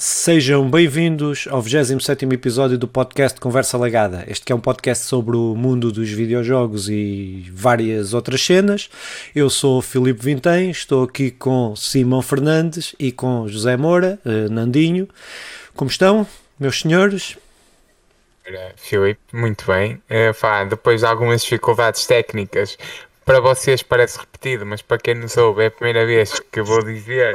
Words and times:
Sejam 0.00 0.70
bem-vindos 0.70 1.48
ao 1.50 1.60
27 1.60 2.24
episódio 2.26 2.78
do 2.78 2.86
podcast 2.86 3.40
Conversa 3.40 3.76
Lagada. 3.76 4.22
Este 4.28 4.46
que 4.46 4.52
é 4.52 4.54
um 4.54 4.60
podcast 4.60 5.04
sobre 5.04 5.36
o 5.36 5.56
mundo 5.56 5.90
dos 5.90 6.08
videojogos 6.08 6.88
e 6.88 7.50
várias 7.52 8.14
outras 8.14 8.40
cenas. 8.40 8.88
Eu 9.34 9.50
sou 9.50 9.78
o 9.78 9.82
Filipe 9.82 10.22
Vintém, 10.22 10.70
estou 10.70 11.02
aqui 11.02 11.32
com 11.32 11.74
Simão 11.74 12.22
Fernandes 12.22 12.94
e 12.96 13.10
com 13.10 13.48
José 13.48 13.76
Moura, 13.76 14.20
uh, 14.24 14.48
Nandinho. 14.48 15.08
Como 15.74 15.90
estão, 15.90 16.24
meus 16.60 16.78
senhores? 16.78 17.36
Filipe, 18.76 19.20
muito 19.32 19.66
bem. 19.66 19.94
Uh, 20.08 20.32
pá, 20.40 20.62
depois 20.62 21.00
de 21.00 21.06
algumas 21.06 21.42
dificuldades 21.42 22.06
técnicas, 22.06 22.78
para 23.24 23.40
vocês 23.40 23.82
parece 23.82 24.20
repetido, 24.20 24.64
mas 24.64 24.80
para 24.80 24.96
quem 24.96 25.14
não 25.16 25.26
soube, 25.26 25.64
é 25.64 25.66
a 25.66 25.70
primeira 25.72 26.06
vez 26.06 26.38
que 26.52 26.62
vou 26.62 26.84
dizer 26.84 27.34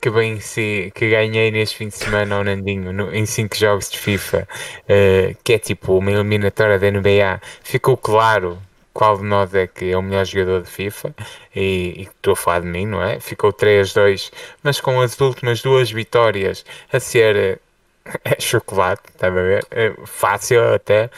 que 0.00 0.40
se 0.40 0.92
que 0.94 1.10
ganhei 1.10 1.50
neste 1.50 1.76
fim 1.76 1.88
de 1.88 1.96
semana 1.96 2.36
ao 2.36 2.44
Nandinho 2.44 2.92
no, 2.92 3.14
em 3.14 3.26
5 3.26 3.56
jogos 3.56 3.90
de 3.90 3.98
FIFA, 3.98 4.48
uh, 4.84 5.36
que 5.42 5.52
é 5.54 5.58
tipo 5.58 5.98
uma 5.98 6.10
eliminatória 6.10 6.78
da 6.78 6.90
NBA, 6.90 7.40
ficou 7.62 7.96
claro 7.96 8.58
qual 8.92 9.16
de 9.16 9.24
nós 9.24 9.54
é 9.54 9.66
que 9.66 9.90
é 9.90 9.96
o 9.96 10.02
melhor 10.02 10.24
jogador 10.24 10.62
de 10.62 10.70
FIFA 10.70 11.14
e 11.54 12.08
estou 12.16 12.32
a 12.32 12.36
falar 12.36 12.60
de 12.60 12.66
mim, 12.66 12.86
não 12.86 13.02
é? 13.02 13.20
Ficou 13.20 13.52
3-2, 13.52 14.32
mas 14.62 14.80
com 14.80 15.00
as 15.00 15.20
últimas 15.20 15.62
duas 15.62 15.90
vitórias 15.90 16.64
a 16.92 17.00
ser 17.00 17.60
uh, 18.06 18.10
chocolate, 18.40 19.02
está 19.08 19.28
a 19.28 19.30
ver? 19.30 19.64
Uh, 19.64 20.06
fácil 20.06 20.74
até. 20.74 21.10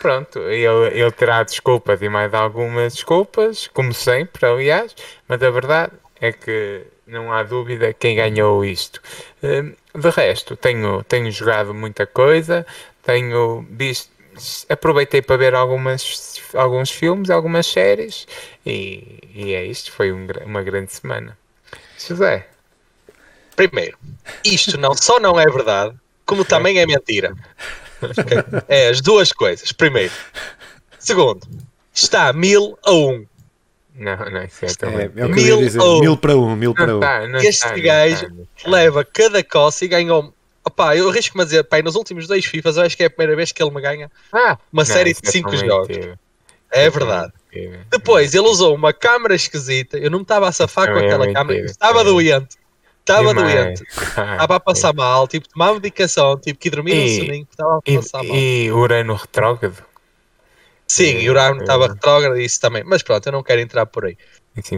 Pronto, 0.00 0.40
ele, 0.40 0.88
ele 0.92 1.12
terá 1.12 1.42
desculpas 1.44 2.02
e 2.02 2.08
mais 2.08 2.34
algumas 2.34 2.94
desculpas, 2.94 3.68
como 3.68 3.94
sempre, 3.94 4.44
aliás, 4.44 4.94
mas 5.28 5.42
a 5.42 5.50
verdade 5.50 5.92
é 6.20 6.32
que 6.32 6.84
não 7.06 7.32
há 7.32 7.42
dúvida 7.42 7.92
quem 7.92 8.16
ganhou 8.16 8.64
isto. 8.64 9.00
Hum, 9.42 9.74
de 9.94 10.10
resto, 10.10 10.56
tenho, 10.56 11.02
tenho 11.04 11.30
jogado 11.30 11.74
muita 11.74 12.06
coisa, 12.06 12.66
tenho 13.02 13.66
visto, 13.70 14.10
aproveitei 14.68 15.22
para 15.22 15.36
ver 15.36 15.54
algumas, 15.54 16.40
alguns 16.54 16.90
filmes, 16.90 17.30
algumas 17.30 17.66
séries 17.66 18.26
e, 18.64 19.18
e 19.34 19.54
é 19.54 19.64
isto. 19.64 19.92
Foi 19.92 20.12
um, 20.12 20.26
uma 20.44 20.62
grande 20.62 20.92
semana. 20.92 21.36
José. 21.98 22.46
Primeiro, 23.54 23.96
isto 24.44 24.78
não 24.78 24.94
só 24.94 25.20
não 25.20 25.38
é 25.38 25.44
verdade, 25.44 25.94
como 26.26 26.44
também 26.44 26.78
é 26.80 26.86
mentira. 26.86 27.34
É 28.68 28.88
as 28.88 29.00
duas 29.00 29.32
coisas. 29.32 29.72
Primeiro. 29.72 30.12
Segundo, 30.98 31.46
está 31.92 32.32
mil 32.32 32.78
a 32.82 32.92
um. 32.92 33.26
Não, 33.94 34.16
não, 34.16 34.44
isso 34.44 34.64
é 34.64 34.74
também. 34.74 35.10
É, 35.16 35.20
é 35.20 35.28
mil, 35.28 35.58
dizer, 35.58 35.80
ou... 35.80 36.00
mil 36.00 36.16
para 36.16 36.36
um, 36.36 36.56
mil 36.56 36.74
para 36.74 36.96
um. 36.96 37.00
Tá, 37.00 37.22
este 37.42 37.62
tá, 37.62 37.78
gajo 37.78 38.26
tá, 38.26 38.70
leva 38.70 39.04
cada 39.04 39.42
coça 39.44 39.84
e 39.84 39.88
ganhou. 39.88 40.34
Opá, 40.64 40.96
eu 40.96 41.08
arrisco-me 41.08 41.42
a 41.42 41.44
dizer, 41.44 41.62
pá, 41.64 41.80
nos 41.82 41.94
últimos 41.94 42.26
dois 42.26 42.44
FIFAs, 42.44 42.76
eu 42.76 42.82
acho 42.84 42.96
que 42.96 43.02
é 43.02 43.06
a 43.06 43.10
primeira 43.10 43.36
vez 43.36 43.52
que 43.52 43.62
ele 43.62 43.70
me 43.70 43.80
ganha 43.80 44.10
ah, 44.32 44.58
uma 44.72 44.82
não, 44.82 44.84
série 44.84 45.12
de 45.12 45.30
5 45.30 45.52
é 45.52 45.56
jogos. 45.58 45.98
É 46.72 46.90
verdade. 46.90 47.32
Depois, 47.90 48.34
ele 48.34 48.48
usou 48.48 48.74
uma 48.74 48.92
câmera 48.92 49.34
esquisita, 49.34 49.96
eu 49.96 50.10
não 50.10 50.20
me 50.20 50.24
estava 50.24 50.48
a 50.48 50.52
safar 50.52 50.92
com 50.92 50.98
aquela 50.98 51.32
câmera, 51.32 51.66
estava 51.66 52.02
doente. 52.02 52.56
Estava 53.00 53.34
doente, 53.34 53.84
estava 53.92 54.56
a 54.56 54.60
passar 54.60 54.94
mal, 54.94 55.28
tipo, 55.28 55.46
tomar 55.46 55.74
medicação, 55.74 56.38
tipo, 56.38 56.58
que 56.58 56.70
dormia 56.70 56.94
no 56.94 57.08
soninho, 57.08 57.46
estava 57.48 57.76
a 57.76 57.82
passar 57.82 58.24
mal. 58.24 58.34
E 58.34 58.72
Urano 58.72 59.14
retrógrado? 59.14 59.84
Sim, 60.86 61.18
e 61.18 61.28
o 61.28 61.32
Urano 61.32 61.62
estava 61.62 61.88
retrógrado 61.88 62.38
e 62.38 62.44
isso 62.44 62.60
também. 62.60 62.84
Mas 62.84 63.02
pronto, 63.02 63.26
eu 63.26 63.32
não 63.32 63.42
quero 63.42 63.60
entrar 63.60 63.86
por 63.86 64.04
aí. 64.06 64.16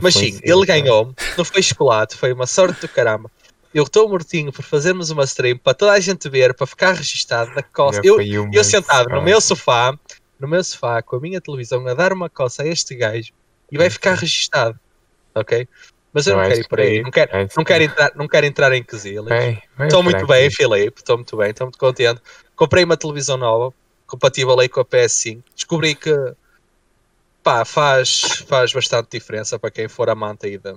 Mas 0.01 0.15
sim, 0.15 0.39
ele 0.43 0.65
ganhou, 0.65 1.15
não 1.37 1.45
foi 1.45 1.63
chocolate, 1.63 2.17
foi 2.17 2.33
uma 2.33 2.47
sorte 2.47 2.81
do 2.81 2.89
caramba. 2.89 3.31
Eu 3.75 3.85
estou 3.85 4.09
mortinho 4.09 4.51
por 4.53 4.65
fazermos 4.65 5.11
uma 5.11 5.25
stream 5.25 5.59
para 5.59 5.75
toda 5.75 5.93
a 5.93 6.01
gente 6.01 6.29
ver, 6.31 6.55
para 6.55 6.67
ficar 6.67 6.95
registado 6.95 7.51
na 7.55 7.63
coça. 7.63 8.01
Eu, 8.03 8.17
eu 8.53 8.65
sentado 8.65 9.11
no 9.11 9.21
meu 9.21 9.41
sofá, 9.41 9.99
no 10.41 10.49
meu 10.49 10.65
sofá, 10.65 11.03
com 11.03 11.17
a 11.17 11.21
minha 11.21 11.41
televisão, 11.41 11.87
a 11.87 11.93
dar 11.93 12.13
uma 12.13 12.31
coça 12.31 12.63
a 12.63 12.67
este 12.67 12.95
gajo 12.95 13.33
e 13.71 13.77
vai 13.77 13.91
ficar 13.91 14.15
registado. 14.15 14.79
Ok? 15.35 15.69
Mas 16.11 16.27
eu 16.27 16.35
não, 16.35 16.43
não 16.43 16.49
quero 16.49 16.61
ir 16.61 16.69
por 16.69 16.81
aí, 16.81 17.03
não 17.03 17.11
quero, 17.11 17.31
não 17.55 17.65
quero, 17.65 17.85
entrar, 17.85 18.13
não 18.15 18.29
quero 18.29 18.47
entrar 18.47 18.73
em 18.73 18.83
quesilhas. 18.83 19.27
Estou 19.79 20.03
muito 20.03 20.27
bem, 20.27 20.51
Filipe, 20.51 21.01
estou 21.01 21.19
muito 21.19 21.37
bem, 21.37 21.51
estou 21.51 21.67
muito 21.67 21.79
contente. 21.79 22.23
Comprei 22.55 22.85
uma 22.85 22.97
televisão 22.97 23.37
nova, 23.37 23.75
compatível 24.07 24.59
aí 24.59 24.69
com 24.69 24.81
a 24.81 24.85
PS5. 24.85 25.43
Descobri 25.55 25.95
que 25.95 26.15
pá, 27.43 27.65
faz, 27.65 28.21
faz 28.47 28.73
bastante 28.73 29.11
diferença 29.11 29.59
para 29.59 29.71
quem 29.71 29.89
for 29.89 30.09
amante 30.09 30.47
aí 30.47 30.59
da 30.59 30.77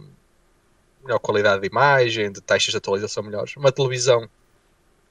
melhor 1.03 1.19
qualidade 1.19 1.61
de 1.61 1.67
imagem, 1.67 2.31
de 2.31 2.41
taxas 2.41 2.71
de 2.71 2.77
atualização 2.77 3.23
melhores. 3.23 3.55
Uma 3.55 3.71
televisão 3.71 4.29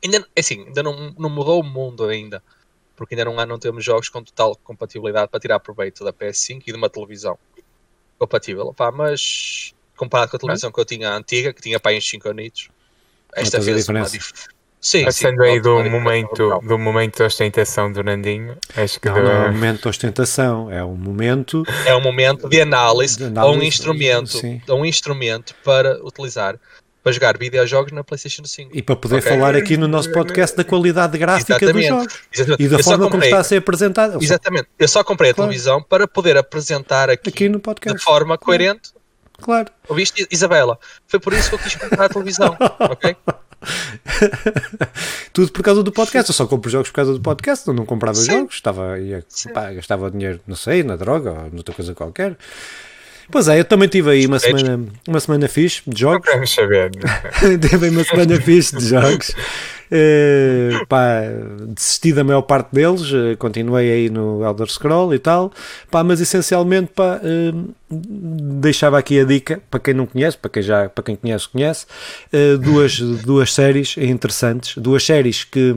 ainda, 0.05 0.19
é 0.37 0.41
assim, 0.41 0.65
ainda 0.67 0.83
não, 0.83 1.15
não 1.19 1.31
mudou 1.31 1.61
o 1.61 1.65
mundo 1.65 2.05
ainda, 2.07 2.43
porque 2.97 3.15
ainda 3.15 3.25
não 3.25 3.39
há 3.39 3.47
não 3.47 3.59
temos 3.59 3.85
jogos 3.85 4.09
com 4.09 4.23
total 4.23 4.57
compatibilidade 4.57 5.29
para 5.29 5.41
tirar 5.41 5.61
proveito 5.61 6.05
da 6.05 6.13
PS5 6.13 6.63
e 6.67 6.73
de 6.73 6.79
uma 6.79 6.91
televisão 6.91 7.39
compatível. 8.19 8.73
Pá, 8.75 8.91
mas 8.93 9.75
comparado 9.97 10.31
com 10.31 10.37
a 10.37 10.41
televisão 10.41 10.71
que 10.71 10.81
eu 10.81 10.85
tinha 10.85 11.13
antiga, 11.13 11.53
que 11.53 11.61
tinha 11.61 11.81
para 11.81 11.97
uns 11.97 12.09
5 12.09 12.29
anitos, 12.29 12.71
esta 13.35 13.61
fez 13.61 13.89
uma 13.89 14.03
diferença 14.05 14.58
Sim, 14.81 15.05
Passando 15.05 15.43
sim, 15.43 15.51
aí 15.51 15.61
do 15.61 15.83
momento, 15.85 16.61
do 16.61 16.79
momento 16.79 17.17
de 17.17 17.23
ostentação 17.25 17.93
do 17.93 18.03
Nandinho, 18.03 18.57
acho 18.77 19.01
que 19.01 19.09
não, 19.09 19.23
não 19.23 19.31
é 19.31 19.49
um 19.49 19.53
momento 19.53 19.83
de 19.83 19.89
ostentação, 19.89 20.71
é 20.71 20.85
um 20.85 20.95
momento 20.95 21.65
é 21.85 21.95
um 21.97 22.01
momento 22.01 22.49
de 22.49 22.61
análise, 22.61 23.17
de 23.17 23.25
análise 23.25 23.57
a 23.57 23.59
um 23.59 23.63
instrumento, 23.63 24.41
a 24.69 24.75
um 24.75 24.85
instrumento 24.85 25.55
para 25.65 25.99
utilizar 26.05 26.59
para 27.03 27.13
jogar 27.13 27.39
videojogos 27.39 27.91
na 27.91 28.05
PlayStation 28.05 28.45
5 28.45 28.77
e 28.77 28.83
para 28.83 28.95
poder 28.95 29.19
okay. 29.19 29.33
falar 29.33 29.57
aqui 29.57 29.77
no 29.77 29.89
nosso 29.89 30.13
podcast 30.13 30.57
da 30.57 30.63
qualidade 30.65 31.17
gráfica 31.17 31.55
Exatamente. 31.55 31.75
dos 31.75 31.87
jogos 31.87 32.21
Exatamente. 32.33 32.63
e 32.63 32.69
da 32.69 32.77
eu 32.77 32.85
forma 32.85 33.05
comprei, 33.05 33.21
como 33.21 33.25
está 33.25 33.39
a 33.39 33.45
ser 33.45 33.57
apresentado. 33.57 34.23
Exatamente, 34.23 34.69
eu 34.79 34.89
só 34.89 35.03
comprei 35.03 35.31
a 35.31 35.35
claro. 35.35 35.49
televisão 35.49 35.83
para 35.83 36.07
poder 36.07 36.37
apresentar 36.37 37.11
aqui, 37.11 37.31
aqui 37.31 37.49
no 37.49 37.59
podcast. 37.59 37.99
de 37.99 38.05
forma 38.05 38.39
coerente. 38.39 38.93
Claro. 39.41 39.71
Ouviste, 39.89 40.27
Isabela? 40.31 40.79
Foi 41.07 41.21
por 41.21 41.33
isso 41.33 41.49
que 41.49 41.55
eu 41.55 41.59
quis 41.61 41.77
comprar 41.77 42.07
a 42.07 42.09
televisão, 42.09 42.57
ok? 42.79 43.17
Tudo 45.33 45.53
por 45.53 45.63
causa 45.63 45.83
do 45.83 45.93
podcast. 45.93 46.31
Eu 46.31 46.35
só 46.35 46.47
compro 46.47 46.71
jogos 46.71 46.89
por 46.89 46.95
causa 46.95 47.13
do 47.13 47.21
podcast. 47.21 47.67
Eu 47.67 47.75
não 47.75 47.85
comprava 47.85 48.17
Sim. 48.17 48.33
jogos. 48.33 48.55
Estava, 48.55 48.99
ia, 48.99 49.25
pá, 49.53 49.73
gastava 49.73 50.11
dinheiro, 50.11 50.41
não 50.47 50.57
sei, 50.57 50.83
na 50.83 50.97
droga 50.97 51.33
ou 51.33 51.51
noutra 51.51 51.75
coisa 51.75 51.95
qualquer. 51.95 52.37
Pois 53.31 53.47
é, 53.47 53.61
eu 53.61 53.65
também 53.65 53.89
tive 53.89 54.11
aí 54.11 54.27
uma 54.27 54.39
semana, 54.39 54.87
uma 55.07 55.21
semana 55.21 55.49
fixe 55.49 55.83
de 55.87 56.01
jogos. 56.01 56.27
Não 56.27 56.33
quero 56.35 56.47
saber. 56.49 56.91
tive 57.61 57.91
uma 57.91 58.05
semana 58.05 58.41
fixe 58.41 58.77
de 58.77 58.89
jogos. 58.89 59.35
Uh, 59.91 60.87
pá, 60.87 61.23
desisti 61.69 62.13
da 62.13 62.23
maior 62.23 62.43
parte 62.43 62.69
deles, 62.73 63.11
uh, 63.11 63.37
continuei 63.39 63.91
aí 63.91 64.11
no 64.11 64.45
Elder 64.45 64.71
Scroll 64.71 65.15
e 65.15 65.19
tal, 65.19 65.51
pá, 65.91 66.05
mas 66.05 66.21
essencialmente 66.21 66.93
pá, 66.95 67.19
uh, 67.23 67.75
deixava 67.91 68.99
aqui 68.99 69.19
a 69.19 69.25
dica 69.25 69.63
para 69.71 69.81
quem 69.81 69.95
não 69.95 70.05
conhece, 70.07 70.37
para 70.37 70.51
quem 70.51 70.63
já 70.63 70.89
para 70.91 71.05
quem 71.05 71.17
conhece, 71.17 71.49
conhece, 71.49 71.87
duas, 72.61 72.99
duas 73.01 73.55
séries 73.55 73.97
interessantes, 73.97 74.77
duas 74.77 75.03
séries 75.03 75.45
que 75.45 75.75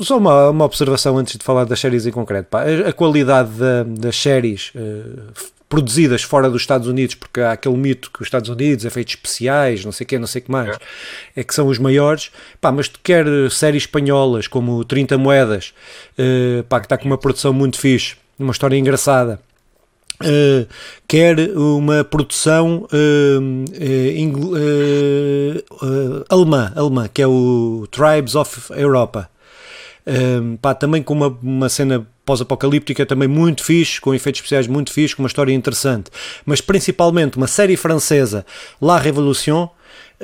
só 0.00 0.18
uma, 0.18 0.50
uma 0.50 0.64
observação 0.64 1.18
antes 1.18 1.36
de 1.36 1.44
falar 1.44 1.64
das 1.64 1.80
séries 1.80 2.06
em 2.06 2.12
concreto. 2.12 2.48
Pá. 2.48 2.62
A, 2.62 2.90
a 2.90 2.92
qualidade 2.92 3.50
da, 3.58 3.82
das 3.82 4.16
séries 4.16 4.70
uh, 4.76 5.32
produzidas 5.72 6.22
fora 6.22 6.50
dos 6.50 6.60
Estados 6.60 6.86
Unidos, 6.86 7.14
porque 7.14 7.40
há 7.40 7.52
aquele 7.52 7.78
mito 7.78 8.10
que 8.10 8.20
os 8.20 8.26
Estados 8.26 8.50
Unidos, 8.50 8.84
efeitos 8.84 9.14
especiais, 9.14 9.82
não 9.86 9.90
sei 9.90 10.04
o 10.04 10.08
que, 10.08 10.18
não 10.18 10.26
sei 10.26 10.42
o 10.42 10.44
que 10.44 10.50
mais, 10.50 10.76
é. 11.34 11.40
é 11.40 11.42
que 11.42 11.54
são 11.54 11.66
os 11.66 11.78
maiores. 11.78 12.30
Pá, 12.60 12.70
mas 12.70 12.88
quer 13.02 13.24
séries 13.50 13.84
espanholas 13.84 14.46
como 14.46 14.84
30 14.84 15.16
Moedas, 15.16 15.72
uh, 16.18 16.62
pá, 16.64 16.78
que 16.78 16.84
está 16.84 16.98
com 16.98 17.06
uma 17.06 17.16
produção 17.16 17.54
muito 17.54 17.78
fixe, 17.78 18.16
uma 18.38 18.52
história 18.52 18.76
engraçada. 18.76 19.40
Uh, 20.20 20.68
quer 21.08 21.38
uma 21.56 22.04
produção 22.04 22.86
uh, 22.92 23.64
alemã, 26.28 26.70
alemã, 26.76 27.08
que 27.08 27.22
é 27.22 27.26
o 27.26 27.88
Tribes 27.90 28.34
of 28.34 28.70
Europa. 28.74 29.30
pá, 30.60 30.74
também 30.74 31.02
com 31.02 31.14
uma, 31.14 31.28
uma 31.42 31.70
cena 31.70 32.06
pós-apocalíptica 32.24 33.04
também 33.04 33.28
muito 33.28 33.64
fixe, 33.64 34.00
com 34.00 34.14
efeitos 34.14 34.38
especiais 34.38 34.66
muito 34.66 34.92
fixe, 34.92 35.16
com 35.16 35.22
uma 35.22 35.28
história 35.28 35.52
interessante, 35.52 36.10
mas 36.44 36.60
principalmente 36.60 37.36
uma 37.36 37.46
série 37.46 37.76
francesa, 37.76 38.46
La 38.80 38.98
Révolution, 38.98 39.68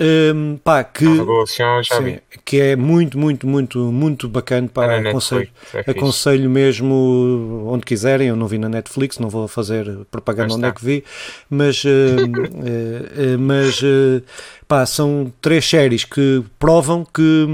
um, 0.01 0.57
pá, 0.63 0.85
que, 0.85 1.05
sim, 1.45 2.19
que 2.45 2.61
é 2.61 2.77
muito, 2.77 3.19
muito, 3.19 3.47
muito, 3.47 3.79
muito 3.91 4.29
bacana. 4.29 4.69
Pá, 4.69 4.87
é 4.87 5.09
aconselho, 5.09 5.49
é 5.75 5.91
aconselho 5.91 6.49
mesmo 6.49 7.65
onde 7.67 7.85
quiserem. 7.85 8.29
Eu 8.29 8.37
não 8.37 8.47
vi 8.47 8.59
na 8.59 8.69
Netflix, 8.69 9.19
não 9.19 9.29
vou 9.29 9.49
fazer 9.49 9.87
propaganda 10.11 10.55
onde 10.55 10.67
é 10.67 10.71
que 10.71 10.85
vi, 10.85 11.05
mas, 11.51 11.83
uh, 11.85 11.89
uh, 11.89 13.39
mas 13.41 13.83
uh, 13.83 14.23
pá, 14.69 14.87
são 14.87 15.33
três 15.41 15.69
séries 15.69 16.05
que 16.05 16.45
provam 16.61 17.05
que, 17.05 17.47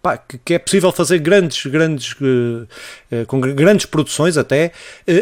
pá, 0.00 0.16
que, 0.16 0.54
é 0.54 0.58
possível 0.60 0.92
fazer 0.92 1.18
grandes, 1.18 1.66
grandes, 1.66 2.14
com 3.26 3.40
grandes 3.40 3.86
produções 3.86 4.36
até 4.36 4.70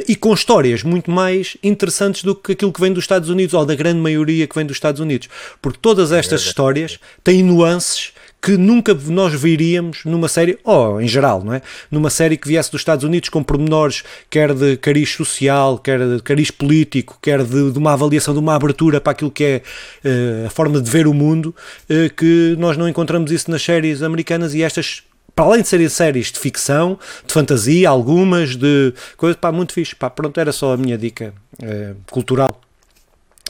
e 0.09 0.17
com 0.17 0.35
histórias 0.35 0.83
muito 0.83 1.11
mais 1.11 1.57
interessantes 1.63 2.25
do 2.25 2.35
que 2.35 2.53
aquilo 2.53 2.73
que 2.73 2.81
vem 2.81 2.93
dos 2.93 3.05
Estados 3.05 3.29
Unidos 3.29 3.55
ou 3.55 3.65
da 3.65 3.75
grande 3.77 4.01
maioria 4.01 4.47
que 4.47 4.55
vem 4.55 4.67
dos 4.67 4.77
Estados 4.77 5.01
Unidos, 5.01 5.29
porque 5.63 5.79
todas 5.81 6.11
estas 6.11 6.50
histórias 6.51 6.99
têm 7.25 7.43
nuances 7.43 8.13
que 8.43 8.57
nunca 8.57 8.95
nós 8.95 9.35
viríamos 9.35 10.05
numa 10.05 10.29
série, 10.29 10.59
ou 10.65 11.01
em 11.01 11.07
geral, 11.07 11.45
não 11.45 11.53
é? 11.53 11.63
Numa 11.91 12.09
série 12.09 12.37
que 12.37 12.49
viesse 12.49 12.71
dos 12.71 12.81
Estados 12.81 13.05
Unidos 13.05 13.29
com 13.29 13.43
pormenores, 13.43 14.03
quer 14.31 14.55
de 14.55 14.77
cariz 14.79 15.11
social, 15.11 15.79
quer 15.79 15.99
de 15.99 16.23
cariz 16.23 16.51
político, 16.51 17.19
quer 17.21 17.45
de, 17.45 17.71
de 17.71 17.79
uma 17.79 17.93
avaliação, 17.93 18.33
de 18.33 18.41
uma 18.41 18.55
abertura 18.55 19.01
para 19.01 19.13
aquilo 19.13 19.31
que 19.31 19.45
é 19.45 19.63
uh, 20.05 20.47
a 20.47 20.51
forma 20.51 20.81
de 20.81 20.91
ver 20.91 21.07
o 21.07 21.13
mundo, 21.13 21.55
uh, 21.91 22.15
que 22.15 22.57
nós 22.59 22.77
não 22.77 22.89
encontramos 22.89 23.31
isso 23.31 23.51
nas 23.51 23.63
séries 23.63 24.03
americanas 24.03 24.55
e 24.55 24.63
estas 24.63 25.03
para 25.35 25.45
além 25.45 25.63
de 25.63 25.69
serem 25.69 25.89
séries 25.89 26.33
de 26.33 26.39
ficção, 26.39 26.99
de 27.25 27.33
fantasia, 27.33 27.89
algumas 27.89 28.57
de 28.57 28.93
coisa, 29.17 29.39
pá, 29.39 29.53
muito 29.53 29.73
fixe. 29.73 29.95
Pá, 29.95 30.11
pronto, 30.11 30.39
era 30.39 30.53
só 30.53 30.75
a 30.75 30.77
minha 30.77 30.99
dica 30.99 31.33
uh, 31.63 31.97
cultural 32.11 32.61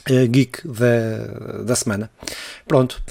uh, 0.09 0.27
geek 0.27 0.67
da, 0.67 1.63
da 1.63 1.75
semana. 1.75 2.09
Pronto. 2.67 3.01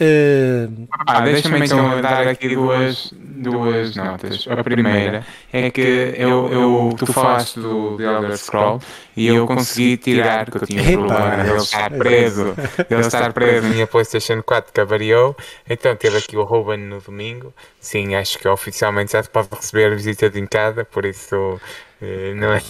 Uh, 0.00 0.88
ah, 1.06 1.20
Deixa-me 1.20 1.62
então 1.62 2.00
dar 2.00 2.26
aqui 2.26 2.54
duas, 2.54 3.12
duas 3.12 3.94
notas. 3.94 4.46
A 4.48 4.64
primeira 4.64 5.26
é 5.52 5.70
que 5.70 5.82
eu, 6.16 6.50
eu, 6.50 6.94
tu 6.96 7.04
falaste 7.04 7.60
do 7.60 7.98
The 7.98 8.04
Elder 8.04 8.38
Scroll 8.38 8.80
e 9.14 9.26
eu 9.26 9.46
consegui 9.46 9.98
tirar, 9.98 10.46
porque 10.46 10.64
eu 10.64 10.68
tinha 10.68 10.98
um 10.98 11.06
problema 11.06 11.44
de 11.44 11.50
ele 11.50 11.58
estar 11.58 11.90
preso, 11.90 12.54
ele 12.88 13.00
estar 13.00 13.32
preso 13.34 13.68
na 13.68 13.74
minha 13.74 13.86
PlayStation 13.86 14.42
4 14.42 14.72
que 14.72 14.80
avariou. 14.80 15.36
Então 15.68 15.94
teve 15.94 16.16
aqui 16.16 16.34
o 16.34 16.44
Ruben 16.44 16.78
no 16.78 16.98
domingo. 16.98 17.52
Sim, 17.78 18.14
acho 18.14 18.38
que 18.38 18.48
oficialmente 18.48 19.12
já 19.12 19.22
se 19.22 19.28
pode 19.28 19.48
receber 19.52 19.94
visitas 19.94 20.34
em 20.34 20.46
casa, 20.46 20.82
por 20.82 21.04
isso 21.04 21.36
uh, 21.36 22.34
não 22.36 22.54
é. 22.54 22.62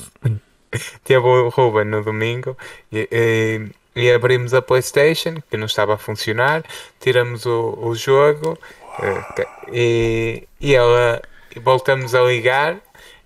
teve 1.04 1.26
o 1.26 1.48
Ruben 1.48 1.84
no 1.84 2.02
domingo. 2.02 2.56
E, 2.92 3.02
uh, 3.02 3.80
e 3.94 4.10
abrimos 4.12 4.54
a 4.54 4.62
PlayStation 4.62 5.34
que 5.50 5.56
não 5.56 5.66
estava 5.66 5.94
a 5.94 5.98
funcionar, 5.98 6.64
tiramos 7.00 7.44
o, 7.44 7.76
o 7.80 7.94
jogo 7.94 8.58
uh, 8.98 9.46
e, 9.72 10.46
e 10.60 10.74
ela 10.74 11.20
voltamos 11.56 12.14
a 12.14 12.22
ligar 12.22 12.76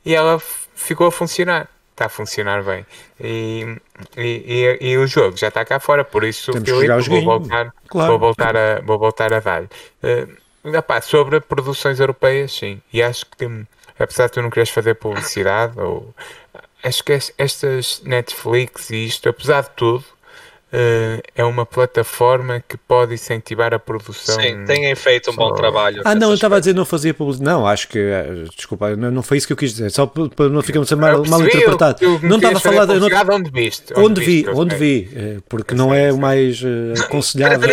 e 0.05 0.15
ela 0.15 0.41
ficou 0.75 1.09
a 1.09 1.13
funcionar. 1.13 1.69
Está 1.93 2.07
a 2.07 2.09
funcionar 2.09 2.65
bem. 2.65 2.85
E, 3.21 3.77
e, 4.17 4.79
e, 4.81 4.91
e 4.91 4.99
o 4.99 5.07
jogo 5.07 5.37
já 5.37 5.47
está 5.47 5.65
cá 5.65 5.79
fora, 5.79 6.05
por 6.05 6.25
isso 6.25 6.53
Filipe, 6.53 6.89
vou, 7.25 7.39
voltar, 7.39 7.73
claro. 7.87 8.11
vou, 8.11 8.19
voltar 8.19 8.57
a, 8.57 8.81
vou 8.81 8.99
voltar 8.99 9.33
a 9.33 9.39
dar. 9.39 9.63
Uh, 9.63 11.03
sobre 11.03 11.41
produções 11.41 12.01
europeias, 12.01 12.53
sim. 12.53 12.81
E 12.93 13.01
acho 13.01 13.27
que, 13.27 13.49
apesar 13.97 14.27
de 14.27 14.33
tu 14.33 14.43
não 14.43 14.51
queres 14.51 14.71
fazer 14.71 14.95
publicidade, 14.95 15.79
ou, 15.79 16.13
acho 16.85 17.03
que 17.03 17.19
estas 17.39 18.03
Netflix 18.05 18.91
e 18.91 19.07
isto, 19.07 19.29
apesar 19.29 19.63
de 19.63 19.71
tudo, 19.71 20.05
Uh, 20.75 21.23
é 21.37 21.45
uma 21.45 21.65
plataforma 21.65 22.61
que 22.67 22.77
pode 22.77 23.15
incentivar 23.15 23.73
a 23.73 23.79
produção. 23.79 24.35
Sim, 24.35 24.65
têm 24.65 24.93
feito 24.97 25.31
um 25.31 25.37
bom 25.37 25.55
trabalho. 25.55 26.03
Ah, 26.05 26.17
não, 26.17 26.31
eu 26.31 26.35
estava 26.35 26.57
a 26.57 26.59
dizer 26.59 26.75
não 26.75 26.85
fazia 26.85 27.15
publicidade. 27.15 27.49
Não, 27.49 27.65
acho 27.65 27.87
que. 27.87 27.97
Eh, 27.97 28.47
desculpa, 28.57 28.97
não, 28.97 29.09
não 29.09 29.23
foi 29.23 29.37
isso 29.37 29.47
que 29.47 29.53
eu 29.53 29.57
quis 29.57 29.71
dizer. 29.71 29.91
Só 29.91 30.05
para 30.05 30.49
não 30.49 30.63
ficarmos 30.63 30.91
mal, 30.91 31.25
mal 31.27 31.41
interpretado. 31.43 32.01
não 32.25 32.39
estava 32.39 32.57
a 32.57 32.61
falar. 32.61 32.87
De, 32.87 32.99
não, 32.99 33.07
onde 33.37 33.51
viste? 33.53 33.93
Onde, 33.93 34.01
onde 34.01 34.21
vi, 34.21 34.47
onde 34.53 34.75
vi. 34.75 35.11
Eh, 35.15 35.37
porque 35.49 35.77
não 35.77 35.95
é 35.95 36.13
o 36.13 36.19
mais 36.19 36.61
aconselhável. 37.05 37.71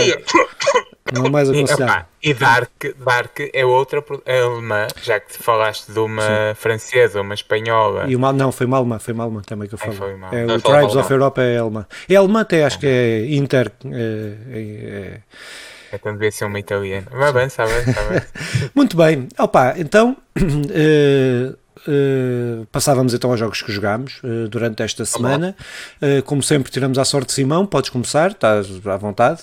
Não 1.11 1.25
é 1.27 1.29
mais 1.29 1.49
aconselhável. 1.49 2.05
E 2.23 2.33
Dark, 2.33 2.71
Dark 3.03 3.39
é 3.53 3.65
outra 3.65 4.03
é 4.25 4.41
alemã, 4.41 4.87
já 5.01 5.19
que 5.19 5.33
falaste 5.33 5.91
de 5.91 5.99
uma 5.99 6.21
Sim. 6.21 6.55
francesa, 6.55 7.21
uma 7.21 7.33
espanhola. 7.33 8.05
E 8.07 8.15
uma, 8.15 8.31
não, 8.31 8.51
foi 8.51 8.65
uma 8.65 8.77
alemã, 8.77 8.99
foi 8.99 9.13
uma 9.13 9.23
alemã 9.23 9.41
também 9.41 9.67
que 9.67 9.73
eu 9.73 9.79
falei. 9.79 9.97
É, 10.31 10.41
é, 10.41 10.45
o 10.45 10.61
Tribes 10.61 10.95
of 10.95 11.11
Europa 11.11 11.41
é 11.41 11.57
alemã. 11.57 11.85
É 12.07 12.15
alemã 12.15 12.41
até, 12.41 12.63
acho 12.63 12.79
que 12.79 12.87
é 12.87 13.25
Inter. 13.35 13.71
É, 13.85 14.33
é, 14.49 14.59
é 14.59 15.21
então 15.93 16.13
devia 16.13 16.31
ser 16.31 16.45
uma 16.45 16.59
italiana. 16.59 17.07
Mas 17.11 17.33
bem, 17.33 17.45
está 17.47 17.65
bem, 17.65 17.79
está 17.79 18.03
bem. 18.03 18.21
Muito 18.73 18.95
bem. 18.95 19.27
Opa, 19.37 19.75
então. 19.77 20.15
Uh, 20.37 21.59
Uh, 21.87 22.65
passávamos 22.71 23.13
então 23.13 23.31
aos 23.31 23.39
jogos 23.39 23.61
que 23.61 23.71
jogámos 23.71 24.21
uh, 24.23 24.47
durante 24.47 24.83
esta 24.83 25.03
semana. 25.05 25.55
Uh, 26.01 26.21
como 26.23 26.43
sempre, 26.43 26.71
tiramos 26.71 26.97
a 26.99 27.05
sorte 27.05 27.33
Simão. 27.33 27.65
Podes 27.65 27.89
começar, 27.89 28.31
estás 28.31 28.67
à 28.85 28.97
vontade. 28.97 29.41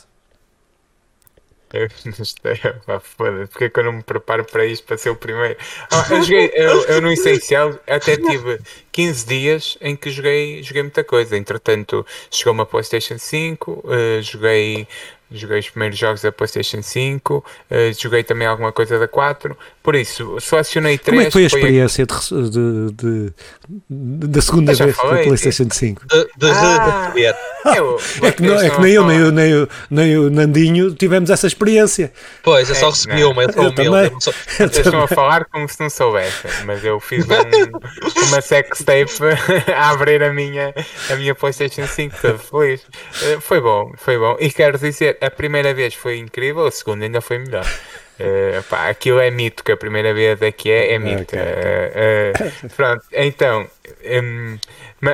Eu 1.73 1.89
não 2.05 2.25
sei, 2.25 2.57
foda 3.03 3.47
porque 3.47 3.65
é 3.65 3.69
que 3.69 3.79
eu 3.79 3.85
não 3.85 3.93
me 3.93 4.03
preparo 4.03 4.45
para 4.45 4.65
isto 4.65 4.87
para 4.87 4.97
ser 4.97 5.11
o 5.11 5.17
primeiro? 5.17 5.57
Ah, 5.91 6.07
eu, 6.11 6.23
joguei, 6.23 6.51
eu, 6.55 6.85
eu 6.85 7.03
no 7.03 7.13
essencial 7.13 7.79
até 7.87 8.17
tive 8.17 8.59
15 8.91 9.27
dias 9.27 9.79
em 9.81 9.95
que 9.95 10.11
joguei, 10.11 10.63
joguei 10.63 10.83
muita 10.83 11.05
coisa. 11.05 11.37
Entretanto, 11.37 12.07
chegou 12.31 12.55
uma 12.55 12.65
PlayStation 12.65 13.19
5, 13.19 13.71
uh, 13.71 14.23
joguei 14.23 14.89
Joguei 15.31 15.59
os 15.59 15.69
primeiros 15.69 15.99
jogos 15.99 16.23
da 16.23 16.33
PlayStation 16.33 16.83
5, 16.83 17.37
uh, 17.37 17.45
eh, 17.69 17.93
joguei 17.93 18.25
também 18.25 18.47
alguma 18.47 18.73
coisa 18.73 18.99
da 18.99 19.07
4, 19.07 19.57
por 19.89 19.97
isso 19.97 20.39
selecionei 20.39 20.99
3. 20.99 21.05
Como 21.07 21.21
é 21.23 21.25
que 21.25 21.31
foi 21.31 21.45
a 21.45 21.47
experiência 21.47 22.05
de, 22.05 22.51
de, 22.51 22.93
de, 22.93 23.33
da 24.29 24.43
segunda 24.43 24.75
vez 24.75 24.95
com 24.95 25.07
a 25.07 25.17
PlayStation 25.17 25.67
5? 25.71 26.07
De, 26.37 26.47
ah, 26.51 27.11
eu, 27.75 27.99
é 28.23 28.31
que, 28.31 28.43
não, 28.43 28.61
é 28.61 28.69
que 28.69 28.81
nem 28.83 28.93
eu, 28.93 29.07
nem, 29.07 29.19
eu, 29.19 29.33
nem, 29.33 29.51
eu, 29.51 29.69
nem 29.91 30.19
o 30.19 30.29
Nandinho 30.29 30.95
tivemos 30.95 31.31
essa 31.31 31.47
experiência. 31.47 32.13
Pois, 32.43 32.69
eu 32.69 32.75
só 32.75 32.89
é, 32.89 32.91
recebi 32.91 33.25
uma, 33.25 33.45
eu, 33.45 33.49
eu 33.49 33.75
também. 33.75 34.13
Sou... 34.21 34.35
Estão 34.61 35.01
a 35.01 35.09
falar 35.09 35.47
como 35.47 35.67
se 35.67 35.81
não 35.81 35.89
soubessem, 35.89 36.51
mas 36.67 36.85
eu 36.85 37.01
fiz 37.01 37.25
um, 37.25 38.27
uma 38.29 38.43
sextape 38.43 39.11
a 39.75 39.89
abrir 39.89 40.23
a 40.23 40.35
minha, 40.35 40.75
a 41.11 41.17
minha 41.17 41.35
PlayStation 41.35 41.87
5, 41.87 42.15
todo 42.21 42.39
feliz. 42.39 42.83
Uh, 43.23 43.41
foi 43.41 43.59
bom, 43.63 43.91
foi 43.97 44.19
bom. 44.19 44.37
E 44.39 44.51
quero 44.51 44.79
dizer, 44.79 45.17
a 45.23 45.31
primeira 45.31 45.73
vez 45.73 45.95
foi 45.95 46.19
incrível, 46.19 46.67
a 46.67 46.71
segunda 46.71 47.07
ainda 47.07 47.23
foi 47.23 47.39
melhor. 47.39 47.67
Uh, 48.21 48.63
pá, 48.65 48.89
aquilo 48.89 49.21
é 49.21 49.31
mito, 49.31 49.63
que 49.63 49.73
a 49.73 49.77
primeira 49.77 50.13
vez 50.13 50.41
é 50.43 50.51
que 50.51 50.71
é, 50.71 50.95
é 50.95 50.99
mito. 50.99 51.23
Okay, 51.23 51.41
okay. 51.41 52.49
Uh, 52.49 52.67
uh, 52.67 52.71
pronto, 52.77 53.05
então, 53.13 53.71
um, 54.05 54.59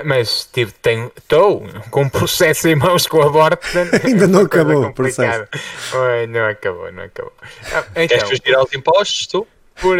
mas 0.05 0.49
tive, 0.53 0.73
tenho, 0.73 1.13
estou 1.17 1.67
com 1.91 2.03
um 2.03 2.09
processo 2.09 2.67
em 2.69 2.75
mãos 2.75 3.07
com 3.07 3.21
a 3.21 3.29
Borten. 3.29 3.83
ainda 4.03 4.27
não 4.27 4.43
acabou 4.43 4.87
o 4.87 4.95
processo. 4.95 5.47
Oi, 5.93 6.27
não 6.27 6.47
acabou, 6.47 6.91
não 6.91 7.03
acabou. 7.03 7.33
Ah, 7.73 7.85
então, 7.97 8.07
Queres 8.07 8.23
fugir 8.25 8.55
aos 8.55 8.73
impostos, 8.73 9.27
tu? 9.27 9.47
Por, 9.81 9.99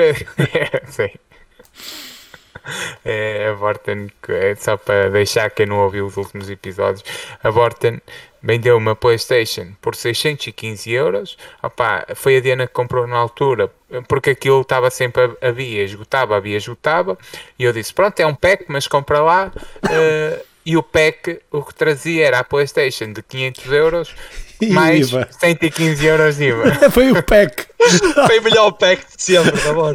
sim. 0.89 1.11
É, 3.07 3.49
a 3.49 3.53
Vorten, 3.53 4.11
é 4.29 4.55
só 4.55 4.79
para 4.79 5.11
deixar 5.11 5.51
quem 5.51 5.67
não 5.67 5.81
ouviu 5.81 6.07
os 6.07 6.17
últimos 6.17 6.49
episódios, 6.49 7.05
a 7.43 7.51
Vorten 7.51 8.01
vendeu 8.45 8.77
uma 8.77 8.95
Playstation 8.95 9.69
por 9.81 9.97
615 9.97 10.93
euros. 10.93 11.39
Opa, 11.63 12.07
foi 12.15 12.37
a 12.37 12.41
Diana 12.41 12.67
que 12.67 12.75
comprou 12.75 13.07
na 13.07 13.17
altura, 13.17 13.71
porque 14.07 14.31
aquilo 14.31 14.61
estava 14.61 14.91
sempre 14.91 15.31
a, 15.41 15.51
via, 15.51 15.83
esgotava, 15.83 16.37
havia, 16.37 16.59
esgotava. 16.59 17.17
E 17.59 17.65
eu 17.65 17.73
disse: 17.73 17.93
Pronto, 17.93 18.21
é 18.21 18.27
um 18.27 18.35
pack, 18.35 18.67
mas 18.69 18.87
compra 18.87 19.21
lá. 19.21 19.51
Uh, 19.85 20.45
e 20.65 20.77
o 20.77 20.83
pack, 20.83 21.41
o 21.51 21.63
que 21.63 21.75
trazia 21.75 22.27
era 22.27 22.39
a 22.39 22.45
Playstation 22.45 23.13
de 23.13 23.23
500 23.23 23.73
euros 23.73 24.15
mais 24.71 25.09
IVA. 25.09 25.29
115 25.31 26.07
euros 26.07 26.37
de 26.37 26.45
IVA. 26.45 26.91
Foi 26.91 27.11
o 27.11 27.23
pack. 27.23 27.67
Foi 28.27 28.39
o 28.39 28.43
melhor 28.43 28.71
pack 28.73 29.05
de 29.17 29.23
sempre, 29.23 29.61
tá 29.61 29.73
bom? 29.73 29.95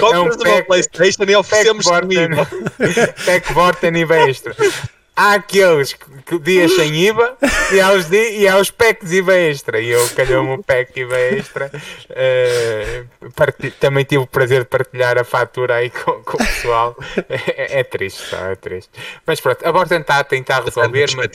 Compras 0.00 0.14
é 0.14 0.18
um 0.20 0.28
pack, 0.28 0.48
uma 0.48 0.62
Playstation 0.64 1.24
e 1.24 1.36
oferecemos 1.36 1.86
pack 3.24 3.52
Vorten 3.52 3.96
IVA 3.96 4.28
extra 4.28 4.54
há 5.16 5.34
aqueles 5.34 5.94
dias 6.42 6.74
sem 6.74 6.94
IVA 6.94 7.36
e 7.72 7.80
há 7.80 7.92
os, 7.92 8.10
e 8.10 8.48
há 8.48 8.58
os 8.58 8.70
packs 8.70 9.12
IVA 9.12 9.34
extra. 9.34 9.80
E 9.80 9.90
eu 9.90 10.08
calhou-me 10.10 10.54
o 10.54 10.62
pack 10.62 10.98
IVA 10.98 11.20
extra. 11.20 11.70
Uh, 12.10 13.70
também 13.78 14.04
tive 14.04 14.22
o 14.22 14.26
prazer 14.26 14.60
de 14.60 14.68
partilhar 14.68 15.18
a 15.18 15.24
fatura 15.24 15.76
aí 15.76 15.90
com, 15.90 16.22
com 16.22 16.36
o 16.36 16.38
pessoal. 16.38 16.96
É, 17.28 17.80
é 17.80 17.84
triste, 17.84 18.22
só, 18.28 18.36
é 18.46 18.56
triste. 18.56 18.90
Mas 19.26 19.40
pronto, 19.40 19.66
agora 19.66 19.88
tentar, 19.88 20.18
a 20.18 20.24
tentar 20.24 20.64
resolver. 20.64 21.10
Mas, 21.16 21.28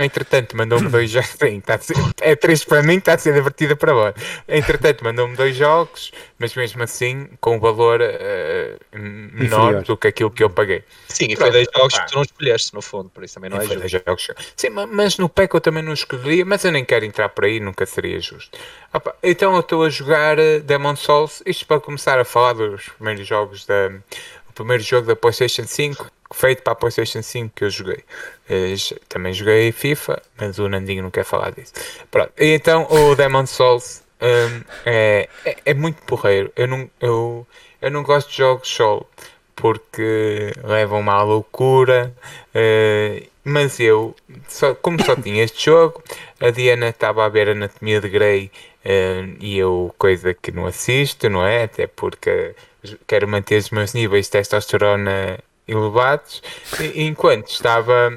Entretanto, 0.00 0.56
mandou-me 0.56 0.88
dois 0.88 1.10
jogos. 1.10 1.30
Sim, 1.38 1.60
tá 1.60 1.78
ser, 1.78 1.94
é 2.22 2.34
triste 2.34 2.66
para 2.66 2.82
mim, 2.82 2.96
está 2.96 3.14
a 3.14 3.18
ser 3.18 3.34
divertida 3.34 3.76
para 3.76 3.92
vós. 3.92 4.14
Entretanto, 4.48 5.04
mandou-me 5.04 5.36
dois 5.36 5.54
jogos, 5.54 6.10
mas 6.38 6.54
mesmo 6.54 6.82
assim 6.82 7.28
com 7.38 7.56
um 7.56 7.60
valor 7.60 8.00
uh, 8.00 8.98
menor 8.98 9.64
Inferior. 9.64 9.82
do 9.84 9.96
que 9.98 10.08
aquilo 10.08 10.30
que 10.30 10.42
eu 10.42 10.48
paguei. 10.48 10.82
Sim, 11.06 11.26
e 11.28 11.36
foi 11.36 11.50
dois 11.50 11.68
jogos 11.76 11.98
que 11.98 12.06
tu 12.06 12.14
não 12.16 12.22
escolheste, 12.22 12.74
no 12.74 12.80
fundo, 12.80 13.10
por 13.10 13.22
isso 13.22 13.34
também 13.34 13.50
não 13.50 13.58
é 13.60 13.66
justo. 13.66 13.88
Jogos. 13.88 14.30
Sim, 14.56 14.70
mas 14.70 15.18
no 15.18 15.28
PEC 15.28 15.54
eu 15.54 15.60
também 15.60 15.82
não 15.82 15.92
escolheria, 15.92 16.44
mas 16.44 16.64
eu 16.64 16.72
nem 16.72 16.84
quero 16.84 17.04
entrar 17.04 17.28
por 17.28 17.44
aí, 17.44 17.60
nunca 17.60 17.84
seria 17.84 18.18
justo. 18.20 18.58
Opa, 18.92 19.14
então 19.22 19.54
eu 19.54 19.60
estou 19.60 19.84
a 19.84 19.90
jogar 19.90 20.38
uh, 20.38 20.60
Demon 20.60 20.96
Souls, 20.96 21.42
isto 21.44 21.66
para 21.66 21.78
começar 21.80 22.18
a 22.18 22.24
falar 22.24 22.54
dos 22.54 22.88
primeiros 22.88 23.26
jogos 23.26 23.66
da. 23.66 23.90
O 24.48 24.52
primeiro 24.52 24.82
jogo 24.82 25.06
da 25.06 25.14
PlayStation 25.14 25.64
5 25.64 26.10
feito 26.32 26.62
para 26.62 26.72
a 26.72 26.76
PlayStation 26.76 27.22
5 27.22 27.52
que 27.54 27.64
eu 27.64 27.70
joguei. 27.70 28.04
Eh, 28.48 28.74
também 29.08 29.32
joguei 29.32 29.72
FIFA, 29.72 30.22
mas 30.38 30.58
o 30.58 30.68
Nandinho 30.68 31.02
não 31.02 31.10
quer 31.10 31.24
falar 31.24 31.50
disso. 31.52 31.72
Pronto. 32.10 32.32
E 32.38 32.46
então 32.54 32.86
o 32.90 33.14
Demon 33.16 33.46
Souls 33.46 34.02
um, 34.20 34.62
é, 34.84 35.28
é, 35.44 35.56
é, 35.64 35.74
muito 35.74 36.02
porreiro. 36.02 36.52
Eu 36.56 36.68
não, 36.68 36.90
eu, 37.00 37.46
eu 37.80 37.90
não 37.90 38.02
gosto 38.02 38.30
de 38.30 38.36
jogos 38.36 38.68
solo 38.68 39.06
porque 39.56 40.52
levam-me 40.62 41.10
à 41.10 41.22
loucura. 41.22 42.14
Uh, 42.54 43.28
mas 43.42 43.80
eu, 43.80 44.14
só, 44.48 44.74
como 44.74 45.02
só 45.04 45.16
tinha 45.20 45.42
este 45.42 45.64
jogo, 45.64 46.02
a 46.38 46.50
Diana 46.50 46.88
estava 46.88 47.24
a 47.24 47.28
ver 47.28 47.48
Anatomia 47.48 48.00
de 48.00 48.08
Grey 48.08 48.50
Uh, 48.84 49.36
e 49.40 49.58
eu, 49.58 49.94
coisa 49.98 50.32
que 50.32 50.50
não 50.50 50.66
assisto, 50.66 51.28
não 51.28 51.44
é? 51.44 51.64
Até 51.64 51.86
porque 51.86 52.54
quero 53.06 53.28
manter 53.28 53.58
os 53.58 53.70
meus 53.70 53.92
níveis 53.92 54.26
de 54.26 54.32
testosterona 54.32 55.38
elevados. 55.70 56.42
Enquanto 56.94 57.48
estava 57.48 58.12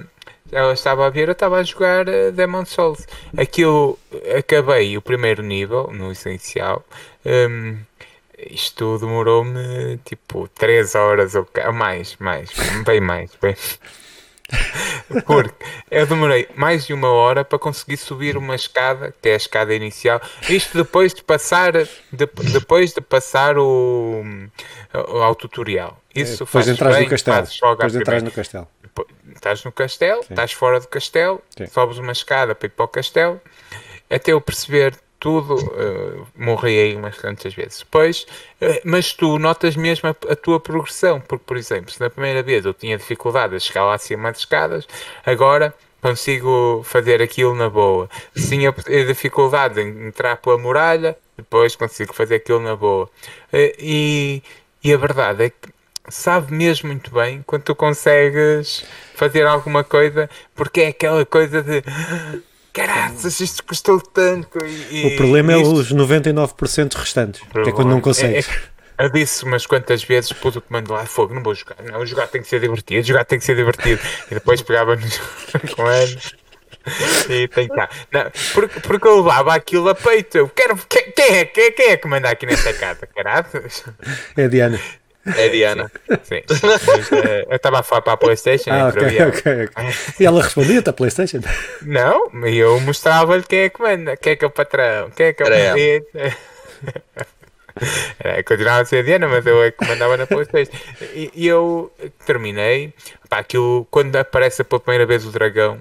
ela 0.54 0.74
estava 0.74 1.08
a 1.08 1.10
ver, 1.10 1.28
eu 1.28 1.32
estava 1.32 1.58
a 1.58 1.64
jogar 1.64 2.08
uh, 2.08 2.32
Demon 2.32 2.64
Souls. 2.66 3.08
Aquilo, 3.36 3.98
acabei 4.38 4.96
o 4.96 5.02
primeiro 5.02 5.42
nível, 5.42 5.90
no 5.92 6.12
essencial. 6.12 6.86
Um, 7.26 7.80
isto 8.52 8.98
demorou-me 9.00 9.98
tipo 10.06 10.48
3 10.50 10.96
horas 10.96 11.34
ou 11.36 11.48
mais, 11.74 12.16
mais, 12.20 12.52
bem 12.86 13.02
mais, 13.02 13.32
bem. 13.42 13.56
Porque 15.26 15.54
eu 15.90 16.06
demorei 16.06 16.48
mais 16.56 16.86
de 16.86 16.94
uma 16.94 17.10
hora 17.10 17.44
para 17.44 17.58
conseguir 17.58 17.98
subir 17.98 18.38
uma 18.38 18.56
escada, 18.56 19.14
que 19.22 19.30
é 19.30 19.34
a 19.34 19.38
escada 19.38 19.74
inicial. 19.74 20.22
Isto 20.50 20.78
depois 20.78 21.14
de 21.14 21.24
passar, 21.24 21.72
de, 21.74 22.28
depois 22.52 22.94
de 22.94 23.02
passar 23.02 23.58
o, 23.58 24.24
ao 24.94 25.34
tutorial. 25.34 26.03
Isso 26.16 26.44
é, 26.44 26.46
depois 26.46 26.68
entras 26.68 27.00
no 27.00 27.10
castelo. 27.10 27.48
Depois 27.48 27.96
entras 27.96 28.24
no 28.24 28.32
castelo. 28.32 28.68
Estás 29.36 29.64
no 29.64 29.72
castelo, 29.72 30.24
Sim. 30.24 30.28
estás 30.30 30.52
fora 30.54 30.80
do 30.80 30.88
castelo, 30.88 31.42
Sim. 31.58 31.66
sobes 31.68 31.98
uma 31.98 32.12
escada 32.12 32.54
para 32.54 32.68
ir 32.68 32.70
para 32.70 32.86
o 32.86 32.88
castelo, 32.88 33.42
até 34.10 34.32
eu 34.32 34.40
perceber 34.40 34.96
tudo, 35.24 35.56
uh, 35.56 36.28
morri 36.36 36.78
aí 36.78 36.96
umas 36.98 37.18
tantas 37.18 37.54
vezes. 37.54 37.80
Depois, 37.80 38.28
uh, 38.62 38.82
mas 38.84 39.14
tu 39.14 39.40
notas 39.40 39.76
mesmo 39.78 40.10
a, 40.10 40.16
a, 40.32 40.36
tua 40.36 40.60
progressão, 40.60 41.22
porque, 41.22 41.46
por 41.46 41.56
exemplo, 41.56 41.92
se 41.92 42.00
na 42.02 42.10
primeira 42.10 42.44
vez 42.44 42.66
eu 42.66 42.74
tinha 42.74 42.98
dificuldade 42.98 43.56
a 43.56 43.60
chegar 43.60 43.86
lá 43.86 43.96
acima 43.96 44.30
das 44.30 44.40
escadas, 44.40 44.86
agora 45.26 45.74
consigo 46.02 46.82
fazer 46.84 47.22
aquilo 47.22 47.56
na 47.56 47.70
boa. 47.70 48.10
Se 48.36 48.50
tinha 48.50 48.74
dificuldade 49.08 49.80
em 49.80 50.08
entrar 50.08 50.36
pela 50.36 50.58
muralha, 50.58 51.18
depois 51.38 51.74
consigo 51.74 52.14
fazer 52.14 52.36
aquilo 52.36 52.60
na 52.60 52.76
boa. 52.76 53.06
Uh, 53.54 53.74
e, 53.80 54.44
e 54.84 54.94
a 54.94 54.98
verdade 54.98 55.46
é 55.46 55.50
que 55.50 55.74
sabe 56.10 56.54
mesmo 56.54 56.90
muito 56.90 57.12
bem 57.12 57.44
quando 57.46 57.64
tu 57.64 57.76
consegues 57.76 58.84
fazer 59.16 59.46
alguma 59.46 59.84
coisa, 59.84 60.30
porque 60.56 60.82
é 60.82 60.88
aquela 60.88 61.26
coisa 61.26 61.62
de 61.62 61.84
Caraças, 62.74 63.40
isto 63.40 63.64
custou 63.64 64.02
tanto. 64.02 64.58
E, 64.66 65.14
o 65.14 65.16
problema 65.16 65.54
é 65.54 65.58
os 65.58 65.94
99% 65.94 66.94
restantes, 66.96 67.42
que 67.42 67.70
é 67.70 67.72
quando 67.72 67.90
não 67.90 68.02
consegues. 68.02 68.50
É, 68.50 69.04
é, 69.04 69.06
eu 69.06 69.10
disse 69.10 69.44
umas 69.44 69.68
quantas 69.68 70.04
vezes, 70.04 70.34
pus 70.34 70.56
o 70.56 70.62
comando 70.62 70.92
lá, 70.92 71.06
fogo, 71.06 71.36
não 71.36 71.44
vou 71.44 71.54
jogar. 71.54 71.76
Não, 71.84 72.04
jogar 72.04 72.26
tem 72.28 72.42
que 72.42 72.48
ser 72.48 72.60
divertido, 72.60 73.06
jogar 73.06 73.26
tem 73.26 73.38
que 73.38 73.46
ser 73.46 73.56
divertido. 73.56 74.02
E 74.32 74.34
depois 74.34 74.64
pegava 74.64 74.96
nos 74.96 75.22
comandos. 75.76 76.36
E 77.30 77.48
tem 77.48 77.68
cá. 77.68 77.88
Não, 78.12 78.32
porque, 78.56 78.80
porque 78.80 79.08
eu 79.08 79.18
levava 79.18 79.54
aquilo 79.54 79.90
a 79.90 79.96
peito. 79.96 80.40
Eu 80.40 80.50
quero. 80.50 80.76
Quem, 80.90 81.12
quem, 81.12 81.38
é, 81.38 81.46
quem, 81.46 81.72
quem 81.74 81.90
é 81.92 81.98
que 81.98 82.08
manda 82.08 82.28
aqui 82.28 82.48
nesta 82.48 82.74
casa, 82.74 83.06
caralho? 83.06 83.46
É 84.36 84.46
a 84.46 84.48
Diana. 84.48 84.80
É 85.26 85.50
Diana. 85.50 85.92
Sim. 86.24 86.42
Mas, 86.50 87.12
uh, 87.12 87.16
eu 87.50 87.56
estava 87.56 87.80
a 87.80 87.84
falar 87.84 88.02
para 88.02 88.14
a 88.14 88.18
PlayStation. 88.18 88.72
Ah, 88.72 88.88
ok, 88.88 89.04
ok. 89.04 89.64
okay. 89.66 89.94
E 90.20 90.26
ela 90.26 90.42
respondia-te 90.42 90.90
a 90.90 90.94
PlayStation? 90.94 91.40
Não, 91.82 92.30
e 92.46 92.58
eu 92.58 92.80
mostrava-lhe 92.82 93.44
quem 93.44 93.60
é 93.60 93.70
que 93.70 93.82
manda, 93.82 94.18
quem 94.18 94.34
é 94.34 94.36
que 94.36 94.44
é 94.44 94.48
o 94.48 94.52
patrão, 94.52 95.10
quem 95.12 95.28
é 95.28 95.34
que 95.34 95.44
é 95.44 95.46
o 95.46 95.50
presidente. 95.50 96.08
É, 98.20 98.44
continuava 98.44 98.82
a 98.82 98.86
ser 98.86 99.00
a 99.00 99.02
Diana, 99.02 99.28
mas 99.28 99.44
eu 99.48 99.64
é 99.64 99.72
que 99.72 99.84
mandava 99.88 100.16
na 100.16 100.28
PlayStation. 100.28 100.72
E, 101.14 101.32
e 101.34 101.48
eu 101.48 101.92
terminei. 102.24 102.94
Pá, 103.28 103.40
aquilo, 103.40 103.88
quando 103.90 104.16
aparece 104.16 104.64
pela 104.64 104.80
primeira 104.80 105.08
vez 105.08 105.26
o 105.26 105.32
dragão, 105.32 105.80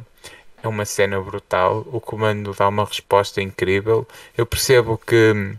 é 0.62 0.68
uma 0.68 0.84
cena 0.84 1.20
brutal. 1.20 1.86
O 1.92 2.00
comando 2.00 2.54
dá 2.56 2.68
uma 2.68 2.84
resposta 2.84 3.42
incrível. 3.42 4.06
Eu 4.36 4.46
percebo 4.46 4.96
que 4.96 5.54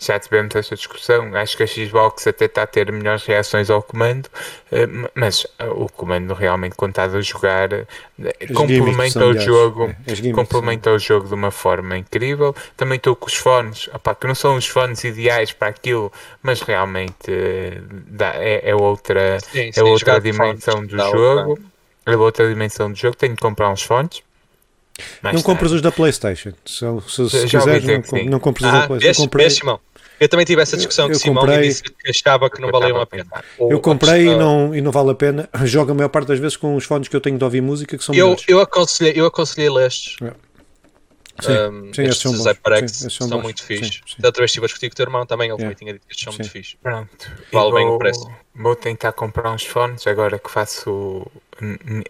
já 0.00 0.18
tivemos 0.18 0.56
esta 0.56 0.74
discussão. 0.74 1.36
Acho 1.36 1.56
que 1.56 1.62
a 1.62 1.66
Xbox 1.66 2.26
até 2.26 2.46
está 2.46 2.62
a 2.62 2.66
ter 2.66 2.90
melhores 2.90 3.24
reações 3.24 3.68
ao 3.68 3.82
comando, 3.82 4.28
eh, 4.72 4.88
mas 5.14 5.46
eh, 5.58 5.66
o 5.66 5.88
comando 5.88 6.32
realmente, 6.32 6.74
quando 6.74 6.92
estás 6.92 7.14
a 7.14 7.20
jogar, 7.20 7.70
eh, 7.72 7.86
As 8.40 8.50
complementa 8.50 9.26
o 9.26 9.38
jogo, 9.38 9.94
é, 10.06 10.32
complementa 10.32 10.90
o 10.90 10.98
jogo 10.98 11.28
de 11.28 11.34
uma 11.34 11.50
forma 11.50 11.98
incrível. 11.98 12.56
Também 12.76 12.96
estou 12.96 13.14
com 13.14 13.26
os 13.26 13.34
fones, 13.34 13.88
opa, 13.92 14.14
que 14.14 14.26
não 14.26 14.34
são 14.34 14.56
os 14.56 14.66
fones 14.66 15.04
ideais 15.04 15.52
para 15.52 15.68
aquilo, 15.68 16.10
mas 16.42 16.62
realmente 16.62 17.30
dá, 18.08 18.32
é, 18.36 18.70
é, 18.70 18.74
outra, 18.74 19.38
sim, 19.40 19.70
sim, 19.70 19.80
é 19.80 19.82
outra 19.84 20.18
dimensão 20.18 20.84
do 20.84 20.96
jogo. 20.96 21.58
É 22.06 22.16
outra 22.16 22.48
dimensão 22.48 22.90
do 22.90 22.96
jogo. 22.96 23.14
Tenho 23.14 23.34
de 23.34 23.40
comprar 23.40 23.70
uns 23.70 23.82
fones. 23.82 24.22
Mais 25.22 25.34
não 25.34 25.42
compras 25.42 25.72
os 25.72 25.82
da 25.82 25.92
PlayStation. 25.92 26.52
Se, 26.64 26.84
se, 27.08 27.30
se 27.30 27.46
quiseres, 27.46 28.10
não, 28.10 28.24
não 28.24 28.40
compras 28.40 28.70
os 28.70 28.74
ah, 28.74 28.80
da 28.80 28.86
PlayStation. 28.86 29.22
Eu 29.22 29.24
comprei. 29.24 29.50
Eu 30.20 30.28
também 30.28 30.44
tive 30.44 30.60
essa 30.60 30.76
discussão 30.76 31.08
com 31.08 31.14
o 31.14 31.18
Simão 31.18 31.42
comprei, 31.42 31.60
e 31.60 31.68
disse 31.68 31.82
que 31.82 32.10
achava 32.10 32.50
que 32.50 32.60
não 32.60 32.70
valia 32.70 32.94
a 32.94 33.06
pena. 33.06 33.42
eu 33.58 33.80
comprei 33.80 34.28
e 34.28 34.36
não, 34.36 34.74
e 34.74 34.82
não 34.82 34.92
vale 34.92 35.10
a 35.10 35.14
pena. 35.14 35.48
Jogo 35.64 35.92
a 35.92 35.94
maior 35.94 36.10
parte 36.10 36.28
das 36.28 36.38
vezes 36.38 36.58
com 36.58 36.76
os 36.76 36.84
fones 36.84 37.08
que 37.08 37.16
eu 37.16 37.22
tenho 37.22 37.38
de 37.38 37.44
ouvir 37.44 37.62
música 37.62 37.96
que 37.96 38.04
são 38.04 38.14
eu, 38.14 38.36
eu 38.46 38.60
aconselhei 38.60 39.14
Eu 39.16 39.24
aconselhei 39.24 39.70
lestes. 39.70 40.16
É. 40.22 40.50
Sim, 41.40 41.52
um, 41.52 41.94
sim, 41.94 42.02
estes 42.02 42.18
são, 42.18 42.36
Zyparex 42.36 42.92
sim, 42.92 43.08
são, 43.08 43.28
são 43.28 43.40
muito 43.40 43.64
fixes. 43.64 44.02
Da 44.18 44.28
outra 44.28 44.42
vez 44.42 44.50
estive 44.50 44.66
a 44.66 44.66
discutir 44.66 44.90
com 44.90 44.92
o 44.92 44.96
teu 44.96 45.06
irmão 45.06 45.24
também, 45.24 45.48
ele 45.48 45.56
também 45.56 45.74
tinha 45.74 45.94
dito 45.94 46.06
que 46.06 46.12
estes 46.12 46.24
são 46.24 46.34
muito 46.34 46.50
fixes. 46.50 46.76
Pronto. 46.82 47.32
Vale 47.50 47.72
bem 47.72 47.86
o 47.86 47.96
preço. 47.96 48.30
Vou 48.54 48.76
tentar 48.76 49.12
comprar 49.12 49.50
uns 49.50 49.64
fones 49.64 50.06
agora 50.06 50.38
que 50.38 50.50
faço 50.50 51.26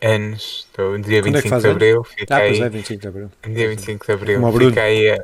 anos, 0.00 0.66
do 0.76 0.98
dia 0.98 1.22
Quando 1.22 1.34
25 1.34 1.54
é 1.54 1.58
de 1.60 1.68
Abril. 1.68 2.04
Fica 2.04 2.34
ah, 2.34 2.38
aí, 2.38 2.48
pois 2.50 2.60
é, 2.60 2.68
25 2.68 3.00
de 3.00 3.08
Abril. 3.08 3.30
Dia 3.46 3.68
25 3.68 4.06
de 4.06 4.12
Abril. 4.12 4.52
Fica 4.58 4.82
aí, 4.82 5.18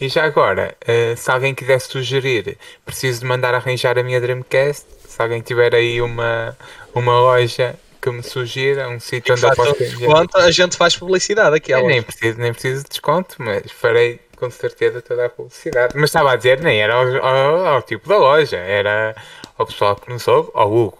e 0.00 0.08
já 0.08 0.24
agora, 0.24 0.76
uh, 0.82 1.16
se 1.16 1.30
alguém 1.30 1.54
quiser 1.54 1.80
sugerir, 1.80 2.58
preciso 2.84 3.20
de 3.20 3.26
mandar 3.26 3.54
arranjar 3.54 3.98
a 3.98 4.02
minha 4.02 4.20
Dreamcast. 4.20 4.86
Se 5.06 5.22
alguém 5.22 5.40
tiver 5.40 5.74
aí 5.74 6.00
uma, 6.00 6.56
uma 6.94 7.18
loja 7.20 7.74
que 8.00 8.10
me 8.10 8.22
sugira, 8.22 8.88
um 8.88 9.00
sítio 9.00 9.34
onde 9.34 9.44
eu 9.44 9.54
posso 9.54 9.78
desconto, 9.78 10.36
a 10.38 10.50
gente 10.50 10.76
faz 10.76 10.96
publicidade 10.96 11.56
aqui. 11.56 11.72
Eu 11.72 11.86
nem 11.86 12.02
preciso, 12.02 12.38
nem 12.38 12.52
preciso 12.52 12.84
de 12.84 12.90
desconto, 12.90 13.36
mas 13.38 13.70
farei 13.72 14.20
com 14.36 14.50
certeza 14.50 15.02
toda 15.02 15.26
a 15.26 15.28
publicidade. 15.28 15.94
Mas 15.96 16.10
estava 16.10 16.32
a 16.32 16.36
dizer, 16.36 16.60
nem 16.60 16.80
era 16.80 16.94
ao, 16.94 17.24
ao, 17.24 17.66
ao 17.66 17.82
tipo 17.82 18.08
da 18.08 18.16
loja, 18.16 18.56
era 18.56 19.16
ao 19.56 19.66
pessoal 19.66 19.96
que 19.96 20.08
não 20.08 20.18
soube, 20.18 20.50
ao 20.54 20.72
Hugo. 20.72 20.98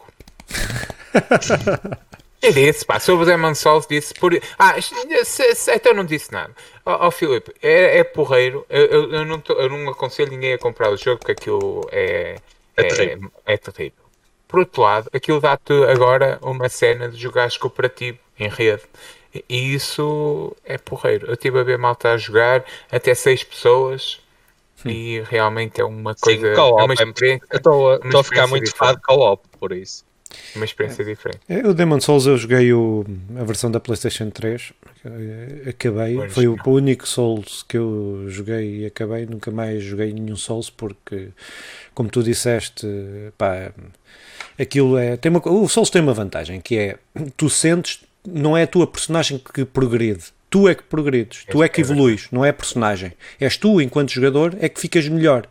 E 2.41 2.53
disse, 2.53 2.85
pá, 2.85 3.01
sobre 3.01 3.25
o 3.25 3.27
Demon 3.27 3.55
Souls 3.55 3.87
disse 3.87 4.15
por. 4.15 4.33
Ah, 4.59 4.81
se, 4.81 5.55
se, 5.55 5.75
então 5.75 5.93
não 5.93 6.05
disse 6.05 6.31
nada. 6.33 6.55
Ó 6.87 6.95
oh, 6.95 7.09
oh, 7.09 7.11
Filipe, 7.11 7.53
é, 7.61 7.99
é 7.99 8.05
porreiro. 8.05 8.65
Eu, 8.69 8.87
eu, 8.87 9.13
eu, 9.13 9.25
não 9.25 9.41
tô, 9.41 9.55
eu 9.55 9.69
não 9.69 9.91
aconselho 9.91 10.31
ninguém 10.31 10.53
a 10.53 10.59
comprar 10.59 10.91
o 10.91 10.97
jogo 10.97 11.19
porque 11.19 11.33
aquilo 11.33 11.89
é, 11.91 12.37
é, 12.77 12.83
é, 12.83 12.85
terrível. 12.85 13.33
é 13.45 13.57
terrível. 13.57 14.05
Por 14.47 14.61
outro 14.61 14.83
lado, 14.83 15.11
aquilo 15.13 15.41
dá-te 15.41 15.73
agora 15.85 16.39
uma 16.41 16.69
cena 16.69 17.09
de 17.09 17.19
jogares 17.21 17.57
cooperativo 17.57 18.19
em 18.39 18.49
rede. 18.49 18.83
E 19.49 19.75
isso 19.75 20.57
é 20.65 20.79
porreiro. 20.79 21.27
Eu 21.27 21.35
estive 21.35 21.59
a 21.59 21.63
ver 21.63 21.77
malta 21.77 22.13
a 22.13 22.17
jogar 22.17 22.65
até 22.91 23.15
seis 23.15 23.43
pessoas 23.43 24.21
Sim. 24.77 24.89
e 24.89 25.21
realmente 25.23 25.81
é 25.81 25.85
uma 25.85 26.15
coisa. 26.15 26.55
Sim, 26.55 26.61
é 26.61 26.85
uma 26.85 26.95
experiência, 26.95 27.47
eu 27.51 27.57
estou 27.57 28.21
a 28.21 28.25
ficar 28.25 28.47
muito 28.47 28.75
fã 28.75 28.95
de 28.95 29.03
co-op 29.03 29.47
por 29.59 29.73
isso. 29.73 30.08
Uma 30.55 30.65
experiência 30.65 31.05
diferente. 31.05 31.41
É, 31.49 31.67
o 31.67 31.73
Demon 31.73 32.01
Souls 32.01 32.27
eu 32.27 32.37
joguei 32.37 32.73
o, 32.73 33.05
a 33.39 33.45
versão 33.45 33.71
da 33.71 33.81
PlayStation 33.81 34.31
3, 34.31 34.73
acabei. 35.69 36.17
Pois 36.17 36.33
Foi 36.35 36.49
o, 36.49 36.57
o, 36.65 36.71
único 36.71 37.09
Souls 37.09 37.63
que 37.63 37.77
eu 37.77 38.25
joguei 38.29 38.81
e 38.81 38.87
acabei. 38.87 39.27
Nunca 39.27 39.51
mais 39.51 39.83
joguei 39.83 40.13
nenhum 40.13 40.37
Souls 40.37 40.71
porque, 40.71 41.29
como 41.95 42.09
tu 42.09 42.23
disseste, 42.23 42.87
pá, 43.37 43.73
aquilo 44.59 44.99
é. 44.99 45.17
Tem 45.17 45.31
uma, 45.31 45.41
o 45.47 45.69
Souls 45.69 45.91
tem 45.91 46.03
uma 46.03 46.15
vantagem 46.15 46.61
que 46.61 46.79
é 46.79 46.99
tu 47.37 47.49
sentes, 47.49 48.01
não 48.27 48.57
é 48.57 48.65
a 48.65 48.67
tua 48.67 48.87
personagem 48.87 49.39
que 49.39 49.65
progride, 49.65 50.25
Tu 50.51 50.67
é 50.67 50.75
que 50.75 50.83
progredes, 50.83 51.45
tu 51.51 51.63
é 51.63 51.69
que 51.69 51.83
evoluís, 51.83 52.29
não 52.33 52.43
é 52.43 52.49
a 52.49 52.53
personagem. 52.55 53.13
És 53.39 53.59
tu, 53.59 53.83
enquanto 53.83 54.11
jogador, 54.11 54.57
é 54.59 54.69
que 54.69 54.81
ficas 54.81 55.07
melhor. 55.07 55.47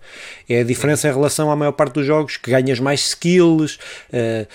É 0.50 0.62
a 0.62 0.64
diferença 0.64 1.08
em 1.08 1.12
relação 1.12 1.52
à 1.52 1.56
maior 1.56 1.74
parte 1.74 1.94
dos 1.94 2.06
jogos, 2.06 2.38
que 2.38 2.50
ganhas 2.50 2.80
mais 2.80 3.02
skills, 3.02 3.76
uh, 3.76 4.48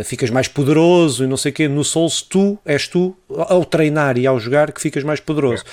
uh, 0.00 0.04
ficas 0.04 0.30
mais 0.30 0.48
poderoso 0.48 1.24
e 1.24 1.26
não 1.26 1.36
sei 1.36 1.52
o 1.52 1.54
quê. 1.54 1.68
No 1.68 1.84
Souls, 1.84 2.22
tu 2.22 2.58
és 2.64 2.88
tu, 2.88 3.14
ao 3.28 3.62
treinar 3.62 4.16
e 4.16 4.26
ao 4.26 4.40
jogar, 4.40 4.72
que 4.72 4.80
ficas 4.80 5.04
mais 5.04 5.20
poderoso. 5.20 5.64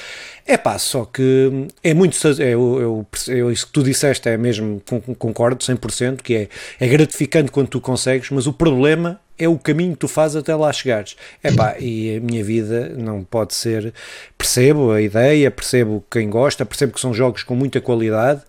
É 0.48 0.56
pá, 0.56 0.80
só 0.80 1.04
que 1.04 1.68
é 1.84 1.94
muito. 1.94 2.18
É, 2.42 2.54
eu, 2.54 3.06
eu, 3.28 3.52
isso 3.52 3.68
que 3.68 3.74
tu 3.74 3.84
disseste 3.84 4.30
é 4.30 4.38
mesmo, 4.38 4.82
concordo 5.20 5.58
100%, 5.64 6.22
que 6.22 6.36
é, 6.36 6.50
é 6.80 6.88
gratificante 6.88 7.52
quando 7.52 7.68
tu 7.68 7.82
consegues, 7.82 8.30
mas 8.30 8.48
o 8.48 8.54
problema 8.54 9.20
é 9.38 9.48
o 9.50 9.60
caminho 9.60 9.92
que 9.92 10.00
tu 10.00 10.08
fazes 10.08 10.38
até 10.38 10.56
lá 10.56 10.72
chegares. 10.72 11.18
Epá, 11.44 11.76
e 11.78 12.16
a 12.16 12.22
minha 12.22 12.44
vida 12.46 12.94
não 12.98 13.26
pode 13.26 13.54
ser. 13.54 13.94
Percebo 14.38 14.92
a 14.92 15.02
ideia, 15.02 15.52
percebo 15.52 16.04
quem 16.10 16.30
gosta, 16.30 16.66
percebo 16.66 16.94
que 16.94 17.02
são 17.02 17.14
jogos 17.14 17.44
com 17.44 17.54
muita 17.54 17.82
qualidade 17.82 18.42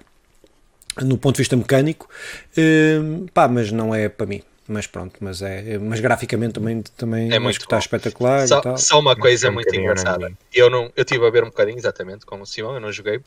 no 1.02 1.16
ponto 1.16 1.36
de 1.36 1.42
vista 1.42 1.56
mecânico, 1.56 2.08
hum, 2.56 3.26
pá, 3.32 3.46
mas 3.48 3.70
não 3.70 3.94
é 3.94 4.08
para 4.08 4.26
mim. 4.26 4.42
Mas 4.68 4.86
pronto, 4.86 5.16
mas 5.20 5.40
é, 5.40 5.78
mas 5.78 5.98
graficamente 5.98 6.52
também, 6.52 6.82
também 6.94 7.32
é 7.32 7.38
muito 7.38 7.58
está 7.58 7.78
espetacular. 7.78 8.46
Só, 8.46 8.76
só 8.76 9.00
uma 9.00 9.16
coisa 9.16 9.46
é 9.48 9.50
muito 9.50 9.74
engraçada. 9.74 10.30
Eu 10.52 10.68
não, 10.68 10.92
eu 10.94 11.06
tive 11.06 11.26
a 11.26 11.30
ver 11.30 11.42
um 11.42 11.46
bocadinho 11.46 11.78
exatamente 11.78 12.26
com 12.26 12.38
o 12.38 12.46
Simão, 12.46 12.74
eu 12.74 12.80
não 12.80 12.92
joguei. 12.92 13.18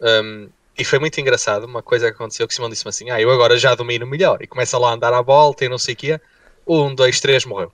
Um, 0.00 0.48
e 0.78 0.84
foi 0.84 1.00
muito 1.00 1.20
engraçado, 1.20 1.64
uma 1.64 1.82
coisa 1.82 2.06
que 2.06 2.14
aconteceu 2.14 2.46
que 2.46 2.52
o 2.52 2.54
Simão 2.54 2.70
disse-me 2.70 2.90
assim, 2.90 3.10
ah, 3.10 3.20
eu 3.20 3.28
agora 3.30 3.58
já 3.58 3.74
domino 3.74 4.06
melhor, 4.06 4.40
e 4.40 4.46
começa 4.46 4.78
lá 4.78 4.90
a 4.90 4.92
andar 4.92 5.12
à 5.12 5.20
volta 5.20 5.64
e 5.64 5.68
não 5.68 5.78
sei 5.78 5.94
o 5.94 5.96
quê, 5.96 6.20
um, 6.64 6.94
dois, 6.94 7.18
três, 7.18 7.44
morreu. 7.44 7.72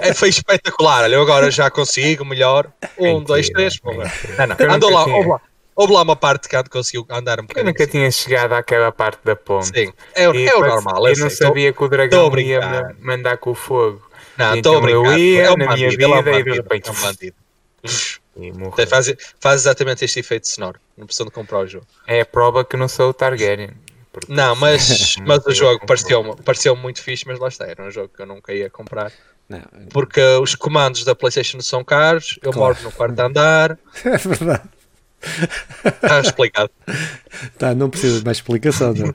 é, 0.00 0.14
foi 0.14 0.28
espetacular, 0.28 1.04
olha, 1.04 1.14
eu 1.14 1.22
agora 1.22 1.50
já 1.50 1.68
consigo 1.68 2.24
melhor, 2.24 2.70
um, 2.96 3.24
dois, 3.24 3.48
três, 3.48 3.80
morreu. 3.80 4.06
Não, 4.38 4.46
não, 4.46 4.74
andou 4.74 4.90
lá, 4.90 5.04
lá, 5.04 5.40
houve 5.76 5.92
lá 5.92 6.02
uma 6.02 6.16
parte 6.16 6.48
que 6.48 6.62
conseguiu 6.70 7.06
andar 7.10 7.38
um 7.38 7.42
bocadinho. 7.42 7.62
Eu 7.62 7.66
nunca 7.66 7.84
assim. 7.84 7.92
tinha 7.92 8.10
chegado 8.10 8.54
àquela 8.54 8.90
parte 8.90 9.20
da 9.22 9.36
ponte. 9.36 9.66
Sim, 9.66 9.92
é, 10.14 10.28
o, 10.28 10.34
é 10.34 10.54
o 10.56 10.60
normal. 10.60 11.06
Eu, 11.06 11.14
eu 11.14 11.20
não 11.20 11.30
sei, 11.30 11.46
sabia 11.46 11.72
que 11.72 11.84
o 11.84 11.88
dragão 11.88 12.36
ia 12.38 12.96
mandar 12.98 13.36
com 13.36 13.50
o 13.50 13.54
fogo. 13.54 14.02
Não, 14.36 14.54
estou 14.54 14.78
então 14.78 14.84
a 14.86 14.90
Eu 14.90 15.18
ia 15.18 15.42
é 15.42 15.56
na 15.56 15.74
minha 15.74 15.90
vida 15.90 16.04
é 16.04 16.08
um 16.08 16.18
e 16.18 16.42
de 16.42 16.52
repente... 16.52 16.88
É 16.88 16.92
um 16.92 16.94
bandido. 16.94 17.36
E 18.38 18.86
faz, 18.86 19.06
faz 19.40 19.62
exatamente 19.62 20.04
este 20.04 20.20
efeito 20.20 20.46
sonoro. 20.46 20.78
Não 20.94 21.06
precisa 21.06 21.24
de 21.24 21.30
comprar 21.30 21.60
o 21.60 21.66
jogo. 21.66 21.86
É 22.06 22.20
a 22.20 22.26
prova 22.26 22.66
que 22.66 22.76
não 22.76 22.86
sou 22.86 23.08
o 23.08 23.14
Targaryen. 23.14 23.70
Não, 24.28 24.56
mas, 24.56 25.16
mas 25.26 25.44
o 25.44 25.52
jogo 25.52 25.84
pareceu-me 25.86 26.34
pareceu 26.36 26.74
muito 26.74 27.02
fixe, 27.02 27.26
mas 27.26 27.38
lá 27.38 27.48
está. 27.48 27.66
Era 27.66 27.82
um 27.82 27.90
jogo 27.90 28.08
que 28.14 28.22
eu 28.22 28.26
nunca 28.26 28.52
ia 28.52 28.70
comprar. 28.70 29.12
Não. 29.46 29.60
Porque 29.90 30.20
os 30.40 30.54
comandos 30.54 31.04
da 31.04 31.14
PlayStation 31.14 31.60
são 31.60 31.84
caros. 31.84 32.38
Eu 32.42 32.50
claro. 32.50 32.74
moro 32.74 32.84
no 32.84 32.92
quarto 32.92 33.20
andar. 33.20 33.78
É 34.04 34.16
verdade. 34.16 34.68
Está 35.84 36.20
explicado. 36.20 36.70
Tá, 37.58 37.74
não 37.74 37.90
precisa 37.90 38.18
de 38.18 38.24
mais 38.24 38.38
explicação. 38.38 38.94
Não. 38.94 39.14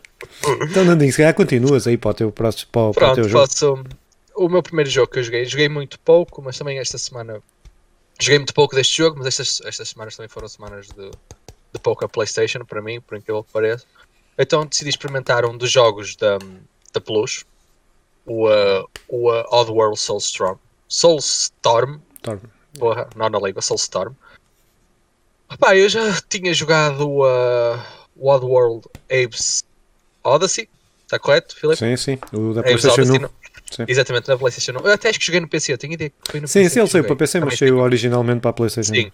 Então, 0.70 0.86
Nandinho, 0.86 1.12
se 1.12 1.18
calhar 1.18 1.34
continuas 1.34 1.88
aí 1.88 1.98
para 1.98 2.12
o 2.12 2.14
teu, 2.14 2.32
próximo, 2.32 2.70
para, 2.72 2.92
para 2.92 3.12
o 3.12 3.16
teu 3.16 3.24
jogo. 3.24 3.48
Posso, 3.48 3.84
o 4.36 4.50
meu 4.50 4.62
primeiro 4.62 4.90
jogo 4.90 5.12
que 5.12 5.20
eu 5.20 5.24
joguei, 5.24 5.46
joguei 5.46 5.68
muito 5.68 6.00
pouco, 6.00 6.42
mas 6.42 6.58
também 6.58 6.78
esta 6.78 6.98
semana 6.98 7.42
joguei 8.20 8.40
muito 8.40 8.54
pouco 8.54 8.76
deste 8.76 8.98
jogo, 8.98 9.18
mas 9.18 9.28
estas, 9.28 9.62
estas 9.66 9.90
semanas 9.90 10.16
também 10.16 10.30
foram 10.30 10.48
semanas 10.48 10.88
de, 10.88 11.10
de 11.10 11.80
pouca 11.82 12.08
Playstation 12.08 12.64
para 12.66 12.82
mim, 12.82 13.02
por 13.02 13.18
incrível 13.18 13.44
que 13.44 13.52
pareça. 13.52 13.86
Então 14.38 14.66
decidi 14.66 14.90
experimentar 14.90 15.46
um 15.46 15.58
dos 15.58 15.72
jogos 15.72 16.16
da, 16.16 16.38
da 16.94 17.02
Plus, 17.02 17.46
o, 18.26 18.48
uh, 18.48 18.88
o 19.08 19.32
uh, 19.32 19.46
Oddworld 19.52 20.00
Soulstorm. 20.00 20.58
Soulstorm. 20.88 22.00
Storm. 22.18 22.42
Porra, 22.78 23.10
não 23.16 23.30
na 23.30 23.40
língua, 23.40 23.62
Soulstorm. 23.62 24.14
Epá, 25.52 25.76
eu 25.76 25.90
já 25.90 26.20
tinha 26.30 26.54
jogado 26.54 27.08
uh, 27.08 27.80
o 28.16 28.30
Oddworld 28.30 28.88
Apes 29.06 29.64
Odyssey, 30.24 30.70
está 31.04 31.20
correto, 31.20 31.56
Filipe? 31.56 31.78
Sim, 31.78 31.98
sim, 31.98 32.20
o 32.32 32.54
da 32.54 32.64
PlayStation 32.64 33.02
1. 33.02 33.30
Sim. 33.72 33.86
Exatamente, 33.88 34.28
na 34.28 34.38
PlayStation 34.38 34.80
1. 34.80 34.86
Eu 34.86 34.94
até 34.94 35.10
acho 35.10 35.20
que 35.20 35.26
joguei 35.26 35.40
no 35.42 35.48
PC, 35.48 35.78
tenho 35.78 35.94
ideia 35.94 36.10
que 36.10 36.32
foi 36.32 36.40
no 36.40 36.48
sim, 36.48 36.60
PC. 36.60 36.70
Sim, 36.70 36.80
ele 36.80 36.90
saiu 36.90 37.04
para 37.04 37.16
PC, 37.16 37.40
mas 37.40 37.58
saiu 37.58 37.80
originalmente 37.80 38.42
para 38.42 38.50
a 38.52 38.54
PlayStation. 38.54 38.94
Sim. 38.94 39.12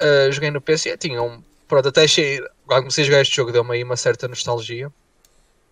Uh, 0.00 0.32
joguei 0.32 0.50
no 0.50 0.60
PC, 0.60 0.96
tinha 0.96 1.22
um. 1.22 1.42
Pronto, 1.68 1.88
até 1.88 2.04
achei. 2.04 2.40
Quando 2.66 2.82
comecei 2.82 3.04
a 3.04 3.06
jogar 3.06 3.20
este 3.22 3.36
jogo, 3.36 3.52
deu-me 3.52 3.74
aí 3.74 3.84
uma 3.84 3.96
certa 3.96 4.26
nostalgia. 4.28 4.90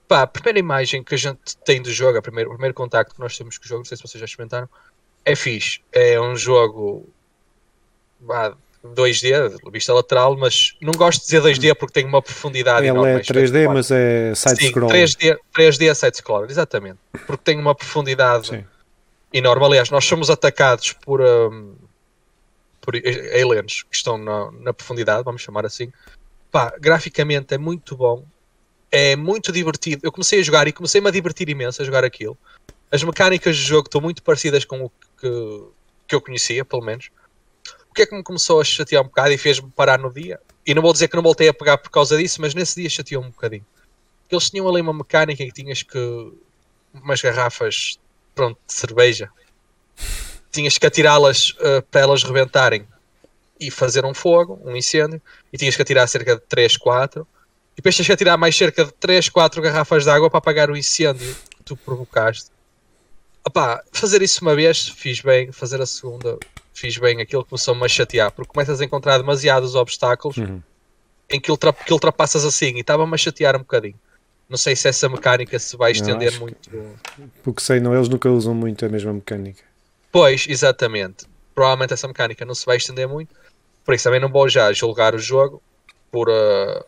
Pá, 0.07 0.23
a 0.23 0.27
primeira 0.27 0.59
imagem 0.59 1.03
que 1.03 1.15
a 1.15 1.19
gente 1.19 1.57
tem 1.65 1.81
do 1.83 1.93
jogo, 1.93 2.19
a 2.19 2.23
primeiro, 2.23 2.51
o 2.51 2.53
primeiro 2.55 2.75
contacto 2.75 3.15
que 3.15 3.21
nós 3.21 3.37
temos 3.37 3.59
com 3.59 3.65
o 3.65 3.69
jogo, 3.69 3.81
não 3.81 3.85
sei 3.85 3.97
se 3.97 4.03
vocês 4.03 4.21
já 4.21 4.25
experimentaram, 4.25 4.69
é 5.25 5.37
fixe. 5.37 5.81
É 5.93 6.21
um 6.21 6.37
jogo. 6.37 7.09
Bah, 8.21 8.57
2D, 8.85 9.71
vista 9.73 9.93
lateral, 9.93 10.37
mas 10.37 10.77
não 10.81 10.93
gosto 10.93 11.21
de 11.21 11.27
dizer 11.27 11.43
2D 11.43 11.75
porque 11.75 11.95
tem 11.95 12.07
uma 12.07 12.23
profundidade 12.23 12.81
Ele 12.87 12.89
enorme. 12.89 13.11
é 13.13 13.21
3D, 13.21 13.73
mas 13.73 13.91
é 13.91 14.35
side-scroller. 14.35 14.97
3D, 14.97 15.39
3D 15.57 15.91
é 15.91 15.95
side-scroller, 15.95 16.51
exatamente. 16.51 16.99
Porque 17.27 17.43
tem 17.45 17.59
uma 17.59 17.75
profundidade 17.75 18.49
Sim. 18.49 18.65
enorme. 19.33 19.65
Aliás, 19.65 19.91
nós 19.91 20.05
somos 20.05 20.31
atacados 20.31 20.93
por, 20.93 21.21
um, 21.21 21.75
por 22.81 22.95
aliens 22.97 23.83
que 23.83 23.97
estão 23.97 24.17
na, 24.17 24.51
na, 24.53 24.73
profundidade, 24.73 25.25
vamos 25.25 25.43
chamar 25.43 25.67
assim. 25.67 25.93
Pá, 26.51 26.73
graficamente 26.79 27.55
é 27.55 27.59
muito 27.59 27.97
bom, 27.97 28.25
é 28.93 29.17
muito 29.17 29.51
divertido. 29.51 30.03
Eu 30.05 30.13
comecei 30.13 30.41
a 30.41 30.43
jogar 30.43 30.69
e 30.69 30.73
comecei-me 30.73 31.09
a 31.09 31.11
divertir 31.11 31.49
imenso 31.49 31.83
a 31.83 31.85
jogar 31.85 32.05
aquilo. 32.05 32.39
As 32.91 33.03
mecânicas 33.03 33.57
do 33.57 33.63
jogo 33.63 33.89
estão 33.89 34.01
muito 34.01 34.23
parecidas 34.23 34.65
com 34.65 34.85
o 34.85 34.91
que, 35.21 35.63
que 36.07 36.15
eu 36.15 36.21
conhecia, 36.21 36.65
pelo 36.65 36.83
menos 36.83 37.11
que 37.95 38.03
é 38.03 38.07
que 38.07 38.15
me 38.15 38.23
começou 38.23 38.61
a 38.61 38.65
chatear 38.65 39.03
um 39.03 39.07
bocado 39.07 39.33
e 39.33 39.39
fez-me 39.39 39.71
parar 39.71 39.99
no 39.99 40.13
dia? 40.13 40.41
E 40.67 40.75
não 40.75 40.83
vou 40.83 40.93
dizer 40.93 41.09
que 41.09 41.17
não 41.17 41.23
voltei 41.23 41.49
a 41.49 41.55
pegar 41.55 41.79
por 41.79 41.91
causa 41.91 42.17
disso, 42.17 42.41
mas 42.41 42.55
nesse 42.55 42.81
dia 42.81 42.89
chateou 42.89 43.23
um 43.23 43.31
bocadinho. 43.31 43.65
Eles 44.31 44.51
tinham 44.51 44.69
ali 44.69 44.81
uma 44.81 44.93
mecânica 44.93 45.45
que 45.45 45.53
tinhas 45.53 45.83
que. 45.83 46.33
umas 46.93 47.21
garrafas 47.21 47.99
pronto, 48.35 48.59
de 48.67 48.73
cerveja. 48.73 49.31
Tinhas 50.53 50.79
que 50.79 50.87
atirá-las 50.87 51.51
uh, 51.51 51.83
para 51.91 52.03
elas 52.03 52.23
rebentarem 52.23 52.87
e 53.59 53.71
fazer 53.71 54.05
um 54.05 54.15
fogo, 54.15 54.61
um 54.65 54.77
incêndio, 54.77 55.21
e 55.53 55.59
tinhas 55.59 55.75
que 55.75 55.83
atirar 55.83 56.07
cerca 56.07 56.37
de 56.37 56.43
3, 56.43 56.77
4. 56.77 57.27
E 57.73 57.77
depois 57.77 57.95
tinhas 57.95 58.07
que 58.07 58.13
atirar 58.13 58.39
mais 58.39 58.57
cerca 58.57 58.85
de 58.85 58.93
3, 58.93 59.29
4 59.29 59.61
garrafas 59.63 60.05
de 60.05 60.11
água 60.11 60.31
para 60.31 60.39
apagar 60.39 60.71
o 60.71 60.77
incêndio 60.77 61.35
que 61.57 61.63
tu 61.65 61.77
provocaste. 61.77 62.51
Opá, 63.49 63.83
fazer 63.91 64.21
isso 64.21 64.43
uma 64.43 64.55
vez, 64.55 64.89
fiz 64.91 65.23
bem. 65.23 65.51
Fazer 65.51 65.81
a 65.81 65.87
segunda, 65.87 66.39
fiz 66.75 66.99
bem 66.99 67.19
aquilo 67.23 67.43
que 67.43 67.49
começou-me 67.49 67.83
a 67.83 67.89
chatear, 67.89 68.31
porque 68.31 68.53
começas 68.53 68.79
a 68.79 68.85
encontrar 68.85 69.17
demasiados 69.17 69.75
obstáculos 69.75 70.37
uhum. 70.37 70.61
em 71.31 71.41
que, 71.41 71.51
ultra, 71.51 71.73
que 71.73 71.91
ultrapassas 71.91 72.45
assim 72.45 72.77
e 72.77 72.81
estava-me 72.81 73.15
a 73.15 73.17
chatear 73.17 73.57
um 73.57 73.61
bocadinho. 73.61 73.99
Não 74.51 74.59
sei 74.59 74.77
se 74.77 74.87
essa 74.87 75.09
mecânica 75.09 75.59
se 75.59 75.79
vai 75.79 75.93
estender 75.93 76.33
não, 76.33 76.41
muito. 76.41 76.69
Que, 76.69 76.83
porque 77.43 77.63
sei, 77.63 77.81
não, 77.81 77.95
eles 77.95 78.11
nunca 78.11 78.29
usam 78.29 78.55
muito 78.55 78.85
a 78.85 78.89
mesma 78.91 79.15
mecânica. 79.15 79.63
Pois, 80.13 80.45
exatamente. 80.47 81.25
Provavelmente 81.55 81.95
essa 81.95 82.07
mecânica 82.07 82.45
não 82.45 82.55
se 82.55 82.67
vai 82.67 82.77
estender 82.77 83.09
muito. 83.09 83.35
Por 83.83 83.95
isso 83.95 84.05
também 84.05 84.21
não 84.21 84.29
vou 84.29 84.47
já 84.47 84.71
julgar 84.75 85.15
o 85.15 85.19
jogo 85.19 85.63
por, 86.11 86.29
uh, 86.29 86.85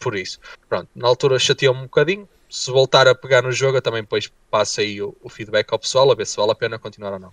por 0.00 0.16
isso. 0.16 0.40
Pronto, 0.68 0.88
na 0.96 1.06
altura 1.06 1.38
chateou-me 1.38 1.82
um 1.82 1.84
bocadinho. 1.84 2.28
Se 2.48 2.70
voltar 2.70 3.06
a 3.06 3.14
pegar 3.14 3.42
no 3.42 3.52
jogo, 3.52 3.76
eu 3.76 3.82
também 3.82 4.02
depois 4.02 4.30
passo 4.50 4.80
aí 4.80 5.02
o, 5.02 5.16
o 5.22 5.28
feedback 5.28 5.72
ao 5.72 5.78
pessoal 5.78 6.10
a 6.10 6.14
ver 6.14 6.26
se 6.26 6.36
vale 6.36 6.52
a 6.52 6.54
pena 6.54 6.78
continuar 6.78 7.12
ou 7.12 7.18
não. 7.18 7.32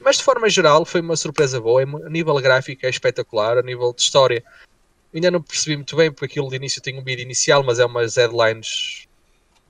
Mas 0.00 0.16
de 0.16 0.22
forma 0.22 0.48
geral 0.48 0.84
foi 0.84 1.00
uma 1.00 1.16
surpresa 1.16 1.60
boa. 1.60 1.82
A 1.82 2.10
nível 2.10 2.34
gráfico 2.36 2.84
é 2.84 2.88
espetacular, 2.88 3.58
a 3.58 3.62
nível 3.62 3.92
de 3.92 4.02
história 4.02 4.42
ainda 5.14 5.30
não 5.30 5.40
percebi 5.40 5.76
muito 5.76 5.94
bem, 5.96 6.10
porque 6.10 6.26
aquilo 6.26 6.48
de 6.48 6.56
início 6.56 6.82
tem 6.82 6.98
um 6.98 7.04
vídeo 7.04 7.22
inicial, 7.22 7.62
mas 7.62 7.78
é 7.78 7.84
umas 7.84 8.16
headlines 8.16 9.06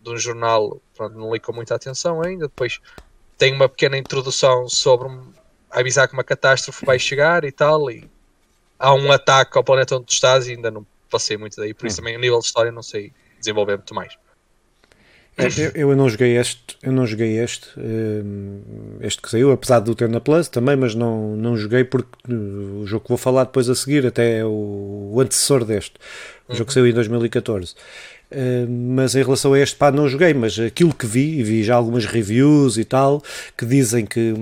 de 0.00 0.11
um 0.11 0.16
jornal, 0.16 0.80
pronto, 0.96 1.16
não 1.16 1.33
li 1.33 1.38
com 1.38 1.52
muita 1.52 1.74
atenção 1.74 2.22
ainda. 2.22 2.46
Depois 2.46 2.80
tem 3.37 3.52
uma 3.52 3.68
pequena 3.68 3.98
introdução 3.98 4.68
sobre 4.68 5.09
avisar 5.70 6.09
que 6.09 6.14
uma 6.14 6.24
catástrofe 6.24 6.87
vai 6.87 6.98
chegar 6.98 7.44
e 7.44 7.52
tal, 7.52 7.90
e 7.90 8.09
há 8.78 8.94
um 8.94 9.12
ataque 9.12 9.57
ao 9.59 9.64
planeta 9.64 9.96
onde 9.96 10.07
tu 10.07 10.12
estás 10.12 10.46
e 10.46 10.52
ainda 10.52 10.70
não 10.70 10.87
passei 11.11 11.37
muito 11.37 11.57
daí, 11.57 11.74
por 11.74 11.87
isso 11.87 11.96
hum. 11.96 12.04
também 12.04 12.16
a 12.16 12.18
nível 12.18 12.38
de 12.38 12.46
história 12.46 12.72
não 12.72 12.83
sei 12.83 13.12
desenvolver 13.38 13.76
muito 13.76 13.94
mais. 13.94 14.16
Eu, 15.37 15.88
eu 15.88 15.97
não 15.97 16.09
joguei 16.09 16.37
este, 16.37 16.77
eu 16.81 16.92
não 16.92 17.05
joguei 17.05 17.38
este, 17.40 17.68
hum, 17.77 18.61
este 19.01 19.20
que 19.20 19.29
saiu, 19.29 19.51
apesar 19.51 19.81
de 19.81 19.90
o 19.90 19.94
ter 19.94 20.09
na 20.09 20.20
Plus 20.20 20.49
também, 20.49 20.77
mas 20.77 20.94
não, 20.94 21.37
não 21.37 21.57
joguei 21.57 21.83
porque 21.83 22.33
o 22.33 22.87
jogo 22.87 23.05
que 23.05 23.09
vou 23.09 23.18
falar 23.18 23.44
depois 23.44 23.68
a 23.68 23.75
seguir 23.75 24.07
até 24.07 24.38
é 24.38 24.44
o, 24.44 25.11
o 25.12 25.20
antecessor 25.20 25.64
deste, 25.64 25.94
o 26.49 26.53
uhum. 26.53 26.59
jogo 26.59 26.68
que 26.68 26.75
saiu 26.75 26.87
em 26.87 26.92
2014. 26.92 27.75
Eh, 28.35 28.66
mas 28.68 29.14
em 29.14 29.23
relação 29.23 29.53
a 29.53 29.59
este, 29.61 29.77
pá, 29.77 29.92
não 29.92 30.09
joguei, 30.09 30.35
mas 30.35 30.59
aquilo 30.59 30.92
que 30.92 31.07
vi, 31.07 31.38
e 31.38 31.42
vi 31.42 31.62
já 31.62 31.77
algumas 31.77 32.05
reviews 32.05 32.77
e 32.77 32.85
tal, 32.85 33.23
que 33.57 33.64
dizem 33.64 34.05
que, 34.05 34.35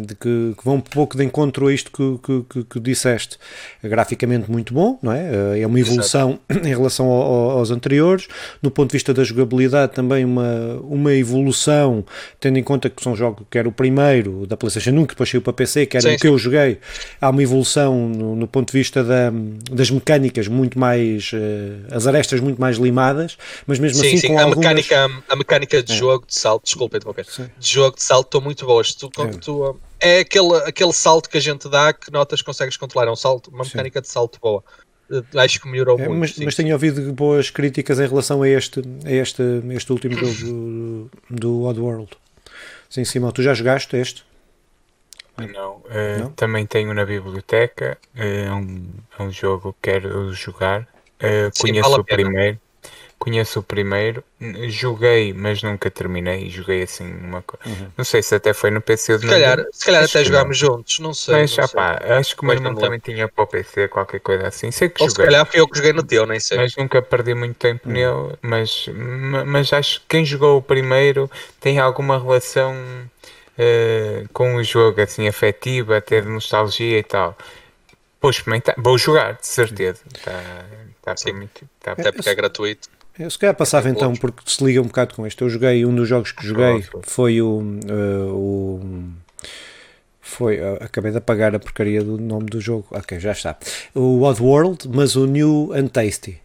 de, 0.00 0.14
que, 0.14 0.54
que, 0.56 0.64
vão 0.64 0.76
um 0.76 0.80
pouco 0.80 1.16
de 1.16 1.24
encontro 1.24 1.66
a 1.66 1.72
isto 1.72 1.90
que, 1.90 2.44
que, 2.48 2.64
que, 2.64 2.80
disseste. 2.80 3.38
É 3.82 3.88
graficamente 3.88 4.48
muito 4.48 4.72
bom, 4.72 4.98
não 5.02 5.12
é? 5.12 5.54
Eh, 5.56 5.60
é 5.62 5.66
uma 5.66 5.80
evolução 5.80 6.38
Exato. 6.48 6.66
em 6.68 6.70
relação 6.70 7.06
ao, 7.06 7.50
aos 7.58 7.72
anteriores. 7.72 8.28
No 8.62 8.70
ponto 8.70 8.90
de 8.90 8.94
vista 8.94 9.12
da 9.12 9.24
jogabilidade, 9.24 9.92
também 9.92 10.24
uma, 10.24 10.78
uma 10.82 11.12
evolução, 11.12 12.04
tendo 12.38 12.58
em 12.58 12.62
conta 12.62 12.88
que 12.88 13.02
são 13.02 13.16
jogos 13.16 13.44
que 13.50 13.58
era 13.58 13.68
o 13.68 13.72
primeiro 13.72 14.46
da 14.46 14.56
PlayStation 14.56 14.90
1, 14.90 15.06
que 15.06 15.14
depois 15.14 15.28
saiu 15.28 15.42
para 15.42 15.52
PC, 15.52 15.86
que 15.86 15.96
era 15.96 16.08
sim, 16.08 16.14
o 16.14 16.16
que 16.16 16.22
sim. 16.22 16.28
eu 16.28 16.38
joguei. 16.38 16.78
Há 17.20 17.30
uma 17.30 17.42
evolução 17.42 18.08
no, 18.08 18.36
no 18.36 18.46
ponto 18.46 18.70
de 18.70 18.78
vista 18.78 19.02
da, 19.02 19.32
das 19.72 19.90
mecânicas 19.90 20.46
muito 20.46 20.78
mais, 20.78 21.32
uh, 21.32 21.96
as 21.96 22.06
arestas 22.06 22.38
muito 22.38 22.60
mais 22.60 22.76
limadas 22.76 23.39
mas 23.66 23.78
mesmo 23.78 23.98
sim, 23.98 24.08
assim 24.08 24.16
sim. 24.18 24.28
com 24.28 24.38
a 24.38 24.42
algumas... 24.42 24.58
mecânica 24.58 25.22
a 25.28 25.36
mecânica 25.36 25.82
de 25.82 25.92
é. 25.92 25.96
jogo 25.96 26.26
de 26.26 26.34
salto 26.34 26.64
desculpa 26.64 26.96
interromper 26.96 27.24
de 27.58 27.70
jogo 27.70 27.96
de 27.96 28.02
salto 28.02 28.26
estão 28.26 28.40
muito 28.40 28.66
boas 28.66 28.94
tu, 28.94 29.10
é. 29.18 29.26
tu, 29.38 29.80
é 29.98 30.20
aquele, 30.20 30.54
aquele 30.66 30.92
salto 30.92 31.28
que 31.28 31.38
a 31.38 31.40
gente 31.40 31.68
dá 31.68 31.92
que 31.92 32.10
notas 32.10 32.42
consegues 32.42 32.76
controlar 32.76 33.08
é 33.08 33.10
um 33.10 33.16
salto 33.16 33.50
uma 33.50 33.64
mecânica 33.64 34.00
sim. 34.00 34.02
de 34.02 34.08
salto 34.08 34.38
boa 34.40 34.64
eh, 35.10 35.38
acho 35.38 35.60
que 35.60 35.68
melhorou 35.68 35.98
é, 35.98 36.08
muito 36.08 36.20
mas, 36.20 36.34
sim, 36.34 36.44
mas 36.44 36.54
tenho 36.54 36.72
ouvido 36.72 37.12
boas 37.12 37.50
críticas 37.50 37.98
em 38.00 38.06
relação 38.06 38.42
a 38.42 38.48
este 38.48 38.82
a 39.04 39.10
este, 39.10 39.42
este 39.70 39.92
último 39.92 40.14
jogo 40.16 40.34
do, 40.34 41.10
do 41.30 41.62
Oddworld 41.64 42.10
sim 42.88 43.04
Simão 43.04 43.32
tu 43.32 43.42
já 43.42 43.54
jogaste 43.54 43.96
este 43.96 44.24
não, 45.48 45.76
uh, 45.76 46.20
não? 46.20 46.30
também 46.32 46.66
tenho 46.66 46.92
na 46.92 47.04
biblioteca 47.04 47.98
uh, 48.14 48.20
é, 48.20 48.52
um, 48.52 48.86
é 49.18 49.22
um 49.22 49.30
jogo 49.30 49.72
que 49.74 49.90
quero 49.90 50.32
jogar 50.32 50.82
uh, 50.82 51.50
Sim, 51.52 51.68
conheço 51.68 51.88
vale 51.88 52.02
o 52.02 52.04
primeiro 52.04 52.58
conheço 53.20 53.60
o 53.60 53.62
primeiro, 53.62 54.24
joguei, 54.68 55.34
mas 55.34 55.62
nunca 55.62 55.90
terminei. 55.90 56.48
Joguei 56.48 56.82
assim 56.82 57.04
uma 57.04 57.42
coisa. 57.42 57.68
Uhum. 57.68 57.90
Não 57.98 58.04
sei 58.04 58.22
se 58.22 58.34
até 58.34 58.54
foi 58.54 58.70
no 58.70 58.80
PC 58.80 59.18
de 59.18 59.26
Se 59.26 59.30
calhar, 59.30 59.66
se 59.70 59.84
calhar 59.84 60.04
até 60.04 60.24
jogámos 60.24 60.56
juntos, 60.56 60.98
não 61.00 61.12
sei. 61.12 61.34
Mas 61.34 61.54
não 61.54 61.68
sei. 61.68 61.80
acho 62.16 62.34
que 62.34 62.42
o 62.42 62.46
meu 62.46 62.54
irmão 62.54 62.74
também 62.74 62.98
tinha 62.98 63.28
para 63.28 63.44
o 63.44 63.46
PC, 63.46 63.88
qualquer 63.88 64.20
coisa 64.20 64.48
assim. 64.48 64.70
Sei 64.70 64.88
que 64.88 65.02
Ou 65.02 65.08
joguei. 65.10 65.26
se 65.26 65.30
calhar 65.30 65.46
foi 65.46 65.60
eu 65.60 65.68
que 65.68 65.76
joguei 65.76 65.92
no 65.92 66.02
teu, 66.02 66.24
nem 66.24 66.40
sei. 66.40 66.56
Mas 66.56 66.74
nunca 66.74 67.02
perdi 67.02 67.34
muito 67.34 67.56
tempo 67.56 67.86
uhum. 67.86 67.92
nele. 67.92 68.38
Mas, 68.40 68.88
mas 69.46 69.70
acho 69.74 70.00
que 70.00 70.06
quem 70.08 70.24
jogou 70.24 70.56
o 70.56 70.62
primeiro 70.62 71.30
tem 71.60 71.78
alguma 71.78 72.18
relação 72.18 72.74
uh, 72.74 74.28
com 74.32 74.56
o 74.56 74.64
jogo, 74.64 74.98
assim, 75.02 75.28
afetiva, 75.28 75.98
até 75.98 76.22
de 76.22 76.28
nostalgia 76.28 76.98
e 76.98 77.04
tal. 77.04 77.36
Vou 78.22 78.30
experimentar, 78.30 78.74
vou 78.78 78.96
jogar, 78.96 79.34
de 79.34 79.46
certeza. 79.46 80.00
Tá, 80.24 80.64
tá 81.02 81.16
Sim. 81.18 81.34
Muito, 81.34 81.68
tá 81.80 81.92
Até 81.92 82.10
porque 82.12 82.30
é 82.30 82.34
gratuito. 82.34 82.88
Eu 83.20 83.30
se 83.30 83.38
calhar 83.38 83.54
passava 83.54 83.88
é 83.88 83.92
então, 83.92 84.14
porque 84.14 84.42
se 84.46 84.64
liga 84.64 84.80
um 84.80 84.86
bocado 84.86 85.14
com 85.14 85.26
este. 85.26 85.42
Eu 85.42 85.50
joguei, 85.50 85.84
um 85.84 85.94
dos 85.94 86.08
jogos 86.08 86.32
que 86.32 86.46
joguei 86.46 86.82
foi 87.02 87.42
o. 87.42 87.58
Uh, 87.58 88.34
o 88.34 88.80
foi, 90.22 90.58
uh, 90.58 90.78
acabei 90.80 91.10
de 91.10 91.18
apagar 91.18 91.54
a 91.54 91.58
porcaria 91.58 92.02
do 92.02 92.16
nome 92.16 92.46
do 92.46 92.60
jogo. 92.60 92.86
Ok, 92.90 93.20
já 93.20 93.32
está. 93.32 93.56
O 93.94 94.22
Oddworld, 94.22 94.88
mas 94.88 95.16
o 95.16 95.26
New 95.26 95.70
and 95.74 95.88
Tasty. 95.88 96.40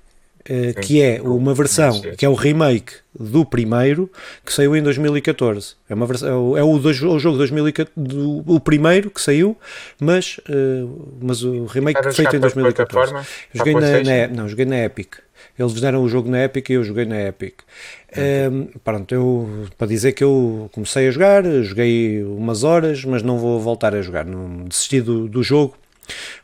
Uh, 0.47 0.79
que 0.79 1.01
é 1.01 1.19
uma 1.21 1.55
versão, 1.55 1.99
que 2.15 2.23
é 2.23 2.29
o 2.29 2.35
remake 2.35 2.93
do 3.17 3.43
primeiro, 3.43 4.11
que 4.45 4.53
saiu 4.53 4.75
em 4.75 4.83
2014. 4.83 5.75
É, 5.89 5.93
uma 5.95 6.05
versão, 6.05 6.55
é 6.55 6.61
o, 6.61 6.77
do, 6.77 6.89
o 6.89 7.19
jogo 7.19 7.37
2014, 7.37 7.91
do, 7.97 8.43
o 8.45 8.59
primeiro 8.59 9.09
que 9.09 9.21
saiu, 9.21 9.57
mas, 9.99 10.39
uh, 10.49 11.17
mas 11.19 11.41
o 11.41 11.65
remake 11.65 11.99
feito 12.13 12.35
em 12.35 12.39
2014. 12.39 13.13
Joguei 13.53 13.73
na, 13.73 14.03
na, 14.03 14.27
não, 14.27 14.49
joguei 14.49 14.65
na 14.65 14.83
Epic. 14.83 15.15
Eles 15.57 15.79
deram 15.79 16.03
o 16.03 16.09
jogo 16.09 16.29
na 16.29 16.43
Epic 16.43 16.69
e 16.69 16.73
eu 16.73 16.83
joguei 16.83 17.05
na 17.05 17.21
Epic. 17.21 17.61
Um, 18.17 18.67
pronto, 18.83 19.13
eu, 19.13 19.67
para 19.77 19.87
dizer 19.87 20.11
que 20.11 20.23
eu 20.23 20.69
comecei 20.73 21.07
a 21.07 21.11
jogar, 21.11 21.43
joguei 21.63 22.23
umas 22.23 22.63
horas, 22.63 23.03
mas 23.05 23.23
não 23.23 23.37
vou 23.37 23.59
voltar 23.59 23.95
a 23.95 24.01
jogar. 24.01 24.25
Não 24.25 24.65
desisti 24.65 25.01
do, 25.01 25.27
do 25.27 25.41
jogo 25.41 25.75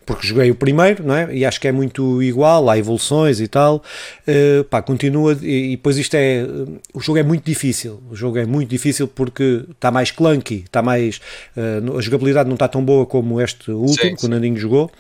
porque 0.06 0.28
joguei 0.28 0.52
o 0.52 0.56
primeiro, 0.56 1.04
não 1.04 1.16
é? 1.16 1.34
E 1.34 1.46
acho 1.46 1.60
que 1.60 1.68
é 1.68 1.72
muito 1.72 2.22
igual, 2.22 2.70
há 2.70 2.78
evoluções 2.78 3.40
e 3.40 3.48
tal. 3.48 3.84
Uh, 4.28 4.64
pá, 4.66 4.82
continua. 4.82 5.38
E, 5.42 5.74
e 5.74 5.76
depois 5.78 5.98
isto 5.98 6.16
é. 6.16 6.46
O 6.94 7.00
jogo 7.00 7.20
é 7.20 7.24
muito 7.24 7.46
difícil. 7.46 8.02
O 8.10 8.16
jogo 8.16 8.38
é 8.38 8.46
muito 8.46 8.70
difícil 8.70 9.08
porque 9.08 9.66
está 9.70 9.92
mais 9.92 10.12
clunky, 10.12 10.64
está 10.66 10.82
mais. 10.82 11.22
Uh, 11.56 11.98
a 11.98 12.02
jogabilidade 12.02 12.50
não 12.50 12.56
está 12.56 12.68
tão 12.68 12.84
boa 12.84 13.06
como 13.06 13.40
este 13.40 13.72
último 13.72 14.10
sim, 14.10 14.16
que 14.16 14.26
o 14.26 14.30
Nandinho 14.30 14.58
jogou. 14.58 14.92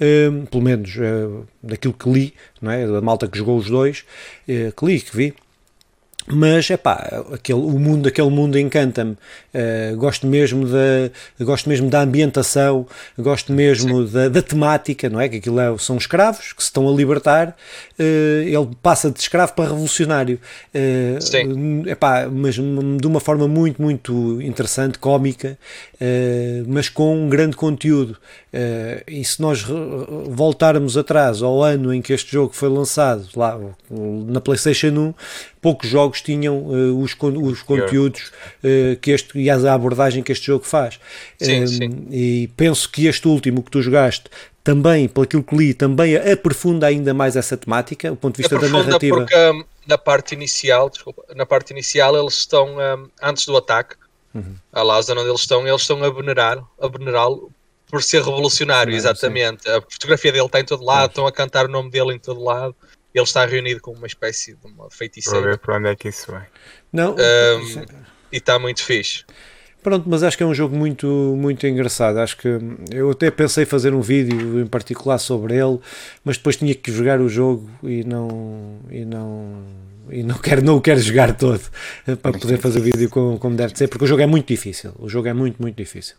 Uh, 0.00 0.46
pelo 0.46 0.62
menos 0.62 0.96
daquilo 1.62 1.94
que 1.94 2.08
li, 2.10 2.34
não 2.60 2.70
é? 2.70 2.86
Da 2.86 3.00
malta 3.00 3.28
que 3.28 3.38
jogou 3.38 3.56
os 3.58 3.68
dois, 3.68 4.04
que 4.46 4.86
li, 4.86 5.00
que 5.00 5.16
vi 5.16 5.34
mas 6.32 6.70
é 6.70 6.76
pá, 6.76 7.24
aquele, 7.32 7.60
o 7.60 7.78
mundo, 7.78 8.08
aquele 8.08 8.30
mundo 8.30 8.58
encanta-me. 8.58 9.16
Uh, 9.52 9.96
gosto 9.96 10.28
mesmo 10.28 10.64
da, 10.64 11.44
gosto 11.44 11.68
mesmo 11.68 11.90
da 11.90 12.02
ambientação, 12.02 12.86
gosto 13.18 13.52
mesmo 13.52 14.04
da, 14.06 14.28
da, 14.28 14.40
temática, 14.40 15.08
não 15.10 15.20
é? 15.20 15.28
Que 15.28 15.36
aquilo 15.38 15.58
é, 15.58 15.76
são 15.78 15.96
escravos 15.96 16.52
que 16.52 16.62
se 16.62 16.68
estão 16.68 16.88
a 16.88 16.92
libertar. 16.92 17.56
Uh, 17.98 18.42
ele 18.46 18.68
passa 18.80 19.10
de 19.10 19.18
escravo 19.18 19.52
para 19.54 19.70
revolucionário. 19.70 20.38
Uh, 20.72 21.20
Sim. 21.20 21.82
Epá, 21.88 22.28
mas 22.30 22.54
de 22.54 23.06
uma 23.06 23.18
forma 23.18 23.48
muito, 23.48 23.82
muito 23.82 24.40
interessante, 24.40 24.98
cómica, 24.98 25.58
mas 26.66 26.88
com 26.88 27.24
um 27.24 27.28
grande 27.28 27.56
conteúdo. 27.56 28.16
e 29.06 29.24
se 29.24 29.40
nós 29.40 29.64
voltarmos 30.28 30.96
atrás 30.96 31.42
ao 31.42 31.62
ano 31.62 31.92
em 31.92 32.00
que 32.00 32.12
este 32.12 32.32
jogo 32.32 32.54
foi 32.54 32.68
lançado, 32.68 33.28
lá 33.36 33.58
na 33.90 34.40
PlayStation 34.40 34.88
1, 34.88 35.14
poucos 35.60 35.88
jogos 35.88 36.22
tinham 36.22 36.58
uh, 36.58 36.98
os, 37.00 37.16
os 37.20 37.62
conteúdos 37.62 38.32
uh, 38.64 38.96
que 39.00 39.10
este, 39.10 39.39
e 39.40 39.50
a 39.50 39.74
abordagem 39.74 40.22
que 40.22 40.32
este 40.32 40.46
jogo 40.46 40.64
faz. 40.64 41.00
Sim, 41.40 41.62
um, 41.62 41.66
sim. 41.66 42.06
E 42.10 42.50
penso 42.56 42.90
que 42.90 43.06
este 43.06 43.26
último 43.26 43.62
que 43.62 43.70
tu 43.70 43.82
jogaste 43.82 44.24
também, 44.62 45.08
pelo 45.08 45.26
que 45.26 45.56
li, 45.56 45.74
também 45.74 46.16
aprofunda 46.16 46.86
ainda 46.86 47.14
mais 47.14 47.36
essa 47.36 47.56
temática, 47.56 48.10
do 48.10 48.16
ponto 48.16 48.36
de 48.36 48.42
vista 48.42 48.56
aprofunda 48.56 48.78
da 48.78 48.86
narrativa. 48.86 49.16
porque 49.16 49.36
um, 49.36 49.64
na 49.86 49.98
parte 49.98 50.34
inicial, 50.34 50.90
desculpa, 50.90 51.24
na 51.34 51.46
parte 51.46 51.70
inicial 51.70 52.16
eles 52.16 52.34
estão 52.34 52.76
um, 52.76 53.08
antes 53.22 53.46
do 53.46 53.56
ataque, 53.56 53.96
uhum. 54.34 54.54
a 54.72 54.82
Lázaro 54.82 55.20
onde 55.20 55.30
eles 55.30 55.40
estão, 55.40 55.66
eles 55.66 55.80
estão 55.80 56.02
a 56.04 56.10
venerar, 56.10 56.62
a 56.80 56.88
venerá-lo 56.88 57.50
por 57.90 58.02
ser 58.02 58.22
revolucionário, 58.22 58.94
exatamente. 58.94 59.64
Sim. 59.64 59.70
A 59.70 59.80
fotografia 59.80 60.30
dele 60.30 60.46
está 60.46 60.60
em 60.60 60.64
todo 60.64 60.84
lado, 60.84 61.10
estão 61.10 61.26
a 61.26 61.32
cantar 61.32 61.66
o 61.66 61.68
nome 61.68 61.90
dele 61.90 62.14
em 62.14 62.18
todo 62.18 62.42
lado 62.42 62.76
ele 63.14 63.24
está 63.24 63.44
reunido 63.44 63.80
com 63.80 63.92
uma 63.92 64.06
espécie 64.06 64.54
de 64.54 64.66
uma 64.66 64.90
feiticeira. 64.90 65.40
Para 65.40 65.50
ver 65.50 65.58
para 65.58 65.76
onde 65.76 65.88
é 65.88 65.96
que 65.96 66.08
isso 66.08 66.30
vai. 66.30 66.46
Não, 66.92 67.14
um, 67.14 67.86
e 68.32 68.36
está 68.36 68.58
muito 68.58 68.82
fixe. 68.82 69.24
Pronto, 69.82 70.04
mas 70.06 70.22
acho 70.22 70.36
que 70.36 70.42
é 70.42 70.46
um 70.46 70.52
jogo 70.52 70.76
muito, 70.76 71.06
muito 71.38 71.66
engraçado. 71.66 72.18
Acho 72.18 72.36
que 72.36 72.48
eu 72.90 73.10
até 73.10 73.30
pensei 73.30 73.64
fazer 73.64 73.94
um 73.94 74.02
vídeo 74.02 74.60
em 74.60 74.66
particular 74.66 75.18
sobre 75.18 75.54
ele, 75.54 75.78
mas 76.22 76.36
depois 76.36 76.56
tinha 76.56 76.74
que 76.74 76.92
jogar 76.92 77.20
o 77.20 77.28
jogo 77.28 77.68
e 77.82 78.04
não 78.04 78.78
e 78.90 79.04
não 79.06 79.64
e 80.10 80.22
não 80.22 80.36
quero 80.38 80.62
não 80.62 80.76
o 80.76 80.80
quero 80.82 81.00
jogar 81.00 81.34
todo 81.34 81.62
para 82.22 82.38
poder 82.38 82.58
fazer 82.58 82.80
vídeo 82.80 83.08
como, 83.08 83.38
como 83.38 83.56
deve 83.56 83.76
ser, 83.76 83.88
porque 83.88 84.04
o 84.04 84.06
jogo 84.06 84.20
é 84.20 84.26
muito 84.26 84.46
difícil. 84.46 84.92
O 84.98 85.08
jogo 85.08 85.28
é 85.28 85.32
muito 85.32 85.60
muito 85.60 85.76
difícil. 85.76 86.16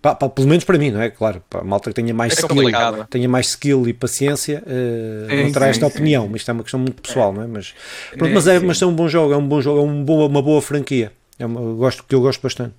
Pá, 0.00 0.14
pelo 0.14 0.46
menos 0.46 0.64
para 0.64 0.78
mim, 0.78 0.92
não 0.92 1.02
é? 1.02 1.10
Claro, 1.10 1.42
a 1.52 1.64
malta 1.64 1.90
que 1.90 1.94
tenha 1.94 2.14
mais 2.14 2.32
é 2.32 2.40
skill, 2.40 3.04
tenha 3.10 3.28
mais 3.28 3.48
skill 3.48 3.88
e 3.88 3.92
paciência, 3.92 4.62
uh, 4.64 5.28
sim, 5.28 5.42
não 5.42 5.52
terá 5.52 5.66
esta 5.66 5.86
sim, 5.86 5.92
opinião, 5.92 6.30
isto 6.36 6.48
é 6.48 6.54
uma 6.54 6.62
questão 6.62 6.78
muito 6.78 7.02
pessoal, 7.02 7.32
não 7.32 7.42
é? 7.42 7.48
Mas, 7.48 7.74
pronto, 8.16 8.32
mas, 8.32 8.46
é, 8.46 8.60
mas 8.60 8.80
é 8.80 8.86
um 8.86 8.94
bom 8.94 9.08
jogo, 9.08 9.34
é 9.34 9.36
um 9.36 9.46
bom 9.46 9.60
jogo, 9.60 9.80
é 9.80 9.82
um 9.82 10.04
boa, 10.04 10.28
uma 10.28 10.40
boa 10.40 10.62
franquia. 10.62 11.12
É 11.38 11.46
uma, 11.46 11.60
eu 11.60 11.76
gosto, 11.76 12.04
que 12.04 12.14
eu 12.14 12.20
gosto 12.20 12.40
bastante. 12.42 12.76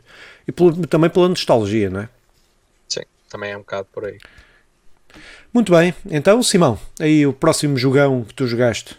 E 0.47 0.51
pelo, 0.51 0.85
também 0.87 1.09
pela 1.09 1.29
nostalgia, 1.29 1.89
não 1.89 2.01
é? 2.01 2.09
Sim, 2.87 3.03
também 3.29 3.51
é 3.51 3.57
um 3.57 3.61
bocado 3.61 3.87
por 3.91 4.05
aí. 4.05 4.17
Muito 5.53 5.71
bem, 5.71 5.93
então 6.09 6.43
Simão, 6.43 6.79
aí 6.99 7.25
o 7.25 7.33
próximo 7.33 7.77
jogão 7.77 8.23
que 8.23 8.33
tu 8.33 8.45
jogaste. 8.45 8.95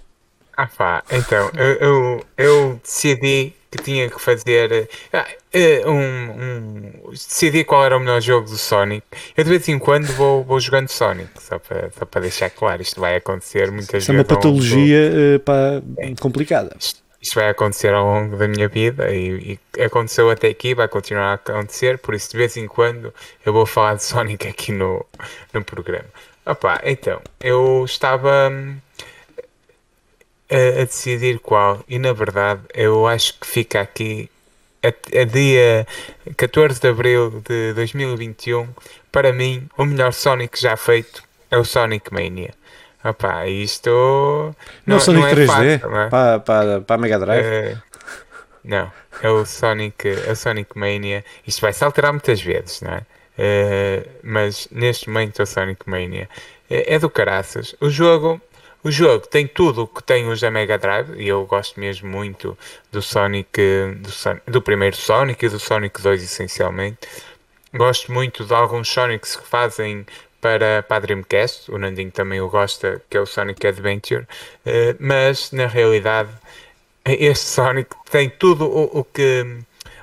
Ah 0.57 0.67
pá, 0.67 1.03
então, 1.11 1.51
eu, 1.55 1.75
eu, 1.77 2.27
eu 2.37 2.81
decidi 2.83 3.55
que 3.71 3.79
tinha 3.79 4.11
que 4.11 4.21
fazer 4.21 4.89
uh, 5.15 5.91
um, 5.91 5.95
um, 5.95 7.11
decidir 7.13 7.65
qual 7.65 7.85
era 7.85 7.97
o 7.97 8.01
melhor 8.01 8.21
jogo 8.21 8.51
do 8.51 8.59
Sonic. 8.59 9.07
Eu 9.37 9.45
de 9.45 9.51
vez 9.51 9.69
em 9.69 9.79
quando 9.79 10.07
vou, 10.15 10.43
vou 10.43 10.59
jogando 10.59 10.89
Sonic, 10.89 11.31
só 11.41 11.59
para, 11.59 11.91
só 11.97 12.05
para 12.05 12.23
deixar 12.23 12.51
claro, 12.51 12.83
isto 12.83 13.01
vai 13.01 13.17
acontecer 13.17 13.71
muitas 13.71 13.87
Isso 13.87 13.93
vezes. 13.93 14.09
É 14.09 14.13
uma 14.13 14.25
patologia 14.25 15.13
uh, 15.37 15.41
pá, 15.41 15.81
é. 15.99 16.15
complicada. 16.21 16.77
Isto, 16.79 17.00
isto, 17.21 17.35
vai 17.35 17.51
acontecer 17.51 17.93
ao 17.93 18.05
longo 18.05 18.37
da 18.37 18.49
minha 18.49 18.69
vida 18.69 19.15
e, 19.15 19.59
e, 19.77 19.83
aconteceu 19.83 20.31
até 20.31 20.49
aqui, 20.49 20.75
vai 20.75 20.89
continuar 20.89 21.33
a 21.33 21.35
acontecer, 21.35 21.99
por 21.99 22.15
isso 22.15 22.31
de 22.31 22.39
vez 22.39 22.57
em 22.57 22.67
quando 22.67 23.13
eu 23.45 23.53
vou 23.53 23.67
falar 23.67 23.95
de 23.95 24.05
Sonic 24.05 24.49
aqui 24.49 24.73
no, 24.73 25.05
no 25.53 25.65
programa. 25.65 26.09
Opa, 26.47 26.81
então, 26.85 27.21
eu 27.41 27.85
estava 27.85 28.49
hum, 28.51 28.77
a, 30.51 30.81
a, 30.83 30.85
decidir 30.85 31.39
qual. 31.39 31.85
E 31.89 31.99
na 31.99 32.13
verdade, 32.13 32.63
eu 32.75 33.07
acho 33.07 33.39
que 33.39 33.47
fica 33.47 33.81
aqui 33.81 34.31
a, 34.83 34.89
a, 35.21 35.25
dia 35.25 35.87
14 36.37 36.81
de 36.81 36.89
abril 36.89 37.43
de 37.47 37.75
2021. 37.75 38.69
Para 39.13 39.33
mim, 39.33 39.69
o 39.77 39.85
melhor 39.85 40.13
Sonic 40.13 40.61
já 40.61 40.77
feito 40.77 41.23
é 41.51 41.59
o 41.59 41.65
Sonic 41.65 42.13
Mania. 42.13 42.55
Opa, 43.05 43.47
isto. 43.47 44.55
Não, 44.87 44.97
não 44.97 45.01
Sonic 45.01 45.23
não 45.23 45.29
é 45.29 45.35
3D 45.35 45.47
fácil, 45.47 45.97
é? 45.97 46.09
para, 46.09 46.41
para, 46.41 46.81
para 46.83 46.97
a 46.97 46.99
Mega 46.99 47.19
Drive. 47.19 47.75
Uh, 47.75 47.83
não, 48.63 48.93
é 49.23 49.31
o 49.31 49.47
Sonic, 49.47 50.09
é 50.09 50.33
o 50.33 50.37
Sonic 50.37 50.79
Mania. 50.79 51.25
Isto 51.47 51.63
vai 51.63 51.73
se 51.73 51.83
alterar 51.83 52.13
muitas 52.13 52.43
vezes, 52.43 52.83
não 52.83 52.93
é? 52.93 53.07
Uh, 53.39 54.09
mas 54.23 54.69
neste 54.71 55.09
momento 55.09 55.41
é 55.41 55.43
o 55.43 55.47
Sonic 55.47 55.89
Mania. 55.89 56.29
É, 56.69 56.95
é 56.95 56.99
do 56.99 57.09
caraças. 57.09 57.75
O 57.81 57.89
jogo 57.89 58.41
o 58.83 58.91
jogo 58.91 59.27
tem 59.27 59.47
tudo 59.47 59.83
o 59.83 59.87
que 59.87 60.03
tem 60.03 60.27
os 60.27 60.41
da 60.41 60.51
Mega 60.51 60.79
Drive 60.79 61.21
e 61.21 61.29
eu 61.29 61.45
gosto 61.45 61.79
mesmo 61.79 62.09
muito 62.09 62.57
do 62.91 63.03
Sonic, 63.03 63.51
do, 63.99 64.53
do 64.53 64.63
primeiro 64.63 64.97
Sonic 64.97 65.45
e 65.45 65.49
do 65.51 65.59
Sonic 65.59 66.01
2 66.01 66.23
essencialmente. 66.23 67.07
Gosto 67.75 68.11
muito 68.11 68.43
de 68.43 68.55
alguns 68.55 68.89
Sonics 68.89 69.37
que 69.37 69.47
fazem 69.47 70.07
para, 70.41 70.83
para 70.83 70.97
a 70.97 71.01
Dreamcast, 71.01 71.71
o 71.71 71.79
Nandinho 71.79 72.11
também 72.11 72.41
o 72.41 72.49
gosta, 72.49 73.03
que 73.09 73.17
é 73.17 73.21
o 73.21 73.27
Sonic 73.27 73.67
Adventure, 73.67 74.23
uh, 74.23 74.97
mas 74.99 75.53
na 75.53 75.67
realidade 75.67 76.31
este 77.05 77.47
Sonic 77.47 77.95
tem 78.11 78.29
tudo 78.29 78.67
o, 78.67 79.01
o 79.01 79.05
que 79.05 79.45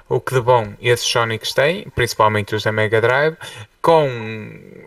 o 0.09 0.21
que 0.21 0.33
de 0.33 0.41
bom 0.41 0.73
esses 0.81 1.05
Sonics 1.05 1.53
têm, 1.53 1.85
principalmente 1.93 2.55
os 2.55 2.63
da 2.63 2.71
Mega 2.71 3.01
Drive, 3.01 3.35
com, 3.81 4.07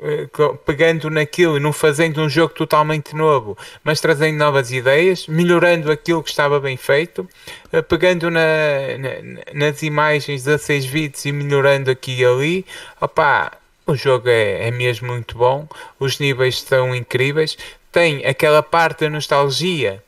eh, 0.02 0.26
com, 0.32 0.56
pegando 0.56 1.10
naquilo 1.10 1.56
e 1.56 1.60
não 1.60 1.72
fazendo 1.72 2.20
um 2.22 2.28
jogo 2.28 2.54
totalmente 2.54 3.14
novo, 3.14 3.56
mas 3.84 4.00
trazendo 4.00 4.38
novas 4.38 4.72
ideias, 4.72 5.26
melhorando 5.26 5.90
aquilo 5.90 6.22
que 6.22 6.30
estava 6.30 6.58
bem 6.58 6.76
feito, 6.76 7.28
eh, 7.72 7.82
pegando 7.82 8.30
na, 8.30 8.40
na, 8.98 9.54
nas 9.54 9.82
imagens 9.82 10.44
16 10.44 10.86
bits 10.86 11.24
e 11.26 11.32
melhorando 11.32 11.90
aqui 11.90 12.20
e 12.20 12.24
ali. 12.24 12.66
Opa, 13.00 13.52
o 13.86 13.94
jogo 13.94 14.28
é, 14.28 14.68
é 14.68 14.70
mesmo 14.70 15.08
muito 15.08 15.36
bom, 15.36 15.68
os 15.98 16.18
níveis 16.18 16.60
são 16.60 16.94
incríveis, 16.94 17.56
tem 17.90 18.24
aquela 18.24 18.62
parte 18.62 19.00
da 19.00 19.10
nostalgia 19.10 20.02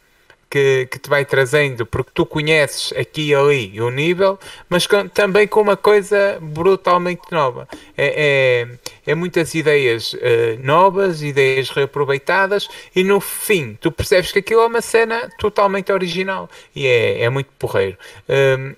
que, 0.52 0.87
que 0.90 0.98
te 0.98 1.08
vai 1.08 1.24
trazendo, 1.24 1.87
porque 1.87 2.11
tu 2.12 2.26
conheces 2.26 2.92
aqui 2.92 3.30
e 3.30 3.35
ali 3.35 3.80
o 3.80 3.88
nível, 3.88 4.38
mas 4.68 4.87
com, 4.87 5.08
também 5.08 5.48
com 5.48 5.62
uma 5.62 5.78
coisa 5.78 6.38
brutalmente 6.42 7.22
nova. 7.30 7.66
É, 7.96 8.68
é, 9.06 9.12
é 9.12 9.14
muitas 9.14 9.54
ideias 9.54 10.12
uh, 10.12 10.18
novas, 10.62 11.22
ideias 11.22 11.70
reaproveitadas, 11.70 12.68
e 12.94 13.02
no 13.02 13.18
fim 13.18 13.78
tu 13.80 13.90
percebes 13.90 14.30
que 14.30 14.40
aquilo 14.40 14.61
é 14.61 14.66
uma 14.66 14.82
cena 14.82 15.30
totalmente 15.38 15.90
original 15.90 16.50
e 16.76 16.87
é, 16.87 17.22
é 17.22 17.30
muito 17.30 17.48
porreiro. 17.58 17.96
Um, 18.28 18.74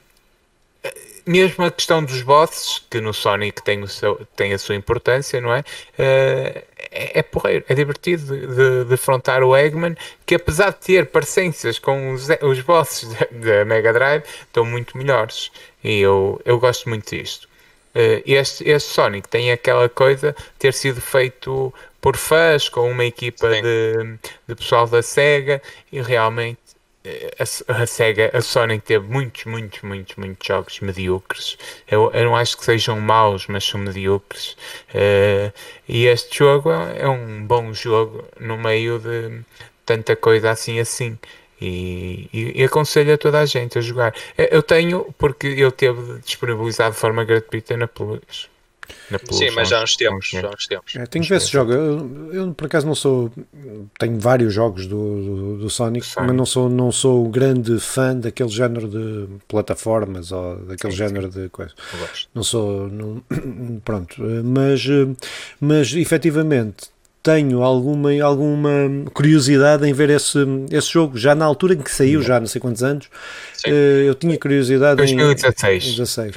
mesmo 1.27 1.65
a 1.65 1.71
questão 1.71 2.05
dos 2.05 2.23
bosses, 2.23 2.83
que 2.91 3.01
no 3.01 3.13
Sonic 3.15 3.63
tem, 3.63 3.83
o 3.83 3.89
seu, 3.89 4.27
tem 4.37 4.53
a 4.53 4.59
sua 4.59 4.75
importância, 4.75 5.41
não 5.41 5.53
é? 5.53 5.61
Uh, 5.61 6.63
é, 6.91 7.19
é 7.19 7.23
porreiro, 7.23 7.65
é 7.69 7.75
divertido 7.75 8.37
de, 8.37 8.47
de, 8.47 8.85
defrontar 8.85 9.43
o 9.43 9.57
Eggman, 9.57 9.97
que 10.27 10.35
apesar 10.35 10.71
de 10.71 10.81
ter 10.81 11.07
parecências 11.07 11.79
com 11.79 12.13
os, 12.13 12.29
os 12.43 12.61
bosses 12.61 13.09
da 13.33 13.65
Mega 13.65 13.93
Drive, 13.93 14.23
estão 14.43 14.65
muito 14.65 14.97
melhores. 14.97 15.51
E 15.83 16.01
eu, 16.01 16.41
eu 16.45 16.59
gosto 16.59 16.89
muito 16.89 17.15
disto. 17.15 17.49
Uh, 17.95 18.21
este, 18.27 18.69
este 18.69 18.93
Sonic 18.93 19.29
tem 19.29 19.53
aquela 19.53 19.89
coisa 19.89 20.33
de 20.33 20.59
ter 20.59 20.75
sido 20.75 21.01
feito 21.01 21.73
por 22.01 22.17
fãs, 22.17 22.69
com 22.69 22.91
uma 22.91 23.05
equipa 23.05 23.49
de, 23.49 24.19
de 24.47 24.55
pessoal 24.55 24.87
da 24.87 25.01
SEGA, 25.01 25.63
e 25.91 26.03
realmente 26.03 26.61
a, 27.69 27.87
Sega, 27.87 28.31
a 28.33 28.41
Sony 28.41 28.81
teve 28.81 29.07
muitos, 29.07 29.45
muitos, 29.45 29.83
muitos, 29.83 30.17
muitos 30.17 30.47
jogos 30.47 30.81
medíocres. 30.81 31.59
Eu, 31.87 32.11
eu 32.13 32.25
não 32.25 32.37
acho 32.37 32.57
que 32.57 32.65
sejam 32.65 32.99
maus, 33.01 33.47
mas 33.47 33.65
são 33.65 33.81
medíocres. 33.81 34.57
Uh, 34.95 35.53
e 35.87 36.07
este 36.07 36.39
jogo 36.39 36.71
é 36.71 37.09
um 37.09 37.47
bom 37.47 37.73
jogo 37.75 38.25
no 38.41 38.57
meio 38.57 38.99
de 38.99 39.43
tanta 39.85 40.17
coisa 40.17 40.51
assim 40.51 40.79
assim. 40.81 41.19
E, 41.61 42.29
e, 42.33 42.61
e, 42.61 42.65
aconselho 42.65 43.15
a 43.15 43.19
toda 43.19 43.41
a 43.41 43.47
gente 43.47 43.79
a 43.79 43.81
jogar. 43.81 44.15
Eu 44.37 44.63
tenho, 44.63 45.15
porque 45.17 45.47
eu 45.47 45.71
teve 45.71 46.19
disponibilizado 46.21 46.95
de 46.95 47.01
forma 47.01 47.25
gratuita 47.25 47.77
na 47.77 47.87
Plus. 47.87 48.51
Sim, 49.31 49.51
mas 49.51 49.69
já 49.69 49.81
há 49.81 49.83
uns 49.83 49.97
tempos. 49.97 50.31
Já 50.31 50.47
há 50.47 50.51
uns 50.51 50.67
tempos. 50.67 50.97
É, 50.97 51.07
tenho 51.07 51.25
que 51.25 51.31
ver 51.31 51.41
se 51.41 51.51
joga. 51.51 51.75
Eu, 51.75 52.33
eu, 52.33 52.55
por 52.55 52.67
acaso 52.67 52.87
não 52.87 52.95
sou. 52.95 53.31
Tenho 53.99 54.19
vários 54.19 54.53
jogos 54.53 54.87
do, 54.87 54.97
do, 54.97 55.59
do 55.59 55.71
Sonic, 55.71 56.07
Sonic, 56.07 56.29
mas 56.29 56.37
não 56.37 56.47
sou, 56.47 56.69
não 56.69 56.93
sou 56.93 57.29
grande 57.29 57.79
fã 57.81 58.17
daquele 58.17 58.51
género 58.51 58.89
de 58.89 59.29
plataformas 59.49 60.33
ou 60.33 60.57
daquele 60.57 60.93
sim, 60.93 60.99
género 60.99 61.33
sim. 61.33 61.43
de 61.43 61.49
coisas. 61.49 61.75
Não 62.35 62.43
sou. 62.43 62.89
Não, 62.89 63.23
pronto. 63.85 64.17
Mas, 64.45 64.85
mas 65.61 65.95
efetivamente 65.95 66.94
tenho 67.25 67.63
alguma, 67.63 68.11
alguma 68.23 68.71
curiosidade 69.15 69.89
em 69.89 69.95
ver 69.95 70.11
esse, 70.11 70.39
esse 70.71 70.93
jogo. 70.93 71.17
Já 71.17 71.35
na 71.35 71.47
altura 71.47 71.73
em 71.73 71.79
que 71.79 71.91
saiu, 71.91 72.21
já 72.21 72.39
não 72.39 72.47
sei 72.47 72.61
quantos 72.61 72.83
anos, 72.83 73.07
uh, 73.67 73.71
eu 73.71 74.15
tinha 74.15 74.37
curiosidade 74.39 74.97
2016. 74.99 75.85
em 75.85 75.91
16. 75.97 76.35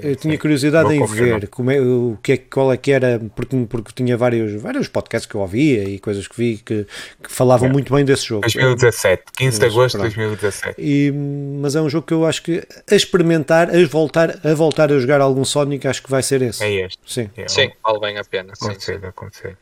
Eu 0.00 0.14
tinha 0.14 0.38
curiosidade 0.38 0.84
Vou 0.84 0.92
em 0.94 1.00
confirmar. 1.00 1.40
ver 1.40 1.48
como 1.48 1.72
é, 1.72 1.80
o 1.80 2.16
que 2.22 2.32
é, 2.32 2.36
qual 2.36 2.72
é 2.72 2.76
que 2.76 2.92
era, 2.92 3.20
porque, 3.34 3.56
porque 3.68 3.92
tinha 3.92 4.16
vários, 4.16 4.62
vários 4.62 4.86
podcasts 4.86 5.28
que 5.28 5.34
eu 5.34 5.40
ouvia 5.40 5.82
e 5.82 5.98
coisas 5.98 6.28
que 6.28 6.36
vi 6.36 6.58
que, 6.58 6.86
que 7.20 7.30
falavam 7.30 7.68
é. 7.68 7.72
muito 7.72 7.92
bem 7.92 8.04
desse 8.04 8.26
jogo. 8.26 8.42
2017, 8.42 9.24
15 9.36 9.58
de 9.58 9.66
agosto 9.66 9.96
de 9.96 10.02
2017. 10.02 10.74
E, 10.78 11.12
mas 11.60 11.74
é 11.74 11.80
um 11.82 11.90
jogo 11.90 12.06
que 12.06 12.14
eu 12.14 12.24
acho 12.24 12.40
que 12.44 12.62
a 12.88 12.94
experimentar, 12.94 13.68
a 13.74 13.86
voltar, 13.88 14.38
a 14.44 14.54
voltar 14.54 14.92
a 14.92 14.98
jogar 15.00 15.20
algum 15.20 15.44
Sonic, 15.44 15.88
acho 15.88 16.04
que 16.04 16.10
vai 16.10 16.22
ser 16.22 16.40
esse. 16.40 16.62
É 16.62 16.86
este. 16.86 17.00
Sim, 17.04 17.28
é, 17.36 17.48
sim 17.48 17.72
vale 17.82 17.98
bem 17.98 18.16
a 18.16 18.22
pena. 18.22 18.52
Aconselho, 18.52 19.08
aconselho. 19.08 19.56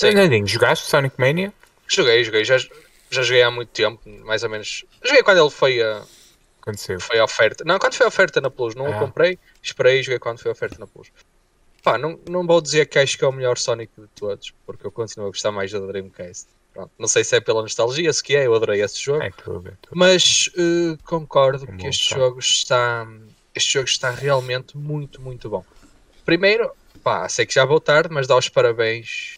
Fernandinho, 0.00 0.46
jogaste 0.46 0.88
Sonic 0.88 1.18
Mania? 1.18 1.52
Joguei, 1.86 2.24
joguei. 2.24 2.44
Já, 2.44 2.58
já 2.58 3.22
joguei 3.22 3.42
há 3.42 3.50
muito 3.50 3.70
tempo, 3.70 4.00
mais 4.24 4.42
ou 4.42 4.50
menos. 4.50 4.84
Joguei 5.04 5.22
quando 5.22 5.40
ele 5.40 5.50
foi 5.50 5.82
a. 5.82 6.02
Quando 6.60 6.78
saiu. 6.78 7.00
Foi 7.00 7.18
a 7.18 7.24
oferta. 7.24 7.64
Não, 7.64 7.78
quando 7.78 7.94
foi 7.94 8.06
a 8.06 8.08
oferta 8.08 8.40
na 8.40 8.50
Plus. 8.50 8.74
Não 8.74 8.86
ah. 8.86 8.96
o 8.96 8.98
comprei, 8.98 9.38
esperei 9.62 10.00
e 10.00 10.02
joguei 10.02 10.18
quando 10.18 10.38
foi 10.38 10.50
a 10.50 10.52
oferta 10.52 10.78
na 10.78 10.86
Plus. 10.86 11.12
Pá, 11.82 11.98
não, 11.98 12.18
não 12.28 12.46
vou 12.46 12.60
dizer 12.60 12.86
que 12.86 12.98
acho 12.98 13.18
que 13.18 13.24
é 13.24 13.28
o 13.28 13.32
melhor 13.32 13.58
Sonic 13.58 13.92
de 13.98 14.06
todos, 14.14 14.54
porque 14.64 14.86
eu 14.86 14.90
continuo 14.90 15.26
a 15.26 15.30
gostar 15.30 15.52
mais 15.52 15.70
da 15.70 15.78
Dreamcast. 15.80 16.48
Pronto. 16.72 16.90
Não 16.98 17.06
sei 17.06 17.22
se 17.22 17.36
é 17.36 17.40
pela 17.40 17.60
nostalgia, 17.60 18.10
se 18.12 18.22
que 18.22 18.34
é, 18.34 18.46
eu 18.46 18.54
adorei 18.54 18.82
esse 18.82 18.98
jogo. 18.98 19.22
É, 19.22 19.30
tudo, 19.30 19.68
é 19.68 19.72
tudo. 19.80 19.92
Mas 19.94 20.48
uh, 20.56 20.98
concordo 21.04 21.68
é 21.70 21.76
que 21.76 21.86
este 21.86 22.14
jogo 22.14 22.40
está. 22.40 23.06
Este 23.54 23.74
jogo 23.74 23.86
está 23.86 24.10
realmente 24.10 24.76
muito, 24.76 25.20
muito 25.20 25.48
bom. 25.48 25.64
Primeiro, 26.24 26.72
pá, 27.02 27.28
sei 27.28 27.44
que 27.44 27.54
já 27.54 27.64
vou 27.64 27.78
tarde, 27.78 28.08
mas 28.12 28.26
dá 28.26 28.36
os 28.36 28.48
parabéns 28.48 29.36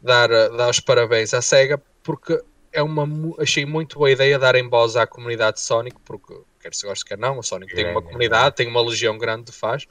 dar, 0.00 0.28
dar 0.28 0.70
os 0.70 0.80
parabéns 0.80 1.34
à 1.34 1.42
SEGA 1.42 1.82
porque 2.02 2.40
é 2.72 2.82
uma, 2.82 3.06
achei 3.38 3.66
muito 3.66 3.98
boa 3.98 4.10
ideia 4.10 4.38
darem 4.38 4.68
voz 4.68 4.96
à 4.96 5.06
comunidade 5.06 5.60
Sonic, 5.60 5.96
porque 6.04 6.34
quer 6.60 6.74
se 6.74 6.86
goste, 6.86 7.04
quer 7.04 7.18
não, 7.18 7.38
o 7.38 7.42
Sonic 7.42 7.74
tem 7.74 7.90
uma 7.90 8.02
comunidade, 8.02 8.56
tem 8.56 8.68
uma 8.68 8.82
legião 8.82 9.16
grande 9.16 9.44
de 9.44 9.52
fãs, 9.52 9.86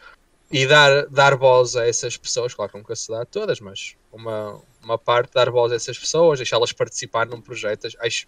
e 0.52 0.66
dar, 0.66 1.08
dar 1.08 1.36
voz 1.36 1.76
a 1.76 1.88
essas 1.88 2.16
pessoas, 2.16 2.54
claro 2.54 2.72
que 2.72 2.78
nunca 2.78 2.96
se 2.96 3.10
dá 3.10 3.22
a 3.22 3.26
todas, 3.26 3.60
mas 3.60 3.96
uma, 4.12 4.62
uma 4.82 4.98
parte, 4.98 5.34
dar 5.34 5.50
voz 5.50 5.72
a 5.72 5.76
essas 5.76 5.98
pessoas, 5.98 6.40
deixá-las 6.40 6.72
participar 6.72 7.26
num 7.26 7.42
projeto, 7.42 7.88
acho, 8.00 8.28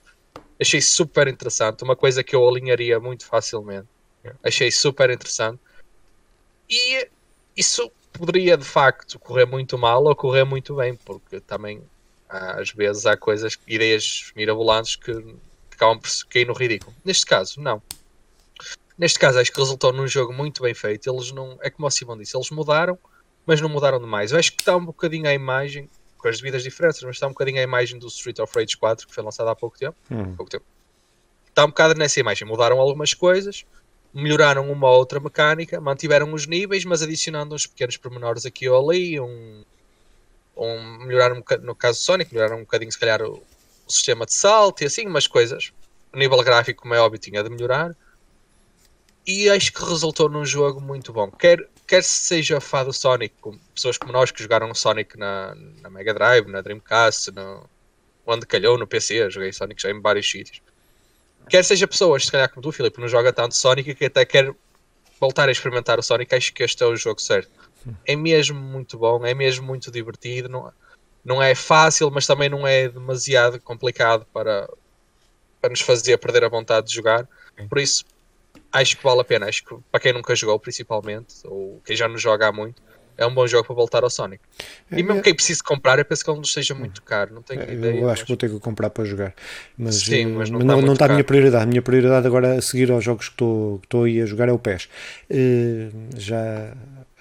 achei 0.60 0.82
super 0.82 1.28
interessante, 1.28 1.84
uma 1.84 1.96
coisa 1.96 2.24
que 2.24 2.36
eu 2.36 2.48
alinharia 2.48 3.00
muito 3.00 3.26
facilmente, 3.26 3.88
achei 4.44 4.70
super 4.72 5.10
interessante, 5.10 5.60
e 6.70 7.08
isso 7.56 7.92
poderia 8.14 8.58
de 8.58 8.66
facto 8.66 9.20
correr 9.20 9.46
muito 9.46 9.78
mal 9.78 10.04
ou 10.04 10.16
correr 10.16 10.44
muito 10.44 10.76
bem, 10.76 10.96
porque 10.96 11.40
também 11.40 11.82
às 12.30 12.72
vezes 12.72 13.06
há 13.06 13.18
coisas, 13.18 13.58
ideias 13.68 14.32
mirabolantes 14.36 14.96
que, 14.96 15.14
que 15.14 15.76
acabam 15.76 16.00
por 16.00 16.10
cair 16.30 16.46
no 16.46 16.54
ridículo. 16.54 16.96
Neste 17.04 17.26
caso, 17.26 17.60
não. 17.60 17.82
Neste 18.98 19.18
caso, 19.18 19.40
acho 19.40 19.52
que 19.52 19.60
resultou 19.60 19.92
num 19.92 20.08
jogo 20.08 20.32
muito 20.32 20.62
bem 20.62 20.74
feito. 20.74 21.10
Eles 21.10 21.32
não, 21.32 21.58
é 21.62 21.70
como 21.70 21.88
o 21.88 21.92
Simão 21.92 22.18
disse, 22.18 22.36
eles 22.36 22.52
mudaram, 22.52 23.00
mas 23.46 23.62
não 23.62 23.70
mudaram 23.70 24.00
demais. 24.00 24.32
Eu 24.32 24.38
acho 24.38 24.52
que 24.52 24.62
está 24.62 24.76
um 24.76 24.86
bocadinho 24.86 25.28
a 25.28 25.34
imagem, 25.34 25.90
com 26.18 26.28
as 26.28 26.38
devidas 26.38 26.64
diferenças, 26.64 27.02
mas 27.02 27.16
está 27.16 27.26
um 27.26 27.32
bocadinho 27.32 27.60
a 27.60 27.64
imagem 27.64 27.98
do 27.98 28.08
Street 28.08 28.38
of 28.40 28.54
Rage 28.54 28.78
4, 28.78 29.08
que 29.08 29.14
foi 29.14 29.24
lançado 29.24 29.48
há 29.48 29.56
pouco 29.56 29.80
tempo. 29.80 29.96
Hum. 30.12 30.36
Pouco 30.36 30.52
tempo. 30.52 30.66
Está 31.48 31.66
um 31.66 31.70
bocado 31.70 31.96
nessa 31.96 32.20
imagem. 32.20 32.48
Mudaram 32.48 32.80
algumas 32.80 33.14
coisas, 33.14 33.66
melhoraram 34.14 34.70
uma 34.72 34.90
ou 34.90 34.98
outra 34.98 35.20
mecânica, 35.20 35.80
mantiveram 35.80 36.34
os 36.34 36.48
níveis, 36.48 36.84
mas 36.86 37.02
adicionando 37.02 37.56
uns 37.56 37.68
pequenos 37.68 37.98
pormenores 37.98 38.46
aqui 38.46 38.68
ou 38.68 38.90
ali, 38.90 39.20
um, 39.20 39.64
um, 40.58 41.06
melhoraram 41.06 41.38
um 41.38 41.62
no 41.62 41.76
caso 41.76 42.00
do 42.00 42.04
Sonic, 42.04 42.34
melhoraram 42.34 42.58
um 42.58 42.64
bocadinho 42.64 42.92
se 42.92 43.00
calhar 43.00 43.22
o, 43.22 43.44
o, 43.88 43.92
sistema 43.92 44.26
de 44.26 44.34
salto 44.34 44.82
e 44.82 44.86
assim, 44.86 45.06
umas 45.06 45.28
coisas. 45.28 45.72
O 46.12 46.18
nível 46.18 46.42
gráfico, 46.44 46.82
como 46.82 46.94
é 46.94 47.00
óbvio, 47.00 47.20
tinha 47.20 47.44
de 47.44 47.50
melhorar. 47.50 47.96
E 49.28 49.48
acho 49.50 49.72
que 49.72 49.84
resultou 49.84 50.28
num 50.28 50.46
jogo 50.46 50.82
muito 50.82 51.14
bom. 51.14 51.30
Quer, 51.30 51.70
quer 51.86 52.04
seja 52.04 52.60
fã 52.60 52.84
do 52.84 52.92
Sonic, 52.92 53.36
pessoas 53.76 53.96
como 53.98 54.12
nós 54.12 54.32
que 54.32 54.42
jogaram 54.42 54.74
Sonic 54.74 55.18
na, 55.18 55.54
na 55.82 55.90
Mega 55.90 56.16
Drive, 56.16 56.48
na 56.48 56.62
Dreamcast, 56.62 57.32
no, 57.32 57.70
onde 58.26 58.48
calhou, 58.48 58.76
no 58.76 58.88
PC, 58.88 59.30
joguei 59.30 59.54
Sonic 59.54 59.80
já 59.80 59.92
em 59.92 60.02
vários 60.02 60.30
sítios 60.30 60.62
Quer 61.48 61.64
seja 61.64 61.88
pessoas, 61.88 62.26
se 62.26 62.32
calhar 62.32 62.50
como 62.50 62.62
tu, 62.62 62.72
Filipe, 62.72 63.00
não 63.00 63.08
joga 63.08 63.34
tanto 63.34 63.56
Sonic 63.56 63.96
que 63.96 64.06
até 64.06 64.26
quer 64.26 64.54
voltar 65.20 65.50
a 65.50 65.52
experimentar 65.52 66.00
o 66.00 66.04
Sonic, 66.04 66.34
acho 66.34 66.54
que 66.54 66.64
este 66.64 66.84
é 66.84 66.86
o 66.86 66.96
jogo 66.96 67.22
certo. 67.22 67.50
É 68.06 68.16
mesmo 68.16 68.60
muito 68.60 68.98
bom, 68.98 69.26
é 69.26 69.34
mesmo 69.34 69.66
muito 69.66 69.90
divertido, 69.92 70.50
não, 70.50 70.72
não 71.24 71.42
é 71.42 71.56
fácil, 71.56 72.10
mas 72.12 72.28
também 72.28 72.50
não 72.50 72.68
é 72.68 72.88
demasiado 72.88 73.60
complicado 73.62 74.26
para, 74.34 74.70
para 75.62 75.70
nos 75.70 75.82
fazer 75.82 76.18
perder 76.18 76.44
a 76.44 76.50
vontade 76.50 76.88
de 76.88 76.94
jogar. 76.94 77.28
Por 77.70 77.80
isso, 77.80 78.04
acho 78.72 78.98
que 78.98 79.04
vale 79.04 79.22
a 79.22 79.24
pena. 79.24 79.48
Acho 79.48 79.64
que 79.64 79.76
para 79.92 80.00
quem 80.00 80.14
nunca 80.14 80.36
jogou, 80.36 80.60
principalmente, 80.60 81.36
ou 81.46 81.82
quem 81.86 81.96
já 81.96 82.08
não 82.08 82.18
joga 82.18 82.48
há 82.48 82.52
muito, 82.52 82.82
é 83.20 83.26
um 83.26 83.34
bom 83.34 83.46
jogo 83.46 83.66
para 83.66 83.76
voltar 83.76 84.02
ao 84.04 84.10
Sonic. 84.10 84.42
E 84.90 85.04
mesmo 85.04 85.20
é, 85.20 85.22
quem 85.22 85.36
precise 85.36 85.62
comprar, 85.62 86.00
eu 86.00 86.06
penso 86.06 86.24
que 86.24 86.30
ele 86.32 86.38
não 86.38 86.46
seja 86.46 86.74
muito 86.74 87.02
caro. 87.04 87.36
Não 87.36 87.42
tenho 87.42 87.62
é, 87.62 87.74
ideia. 87.74 88.00
Eu 88.00 88.10
acho 88.10 88.22
mas... 88.22 88.22
que 88.22 88.28
vou 88.30 88.38
ter 88.38 88.50
que 88.50 88.60
comprar 88.60 88.90
para 88.90 89.04
jogar. 89.04 89.34
Mas, 89.78 89.96
Sim, 89.96 90.28
mas 90.28 90.50
não, 90.50 90.60
não, 90.60 90.82
não 90.82 90.94
está 90.94 91.06
a 91.06 91.10
minha 91.10 91.24
prioridade. 91.24 91.64
A 91.64 91.68
minha 91.68 91.82
prioridade 91.82 92.26
agora 92.26 92.56
a 92.56 92.62
seguir 92.62 92.90
aos 92.90 93.04
jogos 93.04 93.28
que 93.28 93.34
estou, 93.34 93.80
que 93.80 93.88
estou 93.88 94.04
aí 94.06 94.22
a 94.22 94.26
jogar 94.26 94.48
é 94.48 94.54
o 94.54 94.58
PES. 94.58 94.88
Uh, 95.30 95.92
já, 96.16 96.74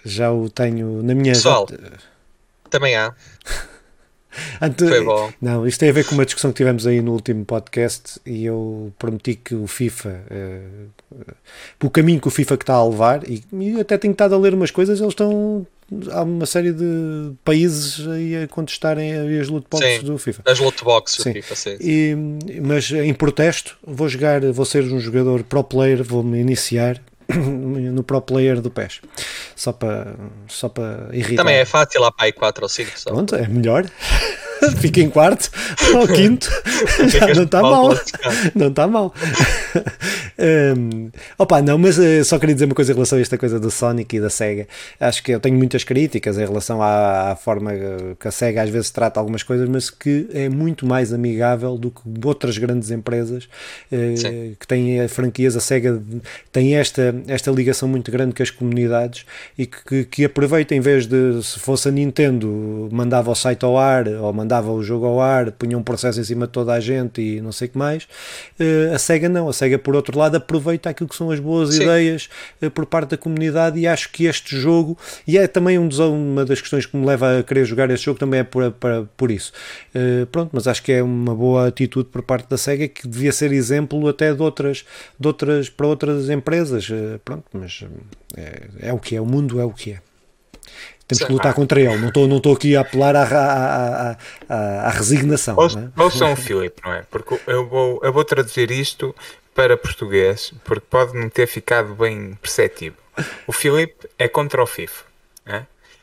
já 0.05 0.31
o 0.31 0.49
tenho 0.49 1.03
na 1.03 1.17
minha. 1.17 1.33
Pessoal, 1.33 1.67
também 2.71 2.95
há. 2.95 3.13
Foi 4.79 5.05
bom. 5.05 5.33
Não, 5.43 5.67
isto 5.67 5.81
tem 5.81 5.89
a 5.89 5.93
ver 5.93 6.05
com 6.07 6.15
uma 6.15 6.25
discussão 6.25 6.53
que 6.53 6.59
tivemos 6.59 6.87
aí 6.87 7.01
no 7.01 7.13
último 7.13 7.45
podcast 7.45 8.21
e 8.25 8.45
eu 8.45 8.93
prometi 8.97 9.35
que 9.35 9.55
o 9.55 9.67
FIFA, 9.67 10.23
uh, 10.31 11.25
o 11.83 11.91
caminho 11.91 12.21
que 12.21 12.29
o 12.29 12.31
FIFA 12.31 12.57
que 12.57 12.63
está 12.63 12.75
a 12.75 12.87
levar, 12.87 13.29
e, 13.29 13.43
e 13.53 13.81
até 13.81 13.99
tenho 13.99 14.13
estado 14.13 14.37
a 14.37 14.39
ler 14.39 14.55
umas 14.55 14.71
coisas, 14.71 15.01
eles 15.01 15.13
estão 15.13 15.67
há 16.11 16.23
uma 16.23 16.47
série 16.47 16.73
de 16.73 17.33
países 17.45 18.07
aí 18.09 18.43
a 18.43 18.49
contestarem 18.49 19.13
as 19.41 19.49
loot 19.49 19.67
boxes 19.71 20.01
sim, 20.01 20.07
do 20.07 20.19
FIFA. 20.19 20.43
As 20.47 20.59
loot 20.59 20.85
boxes 20.85 21.23
sim. 21.23 21.31
do 21.31 21.35
FIFA, 21.35 21.55
sim. 21.55 21.77
E, 21.81 22.15
mas 22.63 22.91
em 22.91 23.15
protesto, 23.15 23.77
vou 23.87 24.09
jogar, 24.09 24.41
vou 24.53 24.65
ser 24.65 24.85
um 24.85 25.01
jogador 25.01 25.43
pro 25.43 25.65
player, 25.65 26.03
vou-me 26.03 26.39
iniciar 26.39 27.01
no 27.29 28.03
pro 28.03 28.21
player 28.21 28.61
do 28.61 28.71
PES. 28.71 29.01
Só 29.55 29.73
para, 29.73 30.15
só 30.47 30.69
para 30.69 31.09
irritar. 31.13 31.45
Também 31.45 31.57
é 31.57 31.65
fácil 31.65 32.01
lá 32.01 32.11
para 32.11 32.27
aí 32.27 32.33
4 32.33 32.63
ou 32.63 32.69
5 32.69 32.91
só. 32.99 33.11
Pronto, 33.11 33.35
é 33.35 33.47
melhor. 33.49 33.85
fica 34.79 35.01
em 35.01 35.11
quarto 35.11 35.51
ou 35.95 36.07
quinto, 36.07 36.51
já 37.09 37.27
não 37.35 37.45
está 37.45 37.63
mal. 37.63 37.89
Não 38.55 38.69
está 38.69 38.87
mal. 38.87 39.15
um, 40.77 41.11
opa, 41.39 41.63
não, 41.63 41.79
mas 41.79 41.99
uh, 41.99 42.25
só 42.25 42.39
queria 42.39 42.55
dizer 42.55 42.67
uma 42.67 42.75
coisa 42.75 42.93
em 42.93 42.95
relação 42.95 43.19
a 43.19 43.21
esta 43.21 43.39
coisa 43.39 43.59
do 43.59 43.71
Sonic 43.71 44.17
e 44.17 44.21
da 44.21 44.31
SEGA. 44.31 44.67
Acho 45.01 45.23
que 45.23 45.33
eu 45.33 45.41
tenho 45.41 45.57
muitas 45.57 45.85
críticas 45.85 46.39
em 46.39 46.47
relação 46.47 46.83
à, 46.83 47.33
à 47.33 47.37
forma 47.37 47.73
que 48.19 48.29
a 48.29 48.31
SEGA 48.31 48.63
às 48.63 48.71
vezes 48.71 48.91
trata 48.91 49.21
algumas 49.21 49.43
coisas, 49.43 49.69
mas 49.69 49.91
que 49.91 50.29
é 50.33 50.49
muito 50.49 50.87
mais 50.87 51.13
amigável 51.13 51.77
do 51.77 51.91
que 51.91 52.01
outras 52.25 52.59
grandes 52.59 52.91
empresas 52.91 53.45
uh, 53.93 54.57
que 54.59 54.67
têm 54.67 55.07
franquias. 55.09 55.57
A 55.57 55.61
SEGA 55.61 56.03
tem 56.53 56.77
esta, 56.77 57.15
esta 57.27 57.51
ligação 57.51 57.89
muito 57.89 58.11
grande 58.11 58.35
com 58.35 58.43
as 58.43 58.51
comunidades 58.51 59.25
e 59.57 59.67
que, 59.67 59.85
que, 59.85 60.05
que 60.05 60.25
aproveita, 60.25 60.75
em 60.75 60.81
vez 60.81 61.07
de 61.07 61.43
se 61.43 61.59
fosse 61.59 61.89
a 61.89 61.93
Nintendo, 61.93 62.89
mandava 62.93 63.31
o 63.31 63.35
site 63.35 63.65
ao 63.65 63.79
ar 63.79 64.09
ou 64.09 64.33
mandava 64.33 64.48
o 64.57 64.83
jogo 64.83 65.07
ao 65.07 65.21
ar, 65.21 65.53
punha 65.53 65.77
um 65.77 65.83
processo 65.83 66.21
em 66.21 66.25
cima 66.25 66.47
de 66.47 66.53
toda 66.53 66.73
a 66.73 66.81
gente 66.81 67.21
e 67.21 67.41
não 67.41 67.53
sei 67.53 67.69
o 67.69 67.71
que 67.71 67.79
mais. 67.79 68.05
Uh, 68.59 68.95
a 68.95 68.99
SEGA 68.99 69.29
não, 69.29 69.49
a 69.49 69.53
SEGA 69.53 69.79
por 69.79 69.95
outro 69.95 70.19
lado 70.19 70.37
aproveita 70.37 70.91
aquilo 70.91 71.09
que 71.09 71.17
são 71.17 71.31
as 71.31 71.41
boas 71.41 71.75
Sim. 71.75 71.83
ideias 71.83 72.29
uh, 72.63 72.71
por 72.71 72.87
parte 72.87 73.11
da 73.11 73.17
comunidade 73.17 73.79
e 73.79 73.87
acho 73.87 74.11
que 74.11 74.25
este 74.25 74.57
jogo, 74.57 74.97
e 75.27 75.39
é 75.39 75.47
também 75.47 75.79
um 75.79 75.89
dos, 75.89 75.99
uma 75.99 76.45
das 76.45 76.61
questões 76.61 76.87
que 76.87 76.97
me 76.97 77.07
leva 77.07 77.39
a 77.39 77.43
querer 77.43 77.65
jogar 77.65 77.91
este 77.91 78.07
jogo, 78.07 78.19
também 78.19 78.41
é 78.41 78.45
por, 78.45 78.71
por, 78.73 79.09
por 79.17 79.31
isso. 79.31 79.53
Uh, 79.95 80.27
pronto, 80.27 80.51
mas 80.53 80.67
acho 80.67 80.83
que 80.83 80.93
é 80.93 81.03
uma 81.03 81.35
boa 81.35 81.69
atitude 81.69 82.09
por 82.09 82.23
parte 82.23 82.49
da 82.49 82.57
SEGA 82.57 82.89
que 82.89 83.07
devia 83.07 83.33
ser 83.33 83.53
exemplo 83.53 84.09
até 84.09 84.35
de 84.35 84.43
outras, 84.43 84.85
de 85.19 85.27
outras 85.27 85.69
para 85.69 85.87
outras 85.87 86.31
empresas. 86.31 86.89
pronto, 87.25 87.45
mas 87.53 87.85
é, 88.37 88.89
é 88.89 88.93
o 88.93 88.99
que 88.99 89.17
é, 89.17 89.21
o 89.21 89.27
mundo 89.27 89.61
é 89.61 89.65
o 89.65 89.73
que 89.73 89.93
é. 89.93 90.08
Temos 91.09 91.25
que 91.25 91.33
lutar 91.33 91.55
contra 91.55 91.81
ele. 91.81 91.97
Não 91.97 92.09
estou 92.09 92.29
não 92.29 92.53
aqui 92.53 92.77
a 92.77 92.83
apelar 92.83 93.17
à, 93.17 93.23
à, 93.23 94.17
à, 94.47 94.89
à 94.89 94.91
resignação. 94.91 95.57
Ou, 95.57 95.69
não 95.71 95.93
é? 95.97 96.03
Ouçam 96.03 96.33
o 96.35 96.37
Filipe, 96.37 96.83
não 96.85 96.93
é? 96.93 97.03
Porque 97.11 97.41
eu 97.47 97.67
vou, 97.67 97.99
eu 98.03 98.13
vou 98.13 98.25
traduzir 98.25 98.71
isto 98.71 99.15
para 99.55 99.77
português, 99.77 100.53
porque 100.65 100.85
pode 100.89 101.19
não 101.19 101.31
ter 101.31 101.47
ficado 101.47 101.95
bem 101.95 102.39
perceptível. 102.43 102.99
O 103.47 103.53
Filipe 103.53 104.07
é 104.19 104.29
contra 104.29 104.63
o 104.63 104.67
FIFA. 104.67 105.05
É? 105.47 105.63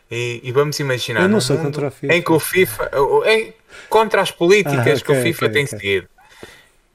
E, 0.09 0.41
e, 0.43 0.51
vamos 0.51 0.79
imaginar 0.79 1.21
eu 1.21 1.29
não 1.29 1.39
sou 1.39 1.57
contra 1.57 1.87
o 1.87 1.91
FIFA. 1.91 2.13
em 2.13 2.21
que 2.21 2.31
o 2.31 2.39
FIFA 2.39 2.91
em, 3.27 3.53
contra 3.87 4.21
as 4.21 4.31
políticas 4.31 4.77
ah, 4.77 4.81
okay, 4.81 5.01
que 5.01 5.11
o 5.11 5.21
FIFA 5.21 5.45
okay, 5.45 5.53
tem 5.53 5.65
okay. 5.65 5.79
seguido. 5.79 6.07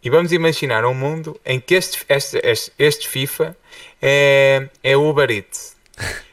E 0.03 0.11
vamos 0.11 0.33
imaginar 0.33 0.85
um 0.85 0.94
mundo 0.94 1.38
em 1.44 1.61
que 1.61 1.75
este, 1.75 2.05
este, 2.09 2.40
este, 2.42 2.73
este 2.79 3.09
FIFA 3.09 3.57
é, 4.03 4.68
é 4.83 4.96
Uber 4.96 5.31
Eats. 5.31 5.77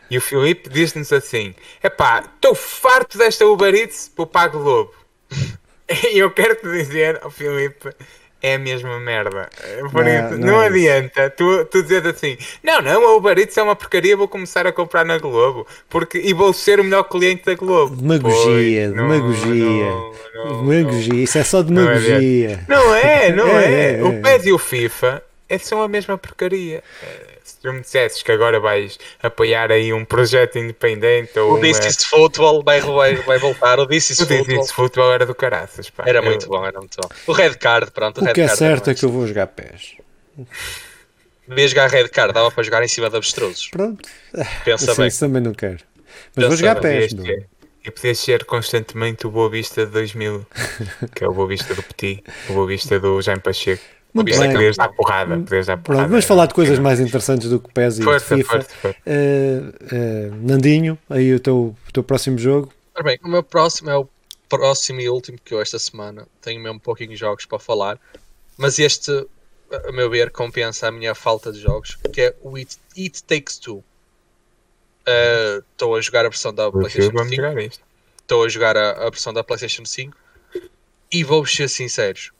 E 0.09 0.17
o 0.17 0.21
Filipe 0.21 0.69
diz-nos 0.69 1.11
assim: 1.11 1.53
Epá, 1.83 2.23
estou 2.35 2.55
farto 2.55 3.17
desta 3.17 3.45
Uber 3.45 3.73
Eats 3.73 4.11
para 4.13 4.23
o 4.23 4.27
Pago 4.27 4.57
Lobo. 4.57 4.93
E 6.11 6.19
eu 6.19 6.29
quero 6.29 6.53
te 6.53 6.69
dizer, 6.69 7.17
oh, 7.23 7.29
Filipe, 7.29 7.95
é 8.41 8.55
a 8.55 8.59
mesma 8.59 8.99
merda. 8.99 9.49
Por 9.91 10.03
não, 10.03 10.11
isso, 10.11 10.37
não, 10.37 10.47
não 10.47 10.61
é 10.61 10.67
adianta 10.67 11.29
tu, 11.29 11.65
tu 11.65 11.81
dizer 11.81 12.05
assim: 12.05 12.37
Não, 12.63 12.81
não, 12.81 13.07
a 13.07 13.15
Uber 13.15 13.37
Eats 13.37 13.57
é 13.57 13.63
uma 13.63 13.75
porcaria, 13.75 14.15
vou 14.15 14.27
começar 14.27 14.67
a 14.67 14.71
comprar 14.71 15.05
na 15.05 15.17
Globo 15.17 15.65
porque, 15.89 16.17
e 16.19 16.33
vou 16.33 16.53
ser 16.53 16.79
o 16.79 16.83
melhor 16.83 17.03
cliente 17.03 17.45
da 17.45 17.55
Globo. 17.55 17.95
Demagogia, 17.95 18.89
demagogia. 18.89 19.93
Demagogia, 20.45 21.23
isso 21.23 21.37
é 21.37 21.43
só 21.43 21.61
demagogia. 21.61 22.63
Não 22.67 22.93
é, 22.93 23.31
não 23.31 23.47
é. 23.47 23.73
é. 23.73 23.99
é. 23.99 24.03
O 24.03 24.21
PES 24.21 24.45
e 24.45 24.51
o 24.51 24.57
FIFA 24.57 25.23
é, 25.49 25.57
são 25.57 25.81
a 25.81 25.87
mesma 25.87 26.17
porcaria 26.17 26.83
tu 27.61 27.73
me 27.73 27.81
dissesses 27.81 28.21
que 28.21 28.31
agora 28.31 28.59
vais 28.59 28.97
apoiar 29.21 29.71
aí 29.71 29.93
um 29.93 30.05
projeto 30.05 30.57
independente 30.57 31.37
ou 31.39 31.53
o 31.53 31.59
This 31.59 31.79
uma... 31.79 31.87
is 31.87 32.03
Football 32.05 32.63
vai, 32.63 32.81
vai, 32.81 33.15
vai 33.15 33.39
voltar, 33.39 33.79
o 33.79 33.87
This 33.87 34.11
is 34.11 34.19
o 34.21 34.27
Football. 34.27 34.45
This 34.45 34.65
is 34.65 34.71
Football 34.71 35.13
era 35.13 35.25
do 35.25 35.35
caraças, 35.35 35.89
pá. 35.89 36.03
Era 36.05 36.19
eu... 36.19 36.23
muito 36.23 36.47
bom, 36.47 36.65
era 36.65 36.79
muito 36.79 36.97
bom. 37.01 37.09
O 37.27 37.31
Red 37.31 37.55
Card, 37.55 37.91
pronto. 37.91 38.21
O, 38.21 38.23
o 38.23 38.33
que 38.33 38.41
é 38.41 38.47
certo 38.47 38.89
é 38.89 38.95
que 38.95 39.05
eu 39.05 39.09
vou 39.09 39.25
jogar 39.27 39.47
pés. 39.47 39.95
Devia 41.47 41.67
jogar 41.67 41.89
Red 41.89 42.09
Card, 42.09 42.33
dava 42.33 42.51
para 42.51 42.63
jogar 42.63 42.83
em 42.83 42.87
cima 42.87 43.09
de 43.09 43.15
abstrusos. 43.15 43.69
Pronto. 43.69 44.07
Pensa 44.65 44.93
bem. 44.95 45.07
Isso 45.07 45.19
também 45.19 45.41
não 45.41 45.53
quero. 45.53 45.79
Mas 46.35 46.35
Pensa 46.35 46.47
vou 46.47 46.57
jogar 46.57 46.75
pés. 46.79 47.13
E 47.85 47.91
podias 47.91 48.19
ser 48.19 48.43
constantemente 48.43 49.25
o 49.25 49.31
Boa 49.31 49.49
Vista 49.49 49.85
de 49.85 49.91
2000, 49.93 50.45
que 51.15 51.23
é 51.23 51.27
o 51.27 51.31
Boa 51.31 51.47
Vista 51.47 51.73
do 51.73 51.81
Petit, 51.81 52.21
o 52.49 52.53
Boa 52.53 52.67
Vista 52.67 52.99
do 52.99 53.21
Jaime 53.21 53.41
Pacheco. 53.41 53.83
Muito 54.23 54.39
bem. 54.39 54.51
Podias 54.51 54.75
dar 54.75 54.89
porrada, 54.89 55.37
podias 55.37 55.65
dar 55.67 55.77
porrada. 55.77 56.07
vamos 56.07 56.25
falar 56.25 56.45
de 56.45 56.53
coisas 56.53 56.79
mais 56.79 56.99
interessantes 56.99 57.49
do 57.49 57.59
que 57.59 57.71
PES 57.71 57.99
e 57.99 58.03
força, 58.03 58.35
FIFA. 58.35 58.49
Força, 58.49 58.69
força. 58.81 58.97
Uh, 59.05 59.95
uh, 59.95 60.35
Nandinho, 60.41 60.97
aí 61.09 61.33
o 61.33 61.39
teu, 61.39 61.75
o 61.87 61.91
teu 61.91 62.03
próximo 62.03 62.37
jogo. 62.37 62.71
Ora 62.95 63.03
bem, 63.03 63.19
o 63.23 63.27
meu 63.27 63.43
próximo 63.43 63.89
é 63.89 63.97
o 63.97 64.07
próximo 64.49 65.01
e 65.01 65.09
último 65.09 65.37
que 65.43 65.53
eu 65.53 65.61
esta 65.61 65.77
semana 65.77 66.27
tenho 66.41 66.61
mesmo 66.61 66.77
um 66.77 66.79
pouquinho 66.79 67.09
de 67.09 67.15
jogos 67.15 67.45
para 67.45 67.59
falar, 67.59 67.99
mas 68.57 68.79
este, 68.79 69.11
a 69.87 69.91
meu 69.91 70.09
ver, 70.09 70.31
compensa 70.31 70.87
a 70.87 70.91
minha 70.91 71.13
falta 71.13 71.51
de 71.51 71.59
jogos, 71.59 71.97
que 72.11 72.21
é 72.21 72.35
o 72.41 72.55
It, 72.55 72.77
It 72.97 73.23
Takes 73.23 73.57
Two. 73.57 73.83
Eh, 75.07 75.61
estou 75.71 75.93
uh, 75.93 75.95
a 75.95 76.01
jogar 76.01 76.25
a 76.25 76.29
versão 76.29 76.53
da 76.53 76.69
PlayStation 76.69 77.17
5. 77.17 77.81
Estou 78.19 78.43
a 78.43 78.49
jogar 78.49 78.75
a, 78.75 79.07
a 79.07 79.09
versão 79.09 79.33
da 79.33 79.41
PlayStation 79.41 79.85
5 79.85 80.17
e 81.11 81.23
vou 81.23 81.45
ser 81.45 81.69
sinceros, 81.69 82.31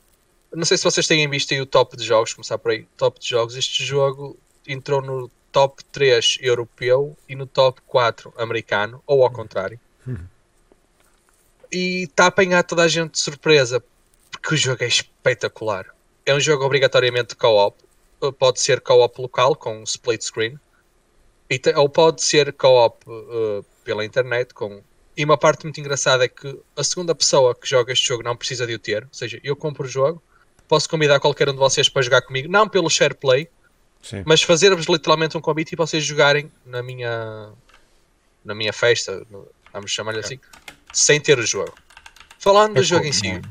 não 0.54 0.64
sei 0.64 0.76
se 0.76 0.84
vocês 0.84 1.06
têm 1.06 1.28
visto 1.28 1.52
aí 1.52 1.60
o 1.60 1.66
top 1.66 1.96
de 1.96 2.04
jogos, 2.04 2.32
começar 2.32 2.58
por 2.58 2.72
aí. 2.72 2.86
Top 2.96 3.18
de 3.20 3.28
jogos. 3.28 3.56
Este 3.56 3.84
jogo 3.84 4.38
entrou 4.66 5.02
no 5.02 5.30
top 5.52 5.84
3 5.86 6.38
europeu 6.40 7.16
e 7.28 7.34
no 7.34 7.46
top 7.46 7.80
4 7.86 8.32
americano, 8.36 9.02
ou 9.06 9.22
ao 9.24 9.30
contrário. 9.30 9.78
E 11.70 12.04
está 12.04 12.24
a 12.24 12.28
apanhar 12.28 12.62
toda 12.62 12.82
a 12.82 12.88
gente 12.88 13.12
de 13.12 13.18
surpresa, 13.18 13.82
porque 14.30 14.54
o 14.54 14.56
jogo 14.56 14.82
é 14.82 14.86
espetacular. 14.86 15.86
É 16.24 16.34
um 16.34 16.40
jogo 16.40 16.64
obrigatoriamente 16.64 17.36
co-op. 17.36 17.76
Pode 18.38 18.60
ser 18.60 18.80
co-op 18.80 19.20
local, 19.20 19.54
com 19.54 19.82
split 19.82 20.22
screen, 20.22 20.58
ou 21.76 21.88
pode 21.88 22.22
ser 22.22 22.52
co-op 22.52 23.04
uh, 23.08 23.64
pela 23.84 24.04
internet, 24.04 24.52
com 24.52 24.82
e 25.18 25.24
uma 25.24 25.36
parte 25.36 25.64
muito 25.64 25.80
engraçada 25.80 26.24
é 26.24 26.28
que 26.28 26.60
a 26.76 26.84
segunda 26.84 27.12
pessoa 27.12 27.52
que 27.52 27.68
joga 27.68 27.92
este 27.92 28.06
jogo 28.06 28.22
não 28.22 28.36
precisa 28.36 28.64
de 28.64 28.74
o 28.74 28.78
ter. 28.78 29.02
Ou 29.02 29.08
seja, 29.10 29.40
eu 29.42 29.56
compro 29.56 29.84
o 29.84 29.90
jogo, 29.90 30.22
posso 30.68 30.88
convidar 30.88 31.18
qualquer 31.18 31.48
um 31.48 31.52
de 31.52 31.58
vocês 31.58 31.88
para 31.88 32.02
jogar 32.02 32.22
comigo, 32.22 32.48
não 32.48 32.68
pelo 32.68 32.88
share 32.90 33.14
play, 33.14 33.48
Sim. 34.02 34.22
mas 34.26 34.42
fazer-vos 34.42 34.86
literalmente 34.86 35.36
um 35.36 35.40
convite 35.40 35.72
e 35.72 35.76
vocês 35.76 36.04
jogarem 36.04 36.52
na 36.64 36.82
minha 36.82 37.50
na 38.44 38.54
minha 38.54 38.72
festa, 38.72 39.26
vamos 39.72 39.90
chamar-lhe 39.90 40.20
assim, 40.20 40.38
sem 40.92 41.20
ter 41.20 41.38
o 41.38 41.46
jogo. 41.46 41.74
Falando 42.38 42.76
é 42.76 42.80
do 42.80 42.82
jogo 42.82 43.04
em 43.04 43.12
si, 43.12 43.28
é? 43.28 43.42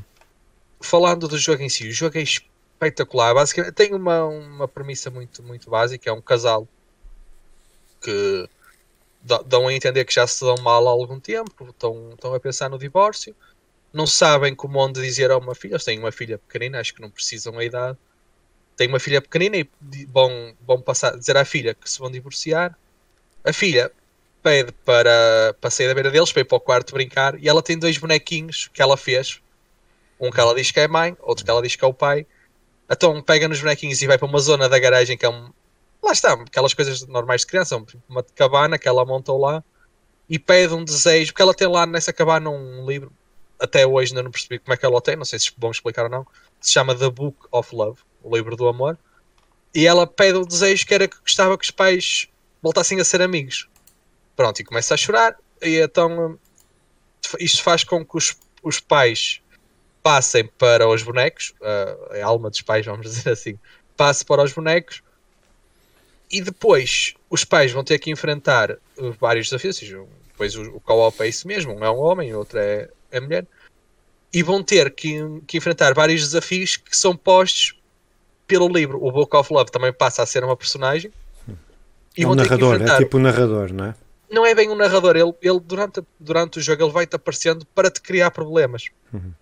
falando 0.80 1.28
do 1.28 1.38
jogo 1.38 1.62
em 1.62 1.68
si, 1.68 1.88
o 1.88 1.92
jogo 1.92 2.18
é 2.18 2.22
espetacular. 2.22 3.34
Basicamente, 3.34 3.74
tem 3.74 3.94
uma, 3.94 4.24
uma 4.24 4.66
premissa 4.66 5.10
muito, 5.10 5.42
muito 5.42 5.68
básica: 5.70 6.08
é 6.08 6.12
um 6.12 6.22
casal 6.22 6.66
que 8.00 8.48
dão 9.46 9.68
a 9.68 9.74
entender 9.74 10.04
que 10.04 10.14
já 10.14 10.26
se 10.26 10.40
dão 10.40 10.56
mal 10.62 10.86
há 10.88 10.90
algum 10.90 11.20
tempo, 11.20 11.68
estão, 11.68 12.10
estão 12.12 12.34
a 12.34 12.40
pensar 12.40 12.70
no 12.70 12.78
divórcio 12.78 13.34
não 13.92 14.06
sabem 14.06 14.54
como 14.54 14.78
onde 14.78 15.00
dizer 15.00 15.30
a 15.30 15.38
uma 15.38 15.54
filha. 15.54 15.72
Eles 15.72 15.84
têm 15.84 15.98
uma 15.98 16.12
filha 16.12 16.38
pequenina, 16.38 16.80
acho 16.80 16.94
que 16.94 17.00
não 17.00 17.10
precisam 17.10 17.58
a 17.58 17.64
idade. 17.64 17.96
Têm 18.76 18.88
uma 18.88 19.00
filha 19.00 19.20
pequenina 19.20 19.56
e 19.56 19.68
vão, 20.06 20.54
vão 20.66 20.80
passar, 20.80 21.16
dizer 21.16 21.36
à 21.36 21.44
filha 21.44 21.74
que 21.74 21.90
se 21.90 21.98
vão 21.98 22.10
divorciar. 22.10 22.76
A 23.44 23.52
filha 23.52 23.90
pede 24.42 24.72
para, 24.84 25.54
para 25.60 25.70
sair 25.70 25.88
da 25.88 25.94
beira 25.94 26.10
deles, 26.10 26.32
para 26.32 26.42
ir 26.42 26.44
para 26.44 26.56
o 26.56 26.60
quarto 26.60 26.92
brincar. 26.92 27.42
E 27.42 27.48
ela 27.48 27.62
tem 27.62 27.78
dois 27.78 27.98
bonequinhos 27.98 28.68
que 28.72 28.82
ela 28.82 28.96
fez. 28.96 29.40
Um 30.20 30.30
que 30.30 30.40
ela 30.40 30.54
diz 30.54 30.70
que 30.70 30.80
é 30.80 30.88
mãe, 30.88 31.16
outro 31.20 31.44
que 31.44 31.50
ela 31.50 31.62
diz 31.62 31.76
que 31.76 31.84
é 31.84 31.88
o 31.88 31.94
pai. 31.94 32.26
Então 32.90 33.20
pega 33.22 33.48
nos 33.48 33.60
bonequinhos 33.60 34.00
e 34.00 34.06
vai 34.06 34.18
para 34.18 34.26
uma 34.26 34.38
zona 34.38 34.68
da 34.68 34.78
garagem 34.78 35.16
que 35.16 35.26
é 35.26 35.28
um. 35.28 35.50
Lá 36.02 36.12
está, 36.12 36.32
aquelas 36.32 36.74
coisas 36.74 37.06
normais 37.06 37.40
de 37.40 37.48
criança, 37.48 37.82
uma 38.08 38.22
cabana 38.22 38.78
que 38.78 38.88
ela 38.88 39.04
montou 39.04 39.38
lá 39.38 39.62
e 40.28 40.38
pede 40.38 40.74
um 40.74 40.84
desejo, 40.84 41.32
porque 41.32 41.42
ela 41.42 41.54
tem 41.54 41.66
lá 41.66 41.86
nessa 41.86 42.12
cabana 42.12 42.50
um 42.50 42.86
livro, 42.86 43.12
até 43.58 43.86
hoje 43.86 44.12
ainda 44.12 44.22
não 44.22 44.30
percebi 44.30 44.58
como 44.58 44.72
é 44.72 44.76
que 44.76 44.86
ela 44.86 44.96
o 44.96 45.00
tem, 45.00 45.16
não 45.16 45.24
sei 45.24 45.38
se 45.38 45.52
vão 45.56 45.70
explicar 45.70 46.04
ou 46.04 46.10
não, 46.10 46.26
se 46.60 46.72
chama 46.72 46.94
The 46.94 47.10
Book 47.10 47.36
of 47.50 47.74
Love, 47.74 48.00
o 48.22 48.34
livro 48.34 48.56
do 48.56 48.68
amor, 48.68 48.98
e 49.74 49.86
ela 49.86 50.06
pede 50.06 50.38
o 50.38 50.46
desejo 50.46 50.86
que 50.86 50.94
era 50.94 51.08
que 51.08 51.18
gostava 51.20 51.56
que 51.58 51.64
os 51.64 51.70
pais 51.70 52.28
voltassem 52.62 53.00
a 53.00 53.04
ser 53.04 53.22
amigos. 53.22 53.68
Pronto, 54.36 54.60
e 54.60 54.64
começa 54.64 54.94
a 54.94 54.96
chorar, 54.96 55.36
e 55.60 55.80
então 55.80 56.38
isto 57.38 57.62
faz 57.62 57.84
com 57.84 58.04
que 58.04 58.16
os, 58.16 58.36
os 58.62 58.80
pais 58.80 59.40
passem 60.02 60.46
para 60.46 60.88
os 60.88 61.02
bonecos, 61.02 61.52
a 61.60 62.24
alma 62.24 62.50
dos 62.50 62.62
pais, 62.62 62.86
vamos 62.86 63.06
dizer 63.10 63.30
assim, 63.30 63.58
passe 63.96 64.24
para 64.24 64.42
os 64.42 64.52
bonecos, 64.52 65.02
e 66.30 66.40
depois 66.40 67.14
os 67.28 67.44
pais 67.44 67.72
vão 67.72 67.82
ter 67.82 67.98
que 67.98 68.10
enfrentar 68.10 68.78
vários 69.18 69.48
desafios, 69.48 69.76
ou 69.76 69.80
seja, 69.80 70.06
depois 70.28 70.54
o, 70.54 70.76
o 70.76 70.80
co-op 70.80 71.20
é 71.22 71.28
isso 71.28 71.48
mesmo, 71.48 71.72
um 71.74 71.84
é 71.84 71.90
um 71.90 71.98
homem, 71.98 72.32
o 72.32 72.38
outro 72.38 72.58
é 72.58 72.88
é 73.10 73.20
mulher, 73.20 73.46
e 74.32 74.42
vão 74.42 74.62
ter 74.62 74.90
que, 74.90 75.18
que 75.46 75.56
enfrentar 75.56 75.94
vários 75.94 76.22
desafios 76.22 76.76
que 76.76 76.96
são 76.96 77.16
postos 77.16 77.74
pelo 78.46 78.68
livro. 78.68 79.02
O 79.02 79.10
Book 79.10 79.34
of 79.36 79.52
Love 79.52 79.70
também 79.70 79.92
passa 79.92 80.22
a 80.22 80.26
ser 80.26 80.44
uma 80.44 80.56
personagem. 80.56 81.10
E 82.16 82.24
é 82.24 82.26
um 82.26 82.34
narrador, 82.34 82.82
é 82.82 82.98
tipo 82.98 83.18
um 83.18 83.20
narrador, 83.20 83.72
não 83.72 83.84
é? 83.86 83.94
não 84.30 84.44
é 84.44 84.54
bem 84.54 84.68
um 84.68 84.74
narrador, 84.74 85.16
ele, 85.16 85.32
ele 85.40 85.60
durante, 85.60 86.02
durante 86.18 86.58
o 86.58 86.62
jogo 86.62 86.82
ele 86.82 86.92
vai-te 86.92 87.16
aparecendo 87.16 87.64
para 87.66 87.90
te 87.90 88.00
criar 88.00 88.30
problemas. 88.30 88.88
Uhum. 89.12 89.32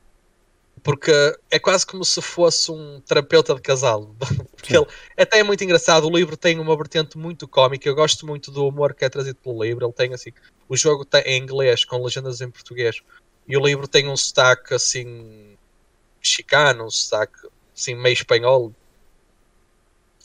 Porque 0.83 1.13
é 1.51 1.59
quase 1.59 1.85
como 1.85 2.05
se 2.05 2.23
fosse 2.23 2.71
um 2.71 3.01
terapeuta 3.01 3.55
de 3.55 3.61
casal. 3.61 4.15
Porque 4.55 4.77
ele 4.77 4.87
até 5.17 5.41
é 5.41 5.43
muito 5.43 5.65
engraçado. 5.65 6.07
O 6.07 6.17
livro 6.17 6.37
tem 6.37 6.61
uma 6.61 6.77
vertente 6.77 7.19
muito 7.19 7.49
cómica. 7.49 7.89
Eu 7.89 7.95
gosto 7.95 8.25
muito 8.25 8.53
do 8.53 8.69
humor 8.69 8.95
que 8.95 9.05
é 9.05 9.09
trazido 9.09 9.37
pelo 9.43 9.65
livro. 9.65 9.85
Ele 9.85 9.93
tem 9.93 10.15
assim. 10.15 10.31
O 10.69 10.77
jogo 10.77 11.03
está 11.03 11.21
em 11.23 11.43
inglês, 11.43 11.85
com 11.85 12.01
legendas 12.01 12.41
em 12.41 12.49
português. 12.49 13.03
E 13.49 13.57
o 13.57 13.65
livro 13.65 13.87
tem 13.87 14.09
um 14.09 14.17
sotaque 14.17 14.75
assim. 14.75 15.57
mexicano, 16.19 16.85
um 16.85 16.91
sotaque 16.91 17.49
assim 17.75 17.95
meio 17.95 18.15
espanhol, 18.15 18.73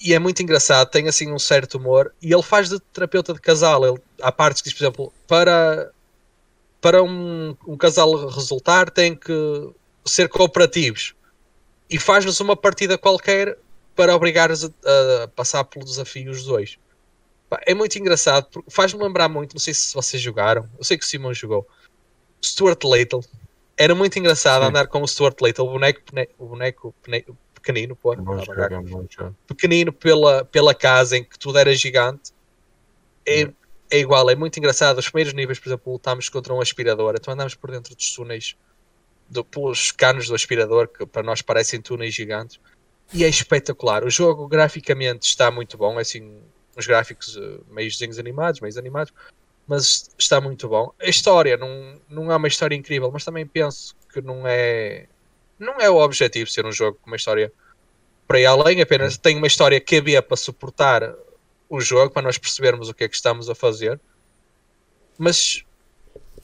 e 0.03 0.15
é 0.15 0.19
muito 0.19 0.41
engraçado, 0.41 0.89
tem 0.89 1.07
assim 1.07 1.31
um 1.31 1.37
certo 1.37 1.77
humor, 1.77 2.11
e 2.21 2.33
ele 2.33 2.41
faz 2.41 2.69
de 2.69 2.79
terapeuta 2.79 3.33
de 3.33 3.39
casal. 3.39 3.85
Ele, 3.85 4.01
há 4.21 4.31
partes 4.31 4.61
que 4.61 4.69
diz, 4.69 4.77
por 4.77 4.83
exemplo, 4.83 5.13
para, 5.27 5.91
para 6.81 7.03
um, 7.03 7.55
um 7.67 7.77
casal 7.77 8.27
resultar 8.27 8.89
tem 8.89 9.15
que 9.15 9.69
ser 10.03 10.27
cooperativos. 10.27 11.13
E 11.87 11.99
faz-nos 11.99 12.39
uma 12.39 12.55
partida 12.55 12.97
qualquer 12.97 13.57
para 13.95 14.15
obrigar-os 14.15 14.65
a, 14.65 14.69
a, 15.23 15.27
passar 15.27 15.63
pelo 15.65 15.85
desafio 15.85 16.31
os 16.31 16.45
dois. 16.45 16.79
É 17.67 17.75
muito 17.75 17.99
engraçado, 17.99 18.63
faz-me 18.69 19.03
lembrar 19.03 19.29
muito, 19.29 19.53
não 19.53 19.59
sei 19.59 19.73
se 19.73 19.93
vocês 19.93 20.21
jogaram, 20.21 20.67
eu 20.79 20.83
sei 20.85 20.97
que 20.97 21.03
o 21.03 21.07
Simon 21.07 21.33
jogou, 21.33 21.67
Stuart 22.43 22.83
Little. 22.83 23.23
Era 23.77 23.95
muito 23.95 24.17
engraçado 24.19 24.61
Sim. 24.61 24.69
andar 24.69 24.87
com 24.87 25.01
o 25.01 25.07
Stuart 25.07 25.37
Little, 25.41 25.67
o 25.67 25.71
boneco, 25.71 26.01
o 26.37 26.45
boneco 26.45 26.95
pequenino, 27.53 27.95
pô, 27.95 28.15
pequenino 29.47 29.93
pela, 29.93 30.43
pela 30.45 30.73
casa 30.73 31.17
em 31.17 31.23
que 31.23 31.37
tudo 31.37 31.57
era 31.57 31.73
gigante. 31.73 32.31
É, 33.25 33.49
é 33.89 33.99
igual, 33.99 34.29
é 34.29 34.35
muito 34.35 34.57
engraçado. 34.57 34.97
Os 34.97 35.09
primeiros 35.09 35.33
níveis, 35.33 35.59
por 35.59 35.69
exemplo, 35.69 35.93
lutámos 35.93 36.27
contra 36.29 36.53
um 36.53 36.61
aspirador, 36.61 37.15
então 37.15 37.33
andamos 37.33 37.55
por 37.55 37.71
dentro 37.71 37.95
dos 37.95 38.13
túneis, 38.13 38.55
do, 39.29 39.43
pelos 39.43 39.91
canos 39.91 40.27
do 40.27 40.35
aspirador, 40.35 40.87
que 40.87 41.05
para 41.05 41.23
nós 41.23 41.41
parecem 41.41 41.81
túneis 41.81 42.13
gigantes, 42.13 42.59
e 43.13 43.23
é 43.23 43.27
espetacular. 43.27 44.03
O 44.03 44.09
jogo 44.09 44.47
graficamente 44.47 45.27
está 45.27 45.51
muito 45.51 45.77
bom, 45.77 45.97
é 45.99 46.01
assim, 46.01 46.41
uns 46.77 46.87
gráficos 46.87 47.35
uh, 47.35 47.63
meio 47.69 47.89
desenhos 47.89 48.17
animados, 48.17 48.61
meio 48.61 48.77
animados, 48.77 49.13
mas 49.71 50.09
está 50.17 50.41
muito 50.41 50.67
bom. 50.67 50.91
A 50.99 51.07
história 51.07 51.55
não, 51.55 51.97
não 52.09 52.29
é 52.29 52.35
uma 52.35 52.49
história 52.49 52.75
incrível, 52.75 53.09
mas 53.09 53.23
também 53.23 53.47
penso 53.47 53.95
que 54.11 54.21
não 54.21 54.45
é 54.45 55.07
não 55.57 55.79
é 55.79 55.89
o 55.89 55.95
objetivo 55.95 56.49
ser 56.49 56.65
um 56.65 56.73
jogo 56.73 56.99
com 57.01 57.09
uma 57.09 57.15
história 57.15 57.49
para 58.27 58.41
ir 58.41 58.47
além, 58.47 58.81
apenas 58.81 59.17
tem 59.17 59.37
uma 59.37 59.47
história 59.47 59.79
que 59.79 59.95
havia 59.95 60.21
para 60.21 60.35
suportar 60.35 61.15
o 61.69 61.79
jogo, 61.79 62.11
para 62.11 62.21
nós 62.21 62.37
percebermos 62.37 62.89
o 62.89 62.93
que 62.93 63.05
é 63.05 63.07
que 63.07 63.15
estamos 63.15 63.49
a 63.49 63.55
fazer. 63.55 63.97
Mas 65.17 65.63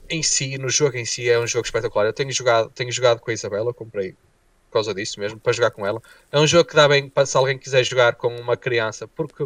em 0.09 0.23
si, 0.23 0.57
no 0.57 0.69
jogo 0.69 0.95
em 0.95 1.03
si, 1.03 1.29
é 1.29 1.37
um 1.37 1.47
jogo 1.47 1.65
espetacular. 1.65 2.05
Eu 2.05 2.13
tenho 2.13 2.31
jogado, 2.31 2.69
tenho 2.69 2.93
jogado 2.93 3.19
com 3.19 3.29
a 3.29 3.33
Isabela, 3.33 3.73
comprei 3.73 4.13
por 4.13 4.71
causa 4.71 4.93
disso 4.93 5.19
mesmo, 5.19 5.37
para 5.37 5.51
jogar 5.51 5.71
com 5.71 5.85
ela. 5.85 6.01
É 6.31 6.39
um 6.39 6.47
jogo 6.47 6.69
que 6.69 6.75
dá 6.77 6.87
bem 6.87 7.09
para 7.09 7.25
se 7.25 7.35
alguém 7.35 7.57
quiser 7.57 7.83
jogar 7.83 8.15
com 8.15 8.33
uma 8.39 8.55
criança, 8.55 9.05
porque, 9.05 9.45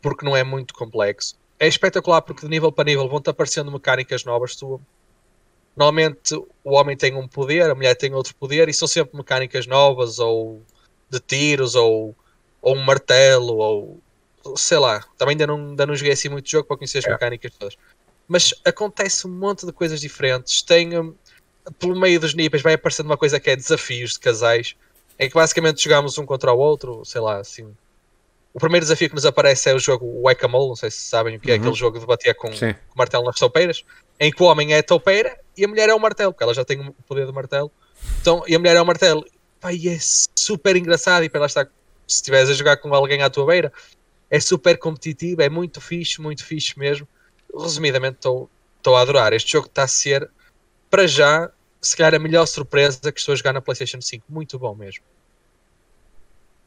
porque 0.00 0.24
não 0.24 0.34
é 0.34 0.42
muito 0.42 0.72
complexo. 0.72 1.36
É 1.58 1.66
espetacular 1.66 2.22
porque 2.22 2.42
de 2.42 2.48
nível 2.48 2.70
para 2.70 2.84
nível 2.84 3.08
vão-te 3.08 3.30
aparecendo 3.30 3.70
mecânicas 3.70 4.24
novas. 4.24 4.54
Tu 4.56 4.80
Normalmente 5.76 6.34
o 6.64 6.72
homem 6.72 6.96
tem 6.96 7.14
um 7.14 7.28
poder, 7.28 7.70
a 7.70 7.74
mulher 7.74 7.94
tem 7.94 8.14
outro 8.14 8.34
poder, 8.34 8.66
e 8.66 8.72
são 8.72 8.88
sempre 8.88 9.14
mecânicas 9.14 9.66
novas, 9.66 10.18
ou 10.18 10.62
de 11.10 11.20
tiros, 11.20 11.74
ou, 11.74 12.16
ou 12.62 12.74
um 12.74 12.82
martelo, 12.82 13.56
ou 13.58 14.00
sei 14.56 14.78
lá. 14.78 15.04
Também 15.18 15.34
ainda 15.34 15.46
não, 15.46 15.56
ainda 15.56 15.84
não 15.84 15.94
joguei 15.94 16.14
assim 16.14 16.30
muito 16.30 16.48
jogo 16.50 16.66
para 16.66 16.78
conhecer 16.78 16.98
as 16.98 17.04
é. 17.04 17.10
mecânicas 17.10 17.52
todas. 17.58 17.76
Mas 18.26 18.54
acontece 18.64 19.26
um 19.26 19.30
monte 19.30 19.66
de 19.66 19.72
coisas 19.72 20.00
diferentes. 20.00 20.62
Tem 20.62 20.98
um, 20.98 21.14
pelo 21.78 21.94
meio 21.94 22.18
dos 22.18 22.32
níveis 22.32 22.62
vai 22.62 22.72
aparecendo 22.72 23.06
uma 23.06 23.18
coisa 23.18 23.38
que 23.38 23.50
é 23.50 23.54
desafios 23.54 24.12
de 24.12 24.20
casais, 24.20 24.74
em 25.18 25.28
que 25.28 25.34
basicamente 25.34 25.84
jogamos 25.84 26.16
um 26.16 26.24
contra 26.24 26.54
o 26.54 26.58
outro, 26.58 27.04
sei 27.04 27.20
lá, 27.20 27.38
assim. 27.38 27.76
O 28.56 28.58
primeiro 28.58 28.86
desafio 28.86 29.10
que 29.10 29.14
nos 29.14 29.26
aparece 29.26 29.68
é 29.68 29.74
o 29.74 29.78
jogo 29.78 30.22
Whack-a-Mole, 30.22 30.68
não 30.68 30.76
sei 30.76 30.90
se 30.90 31.00
sabem 31.00 31.36
o 31.36 31.38
que 31.38 31.50
é, 31.50 31.54
uhum. 31.56 31.60
aquele 31.60 31.74
jogo 31.74 32.00
de 32.00 32.06
bater 32.06 32.34
com, 32.34 32.48
com 32.48 32.74
martelo 32.96 33.26
nas 33.26 33.36
toupeiras, 33.36 33.84
em 34.18 34.32
que 34.32 34.42
o 34.42 34.46
homem 34.46 34.72
é 34.72 34.78
a 34.78 34.82
toupeira 34.82 35.38
e 35.54 35.62
a 35.62 35.68
mulher 35.68 35.90
é 35.90 35.94
o 35.94 36.00
martelo, 36.00 36.32
porque 36.32 36.42
ela 36.42 36.54
já 36.54 36.64
tem 36.64 36.80
o 36.80 36.90
poder 37.06 37.26
do 37.26 37.34
martelo. 37.34 37.70
Então, 38.18 38.42
e 38.48 38.54
a 38.54 38.58
mulher 38.58 38.74
é 38.74 38.80
o 38.80 38.86
martelo. 38.86 39.26
Pai, 39.60 39.78
é 39.86 39.98
super 40.00 40.74
engraçado. 40.74 41.22
E 41.22 41.28
para 41.28 41.40
lá 41.40 41.46
está, 41.46 41.66
se 42.06 42.16
estiveres 42.16 42.48
a 42.48 42.54
jogar 42.54 42.78
com 42.78 42.94
alguém 42.94 43.22
à 43.22 43.28
tua 43.28 43.44
beira, 43.44 43.70
é 44.30 44.40
super 44.40 44.78
competitivo, 44.78 45.42
é 45.42 45.50
muito 45.50 45.78
fixe, 45.78 46.18
muito 46.22 46.42
fixe 46.42 46.78
mesmo. 46.78 47.06
Resumidamente, 47.54 48.16
estou 48.16 48.48
a 48.86 49.00
adorar. 49.02 49.34
Este 49.34 49.52
jogo 49.52 49.66
está 49.66 49.82
a 49.82 49.88
ser, 49.88 50.30
para 50.88 51.06
já, 51.06 51.50
se 51.82 51.94
calhar 51.94 52.14
a 52.14 52.18
melhor 52.18 52.46
surpresa 52.46 53.12
que 53.12 53.20
estou 53.20 53.34
a 53.34 53.36
jogar 53.36 53.52
na 53.52 53.60
PlayStation 53.60 54.00
5. 54.00 54.24
Muito 54.30 54.58
bom 54.58 54.74
mesmo. 54.74 55.04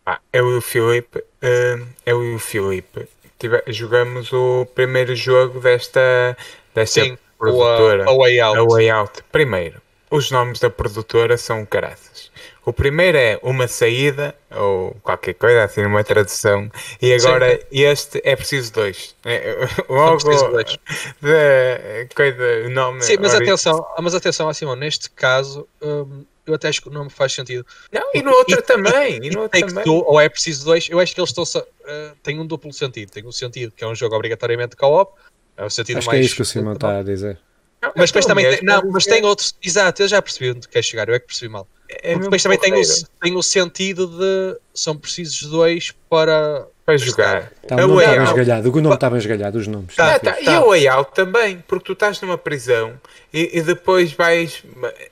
Ah, 0.06 0.20
eu 0.34 0.50
e 0.52 0.58
o 0.58 0.62
Filipe, 0.62 1.20
uh, 1.20 1.88
eu 2.06 2.24
e 2.24 2.36
o 2.36 2.40
Filipe 2.40 3.08
tive, 3.38 3.62
jogamos 3.68 4.34
o 4.34 4.66
primeiro 4.74 5.16
jogo 5.16 5.60
desta, 5.60 6.36
desta 6.74 7.02
Sim 7.02 7.18
produtora. 7.40 8.04
A, 8.04 8.12
a 8.12 8.16
Way 8.16 8.40
Out. 8.42 8.60
A 8.60 8.64
Way 8.64 8.90
Out. 8.90 9.24
Primeiro, 9.32 9.82
os 10.12 10.30
nomes 10.30 10.60
da 10.60 10.70
produtora 10.70 11.38
são 11.38 11.66
caraças. 11.66 12.30
O 12.66 12.74
primeiro 12.74 13.18
é 13.18 13.40
Uma 13.42 13.68
Saída, 13.68 14.36
ou 14.52 14.96
qualquer 15.02 15.34
coisa, 15.34 15.64
assim, 15.64 15.84
uma 15.86 16.04
tradução. 16.04 16.70
E 17.02 17.14
agora 17.14 17.58
Sim. 17.58 17.64
este 17.72 18.22
é 18.24 18.36
preciso 18.36 18.74
dois. 18.74 19.16
É, 19.26 19.56
logo, 19.90 20.24
preciso 20.24 20.52
dois. 20.52 20.78
De, 21.22 22.14
coisa, 22.14 22.68
o 22.68 22.70
nome. 22.70 23.02
Sim, 23.02 23.18
mas 23.20 23.34
atenção, 23.34 23.88
mas 24.00 24.14
atenção, 24.14 24.50
assim, 24.50 24.66
neste 24.76 25.10
caso. 25.10 25.68
Hum, 25.82 26.26
eu 26.50 26.56
até 26.56 26.68
acho 26.68 26.82
que 26.82 26.90
não 26.90 27.06
me 27.06 27.10
faz 27.10 27.34
sentido. 27.34 27.66
Não, 27.92 28.12
e 28.14 28.22
no 28.22 28.32
outro 28.32 28.60
e, 28.60 28.62
também. 28.62 29.20
E, 29.22 29.28
e 29.28 29.30
no 29.30 29.42
outro 29.42 29.60
também. 29.60 29.84
Two, 29.84 30.04
ou 30.06 30.20
é 30.20 30.28
preciso 30.28 30.66
dois, 30.66 30.88
eu 30.90 31.00
acho 31.00 31.14
que 31.14 31.22
eles 31.22 31.30
estão. 31.30 31.44
Uh, 31.62 32.16
tem 32.22 32.40
um 32.40 32.46
duplo 32.46 32.72
sentido. 32.74 33.12
Tem 33.12 33.26
um 33.26 33.32
sentido 33.32 33.72
que 33.76 33.84
é 33.84 33.88
um 33.88 33.96
jogo 33.96 34.16
obrigatoriamente 34.16 34.76
co-op, 34.76 35.20
é 35.58 35.66
o 35.66 35.70
sentido 35.70 35.98
Acho 35.98 36.08
mais. 36.08 36.18
que 36.18 36.24
é 36.24 36.26
isso 36.26 36.36
que 36.36 36.42
o 36.42 36.46
Simão 36.46 36.74
está 36.74 37.00
a 37.00 37.04
dizer. 37.04 37.40
Não, 37.82 37.94
mas 37.96 38.10
depois 38.10 38.26
também 38.26 38.50
tem, 38.50 38.60
não, 38.64 38.82
mas 38.92 39.06
tem 39.06 39.24
outros. 39.24 39.56
Exato, 39.64 40.02
eu 40.02 40.08
já 40.08 40.22
percebi 40.22 40.52
onde 40.52 40.68
quer 40.68 40.84
chegar, 40.84 41.08
eu 41.08 41.16
é 41.16 41.20
que 41.20 41.28
percebi 41.28 41.52
mal. 41.52 41.68
É 41.88 42.18
depois 42.18 42.44
também 42.44 42.60
tem 42.60 42.74
o, 42.74 42.82
tem 43.22 43.36
o 43.36 43.42
sentido 43.42 44.08
de 44.08 44.60
são 44.74 44.96
precisos 44.98 45.42
dois 45.50 45.94
para 46.10 46.68
para 46.90 46.98
jogar. 46.98 47.52
Tá, 47.68 47.76
o 47.76 47.88
nome 47.88 48.02
estava 48.02 48.24
esgalhado, 48.24 48.70
o 48.72 48.82
nome 48.82 48.96
estava 48.96 49.18
esgalhado, 49.18 49.58
os 49.60 49.68
nomes. 49.68 49.96
Tá, 49.96 50.18
tá. 50.18 50.38
E 50.42 50.50
o 50.50 50.70
way 50.70 50.88
out 50.88 51.12
também, 51.14 51.64
porque 51.68 51.86
tu 51.86 51.94
estás 51.94 52.20
numa 52.22 52.38
prisão 52.38 52.94
e, 53.32 53.60
e 53.60 53.62
depois 53.62 54.12
vais. 54.14 54.64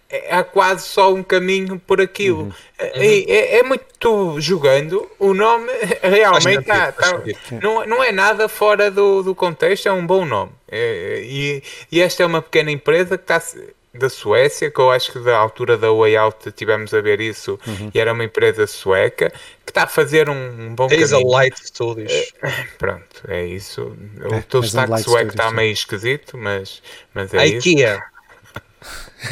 É, 0.09 0.34
há 0.34 0.43
quase 0.43 0.88
só 0.88 1.13
um 1.13 1.21
caminho 1.21 1.80
por 1.80 2.01
aquilo. 2.01 2.43
Uhum. 2.43 2.51
É, 2.80 3.19
é, 3.32 3.59
é, 3.59 3.63
muito 3.63 3.86
tu 3.99 4.39
jogando, 4.39 5.07
o 5.19 5.34
nome 5.34 5.71
realmente 6.01 6.61
está. 6.61 6.91
Tá, 6.91 7.21
não, 7.61 7.86
não 7.86 8.03
é 8.03 8.11
nada 8.11 8.49
fora 8.49 8.89
do, 8.89 9.21
do 9.21 9.36
contexto, 9.36 9.88
é 9.88 9.91
um 9.91 10.05
bom 10.05 10.25
nome. 10.25 10.51
É, 10.69 11.21
e, 11.23 11.63
e 11.91 12.01
esta 12.01 12.23
é 12.23 12.25
uma 12.25 12.41
pequena 12.41 12.71
empresa 12.71 13.17
que 13.17 13.23
está 13.23 13.39
da 13.98 14.10
Suécia, 14.10 14.72
que 14.72 14.80
eu 14.80 14.91
acho 14.91 15.12
que 15.12 15.20
da 15.20 15.38
altura 15.38 15.78
da 15.78 15.91
Way 15.91 16.16
Out 16.18 16.52
tivemos 16.52 16.93
a 16.93 17.02
ver 17.02 17.20
isso, 17.20 17.60
uhum. 17.66 17.91
e 17.93 18.00
era 18.00 18.14
uma 18.14 18.24
empresa 18.24 18.66
sueca, 18.68 19.32
que 19.66 19.72
está 19.72 19.84
a 19.84 19.88
fazer 19.88 20.30
um, 20.30 20.74
bom 20.76 20.88
Days 20.88 21.12
caminho. 21.12 21.30
Light 21.30 21.56
Studios. 21.66 22.12
É, 22.12 22.68
pronto, 22.78 23.24
é 23.28 23.45
isso. 23.45 23.95
O 24.30 24.36
é, 24.36 24.41
teu 24.41 24.62
destaque 24.62 25.04
sueco 25.04 25.32
está 25.32 25.52
meio 25.52 25.74
esquisito, 25.74 26.38
mas, 26.38 26.82
mas 27.14 27.34
é 27.34 27.39
a 27.39 27.45
isso. 27.45 27.68
IKEA. 27.68 28.04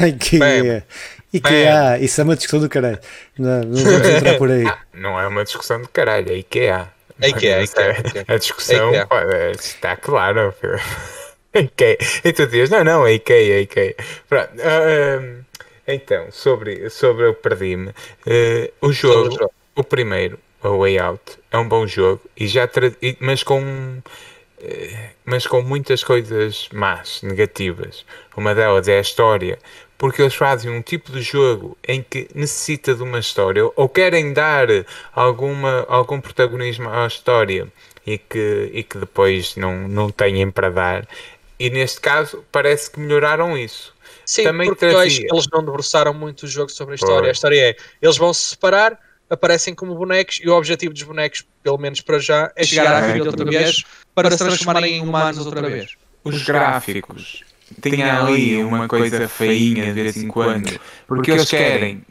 IKEA. 0.00 0.86
IKEA, 1.32 1.98
isso 1.98 2.20
é 2.20 2.24
uma 2.24 2.36
discussão 2.36 2.60
do 2.60 2.68
caralho. 2.68 2.98
Não, 3.38 3.62
não 3.62 3.84
vamos 3.84 4.08
entrar 4.08 4.38
por 4.38 4.50
aí. 4.50 4.64
não 4.92 5.18
é 5.20 5.26
uma 5.26 5.44
discussão 5.44 5.80
do 5.80 5.88
caralho, 5.88 6.30
é 6.30 6.36
IKEA. 6.36 6.88
É 7.20 7.28
IKEA, 7.30 7.62
IKEA. 7.62 8.24
A 8.28 8.36
discussão 8.36 8.92
é 8.94 9.52
está 9.52 9.96
claro. 9.96 10.54
IKEA. 11.64 11.98
E 12.24 12.32
tu 12.32 12.46
dizes, 12.46 12.70
não, 12.70 12.84
não, 12.84 13.06
é 13.06 13.14
IKEA, 13.14 13.56
é 13.56 13.60
IKEA. 13.60 13.94
Pronto. 14.28 14.50
Uh, 14.54 15.44
então, 15.86 16.30
sobre, 16.30 16.90
sobre 16.90 17.26
o 17.26 17.34
perdi-me. 17.34 17.88
Uh, 17.90 18.72
o 18.80 18.92
jogo, 18.92 19.50
o 19.74 19.84
primeiro, 19.84 20.38
o 20.62 20.78
Way 20.78 20.98
Out, 20.98 21.38
é 21.50 21.58
um 21.58 21.68
bom 21.68 21.86
jogo, 21.86 22.20
e 22.36 22.46
já 22.46 22.68
mas 23.20 23.42
com 23.42 23.62
mas 25.24 25.46
com 25.46 25.62
muitas 25.62 26.02
coisas 26.02 26.68
más, 26.72 27.22
negativas. 27.22 28.04
Uma 28.36 28.54
delas 28.54 28.88
é 28.88 28.98
a 28.98 29.00
história, 29.00 29.58
porque 29.98 30.22
eles 30.22 30.34
fazem 30.34 30.70
um 30.70 30.82
tipo 30.82 31.12
de 31.12 31.20
jogo 31.20 31.76
em 31.86 32.02
que 32.02 32.28
necessita 32.34 32.94
de 32.94 33.02
uma 33.02 33.18
história, 33.18 33.62
ou 33.76 33.88
querem 33.88 34.32
dar 34.32 34.68
alguma, 35.12 35.84
algum 35.88 36.20
protagonismo 36.20 36.88
à 36.88 37.06
história 37.06 37.68
e 38.06 38.18
que, 38.18 38.70
e 38.72 38.82
que 38.82 38.98
depois 38.98 39.56
não, 39.56 39.88
não 39.88 40.10
têm 40.10 40.50
para 40.50 40.70
dar. 40.70 41.08
E 41.58 41.70
neste 41.70 42.00
caso 42.00 42.44
parece 42.52 42.90
que 42.90 43.00
melhoraram 43.00 43.56
isso. 43.56 43.94
Sim, 44.24 44.44
Também 44.44 44.68
porque 44.68 44.88
trazia... 44.88 45.26
eles 45.30 45.46
não 45.52 45.64
debruçaram 45.64 46.12
muito 46.12 46.42
o 46.42 46.46
jogo 46.48 46.70
sobre 46.70 46.92
a 46.92 46.96
história. 46.96 47.28
A 47.28 47.32
história 47.32 47.70
é, 47.70 47.76
eles 48.02 48.16
vão 48.16 48.34
se 48.34 48.50
separar, 48.50 48.98
aparecem 49.30 49.74
como 49.74 49.94
bonecos 49.94 50.40
e 50.42 50.48
o 50.48 50.54
objetivo 50.54 50.92
dos 50.92 51.02
bonecos, 51.04 51.44
pelo 51.62 51.78
menos 51.78 52.00
para 52.00 52.18
já, 52.18 52.52
é 52.56 52.64
chegar 52.64 53.04
à 53.04 53.12
vida 53.12 53.24
outra 53.24 53.44
vez 53.44 53.84
para 54.14 54.30
se 54.30 54.38
transformarem 54.38 54.96
em 54.96 55.00
humanos 55.00 55.46
outra 55.46 55.62
vez. 55.62 55.96
Os 56.24 56.42
gráficos 56.42 57.44
têm 57.80 58.02
ali 58.02 58.56
uma 58.62 58.88
coisa 58.88 59.28
feinha 59.28 59.86
de 59.86 59.92
vez 59.92 60.16
em 60.16 60.28
quando, 60.28 60.78
porque 61.06 61.30
eles 61.30 61.48
querem, 61.48 62.04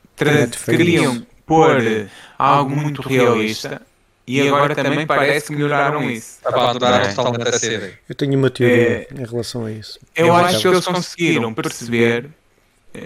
queriam 0.66 1.26
pôr 1.46 2.08
algo 2.38 2.76
muito 2.76 3.02
realista 3.02 3.82
e 4.28 4.48
agora 4.48 4.76
também 4.76 5.06
parece 5.06 5.48
que 5.48 5.56
melhoraram 5.56 6.10
isso. 6.10 6.40
Abandonaram 6.44 7.14
totalmente 7.14 7.48
a 7.48 7.60
série. 7.60 7.94
Eu 8.08 8.16
tenho 8.16 8.38
uma 8.38 8.50
teoria 8.50 8.76
é, 8.76 9.08
em 9.14 9.26
relação 9.26 9.66
a 9.66 9.72
isso. 9.72 10.00
Eu, 10.16 10.28
eu 10.28 10.36
acho 10.36 10.62
que 10.62 10.68
eles 10.68 10.86
conseguiram 10.86 11.54
perceber 11.54 12.30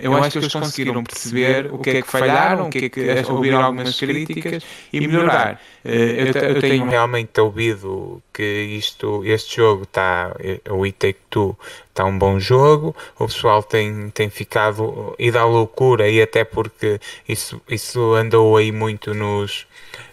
eu 0.01 0.15
acho 0.15 0.31
que 0.31 0.37
eles 0.37 0.53
conseguiram 0.53 1.03
perceber 1.03 1.73
o 1.73 1.79
que 1.79 1.89
é 1.89 2.01
que 2.01 2.07
falharam, 2.07 2.67
o 2.67 2.69
que 2.69 2.85
é 2.85 2.89
que 2.89 3.31
ouvir 3.31 3.53
algumas 3.53 3.97
críticas 3.99 4.63
e 4.93 4.99
melhorar. 4.99 5.59
Eh, 5.83 6.31
eu, 6.33 6.41
eu 6.41 6.61
tenho 6.61 6.87
realmente 6.87 7.39
ouvido 7.41 8.21
que 8.33 8.43
isto, 8.43 9.23
este 9.25 9.57
jogo 9.57 9.83
está, 9.83 10.35
o 10.69 10.83
It 10.83 10.97
Take 10.97 11.19
Two 11.29 11.57
está 11.89 12.05
um 12.05 12.17
bom 12.17 12.39
jogo, 12.39 12.95
o 13.17 13.25
pessoal 13.25 13.63
tem, 13.63 14.09
tem 14.11 14.29
ficado 14.29 15.15
e 15.17 15.31
dá 15.31 15.45
loucura 15.45 16.07
e 16.07 16.21
até 16.21 16.43
porque 16.43 16.99
isso, 17.27 17.61
isso 17.67 18.13
andou 18.13 18.57
aí 18.57 18.71
muito 18.71 19.13
nos, 19.13 19.65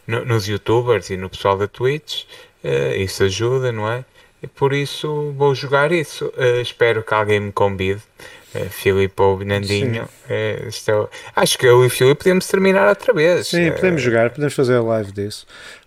no, 0.07 0.25
nos 0.25 0.47
youtubers 0.47 1.11
e 1.11 1.17
no 1.17 1.29
pessoal 1.29 1.57
da 1.57 1.67
Twitch, 1.69 2.25
uh, 2.65 2.95
isso 2.97 3.25
ajuda, 3.25 3.73
não 3.73 3.91
é? 3.91 4.05
E 4.43 4.47
por 4.47 4.73
isso 4.73 5.33
vou 5.37 5.55
jogar 5.55 5.93
isso. 5.93 6.27
Uh, 6.37 6.61
espero 6.61 7.03
que 7.03 7.15
alguém 7.15 7.41
me 7.41 7.53
convide. 7.53 8.03
Uh, 8.55 8.71
Filipe 8.71 9.21
ou 9.21 9.45
Nandinho. 9.45 10.05
Uh, 10.05 10.69
estou... 10.69 11.11
Acho 11.35 11.59
que 11.59 11.67
eu 11.67 11.83
e 11.85 11.87
o 11.87 11.91
Filipe 11.91 12.25
podemos 12.25 12.47
terminar 12.47 12.89
outra 12.89 13.13
vez. 13.13 13.49
Sim, 13.49 13.71
podemos 13.73 14.01
jogar, 14.03 14.31
podemos 14.31 14.55
fazer 14.55 14.77
a 14.77 14.83
live 14.83 15.13
disso. 15.13 15.47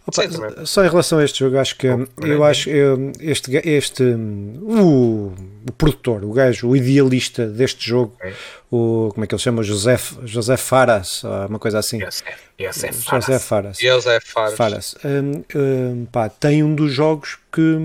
Opa, 0.09 0.65
só 0.65 0.83
em 0.83 0.89
relação 0.89 1.19
a 1.19 1.23
este 1.23 1.39
jogo, 1.39 1.57
acho 1.57 1.75
que 1.75 1.87
eu 1.87 2.43
acho 2.43 2.69
eu, 2.69 3.11
este, 3.19 3.55
este 3.57 4.03
o, 4.03 5.31
o, 5.67 5.71
produtor, 5.77 6.23
o 6.23 6.33
gajo, 6.33 6.67
o 6.67 6.75
idealista 6.75 7.45
deste 7.45 7.87
jogo, 7.87 8.13
okay. 8.15 8.33
o 8.71 9.11
como 9.13 9.23
é 9.23 9.27
que 9.27 9.35
ele 9.35 9.41
chama? 9.41 9.61
José, 9.61 9.99
José 10.23 10.57
Faras, 10.57 11.23
uma 11.47 11.59
coisa 11.59 11.77
assim. 11.77 11.99
José 11.99 12.91
Faras. 13.39 13.77
José 13.79 14.19
Faras. 14.19 14.55
Faras. 14.55 14.95
Um, 15.05 15.43
um, 15.55 16.05
pá, 16.05 16.27
tem 16.27 16.63
um 16.63 16.73
dos 16.73 16.91
jogos 16.91 17.37
que 17.51 17.77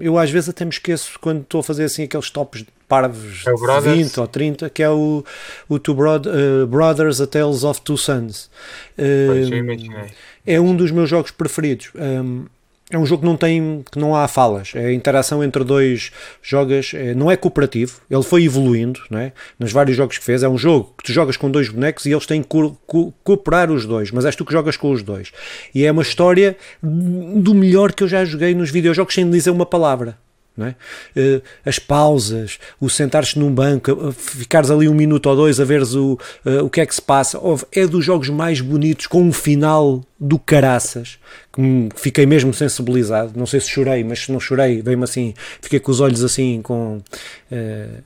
eu 0.00 0.16
às 0.18 0.30
vezes 0.30 0.48
até 0.48 0.64
me 0.64 0.70
esqueço 0.70 1.18
quando 1.20 1.42
estou 1.42 1.60
a 1.60 1.64
fazer 1.64 1.84
assim 1.84 2.04
aqueles 2.04 2.30
tops 2.30 2.64
parvos 2.88 3.44
é 3.46 3.80
de 3.80 3.96
20 3.96 4.20
ou 4.20 4.28
30, 4.28 4.70
que 4.70 4.82
é 4.82 4.90
o, 4.90 5.24
o 5.68 5.78
Two 5.78 5.94
Broad, 5.94 6.28
uh, 6.28 6.66
Brothers 6.66 7.20
A 7.20 7.26
Tales 7.26 7.64
of 7.64 7.80
Two 7.80 7.96
Sons. 7.96 8.50
Uh, 8.96 10.06
é 10.46 10.60
um 10.60 10.74
dos 10.74 10.90
meus 10.90 11.10
jogos 11.10 11.30
preferidos. 11.30 11.90
Um, 11.94 12.46
é 12.88 12.96
um 12.96 13.04
jogo 13.04 13.22
que 13.22 13.26
não 13.26 13.36
tem 13.36 13.84
que 13.90 13.98
não 13.98 14.14
há 14.14 14.28
falas. 14.28 14.72
É 14.74 14.86
a 14.86 14.92
interação 14.92 15.42
entre 15.42 15.64
dois 15.64 16.12
jogos 16.40 16.92
é, 16.94 17.14
não 17.14 17.28
é 17.28 17.36
cooperativo. 17.36 18.00
Ele 18.08 18.22
foi 18.22 18.44
evoluindo 18.44 19.00
não 19.10 19.18
é? 19.18 19.32
nos 19.58 19.72
vários 19.72 19.96
jogos 19.96 20.18
que 20.18 20.24
fez. 20.24 20.44
É 20.44 20.48
um 20.48 20.56
jogo 20.56 20.94
que 20.96 21.04
tu 21.04 21.12
jogas 21.12 21.36
com 21.36 21.50
dois 21.50 21.68
bonecos 21.68 22.06
e 22.06 22.12
eles 22.12 22.26
têm 22.26 22.42
que 22.42 22.48
co 22.48 22.78
co 22.86 23.12
cooperar 23.24 23.72
os 23.72 23.84
dois 23.86 24.12
mas 24.12 24.24
és 24.24 24.36
tu 24.36 24.44
que 24.44 24.52
jogas 24.52 24.76
com 24.76 24.92
os 24.92 25.02
dois. 25.02 25.32
E 25.74 25.84
é 25.84 25.90
uma 25.90 26.02
história 26.02 26.56
do 26.80 27.54
melhor 27.54 27.92
que 27.92 28.04
eu 28.04 28.08
já 28.08 28.24
joguei 28.24 28.54
nos 28.54 28.70
videojogos 28.70 29.14
sem 29.14 29.28
dizer 29.28 29.50
uma 29.50 29.66
palavra 29.66 30.16
é? 30.64 30.74
Uh, 31.14 31.42
as 31.64 31.78
pausas, 31.78 32.58
o 32.80 32.88
sentar-te 32.88 33.38
num 33.38 33.52
banco, 33.52 34.12
ficares 34.12 34.70
ali 34.70 34.88
um 34.88 34.94
minuto 34.94 35.28
ou 35.28 35.36
dois 35.36 35.60
a 35.60 35.64
veres 35.64 35.94
o, 35.94 36.18
uh, 36.44 36.64
o 36.64 36.70
que 36.70 36.80
é 36.80 36.86
que 36.86 36.94
se 36.94 37.02
passa, 37.02 37.38
é 37.72 37.86
dos 37.86 38.04
jogos 38.04 38.30
mais 38.30 38.60
bonitos, 38.60 39.06
com 39.06 39.22
um 39.22 39.32
final 39.32 40.02
do 40.18 40.38
caraças, 40.38 41.18
que 41.52 41.88
fiquei 41.96 42.24
mesmo 42.24 42.54
sensibilizado. 42.54 43.32
Não 43.36 43.44
sei 43.44 43.60
se 43.60 43.68
chorei, 43.68 44.02
mas 44.02 44.20
se 44.20 44.32
não 44.32 44.40
chorei, 44.40 44.80
veio-me 44.80 45.04
assim, 45.04 45.34
fiquei 45.60 45.78
com 45.78 45.90
os 45.90 46.00
olhos 46.00 46.24
assim 46.24 46.62
com, 46.62 47.02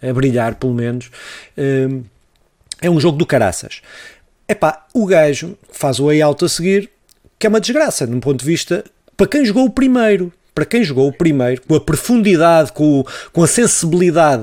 a 0.03 0.13
brilhar, 0.13 0.57
pelo 0.57 0.75
menos. 0.75 1.09
é 2.83 2.91
um 2.91 2.99
jogo 2.99 3.17
do 3.17 3.25
caraças. 3.25 3.81
Epá, 4.49 4.87
o 4.93 5.07
gajo 5.07 5.57
faz 5.71 6.01
o 6.01 6.07
layout 6.09 6.45
a 6.45 6.49
seguir, 6.49 6.91
que 7.39 7.47
é 7.47 7.49
uma 7.49 7.61
desgraça, 7.61 8.09
num 8.09 8.19
ponto 8.19 8.41
de 8.41 8.45
vista, 8.45 8.85
para 9.17 9.29
quem 9.29 9.45
jogou 9.45 9.67
o 9.67 9.71
primeiro 9.71 10.33
para 10.61 10.67
quem 10.67 10.85
jogou 10.85 11.09
o 11.09 11.13
primeiro, 11.13 11.63
com 11.67 11.75
a 11.75 11.81
profundidade, 11.81 12.71
com, 12.73 13.03
com 13.33 13.43
a 13.43 13.47
sensibilidade, 13.47 14.43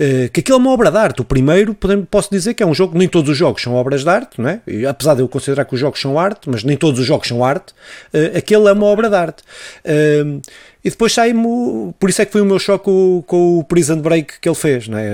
uh, 0.00 0.30
que 0.32 0.40
aquilo 0.40 0.56
é 0.56 0.60
uma 0.60 0.70
obra 0.70 0.90
de 0.90 0.96
arte. 0.96 1.20
O 1.20 1.24
primeiro, 1.24 1.76
posso 2.10 2.30
dizer 2.30 2.54
que 2.54 2.62
é 2.62 2.66
um 2.66 2.72
jogo, 2.72 2.96
nem 2.96 3.06
todos 3.06 3.28
os 3.30 3.36
jogos 3.36 3.60
são 3.60 3.74
obras 3.74 4.02
de 4.02 4.08
arte, 4.08 4.40
não 4.40 4.48
é? 4.48 4.60
E, 4.66 4.86
apesar 4.86 5.14
de 5.14 5.20
eu 5.20 5.28
considerar 5.28 5.66
que 5.66 5.74
os 5.74 5.80
jogos 5.80 6.00
são 6.00 6.18
arte, 6.18 6.48
mas 6.48 6.64
nem 6.64 6.74
todos 6.74 6.98
os 6.98 7.04
jogos 7.04 7.28
são 7.28 7.44
arte, 7.44 7.74
uh, 8.14 8.38
aquele 8.38 8.66
é 8.66 8.72
uma 8.72 8.86
obra 8.86 9.10
de 9.10 9.16
arte. 9.16 9.42
Uh, 9.84 10.40
e 10.88 10.90
depois 10.90 11.12
sai-me, 11.12 11.92
por 12.00 12.08
isso 12.08 12.22
é 12.22 12.24
que 12.24 12.32
foi 12.32 12.40
o 12.40 12.46
meu 12.46 12.58
choque 12.58 12.86
com, 12.86 13.22
com, 13.26 13.58
o 13.58 13.64
Prison 13.64 14.00
Break 14.00 14.40
que 14.40 14.48
ele 14.48 14.56
fez, 14.56 14.88
não 14.88 14.96
é? 14.96 15.10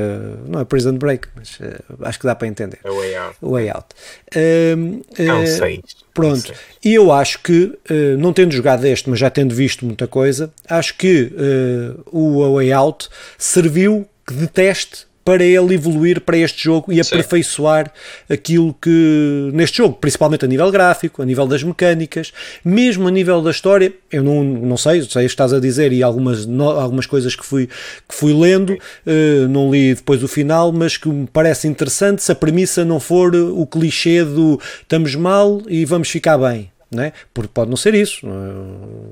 Não 0.47 0.61
é 0.61 0.64
Prison 0.64 0.95
Break, 0.95 1.27
mas 1.35 1.59
acho 2.03 2.20
que 2.20 2.27
dá 2.27 2.35
para 2.37 2.47
entender. 2.47 2.79
É 2.85 2.91
o 2.91 2.97
Way 2.97 3.16
Out. 3.16 3.37
Way 3.43 3.70
Out. 3.70 3.87
não 5.18 5.47
sei. 5.47 5.83
Pronto, 6.14 6.53
e 6.85 6.95
eu 6.95 7.11
acho 7.11 7.41
que, 7.41 7.77
não 8.20 8.33
tendo 8.33 8.53
jogado 8.53 8.85
este, 8.85 9.11
mas 9.11 9.18
já 9.18 9.29
tendo 9.29 9.53
visto 9.53 9.85
muita 9.85 10.07
coisa, 10.07 10.53
acho 10.70 10.97
que 10.97 11.33
uh, 11.33 12.05
o 12.12 12.45
A 12.45 12.53
Way 12.53 12.72
Out 12.72 13.09
serviu 13.37 14.07
de 14.31 14.47
teste 14.47 15.09
para 15.25 15.45
ele 15.45 15.75
evoluir 15.75 16.20
para 16.20 16.37
este 16.37 16.64
jogo 16.64 16.93
e 16.93 17.03
Sim. 17.03 17.14
aperfeiçoar 17.14 17.91
aquilo 18.29 18.75
que 18.81 19.51
neste 19.53 19.79
jogo, 19.79 19.95
principalmente 19.95 20.45
a 20.45 20.49
nível 20.49 20.70
gráfico, 20.70 21.22
a 21.22 21.25
nível 21.25 21.47
das 21.47 21.62
mecânicas, 21.62 22.33
mesmo 22.64 23.09
a 23.09 23.11
nível 23.11 23.41
da 23.41 23.51
história, 23.51 23.93
eu 24.12 24.22
não, 24.22 24.45
não 24.45 24.77
sei, 24.77 25.03
sei 25.03 25.25
o 25.25 25.27
que 25.27 25.33
estás 25.33 25.53
a 25.53 25.61
dizer 25.61 25.93
e 25.93 26.03
algumas, 26.03 26.45
no, 26.45 26.68
algumas 26.68 27.07
coisas 27.07 27.35
que 27.35 27.45
fui, 27.45 27.66
que 27.66 28.14
fui 28.14 28.35
lendo, 28.35 28.75
uh, 28.75 29.49
não 29.49 29.70
li 29.70 29.95
depois 29.95 30.22
o 30.22 30.29
final, 30.29 30.70
mas 30.72 30.97
que 30.97 31.09
me 31.09 31.27
parece 31.27 31.66
interessante 31.66 32.22
se 32.22 32.31
a 32.31 32.35
premissa 32.35 32.85
não 32.85 33.01
for 33.01 33.35
o 33.35 33.66
clichê 33.66 34.25
do 34.25 34.61
estamos 34.83 35.14
mal 35.14 35.62
e 35.68 35.85
vamos 35.85 36.09
ficar 36.09 36.37
bem 36.37 36.74
né? 36.95 37.13
porque 37.33 37.51
pode 37.53 37.71
não 37.71 37.77
ser 37.77 37.95
isso. 37.95 38.27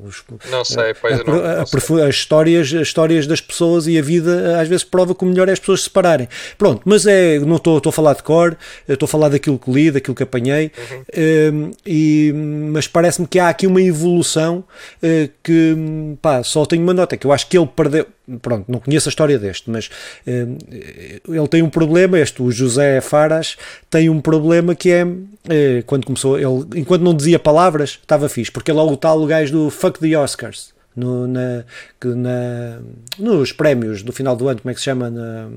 Os, 0.05 0.23
não 0.51 0.65
sei, 0.65 0.95
pois 0.95 1.21
a, 1.21 1.25
não, 1.25 1.35
não 1.35 1.67
sei. 1.67 2.03
As, 2.03 2.15
histórias, 2.15 2.73
as 2.73 2.89
histórias 2.89 3.27
das 3.27 3.41
pessoas 3.41 3.87
e 3.87 3.99
a 3.99 4.03
vida 4.03 4.61
às 4.61 4.69
vezes 4.69 4.85
prova 4.85 5.15
que 5.15 5.25
o 5.25 5.27
melhor 5.27 5.49
é 5.49 5.53
as 5.53 5.59
pessoas 5.59 5.81
se 5.81 5.85
separarem. 5.85 6.29
Pronto, 6.57 6.83
mas 6.85 7.07
é, 7.07 7.39
não 7.41 7.57
estou 7.57 7.81
a 7.85 7.93
falar 7.93 8.15
de 8.15 8.23
cor, 8.23 8.57
estou 8.89 9.07
a 9.07 9.09
falar 9.09 9.29
daquilo 9.29 9.59
que 9.59 9.71
li, 9.71 9.91
daquilo 9.91 10.15
que 10.15 10.23
apanhei, 10.23 10.71
uhum. 10.77 11.03
Ehm, 11.13 11.71
e, 11.87 12.33
mas 12.73 12.87
parece-me 12.87 13.27
que 13.27 13.39
há 13.39 13.49
aqui 13.49 13.67
uma 13.67 13.83
evolução 13.83 14.65
uh, 15.03 15.31
que 15.43 15.77
pá, 16.21 16.43
só 16.43 16.65
tenho 16.65 16.83
uma 16.83 16.95
nota, 16.95 17.17
que 17.17 17.27
eu 17.27 17.33
acho 17.33 17.47
que 17.49 17.59
ele 17.59 17.67
perdeu 17.67 18.07
pronto, 18.41 18.71
não 18.71 18.79
conheço 18.79 19.09
a 19.09 19.11
história 19.11 19.39
deste, 19.39 19.71
mas 19.71 19.91
uh, 20.27 21.35
ele 21.35 21.49
tem 21.49 21.63
um 21.63 21.71
problema, 21.71 22.19
este, 22.19 22.43
o 22.43 22.51
José 22.51 23.01
Faras, 23.01 23.57
tem 23.91 24.09
um 24.09 24.21
problema 24.21 24.75
que 24.75 24.91
é, 24.91 25.05
uh, 25.05 25.19
quando 25.87 26.07
começou, 26.07 26.39
ele, 26.39 26.81
enquanto 26.81 27.03
não 27.03 27.15
dizia 27.15 27.39
palavras, 27.39 27.99
estava 28.01 28.29
fixe, 28.29 28.51
porque 28.51 28.71
ele 28.71 28.81
é 28.81 28.83
o 28.83 28.97
tal 28.97 29.25
gajo 29.27 29.53
do 29.53 29.71
Fuck 29.71 29.99
the 29.99 30.17
Oscars, 30.17 30.73
no, 30.95 31.27
na, 31.27 31.65
na, 32.05 32.81
nos 33.19 33.53
prémios 33.53 34.03
do 34.03 34.13
final 34.13 34.37
do 34.37 34.49
ano, 34.49 34.61
como 34.61 34.71
é 34.71 34.75
que 34.75 34.81
se 34.81 34.85
chama? 34.85 35.11
Na, 35.11 35.49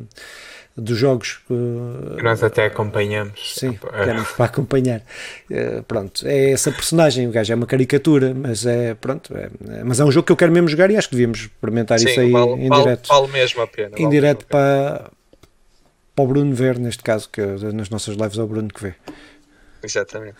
dos 0.78 0.98
jogos 0.98 1.40
uh, 1.50 2.22
nós 2.22 2.44
até 2.44 2.66
acompanhamos 2.66 3.54
sim, 3.58 3.80
temos 4.04 4.32
para 4.32 4.46
acompanhar. 4.46 5.02
Uh, 5.50 5.82
pronto, 5.84 6.28
é 6.28 6.52
essa 6.52 6.72
personagem 6.72 7.28
o 7.28 7.32
gajo 7.32 7.54
é 7.54 7.56
uma 7.56 7.66
caricatura 7.66 8.34
mas 8.34 8.66
é 8.66 8.94
pronto 8.94 9.36
é, 9.36 9.50
é, 9.70 9.84
mas 9.84 10.00
é 10.00 10.06
um 10.06 10.12
jogo 10.12 10.26
que 10.26 10.32
eu 10.34 10.36
quero 10.36 10.52
mesmo 10.52 10.68
jogar 10.68 10.92
e 10.92 10.98
acho 10.98 11.08
que 11.08 11.16
devíamos 11.16 11.40
experimentar 11.40 11.98
sim, 11.98 12.10
isso 12.10 12.20
aí 12.20 12.32
vale, 12.32 12.52
em 12.54 12.68
vale, 12.68 12.84
direto. 12.84 13.08
vale 13.08 13.28
mesmo 13.32 13.62
a 13.62 13.68
pena 13.68 13.96
em 13.98 14.04
vale 14.04 14.16
direto 14.16 14.46
para, 14.48 15.10
para 16.14 16.24
o 16.24 16.28
Bruno 16.28 16.54
ver 16.54 16.78
neste 16.78 17.04
caso 17.04 17.30
que 17.30 17.42
nas 17.42 17.90
nossas 17.90 18.16
lives 18.16 18.38
é 18.38 18.42
o 18.42 18.48
Bruno 18.48 18.68
que 18.68 18.84
vê. 18.84 18.96
Exatamente. 19.82 20.36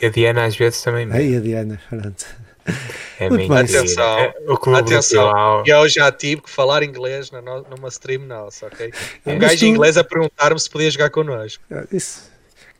E 0.00 0.06
a 0.06 0.10
Diana 0.10 0.44
às 0.44 0.56
vezes 0.56 0.82
também 0.82 1.08
é, 1.10 1.36
a 1.36 1.40
Diana 1.40 1.80
pronto 1.88 2.26
é 3.20 3.28
Muito 3.28 3.48
bem. 3.48 3.58
Atenção, 3.58 4.18
é, 4.18 4.34
atenção. 4.78 5.62
E 5.66 5.70
eu 5.70 5.88
já 5.88 6.10
tive 6.10 6.42
que 6.42 6.50
falar 6.50 6.82
inglês 6.82 7.30
numa 7.30 7.88
stream 7.88 8.22
nossa, 8.22 8.66
ok? 8.66 8.92
Um 9.26 9.32
é, 9.32 9.36
gajo 9.36 9.58
tu... 9.58 9.66
inglês 9.66 9.96
a 9.96 10.04
perguntar-me 10.04 10.58
se 10.58 10.68
podia 10.68 10.90
jogar 10.90 11.10
connosco. 11.10 11.62
Ah, 11.70 11.84
isso. 11.92 12.34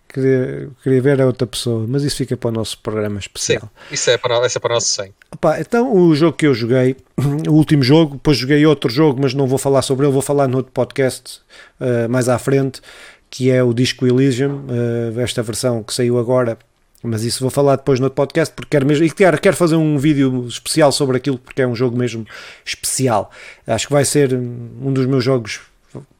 Queria, 0.09 0.70
queria 0.80 1.03
ver 1.03 1.20
a 1.20 1.26
outra 1.26 1.45
pessoa, 1.45 1.87
mas 1.89 2.05
isso 2.05 2.16
fica 2.16 2.37
para 2.37 2.49
o 2.49 2.53
nosso 2.53 2.78
programa 2.78 3.18
especial. 3.18 3.62
Sim, 3.62 3.95
isso 3.95 4.11
é 4.11 4.16
para, 4.16 4.47
isso 4.47 4.57
é 4.57 4.61
para 4.61 4.70
o 4.70 4.74
nosso 4.74 4.95
100. 4.95 5.12
Opa, 5.32 5.61
então, 5.61 5.93
o 5.93 6.14
jogo 6.14 6.37
que 6.37 6.47
eu 6.47 6.55
joguei, 6.55 6.97
o 7.49 7.53
último 7.53 7.82
jogo, 7.82 8.14
depois 8.14 8.37
joguei 8.37 8.64
outro 8.64 8.89
jogo, 8.89 9.20
mas 9.20 9.35
não 9.35 9.49
vou 9.49 9.59
falar 9.59 9.82
sobre 9.82 10.07
ele, 10.07 10.12
vou 10.12 10.22
falar 10.22 10.47
no 10.47 10.59
outro 10.59 10.70
podcast 10.70 11.41
uh, 11.80 12.09
mais 12.09 12.28
à 12.28 12.39
frente, 12.39 12.80
que 13.28 13.51
é 13.51 13.61
o 13.61 13.74
Disco 13.74 14.07
Elysium, 14.07 14.64
uh, 14.68 15.18
esta 15.18 15.43
versão 15.43 15.82
que 15.82 15.93
saiu 15.93 16.16
agora 16.16 16.57
mas 17.05 17.23
isso 17.23 17.41
vou 17.41 17.51
falar 17.51 17.77
depois 17.77 18.01
no 18.01 18.11
podcast, 18.11 18.55
porque 18.55 18.71
quero 18.71 18.87
mesmo. 18.87 19.05
E 19.05 19.11
quero, 19.11 19.41
quero 19.41 19.57
fazer 19.57 19.77
um 19.77 19.99
vídeo 19.99 20.47
especial 20.49 20.91
sobre 20.91 21.17
aquilo, 21.17 21.39
porque 21.39 21.63
é 21.63 21.67
um 21.67 21.75
jogo 21.75 21.97
mesmo 21.97 22.27
especial. 22.65 23.31
Acho 23.67 23.87
que 23.87 23.93
vai 23.93 24.05
ser 24.05 24.33
um 24.35 24.93
dos 24.93 25.07
meus 25.07 25.23
jogos 25.23 25.61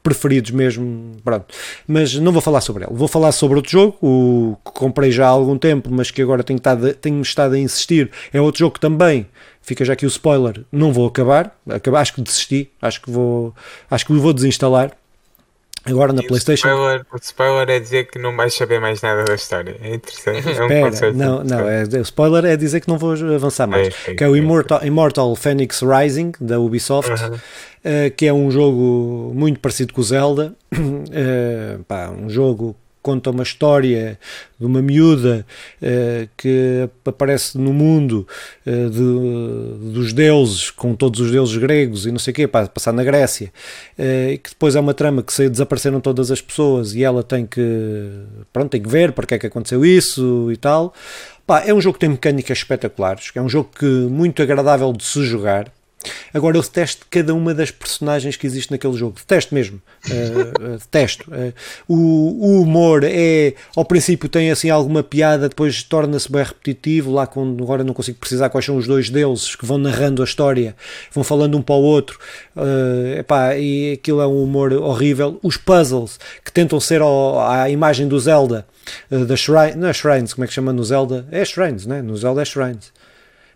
preferidos 0.03 0.51
mesmo, 0.51 1.17
pronto. 1.23 1.45
Mas 1.87 2.13
não 2.15 2.31
vou 2.31 2.41
falar 2.41 2.61
sobre 2.61 2.85
ele. 2.85 2.93
Vou 2.93 3.07
falar 3.07 3.31
sobre 3.31 3.57
outro 3.57 3.71
jogo, 3.71 3.97
o 4.01 4.57
que 4.63 4.71
comprei 4.71 5.11
já 5.11 5.25
há 5.25 5.29
algum 5.29 5.57
tempo, 5.57 5.89
mas 5.91 6.11
que 6.11 6.21
agora 6.21 6.43
tenho 6.43 6.57
estado, 6.57 6.93
tenho 6.93 7.21
estado 7.21 7.55
a 7.55 7.59
insistir. 7.59 8.11
É 8.31 8.39
outro 8.39 8.59
jogo 8.59 8.75
que 8.75 8.79
também, 8.79 9.25
fica 9.61 9.83
já 9.83 9.93
aqui 9.93 10.05
o 10.05 10.07
spoiler, 10.07 10.63
não 10.71 10.93
vou 10.93 11.07
acabar. 11.07 11.57
acabar 11.67 12.01
acho 12.01 12.13
que 12.13 12.21
desisti, 12.21 12.69
acho 12.81 13.01
que 13.01 13.09
vou, 13.09 13.53
acho 13.89 14.05
que 14.05 14.13
vou 14.13 14.33
desinstalar. 14.33 14.91
Agora 15.85 16.11
na 16.11 16.21
E 16.21 16.27
PlayStation. 16.27 16.67
O 16.67 16.71
spoiler, 16.71 17.05
o 17.11 17.17
spoiler 17.17 17.69
é 17.69 17.79
dizer 17.79 18.07
que 18.07 18.17
não 18.17 18.35
vais 18.35 18.53
saber 18.53 18.79
mais 18.79 19.01
nada 19.01 19.23
da 19.23 19.35
história. 19.35 19.77
É 19.81 19.95
interessante. 19.95 20.49
É 20.49 20.63
um 20.63 20.89
conceito 20.89 21.17
não, 21.17 21.43
não, 21.43 21.59
é, 21.69 21.83
o 21.83 22.01
spoiler 22.01 22.45
é 22.45 22.57
dizer 22.57 22.81
que 22.81 22.87
não 22.87 22.97
vou 22.97 23.13
avançar 23.13 23.67
mais. 23.67 23.87
É, 24.07 24.11
é, 24.11 24.15
que 24.15 24.23
é 24.23 24.27
o 24.27 24.35
Immortal, 24.35 24.83
Immortal 24.83 25.35
Phoenix 25.35 25.81
Rising 25.81 26.31
da 26.39 26.59
Ubisoft, 26.59 27.11
eh, 27.83 28.09
que 28.09 28.25
é 28.25 28.33
um 28.33 28.49
jogo 28.49 29.31
muito 29.35 29.59
parecido 29.59 29.93
com 29.93 30.01
o 30.01 30.03
Zelda. 30.03 30.53
Eh, 31.11 31.77
pá, 31.87 32.09
um 32.09 32.29
jogo 32.29 32.75
conta 33.05 33.29
uma 33.29 33.43
história 33.43 34.17
de 34.59 34.65
uma 34.65 34.81
miúda 34.81 35.45
eh, 35.81 36.27
que 36.35 36.89
aparece 37.05 37.55
no 37.57 37.71
mundo 37.71 38.27
eh, 38.65 38.89
de- 38.89 39.91
dos 39.93 40.11
deuses, 40.11 40.71
com 40.71 40.95
todos 40.95 41.19
os 41.19 41.29
deuses 41.31 41.55
gregos 41.57 42.07
e 42.07 42.11
não 42.11 42.17
sei 42.17 42.31
o 42.31 42.35
quê, 42.35 42.47
pá, 42.47 42.65
passar 42.67 42.91
na 42.93 43.03
Grécia, 43.03 43.51
e 43.97 44.37
que 44.39 44.49
depois 44.49 44.75
é 44.75 44.79
uma 44.79 44.93
trama 44.93 45.21
que 45.21 45.31
se 45.33 45.47
desapareceram 45.49 45.99
todas 46.01 46.31
as 46.31 46.41
pessoas 46.41 46.95
e 46.95 47.03
ela 47.03 47.21
tem 47.21 47.45
que, 47.45 47.61
pronto, 48.51 48.71
tem 48.71 48.81
que 48.81 48.89
ver 48.89 49.11
para 49.11 49.25
que 49.27 49.35
é 49.35 49.39
que 49.39 49.45
aconteceu 49.47 49.85
isso 49.85 50.49
e 50.51 50.57
tal. 50.57 50.93
Pá, 51.45 51.61
é 51.65 51.71
um 51.73 51.79
jogo 51.79 51.93
que 51.93 51.99
tem 51.99 52.09
mecânicas 52.09 52.57
espetaculares, 52.57 53.31
é 53.35 53.41
um 53.41 53.47
jogo 53.49 53.69
que 53.77 53.85
muito 53.85 54.41
agradável 54.41 54.91
de 54.91 55.03
se 55.05 55.23
jogar. 55.23 55.71
Agora 56.33 56.57
eu 56.57 56.61
detesto 56.61 57.05
cada 57.09 57.33
uma 57.33 57.53
das 57.53 57.71
personagens 57.71 58.35
que 58.35 58.45
existe 58.45 58.71
naquele 58.71 58.93
jogo, 58.93 59.15
detesto 59.17 59.53
mesmo, 59.53 59.81
Uh, 60.05 60.77
detesto. 60.77 61.31
Uh, 61.31 61.51
o, 61.87 61.95
o 61.95 62.61
humor 62.61 63.03
é, 63.03 63.55
ao 63.75 63.83
princípio 63.83 64.29
tem 64.29 64.51
assim 64.51 64.69
alguma 64.69 65.01
piada, 65.01 65.49
depois 65.49 65.81
torna-se 65.81 66.31
bem 66.31 66.43
repetitivo, 66.43 67.11
lá 67.11 67.23
agora 67.23 67.83
não 67.83 67.93
consigo 67.93 68.19
precisar 68.19 68.49
quais 68.49 68.65
são 68.65 68.77
os 68.77 68.85
dois 68.85 69.09
deuses 69.09 69.55
que 69.55 69.65
vão 69.65 69.79
narrando 69.79 70.21
a 70.21 70.25
história, 70.25 70.75
vão 71.11 71.23
falando 71.23 71.57
um 71.57 71.61
para 71.61 71.75
o 71.75 71.81
outro, 71.81 72.19
epá, 73.17 73.55
e 73.57 73.93
aquilo 73.93 74.21
é 74.21 74.27
um 74.27 74.43
humor 74.43 74.73
horrível. 74.73 75.39
Os 75.41 75.57
puzzles 75.57 76.19
que 76.43 76.51
tentam 76.51 76.79
ser 76.79 77.01
ao, 77.01 77.39
à 77.39 77.67
imagem 77.69 78.07
do 78.07 78.19
Zelda, 78.19 78.67
da 79.09 79.35
Shrine, 79.35 79.75
não 79.75 79.87
é 79.87 79.93
Shrines, 79.93 80.33
como 80.33 80.45
é 80.45 80.47
que 80.47 80.53
chama 80.53 80.71
no 80.71 80.83
Zelda? 80.83 81.25
É 81.31 81.43
Shrines, 81.43 81.85
né? 81.85 82.01
no 82.01 82.15
Zelda 82.15 82.41
é 82.41 82.45
Shrines. 82.45 82.93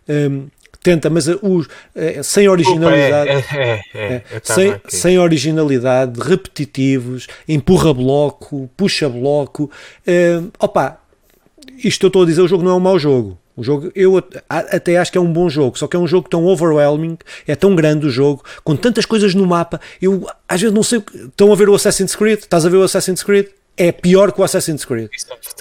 Um, 0.08 0.48
tenta, 0.82 1.10
mas 1.10 1.28
os, 1.28 1.66
uh, 1.66 2.24
sem 2.24 2.48
originalidade. 2.48 3.32
Desculpa, 3.32 3.56
é, 3.58 3.82
é, 3.94 4.02
é, 4.02 4.24
É, 4.32 4.42
sem, 4.44 4.76
sem 4.88 5.20
originalidade, 5.20 6.20
repetitivos, 6.20 7.28
empurra 7.48 7.94
bloco, 7.94 8.70
puxa 8.76 9.10
bloco. 9.10 9.70
eh, 10.06 10.42
opa, 10.60 11.00
isto 11.84 12.06
eu 12.06 12.08
estou 12.08 12.24
a 12.24 12.26
dizer, 12.26 12.42
o 12.42 12.48
jogo 12.48 12.64
não 12.64 12.72
é 12.72 12.76
um 12.76 12.80
mau 12.80 12.98
jogo. 13.00 13.38
O 13.56 13.64
jogo, 13.64 13.92
eu 13.94 14.18
até 14.48 14.96
acho 14.96 15.12
que 15.12 15.18
é 15.18 15.22
um 15.22 15.34
bom 15.34 15.50
jogo, 15.50 15.78
só 15.78 15.86
que 15.86 15.94
é 15.94 16.00
um 16.00 16.08
jogo 16.08 16.30
tão 16.30 16.46
overwhelming, 16.46 17.18
é 17.46 17.58
tão 17.58 17.76
grande 17.76 18.08
o 18.08 18.10
jogo, 18.10 18.42
com 18.64 18.74
tantas 18.74 19.06
coisas 19.06 19.36
no 19.36 19.46
mapa, 19.46 19.82
eu 20.02 20.26
às 20.48 20.62
vezes 20.62 20.74
não 20.74 20.82
sei. 20.82 21.04
Estão 21.14 21.52
a 21.52 21.56
ver 21.58 21.68
o 21.68 21.76
Assassin's 21.76 22.16
Creed? 22.16 22.40
Estás 22.40 22.66
a 22.66 22.70
ver 22.70 22.78
o 22.78 22.84
Assassin's 22.84 23.22
Creed? 23.22 23.48
É 23.80 23.94
pior 23.94 24.34
que 24.34 24.42
o 24.42 24.44
Assassin's 24.44 24.84
Creed 24.84 25.10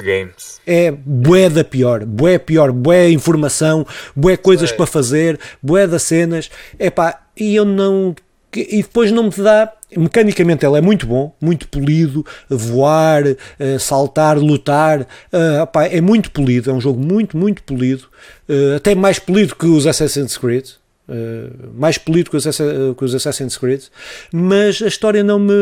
Games. 0.03 0.61
é 0.67 0.91
bué 0.91 1.49
da 1.49 1.63
pior, 1.63 2.05
bué 2.05 2.37
pior, 2.37 2.73
bué 2.73 3.09
informação, 3.11 3.87
bué 4.15 4.37
coisas 4.37 4.71
Sei. 4.71 4.77
para 4.77 4.87
fazer, 4.87 5.39
bué 5.63 5.87
das 5.87 6.03
cenas, 6.03 6.51
epá, 6.79 7.23
e 7.37 7.55
eu 7.55 7.65
não, 7.65 8.15
e 8.55 8.83
depois 8.83 9.13
não 9.13 9.25
me 9.25 9.31
dá, 9.31 9.73
mecanicamente 9.97 10.67
ele 10.67 10.77
é 10.77 10.81
muito 10.81 11.07
bom, 11.07 11.33
muito 11.41 11.69
polido, 11.69 12.27
voar, 12.51 13.23
eh, 13.27 13.79
saltar, 13.79 14.37
lutar, 14.37 15.07
eh, 15.33 15.63
epá, 15.63 15.87
é 15.87 16.01
muito 16.01 16.31
polido, 16.33 16.71
é 16.71 16.75
um 16.75 16.81
jogo 16.81 17.01
muito, 17.01 17.37
muito 17.37 17.63
polido, 17.63 18.09
eh, 18.49 18.75
até 18.77 18.95
mais 18.95 19.19
polido 19.19 19.55
que 19.55 19.67
os 19.67 19.87
Assassin's 19.87 20.37
Creed, 20.37 20.71
Uh, 21.09 21.71
mais 21.75 21.97
polido 21.97 22.29
que 22.31 22.37
os, 22.37 23.15
Assassin's 23.15 23.57
Creed, 23.57 23.85
mas 24.31 24.83
a 24.83 24.89
história 24.89 25.25
não 25.25 25.39
me, 25.39 25.55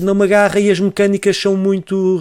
não 0.00 0.16
me 0.16 0.24
agarra 0.24 0.58
e 0.58 0.68
as 0.68 0.80
mecânicas 0.80 1.36
são 1.36 1.56
muito 1.56 2.20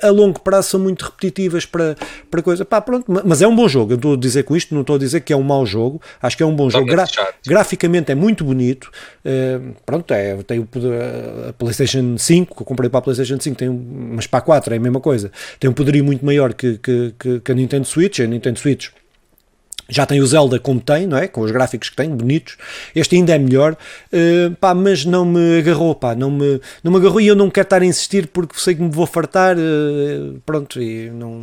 a 0.00 0.08
longo 0.10 0.38
prazo 0.40 0.68
são 0.70 0.80
muito 0.80 1.04
repetitivas 1.04 1.66
para, 1.66 1.96
para 2.30 2.42
coisa. 2.42 2.64
Pá, 2.64 2.80
pronto, 2.80 3.10
ma- 3.10 3.22
mas 3.24 3.42
é 3.42 3.48
um 3.48 3.56
bom 3.56 3.66
jogo. 3.68 3.92
Eu 3.92 3.96
estou 3.96 4.14
a 4.14 4.16
dizer 4.16 4.44
com 4.44 4.56
isto, 4.56 4.72
não 4.72 4.82
estou 4.82 4.94
a 4.94 4.98
dizer 5.00 5.20
que 5.22 5.32
é 5.32 5.36
um 5.36 5.42
mau 5.42 5.66
jogo, 5.66 6.00
acho 6.22 6.36
que 6.36 6.42
é 6.44 6.46
um 6.46 6.54
bom 6.54 6.70
jogo. 6.70 6.86
Gra- 6.86 7.04
graficamente 7.46 8.12
é 8.12 8.14
muito 8.14 8.44
bonito. 8.44 8.90
Uh, 9.24 9.74
pronto, 9.84 10.12
é, 10.14 10.36
tem 10.44 10.60
o, 10.60 10.66
poder- 10.66 11.48
a 11.48 11.52
PlayStation 11.54 12.16
5, 12.16 12.54
que 12.54 12.62
eu 12.62 12.66
comprei 12.66 12.88
para 12.88 12.98
a 13.00 13.02
PlayStation 13.02 13.38
5, 13.40 13.56
tem, 13.56 13.68
um- 13.68 14.12
mas 14.14 14.26
para 14.28 14.38
a 14.38 14.42
4 14.42 14.74
é 14.74 14.76
a 14.76 14.80
mesma 14.80 15.00
coisa. 15.00 15.32
Tem 15.58 15.68
um 15.68 15.72
poderio 15.74 16.04
muito 16.04 16.24
maior 16.24 16.54
que, 16.54 16.78
que, 16.78 17.14
que, 17.18 17.40
que 17.40 17.52
a 17.52 17.54
Nintendo 17.54 17.84
Switch. 17.86 18.20
A 18.20 18.26
Nintendo 18.28 18.58
Switch 18.60 18.90
já 19.90 20.06
tem 20.06 20.20
o 20.20 20.26
Zelda 20.26 20.58
como 20.58 20.80
tem, 20.80 21.06
não 21.06 21.18
é? 21.18 21.26
Com 21.26 21.42
os 21.42 21.50
gráficos 21.50 21.90
que 21.90 21.96
tem, 21.96 22.08
bonitos. 22.08 22.56
Este 22.94 23.16
ainda 23.16 23.34
é 23.34 23.38
melhor, 23.38 23.76
eh, 24.12 24.50
pá, 24.60 24.74
mas 24.74 25.04
não 25.04 25.24
me 25.24 25.58
agarrou, 25.58 25.94
pá, 25.94 26.14
não 26.14 26.30
me, 26.30 26.60
não 26.82 26.92
me 26.92 26.98
agarrou 26.98 27.20
e 27.20 27.26
eu 27.26 27.34
não 27.34 27.50
quero 27.50 27.66
estar 27.66 27.82
a 27.82 27.84
insistir 27.84 28.28
porque 28.28 28.58
sei 28.58 28.74
que 28.74 28.82
me 28.82 28.90
vou 28.90 29.06
fartar, 29.06 29.56
eh, 29.58 30.38
pronto, 30.46 30.80
e 30.80 31.10
não, 31.10 31.40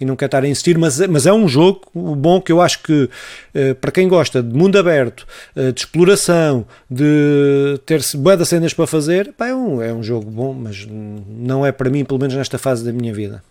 e 0.00 0.04
não 0.04 0.16
quero 0.16 0.28
estar 0.28 0.42
a 0.42 0.48
insistir, 0.48 0.78
mas, 0.78 0.98
mas 1.06 1.26
é 1.26 1.32
um 1.32 1.46
jogo 1.46 1.82
bom 1.94 2.40
que 2.40 2.50
eu 2.50 2.60
acho 2.60 2.82
que 2.82 3.08
eh, 3.54 3.74
para 3.74 3.92
quem 3.92 4.08
gosta 4.08 4.42
de 4.42 4.56
mundo 4.56 4.78
aberto, 4.78 5.26
de 5.54 5.80
exploração, 5.80 6.66
de 6.90 7.78
ter 7.86 8.00
de 8.00 8.46
cenas 8.46 8.72
para 8.72 8.86
fazer, 8.86 9.32
pá, 9.32 9.48
é 9.48 9.54
um, 9.54 9.82
é 9.82 9.92
um 9.92 10.02
jogo 10.02 10.30
bom, 10.30 10.52
mas 10.54 10.86
não 10.88 11.64
é 11.64 11.70
para 11.70 11.90
mim, 11.90 12.04
pelo 12.04 12.18
menos 12.18 12.34
nesta 12.34 12.58
fase 12.58 12.84
da 12.84 12.92
minha 12.92 13.12
vida. 13.12 13.42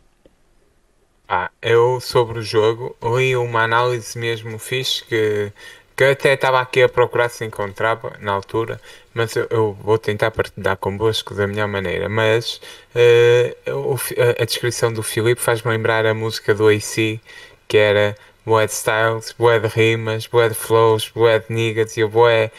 Ah, 1.28 1.50
eu 1.62 2.00
sobre 2.02 2.40
o 2.40 2.42
jogo 2.44 2.96
li 3.18 3.36
uma 3.36 3.64
análise 3.64 4.18
mesmo 4.18 4.60
fixe 4.60 5.04
que, 5.06 5.52
que 5.96 6.04
até 6.04 6.34
estava 6.34 6.60
aqui 6.62 6.84
a 6.84 6.90
procurar 6.90 7.30
se 7.30 7.46
encontrava 7.46 8.18
na 8.20 8.32
altura, 8.34 8.80
mas 9.14 9.36
eu, 9.36 9.48
eu 9.50 9.74
vou 9.74 9.98
tentar 9.98 10.32
partilhar 10.32 10.78
convosco 10.78 11.34
da 11.34 11.48
melhor 11.48 11.68
maneira. 11.68 12.10
Mas 12.10 12.62
eh, 12.94 13.56
o 13.68 13.96
a, 13.96 14.44
a 14.44 14.46
descrição 14.46 14.92
do 14.94 15.02
Filipe 15.02 15.42
faz-me 15.42 15.72
lembrar 15.72 16.06
a 16.06 16.14
música 16.14 16.54
do 16.54 16.68
AC, 16.68 17.20
que 17.68 17.78
era 17.78 18.16
bué 18.46 18.66
de 18.68 18.74
styles, 18.74 19.34
bué 19.38 19.60
de 19.60 19.68
rimas, 19.68 20.28
bué 20.28 20.50
de 20.50 20.56
flows, 20.56 21.10
bué 21.10 21.40
de 21.40 21.54
niggas 21.54 21.96
e 21.98 22.02
eu 22.02 22.10
bué. 22.10 22.52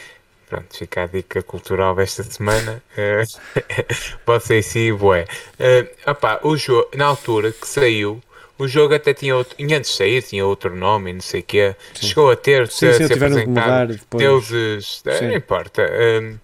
Pronto, 0.48 0.76
fica 0.76 1.02
a 1.04 1.06
dica 1.06 1.42
cultural 1.42 1.94
desta 1.94 2.22
semana. 2.24 2.82
Vocês 4.26 4.66
sim, 4.66 4.94
bué. 4.94 5.26
Eh, 5.58 5.86
opá, 6.06 6.40
o 6.42 6.56
jogo, 6.56 6.88
na 6.94 7.06
altura 7.06 7.52
que 7.52 7.66
saiu, 7.66 8.22
o 8.58 8.68
jogo 8.68 8.94
até 8.94 9.12
tinha 9.14 9.36
outro. 9.36 9.54
E 9.58 9.64
antes 9.74 9.90
de 9.90 9.96
sair, 9.96 10.22
tinha 10.22 10.44
outro 10.46 10.74
nome 10.74 11.10
e 11.10 11.14
não 11.14 11.20
sei 11.20 11.40
o 11.40 11.44
quê. 11.44 11.74
Chegou 12.00 12.30
a 12.30 12.36
ter. 12.36 12.68
Sim, 12.68 12.92
se- 12.92 12.98
sim, 12.98 13.06
se 13.08 13.12
tiveram 13.14 13.36
que 13.40 13.46
mudar 13.48 13.86
depois. 13.86 14.22
Deuses. 14.24 15.02
eh, 15.06 15.18
Sim. 15.18 15.26
Não 15.28 15.34
importa. 15.36 15.82
Hum, 16.22 16.38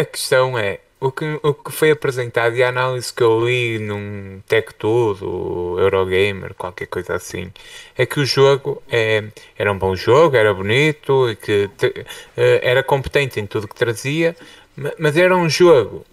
a 0.00 0.04
questão 0.04 0.58
é. 0.58 0.80
O 1.00 1.12
que, 1.12 1.24
o 1.44 1.54
que 1.54 1.70
foi 1.70 1.92
apresentado 1.92 2.56
e 2.56 2.62
a 2.64 2.70
análise 2.70 3.12
que 3.12 3.22
eu 3.22 3.46
li 3.46 3.78
num 3.78 4.40
Tech 4.48 4.74
Tudo, 4.76 5.76
Eurogamer, 5.78 6.54
qualquer 6.54 6.86
coisa 6.88 7.14
assim, 7.14 7.52
é 7.96 8.04
que 8.04 8.18
o 8.18 8.26
jogo 8.26 8.82
é, 8.90 9.22
era 9.56 9.70
um 9.70 9.78
bom 9.78 9.94
jogo, 9.94 10.34
era 10.34 10.52
bonito 10.52 11.30
e 11.30 11.36
que 11.36 11.70
te- 11.76 12.04
eh, 12.36 12.60
era 12.64 12.82
competente 12.82 13.38
em 13.38 13.46
tudo 13.46 13.68
que 13.68 13.76
trazia, 13.76 14.34
ma- 14.76 14.92
mas 14.98 15.16
era 15.16 15.36
um 15.36 15.48
jogo 15.48 16.04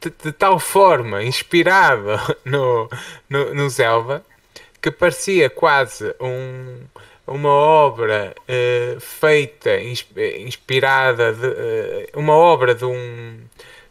de, 0.00 0.10
de 0.24 0.32
tal 0.32 0.58
forma 0.58 1.22
inspirado 1.22 2.12
no, 2.44 2.88
no, 3.28 3.54
no 3.54 3.68
Zelda 3.70 4.24
que 4.80 4.90
parecia 4.90 5.50
quase 5.50 6.14
um, 6.20 6.78
uma 7.26 7.50
obra 7.50 8.34
eh, 8.46 8.96
feita, 9.00 9.80
ins- 9.80 10.06
eh, 10.16 10.40
inspirada, 10.42 11.32
de, 11.32 11.46
eh, 11.48 12.10
uma 12.14 12.34
obra 12.34 12.74
de 12.74 12.84
um 12.84 13.38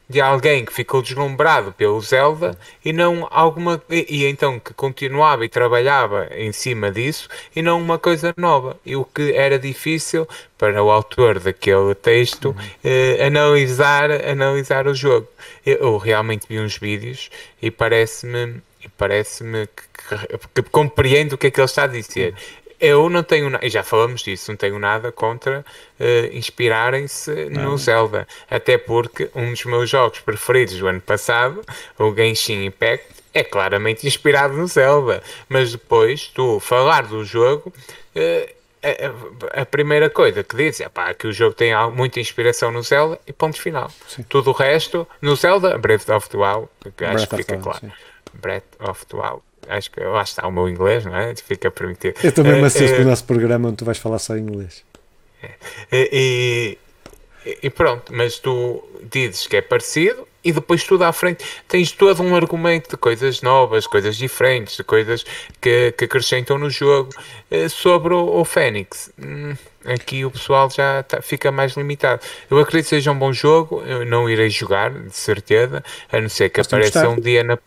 de 0.08 0.22
alguém 0.22 0.64
que 0.64 0.74
ficou 0.74 1.02
deslumbrado 1.02 1.72
pelo 1.74 2.00
Zelda 2.00 2.58
e 2.84 2.94
não 2.94 3.28
alguma 3.32 3.82
e, 3.90 4.26
então 4.26 4.60
que 4.60 4.74
continuava 4.74 5.46
e 5.46 5.50
trabalhava 5.50 6.30
em 6.32 6.52
cima 6.52 6.92
disso 6.92 7.28
e 7.56 7.62
não 7.62 7.82
uma 7.82 7.98
coisa 7.98 8.34
nova. 8.38 8.80
E 8.86 8.96
o 8.96 9.04
que 9.04 9.34
era 9.34 9.58
difícil 9.58 10.28
para 10.58 10.84
o 10.84 10.92
autor 10.92 11.40
daquele 11.40 11.96
texto 11.96 12.56
eh, 12.84 13.26
analisar 13.26 14.12
analisar 14.12 14.88
o 14.88 14.94
jogo. 14.94 15.28
Eu, 15.66 15.78
eu 15.78 15.98
realmente 15.98 16.46
vi 16.48 16.60
uns 16.60 16.78
vídeos 16.78 17.30
e 17.62 17.72
parece-me 17.72 18.62
parece-me 18.98 19.68
que, 19.68 20.28
que, 20.54 20.62
que 20.62 20.70
compreendo 20.70 21.34
o 21.34 21.38
que 21.38 21.48
é 21.48 21.52
que 21.52 21.60
ele 21.60 21.66
está 21.66 21.84
a 21.84 21.88
dizer 21.88 22.36
eu 22.80 23.10
não 23.10 23.24
tenho, 23.24 23.50
na- 23.50 23.60
e 23.62 23.70
já 23.70 23.84
falamos 23.84 24.22
disso, 24.22 24.52
não 24.52 24.58
tenho 24.58 24.78
nada 24.80 25.12
contra 25.12 25.66
eh, 26.00 26.30
inspirarem-se 26.34 27.50
no 27.50 27.78
Zelda. 27.78 28.28
Até 28.50 28.78
porque 28.78 29.30
um 29.36 29.52
dos 29.52 29.66
meus 29.66 29.90
jogos 29.90 30.20
preferidos 30.20 30.78
do 30.78 30.88
ano 30.88 31.02
passado, 31.02 31.64
o 31.98 32.14
Genshin 32.14 32.66
Impact, 32.66 33.06
é 33.34 33.44
claramente 33.44 34.08
inspirado 34.08 34.54
no 34.54 34.68
Zelda. 34.68 35.22
Mas 35.50 35.72
depois, 35.72 36.28
tu 36.28 36.60
falar 36.60 37.04
do 37.04 37.24
jogo, 37.24 37.72
eh, 38.16 38.54
a, 38.86 39.62
a, 39.62 39.66
primeira 39.66 40.10
coisa 40.10 40.44
que 40.44 40.56
diz 40.56 40.80
é 40.80 40.88
pá, 40.88 41.14
que 41.14 41.28
o 41.28 41.34
jogo 41.34 41.56
tem 41.56 41.74
muita 41.92 42.20
inspiração 42.20 42.72
no 42.72 42.84
Zelda 42.84 43.20
e 43.26 43.34
ponto 43.34 43.60
final. 43.60 43.92
Sim. 44.08 44.24
Tudo 44.30 44.52
o 44.52 44.54
resto, 44.54 45.08
no 45.22 45.36
Zelda, 45.36 45.78
Breath 45.78 46.08
of 46.10 46.30
the 46.30 46.38
Wild, 46.38 46.68
que 46.96 47.04
acho 47.04 47.28
que 47.28 47.38
fica 47.38 47.58
claro. 47.58 47.80
Sim. 47.80 47.92
Breath 48.34 48.80
of 48.80 49.06
the 49.08 49.16
Wild. 49.18 49.42
Acho 49.70 49.92
que 49.92 50.00
lá 50.00 50.24
está 50.24 50.48
o 50.48 50.52
meu 50.52 50.70
inglês, 50.70 51.06
não 51.06 51.16
é? 51.16 51.36
Fica 51.36 51.70
permitido. 51.72 52.16
Eu 52.24 52.32
também 52.32 52.54
me 52.54 52.66
assisto 52.66 52.98
uh, 52.98 53.02
o 53.02 53.06
nosso 53.06 53.24
programa 53.24 53.70
onde 53.70 53.78
tu 53.78 53.86
vais 53.86 53.98
falar 53.98 54.20
só 54.20 54.38
inglês. 54.38 54.84
E, 55.92 56.78
e, 57.46 57.58
e 57.64 57.70
pronto, 57.70 58.14
mas 58.14 58.40
tu 58.40 58.84
dizes 59.12 59.48
que 59.48 59.58
é 59.58 59.62
parecido 59.62 60.28
e 60.46 60.52
depois 60.52 60.84
tudo 60.84 61.04
à 61.04 61.12
frente 61.12 61.44
tens 61.68 61.92
todo 61.92 62.22
um 62.22 62.36
argumento 62.36 62.92
de 62.92 62.98
coisas 62.98 63.42
novas, 63.42 63.88
coisas 63.88 64.16
diferentes, 64.16 64.78
de 64.78 64.84
coisas 64.84 65.26
que, 65.60 65.92
que 65.92 66.06
acrescentam 66.06 66.60
no 66.60 66.70
jogo 66.70 67.10
eh, 67.50 67.68
sobre 67.68 68.14
o, 68.14 68.40
o 68.40 68.46
Fênix. 68.46 69.12
Hum, 69.20 69.56
aqui 69.86 70.24
o 70.24 70.30
pessoal 70.30 70.70
já 70.70 71.02
tá, 71.02 71.20
fica 71.20 71.52
mais 71.52 71.74
limitado. 71.74 72.22
Eu 72.50 72.60
acredito 72.60 72.86
que 72.86 72.90
seja 72.90 73.12
um 73.12 73.18
bom 73.18 73.34
jogo, 73.34 73.82
eu 73.88 74.06
não 74.06 74.30
irei 74.30 74.50
jogar, 74.52 74.92
de 74.92 75.18
certeza, 75.18 75.84
a 76.12 76.22
não 76.22 76.30
ser 76.30 76.50
que 76.50 76.60
Mas 76.60 76.68
apareça 76.68 77.10
um 77.10 77.20
dia 77.20 77.44
na. 77.44 77.58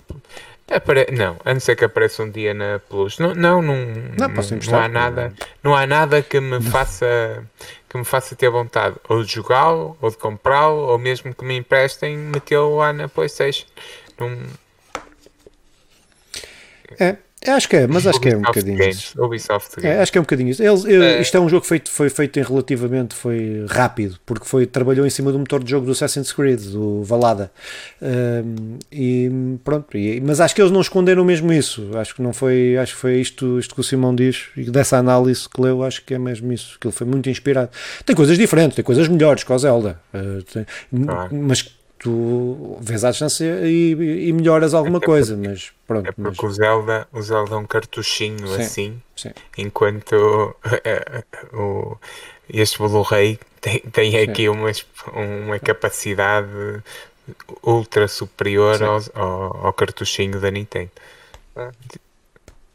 Apare... 0.70 1.06
Não, 1.12 1.36
a 1.44 1.54
não 1.54 1.60
ser 1.60 1.76
que 1.76 1.84
apareça 1.84 2.22
um 2.22 2.30
dia 2.30 2.52
na 2.52 2.78
Plus. 2.78 3.18
Não, 3.18 3.34
não, 3.34 3.62
não, 3.62 3.74
não, 3.74 4.28
não, 4.28 4.60
não 4.70 4.80
há 4.80 4.88
nada, 4.88 5.32
não 5.62 5.74
há 5.74 5.86
nada 5.86 6.22
que 6.22 6.40
me 6.40 6.60
faça 6.60 7.42
que 7.88 7.96
me 7.96 8.04
faça 8.04 8.36
ter 8.36 8.50
vontade 8.50 8.96
ou 9.08 9.24
de 9.24 9.32
jogá-lo, 9.32 9.96
ou 10.00 10.10
de 10.10 10.18
comprá-lo, 10.18 10.80
ou 10.80 10.98
mesmo 10.98 11.34
que 11.34 11.44
me 11.44 11.56
emprestem, 11.56 12.18
metê-lo 12.18 12.76
lá 12.76 12.92
na 12.92 13.08
Playstation. 13.08 13.66
Num... 14.20 14.42
É, 17.00 17.16
Acho 17.46 17.68
que 17.68 17.76
é, 17.76 17.86
mas 17.86 18.06
acho 18.06 18.20
que 18.20 18.28
é 18.28 18.36
um 18.36 18.42
bocadinho 18.42 18.76
Games, 18.76 18.96
isso. 18.96 19.24
Ubisoft 19.24 19.76
Games. 19.76 19.96
É, 19.96 20.02
acho 20.02 20.10
que 20.10 20.18
é 20.18 20.20
um 20.20 20.24
bocadinho 20.24 20.50
isso. 20.50 20.62
Eles, 20.62 20.84
é. 20.84 21.20
Isto 21.20 21.36
é 21.36 21.40
um 21.40 21.48
jogo 21.48 21.62
que 21.62 21.68
feito, 21.68 21.90
foi 21.90 22.10
feito 22.10 22.38
em 22.38 22.42
relativamente 22.42 23.14
foi 23.14 23.64
rápido, 23.68 24.18
porque 24.26 24.44
foi, 24.44 24.66
trabalhou 24.66 25.06
em 25.06 25.10
cima 25.10 25.30
do 25.30 25.38
motor 25.38 25.62
de 25.62 25.70
jogo 25.70 25.86
do 25.86 25.92
Assassin's 25.92 26.32
Creed, 26.32 26.60
do 26.72 27.02
Valada. 27.04 27.50
Um, 28.02 28.78
e 28.90 29.30
pronto, 29.62 29.96
e, 29.96 30.20
mas 30.20 30.40
acho 30.40 30.54
que 30.54 30.60
eles 30.60 30.72
não 30.72 30.80
esconderam 30.80 31.24
mesmo 31.24 31.52
isso. 31.52 31.96
Acho 31.96 32.14
que 32.14 32.22
não 32.22 32.32
foi, 32.32 32.76
acho 32.76 32.94
que 32.94 33.00
foi 33.00 33.20
isto, 33.20 33.58
isto 33.58 33.74
que 33.74 33.80
o 33.80 33.84
Simão 33.84 34.14
diz, 34.14 34.46
e 34.56 34.64
dessa 34.64 34.96
análise 34.96 35.48
que 35.48 35.60
leu, 35.60 35.84
acho 35.84 36.04
que 36.04 36.14
é 36.14 36.18
mesmo 36.18 36.52
isso, 36.52 36.76
que 36.80 36.86
ele 36.88 36.94
foi 36.94 37.06
muito 37.06 37.30
inspirado. 37.30 37.70
Tem 38.04 38.16
coisas 38.16 38.36
diferentes, 38.36 38.74
tem 38.74 38.84
coisas 38.84 39.06
melhores 39.06 39.44
com 39.44 39.54
a 39.54 39.58
Zelda, 39.58 40.00
uh, 40.12 40.42
tem, 40.42 40.66
mas 41.30 41.77
tu 41.98 42.78
vês 42.80 43.04
à 43.04 43.10
distância 43.10 43.66
e, 43.66 44.28
e 44.28 44.32
melhoras 44.32 44.74
alguma 44.74 44.98
é 44.98 45.00
coisa, 45.00 45.36
mas 45.36 45.72
pronto. 45.86 46.08
É 46.08 46.12
porque 46.12 46.46
mas... 46.46 46.52
o, 46.52 46.54
Zelda, 46.54 47.08
o 47.12 47.22
Zelda 47.22 47.54
é 47.54 47.58
um 47.58 47.66
cartuchinho 47.66 48.46
sim, 48.48 48.62
assim, 48.62 49.02
sim. 49.16 49.30
enquanto 49.56 50.56
é, 50.84 51.24
o, 51.52 51.96
este 52.48 52.78
Blu-ray 52.78 53.38
tem, 53.60 53.80
tem 53.80 54.18
aqui 54.18 54.48
uma, 54.48 54.70
uma 55.12 55.58
capacidade 55.58 56.48
ultra 57.62 58.08
superior 58.08 58.82
ao, 58.82 59.00
ao, 59.14 59.66
ao, 59.66 59.72
cartuchinho 59.72 60.40
da 60.40 60.50
Nintendo. 60.50 60.90
Ah, 61.54 61.70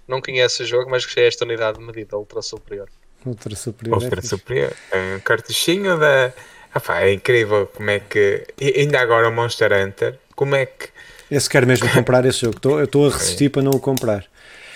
não 0.07 0.21
conheço 0.21 0.63
o 0.63 0.65
jogo, 0.65 0.89
mas 0.91 1.05
gostei 1.05 1.23
desta 1.23 1.45
unidade 1.45 1.79
de 1.79 1.83
medida 1.83 2.17
ultra 2.17 2.41
superior. 2.41 2.89
Ultra 3.25 3.55
superior. 3.55 4.01
Ultra 4.01 4.19
é 4.19 4.23
superior. 4.23 4.73
É 4.91 5.15
um 5.15 5.19
cartuchinho 5.21 5.97
da 5.97 6.33
ah, 6.73 7.05
é 7.05 7.13
incrível 7.13 7.67
como 7.67 7.89
é 7.89 7.99
que. 7.99 8.45
E 8.59 8.79
ainda 8.79 8.99
agora 8.99 9.29
o 9.29 9.31
Monster 9.31 9.71
Hunter, 9.71 10.17
como 10.35 10.55
é 10.55 10.65
que. 10.65 10.89
Esse 11.29 11.49
quer 11.49 11.65
mesmo 11.65 11.89
comprar 11.93 12.25
esse 12.25 12.41
jogo. 12.41 12.57
Eu 12.79 12.85
estou 12.85 13.07
a 13.07 13.11
resistir 13.11 13.45
é. 13.45 13.49
para 13.49 13.61
não 13.61 13.71
o 13.71 13.79
comprar. 13.79 14.25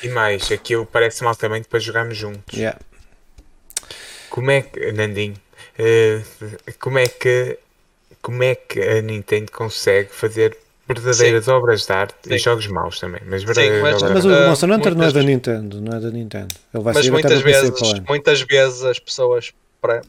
E 0.03 0.09
mais, 0.09 0.51
aquilo 0.51 0.85
parece-me 0.85 1.27
altamente 1.27 1.67
para 1.67 1.79
jogarmos 1.79 2.17
juntos. 2.17 2.57
Yeah. 2.57 2.79
Como 4.29 4.51
é 4.51 4.61
que, 4.61 4.91
Nandinho, 4.91 5.35
uh, 5.79 6.75
como 6.79 6.99
é 6.99 7.07
que 7.07 7.57
como 8.21 8.43
é 8.43 8.55
que 8.55 8.81
a 8.81 9.01
Nintendo 9.01 9.51
consegue 9.51 10.09
fazer 10.11 10.57
verdadeiras 10.87 11.45
Sim. 11.45 11.51
obras 11.51 11.85
de 11.85 11.93
arte 11.93 12.15
Sim. 12.23 12.33
e 12.33 12.37
jogos 12.37 12.67
maus 12.67 12.99
também. 12.99 13.21
Mas, 13.25 13.41
Sim, 13.41 13.81
mas, 13.81 14.01
mas 14.01 14.25
o 14.25 14.29
Monster 14.29 14.71
Hunter 14.71 14.95
não 14.95 15.05
é 15.05 15.11
da 15.11 15.23
Nintendo, 15.23 15.81
não 15.81 15.97
é 15.97 15.99
da 15.99 16.09
Nintendo. 16.09 16.55
Ele 16.73 16.83
vai 16.83 16.93
mas 16.93 17.09
muitas 17.09 17.41
vezes, 17.41 17.71
muitas 18.07 18.41
vezes 18.41 18.83
as 18.83 18.99
pessoas 18.99 19.51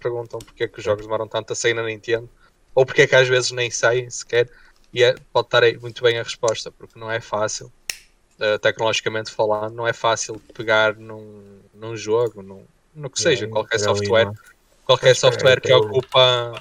perguntam 0.00 0.38
porque 0.38 0.64
é 0.64 0.68
que 0.68 0.78
os 0.78 0.84
jogos 0.84 1.04
demoram 1.04 1.28
tanto 1.28 1.52
a 1.52 1.56
sair 1.56 1.74
na 1.74 1.82
Nintendo, 1.82 2.28
ou 2.74 2.86
porque 2.86 3.02
é 3.02 3.06
que 3.06 3.16
às 3.16 3.28
vezes 3.28 3.50
nem 3.50 3.70
saem 3.70 4.08
sequer, 4.10 4.48
e 4.92 5.02
é, 5.02 5.14
pode 5.32 5.46
estar 5.46 5.62
aí 5.62 5.76
muito 5.78 6.02
bem 6.02 6.18
a 6.18 6.22
resposta, 6.22 6.70
porque 6.70 6.98
não 6.98 7.10
é 7.10 7.20
fácil, 7.20 7.72
uh, 8.40 8.58
tecnologicamente 8.58 9.30
falando, 9.30 9.74
não 9.74 9.86
é 9.86 9.92
fácil 9.92 10.40
pegar 10.54 10.94
num, 10.96 11.60
num 11.74 11.96
jogo, 11.96 12.42
num, 12.42 12.64
no 12.94 13.10
que 13.10 13.20
seja, 13.20 13.44
é, 13.44 13.48
qualquer 13.48 13.78
software, 13.78 14.32
qualquer 14.84 15.14
software 15.14 15.60
que 15.60 15.72
ocupa 15.72 16.52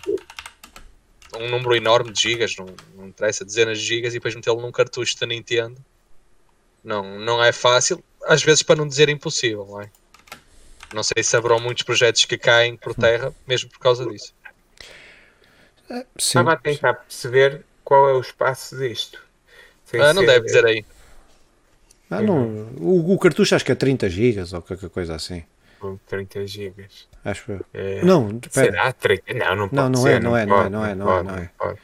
um 1.39 1.49
número 1.49 1.75
enorme 1.75 2.11
de 2.11 2.21
gigas, 2.21 2.55
não, 2.57 2.67
não 2.95 3.07
interessa, 3.07 3.45
dezenas 3.45 3.79
de 3.79 3.85
gigas, 3.85 4.13
e 4.13 4.17
depois 4.17 4.35
metê-lo 4.35 4.61
num 4.61 4.71
cartucho 4.71 5.17
da 5.19 5.27
Nintendo. 5.27 5.83
Não, 6.83 7.19
não 7.19 7.43
é 7.43 7.51
fácil, 7.51 8.03
às 8.25 8.41
vezes 8.43 8.63
para 8.63 8.77
não 8.77 8.87
dizer 8.87 9.09
impossível, 9.09 9.65
não 9.65 9.81
é? 9.81 9.89
Não 10.93 11.03
sei 11.03 11.23
se 11.23 11.35
haverão 11.35 11.59
muitos 11.59 11.83
projetos 11.83 12.25
que 12.25 12.37
caem 12.37 12.77
por 12.77 12.93
terra, 12.95 13.33
mesmo 13.45 13.69
por 13.69 13.79
causa 13.79 14.05
disso. 14.05 14.33
Sim, 15.89 16.03
Estava 16.17 16.53
a 16.53 16.57
tentar 16.57 16.93
perceber 16.93 17.63
qual 17.83 18.09
é 18.09 18.13
o 18.13 18.19
espaço 18.19 18.77
disto. 18.77 19.21
Ah, 19.93 20.13
não 20.13 20.21
ser... 20.21 20.27
deve 20.27 20.45
dizer 20.45 20.65
aí. 20.65 20.85
Ah, 22.09 22.21
não. 22.21 22.69
O, 22.77 23.13
o, 23.13 23.19
cartucho 23.19 23.55
acho 23.55 23.65
que 23.65 23.71
é 23.71 23.75
30 23.75 24.09
GB 24.09 24.41
ou 24.53 24.61
qualquer 24.61 24.89
coisa 24.89 25.15
assim. 25.15 25.43
30 26.07 26.47
GB. 26.47 26.87
Acho 27.23 27.51
eu. 27.51 27.65
É... 27.73 28.03
Não, 28.03 28.39
será 28.49 28.91
30? 28.91 29.33
Não, 29.33 29.55
não 29.55 29.69
pode 29.69 29.75
não, 29.75 29.89
não 29.89 30.01
ser, 30.01 30.13
é, 30.13 30.19
não, 30.19 30.37
é, 30.37 30.45
não, 30.45 30.63
é, 30.63 30.69
não 30.69 30.85
é, 30.85 30.95
não 30.95 31.11
é, 31.17 31.23
não 31.23 31.37
é, 31.37 31.51
não 31.63 31.69
é. 31.71 31.75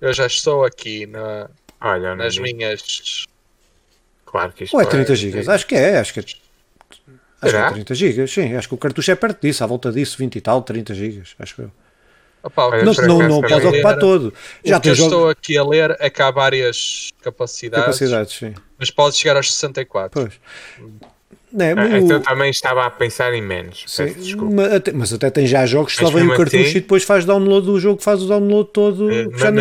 Eu 0.00 0.12
já 0.12 0.26
estou 0.26 0.64
aqui 0.64 1.06
na, 1.06 1.48
Olha, 1.80 2.14
nas 2.14 2.38
minhas. 2.38 3.26
Claro 4.24 4.52
que 4.52 4.64
isto 4.64 4.74
Ou 4.74 4.82
é 4.82 4.86
30 4.86 5.14
GB? 5.14 5.50
Acho 5.50 5.66
que 5.66 5.74
é, 5.74 5.98
acho 5.98 6.14
que 6.14 6.20
é 6.20 6.24
Acho 7.44 7.52
que 7.52 7.56
é 7.56 7.70
30 7.70 7.94
GB, 7.94 8.26
sim. 8.26 8.54
Acho 8.54 8.68
que 8.68 8.74
o 8.74 8.78
cartucho 8.78 9.10
é 9.10 9.14
perto 9.14 9.40
disso, 9.40 9.62
à 9.64 9.66
volta 9.66 9.92
disso, 9.92 10.16
20 10.18 10.36
e 10.36 10.40
tal, 10.40 10.62
30 10.62 10.94
GB, 10.94 11.22
acho 11.38 11.62
eu. 11.62 11.70
Opa, 12.44 12.82
não, 12.82 12.92
não, 12.92 13.28
não 13.28 13.40
pode 13.40 13.66
ocupar 13.66 13.98
todo. 13.98 14.34
Já 14.62 14.76
o 14.76 14.80
que 14.80 14.90
eu 14.90 14.94
jogo... 14.94 15.08
estou 15.08 15.28
aqui 15.30 15.56
a 15.56 15.64
ler 15.64 15.96
é 15.98 16.10
que 16.10 16.20
há 16.20 16.30
várias 16.30 17.10
capacidades, 17.22 17.86
capacidades 17.86 18.34
sim. 18.34 18.52
mas 18.78 18.90
pode 18.90 19.16
chegar 19.16 19.36
aos 19.36 19.50
64. 19.50 20.10
Pois. 20.20 20.34
É, 21.58 21.72
ah, 21.72 21.98
Então 21.98 22.20
também 22.20 22.50
estava 22.50 22.84
a 22.84 22.90
pensar 22.90 23.32
em 23.32 23.40
menos. 23.40 23.86
Mas 24.52 24.72
até, 24.74 24.92
mas 24.92 25.12
até 25.12 25.30
tem 25.30 25.46
já 25.46 25.64
jogos 25.64 25.94
que 25.94 26.04
só 26.04 26.10
vem 26.10 26.26
o 26.26 26.36
cartucho 26.36 26.56
assim, 26.64 26.78
e 26.78 26.80
depois 26.80 27.04
faz 27.04 27.24
download 27.24 27.66
do 27.66 27.80
jogo, 27.80 28.02
faz 28.02 28.22
o 28.22 28.28
download 28.28 28.68
todo. 28.72 29.06
Uh, 29.06 29.30
mas, 29.30 29.54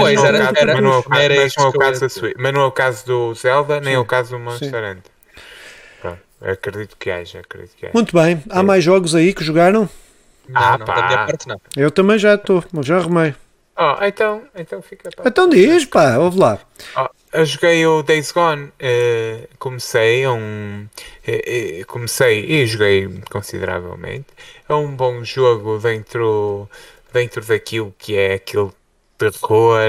não 2.51 2.61
é 2.61 2.65
o 2.65 2.71
caso 2.71 3.05
do 3.05 3.33
Zelda, 3.33 3.79
nem 3.79 3.93
é 3.93 3.99
o 3.99 4.05
caso 4.05 4.31
do 4.31 4.39
Monster 4.39 4.69
Hunter. 4.69 5.12
Acredito 6.43 6.97
que 6.97 7.09
haja, 7.09 7.39
acredito 7.39 7.75
que 7.77 7.85
haja. 7.85 7.93
Muito 7.93 8.13
bem. 8.13 8.43
Há 8.49 8.59
é. 8.59 8.63
mais 8.63 8.83
jogos 8.83 9.15
aí 9.15 9.33
que 9.33 9.43
jogaram? 9.43 9.89
Ah, 10.53 10.77
não, 10.77 10.85
pá. 10.85 10.95
da 10.95 11.07
minha 11.07 11.25
parte 11.25 11.47
não. 11.47 11.61
Eu 11.75 11.89
também 11.89 12.19
já 12.19 12.35
estou, 12.35 12.63
já 12.81 12.97
arrumei. 12.97 13.33
Oh, 13.77 14.03
então, 14.03 14.43
então 14.53 14.81
fica 14.81 15.09
pá. 15.15 15.23
Então 15.25 15.49
diz, 15.49 15.85
pá, 15.85 16.17
ouve 16.17 16.37
lá. 16.37 16.59
Oh, 16.97 17.07
eu 17.31 17.45
joguei 17.45 17.85
o 17.85 18.03
Days 18.03 18.31
Gone, 18.31 18.65
uh, 18.65 19.47
comecei 19.57 20.27
um. 20.27 20.87
Uh, 21.27 21.85
comecei 21.87 22.45
e 22.45 22.67
joguei 22.67 23.09
consideravelmente. 23.31 24.27
É 24.67 24.73
um 24.73 24.95
bom 24.95 25.23
jogo 25.23 25.79
dentro, 25.79 26.69
dentro 27.13 27.43
daquilo 27.43 27.95
que 27.97 28.15
é 28.15 28.33
aquele 28.33 28.69
terror 29.17 29.79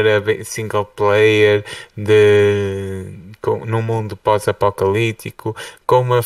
single 0.45 0.85
player 0.85 1.65
de 1.97 3.24
com, 3.45 3.67
num 3.67 3.83
mundo 3.83 4.17
pós-apocalíptico, 4.17 5.55
com 5.87 6.01
uma, 6.01 6.21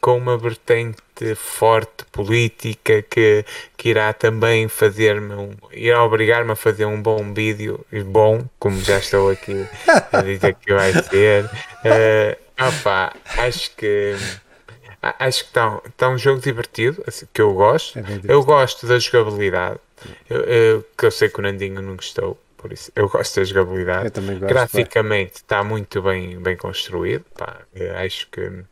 com 0.00 0.16
uma 0.16 0.38
vertente 0.38 1.34
forte 1.34 2.06
política 2.10 3.02
que, 3.02 3.44
que 3.76 3.90
irá 3.90 4.14
também 4.14 4.66
fazer-me, 4.66 5.34
um, 5.34 5.50
irá 5.70 6.02
obrigar-me 6.02 6.52
a 6.52 6.56
fazer 6.56 6.86
um 6.86 7.00
bom 7.00 7.34
vídeo, 7.34 7.84
bom, 8.06 8.46
como 8.58 8.80
já 8.80 8.96
estou 8.96 9.28
aqui 9.28 9.66
a 10.10 10.22
dizer 10.22 10.54
que 10.54 10.72
vai 10.72 10.92
ser. 10.94 11.50
Uh, 11.86 12.66
opa, 12.66 13.12
acho 13.38 13.70
que 13.76 14.16
acho 15.00 15.44
que 15.44 15.50
está, 15.50 15.80
está 15.86 16.08
um 16.08 16.18
jogo 16.18 16.40
divertido, 16.40 17.00
assim, 17.06 17.24
que 17.32 17.40
eu 17.40 17.54
gosto. 17.54 17.96
É 18.00 18.02
eu 18.26 18.42
gosto 18.42 18.88
da 18.88 18.98
jogabilidade, 18.98 19.78
eu, 20.28 20.40
eu, 20.40 20.84
que 20.98 21.06
eu 21.06 21.10
sei 21.12 21.28
que 21.28 21.38
o 21.38 21.42
Nandinho 21.42 21.80
não 21.80 21.94
gostou 21.94 22.36
por 22.66 22.72
isso 22.72 22.90
eu 22.96 23.08
gosto 23.08 23.36
da 23.36 23.44
jogabilidade. 23.44 24.20
Gosto, 24.20 24.46
Graficamente 24.46 25.36
está 25.36 25.62
muito 25.62 26.02
bem, 26.02 26.36
bem 26.38 26.56
construído. 26.56 27.24
Pá, 27.36 27.60
acho 28.02 28.28
que 28.28 28.64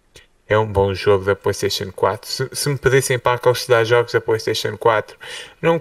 é 0.49 0.59
um 0.59 0.67
bom 0.67 0.93
jogo 0.93 1.25
da 1.25 1.37
PlayStation 1.37 1.91
4. 1.93 2.29
Se, 2.29 2.49
se 2.53 2.69
me 2.69 2.77
pedissem 2.77 3.19
para 3.19 3.37
aconselhar 3.37 3.85
jogos 3.85 4.13
da 4.13 4.21
PlayStation 4.21 4.77
4, 4.77 5.17
não 5.63 5.81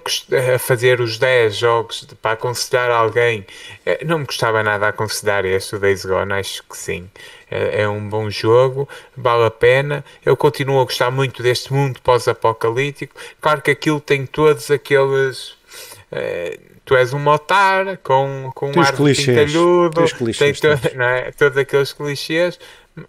a 0.55 0.59
fazer 0.59 1.01
os 1.01 1.17
10 1.17 1.55
jogos 1.55 2.05
de, 2.07 2.15
para 2.15 2.33
aconselhar 2.33 2.89
alguém, 2.91 3.45
eh, 3.85 4.05
não 4.05 4.19
me 4.19 4.25
gostava 4.25 4.61
nada 4.63 4.87
aconselhar 4.87 5.43
este, 5.43 5.75
o 5.75 5.79
Days 5.79 6.05
Gone, 6.05 6.33
acho 6.33 6.63
que 6.63 6.77
sim. 6.77 7.09
É, 7.49 7.81
é 7.81 7.89
um 7.89 8.07
bom 8.07 8.29
jogo, 8.29 8.87
vale 9.17 9.45
a 9.45 9.51
pena. 9.51 10.05
Eu 10.23 10.37
continuo 10.37 10.79
a 10.79 10.83
gostar 10.83 11.11
muito 11.11 11.41
deste 11.41 11.73
mundo 11.73 11.99
pós-apocalíptico. 12.01 13.15
Claro 13.41 13.61
que 13.61 13.71
aquilo 13.71 13.99
tem 13.99 14.25
todos 14.25 14.69
aqueles. 14.69 15.55
É, 16.11 16.59
tu 16.85 16.95
és 16.95 17.13
um 17.13 17.19
motar 17.19 17.97
com, 17.97 18.51
com 18.53 18.71
um 18.71 18.81
ar 18.81 18.93
pintalhudo, 18.95 20.05
tem 20.37 20.53
to, 20.53 20.67
não 20.95 21.05
é? 21.05 21.31
todos 21.31 21.57
aqueles 21.57 21.93
clichês, 21.93 22.59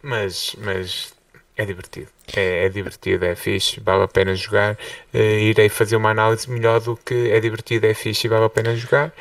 mas, 0.03 0.57
mas 0.59 1.13
é 1.57 1.65
divertido. 1.65 2.09
É, 2.35 2.67
é, 2.67 2.69
divertido, 2.69 3.25
é 3.25 3.35
fixe, 3.35 3.81
vale 3.81 4.05
a 4.05 4.09
pena 4.09 4.35
jogar. 4.35 4.79
Uh, 5.13 5.19
irei 5.19 5.69
fazer 5.69 5.97
uma 5.97 6.11
análise 6.11 6.51
melhor 6.51 6.81
do 6.81 6.97
que 6.97 7.31
é 7.31 7.39
divertido, 7.39 7.87
é 7.87 7.95
fixe 7.95 8.27
e 8.27 8.31
vale 8.31 8.45
a 8.45 8.51
pena 8.51 8.75
jogar. 8.75 9.13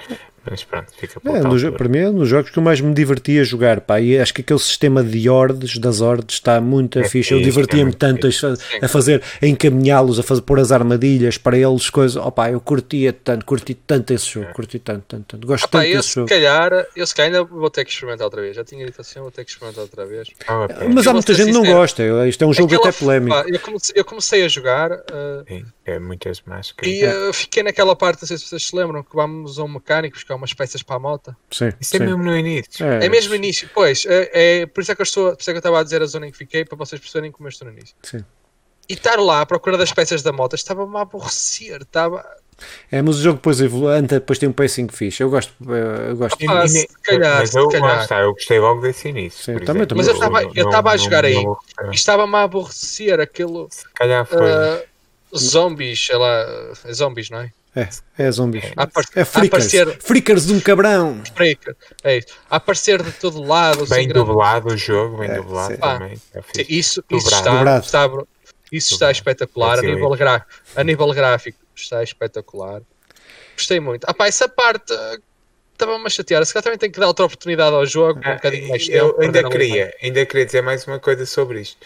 Mas 0.49 0.63
pronto, 0.63 0.91
fica 0.97 1.19
para, 1.21 1.37
é, 1.37 1.41
no, 1.41 1.71
para 1.71 1.87
mim 1.87 1.97
é 1.99 2.09
nos 2.09 2.27
jogos 2.27 2.51
que 2.51 2.59
eu 2.59 2.63
mais 2.63 2.81
me 2.81 2.93
divertia 2.93 3.41
a 3.41 3.43
jogar, 3.45 3.79
pá, 3.79 4.01
e 4.01 4.19
acho 4.19 4.33
que 4.33 4.41
aquele 4.41 4.59
sistema 4.59 5.01
de 5.01 5.29
ordens, 5.29 5.77
das 5.77 6.01
ordens, 6.01 6.33
está 6.33 6.59
muito 6.59 6.99
é 6.99 7.05
fixe. 7.05 7.33
Eu 7.33 7.41
divertia-me 7.41 7.91
é 7.91 7.95
tanto 7.95 8.27
a, 8.27 8.85
a, 8.85 8.87
fazer, 8.89 9.23
a 9.41 9.45
encaminhá-los, 9.47 10.19
a 10.19 10.23
fazer 10.23 10.41
pôr 10.41 10.59
as 10.59 10.71
armadilhas 10.71 11.37
para 11.37 11.57
eles, 11.57 11.89
coisas, 11.89 12.17
opá, 12.17 12.51
eu 12.51 12.59
curtia 12.59 13.13
tanto, 13.13 13.45
curti 13.45 13.73
tanto 13.73 14.13
esse 14.13 14.29
jogo, 14.31 14.47
é. 14.47 14.53
curti 14.53 14.79
tanto, 14.79 15.05
tanto, 15.07 15.25
tanto. 15.27 15.47
Gosto 15.47 15.67
tanto 15.69 15.83
desse 15.83 16.09
se 16.09 16.15
jogo. 16.15 16.27
Calhar, 16.27 16.87
eu 16.95 17.07
se 17.07 17.15
calhar 17.15 17.33
ainda 17.33 17.43
vou 17.45 17.69
ter 17.69 17.85
que 17.85 17.91
experimentar 17.91 18.25
outra 18.25 18.41
vez. 18.41 18.55
Já 18.55 18.65
tinha 18.65 18.85
dito 18.85 18.99
assim, 18.99 19.19
vou 19.21 19.31
ter 19.31 19.45
que 19.45 19.51
experimentar 19.51 19.83
outra 19.83 20.05
vez. 20.05 20.27
Ah, 20.47 20.67
Mas 20.93 21.07
há 21.07 21.13
muita 21.13 21.33
gente 21.33 21.47
que 21.47 21.53
não 21.53 21.63
gosta, 21.63 22.03
isto 22.27 22.43
é 22.43 22.47
um 22.47 22.53
jogo 22.53 22.75
até 22.75 22.91
polémico. 22.91 23.35
Pá, 23.35 23.45
eu, 23.47 23.59
comecei, 23.59 23.93
eu, 23.95 24.05
comecei, 24.05 24.43
a 24.43 24.47
jogar. 24.49 24.91
Uh, 24.91 25.45
Sim, 25.47 25.65
é 25.85 25.99
muitas 25.99 26.41
máscaras. 26.45 26.91
E 26.91 27.05
uh, 27.05 27.31
fiquei 27.31 27.63
naquela 27.63 27.95
parte, 27.95 28.21
não 28.21 28.27
sei 28.27 28.37
se 28.37 28.45
vocês 28.45 28.67
se 28.67 28.75
lembram, 28.75 29.03
que 29.03 29.15
vamos 29.15 29.57
a 29.57 29.63
um 29.63 29.67
mecânico 29.67 30.15
buscar 30.15 30.32
umas 30.35 30.53
peças 30.53 30.83
para 30.83 30.97
a 30.97 30.99
moto 30.99 31.13
nota. 31.13 31.37
Sim, 31.51 31.71
Isso 31.79 31.95
é 31.95 31.99
sim. 31.99 32.03
é 32.03 32.07
mesmo 32.07 32.23
no 32.23 32.37
início. 32.37 32.85
É, 32.85 33.05
é 33.05 33.09
mesmo 33.09 33.29
no 33.29 33.35
início, 33.35 33.69
pois. 33.73 34.05
É, 34.05 34.61
é, 34.61 34.65
por 34.65 34.81
isso 34.81 34.91
é 34.91 34.95
que 34.95 35.01
eu 35.01 35.03
estou, 35.03 35.31
por 35.35 35.41
isso 35.41 35.49
é 35.49 35.53
que 35.53 35.57
eu 35.57 35.59
estava 35.59 35.79
a 35.79 35.83
dizer 35.83 36.01
a 36.01 36.05
zona 36.05 36.27
em 36.27 36.31
que 36.31 36.37
fiquei, 36.37 36.65
para 36.65 36.77
vocês 36.77 36.99
perceberem 36.99 37.31
como 37.31 37.47
eu 37.47 37.49
estou 37.49 37.67
no 37.67 37.73
início. 37.73 37.95
Sim. 38.03 38.23
E 38.89 38.93
estar 38.93 39.17
lá 39.17 39.41
à 39.41 39.45
procura 39.45 39.77
das 39.77 39.93
peças 39.93 40.21
da 40.21 40.33
moto 40.33 40.55
estava-me 40.55 40.97
a 40.97 41.01
aborrecer, 41.01 41.81
estava. 41.81 42.23
É, 42.91 43.01
mas 43.01 43.17
o 43.17 43.21
jogo 43.21 43.37
depois 43.37 43.61
evolui, 43.61 44.01
depois 44.01 44.37
tem 44.37 44.49
um 44.49 44.53
pacing 44.53 44.87
fixe. 44.89 45.23
Eu 45.23 45.29
gosto. 45.29 45.53
Eu 45.61 46.17
gosto. 46.17 46.37
Ah, 46.49 46.67
se 46.67 46.87
calhar, 47.01 47.39
mas 47.39 47.55
eu, 47.55 47.71
se 47.71 47.79
calhar. 47.79 48.01
Está, 48.03 48.19
eu 48.19 48.33
gostei 48.33 48.59
logo 48.59 48.81
desse 48.81 49.07
início. 49.07 49.43
Sim, 49.43 49.65
também, 49.65 49.87
também. 49.87 50.05
Mas 50.05 50.07
eu 50.07 50.13
estava, 50.13 50.43
eu 50.43 50.65
estava 50.65 50.91
a 50.91 50.97
jogar 50.97 51.25
aí 51.25 51.43
e 51.91 51.95
estava-me 51.95 52.35
a 52.35 52.43
aborrecer 52.43 53.19
aquilo. 53.19 53.67
Se 53.71 53.85
calhar 53.93 54.25
foi. 54.25 54.51
Uh, 54.51 55.37
zombies, 55.37 56.05
sei 56.05 56.17
lá. 56.17 56.45
Zombies, 56.91 57.29
não 57.29 57.39
é? 57.39 57.51
É, 57.75 57.89
é 58.17 58.31
zombies. 58.31 58.65
é 59.15 59.25
freakers. 59.25 59.65
Aparecer... 59.65 59.97
Freakers 59.99 60.45
de 60.45 60.53
um 60.53 60.59
cabrão. 60.59 61.21
Freaker. 61.35 61.75
É 62.03 62.17
isso. 62.17 62.27
A 62.49 62.57
aparecer 62.57 63.01
de 63.01 63.11
todo 63.13 63.41
lado. 63.41 63.85
Bem 63.87 64.07
dublado 64.07 64.69
o 64.69 64.77
jogo, 64.77 65.17
bem 65.17 65.31
é, 65.31 65.35
dublado 65.35 65.77
também. 65.77 66.21
É 66.33 66.41
isso, 66.69 67.03
isso 67.09 67.27
está, 67.29 67.79
está, 67.79 68.11
isso 68.71 68.93
está 68.93 69.11
espetacular 69.11 69.79
a 69.79 69.81
nível, 69.81 70.09
gra... 70.11 70.45
a 70.75 70.83
nível 70.83 71.11
gráfico. 71.13 71.57
Está 71.75 72.03
espetacular. 72.03 72.81
Gostei 73.55 73.79
muito. 73.79 74.05
Ah, 74.07 74.13
pá, 74.13 74.27
essa 74.27 74.47
parte 74.47 74.93
estava-me 75.71 76.05
a 76.05 76.09
chatear. 76.09 76.45
Se 76.45 76.53
calhar 76.53 76.63
também 76.63 76.77
tem 76.77 76.91
que 76.91 76.99
dar 76.99 77.07
outra 77.07 77.25
oportunidade 77.25 77.75
ao 77.75 77.85
jogo. 77.87 78.19
Um 78.19 78.29
ah, 78.29 78.35
bocadinho 78.35 78.69
mais 78.69 78.87
tempo, 78.87 78.97
eu 78.97 79.21
ainda 79.21 79.49
queria, 79.49 79.95
ainda 80.01 80.25
queria 80.27 80.45
dizer 80.45 80.61
mais 80.61 80.85
uma 80.85 80.99
coisa 80.99 81.25
sobre 81.25 81.61
isto. 81.61 81.77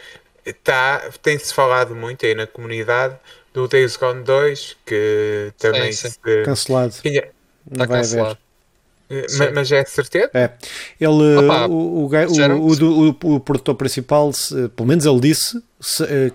Tá, 0.64 1.10
Tem-se 1.22 1.54
falado 1.54 1.96
muito 1.96 2.26
aí 2.26 2.36
na 2.36 2.48
comunidade 2.48 3.18
do 3.58 3.68
Days 3.68 3.98
Gone 3.98 4.22
2, 4.22 4.78
que 4.86 5.52
também 5.58 5.92
sim, 5.92 6.10
sim. 6.10 6.20
se... 6.24 6.44
Cancelado. 6.44 6.94
Tinha... 7.02 7.24
Não 7.70 7.88
vai 7.88 8.02
cancelado. 8.02 8.38
haver. 9.10 9.26
Mas, 9.40 9.54
mas 9.54 9.72
é 9.72 9.84
de 9.84 9.90
certeza? 9.90 10.30
É. 10.34 10.52
Ele, 11.00 11.38
Opa, 11.38 11.66
o, 11.66 12.04
o, 12.04 12.08
o, 12.08 13.10
o, 13.24 13.36
o, 13.36 13.40
produtor 13.40 13.74
principal, 13.76 14.32
pelo 14.76 14.88
menos 14.88 15.06
ele 15.06 15.20
disse 15.22 15.58
eh, 15.58 15.62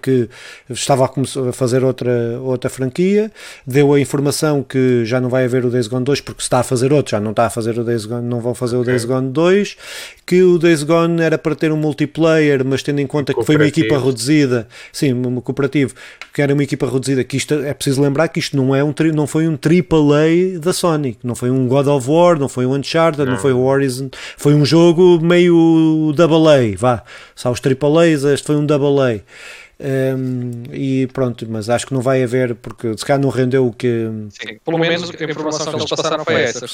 que 0.00 0.28
estava 0.70 1.04
a 1.04 1.52
fazer 1.52 1.82
outra, 1.82 2.38
outra 2.40 2.70
franquia, 2.70 3.30
deu 3.66 3.92
a 3.92 3.98
informação 3.98 4.62
que 4.62 5.04
já 5.04 5.20
não 5.20 5.28
vai 5.28 5.44
haver 5.44 5.64
o 5.64 5.70
Days 5.70 5.88
Gone 5.88 6.04
2 6.04 6.20
porque 6.20 6.42
está 6.42 6.60
a 6.60 6.62
fazer 6.62 6.92
outro, 6.92 7.10
já 7.10 7.20
não 7.20 7.32
está 7.32 7.46
a 7.46 7.50
fazer 7.50 7.76
o 7.76 7.82
Days 7.82 8.04
Gone, 8.04 8.26
não 8.26 8.40
vão 8.40 8.54
fazer 8.54 8.76
okay. 8.76 8.82
o 8.82 8.86
Days 8.86 9.04
Gone 9.04 9.30
2, 9.30 9.76
que 10.24 10.42
o 10.42 10.58
Days 10.58 10.84
Gone 10.84 11.20
era 11.20 11.36
para 11.36 11.56
ter 11.56 11.72
um 11.72 11.76
multiplayer, 11.76 12.64
mas 12.64 12.82
tendo 12.82 13.00
em 13.00 13.06
conta 13.06 13.34
que 13.34 13.44
foi 13.44 13.56
uma 13.56 13.66
equipa 13.66 13.98
reduzida, 13.98 14.68
sim, 14.92 15.12
um 15.12 15.40
cooperativo, 15.40 15.94
que 16.32 16.40
era 16.40 16.54
uma 16.54 16.62
equipa 16.62 16.86
reduzida, 16.86 17.24
que 17.24 17.36
isto 17.36 17.54
é 17.54 17.74
preciso 17.74 18.00
lembrar 18.00 18.28
que 18.28 18.38
isto 18.38 18.56
não 18.56 18.74
é 18.74 18.82
um 18.84 18.94
não 19.12 19.26
foi 19.26 19.48
um 19.48 19.58
AAA 19.58 20.60
da 20.60 20.72
Sony, 20.72 21.18
não 21.22 21.34
foi 21.34 21.50
um 21.50 21.66
God 21.66 21.88
of 21.88 22.08
War, 22.08 22.38
não 22.38 22.48
foi 22.48 22.64
um 22.64 22.74
Uncharted, 22.74 23.24
não, 23.24 23.32
não 23.32 23.38
foi 23.40 23.52
o 23.52 23.60
Horizon, 23.60 24.08
foi 24.36 24.54
um 24.54 24.64
jogo 24.64 25.20
meio 25.20 26.12
double 26.14 26.48
A, 26.48 26.78
vá, 26.78 27.02
só 27.34 27.50
os 27.50 27.60
AAAs, 27.60 28.24
este 28.24 28.46
foi 28.46 28.56
um 28.56 28.64
double 28.64 29.00
A. 29.00 29.31
Um, 29.80 30.62
e 30.72 31.08
pronto, 31.08 31.44
mas 31.48 31.68
acho 31.68 31.86
que 31.86 31.94
não 31.94 32.00
vai 32.00 32.22
haver, 32.22 32.54
porque 32.54 32.96
se 32.96 33.04
calhar 33.04 33.20
não 33.20 33.30
rendeu 33.30 33.66
o 33.66 33.72
que. 33.72 34.08
Sim, 34.30 34.58
pelo 34.64 34.78
menos 34.78 35.10
a 35.10 35.24
informação 35.24 35.72
que 35.72 35.78
eles 35.78 35.90
passaram 35.90 36.24
foi 36.24 36.42
essa. 36.42 36.66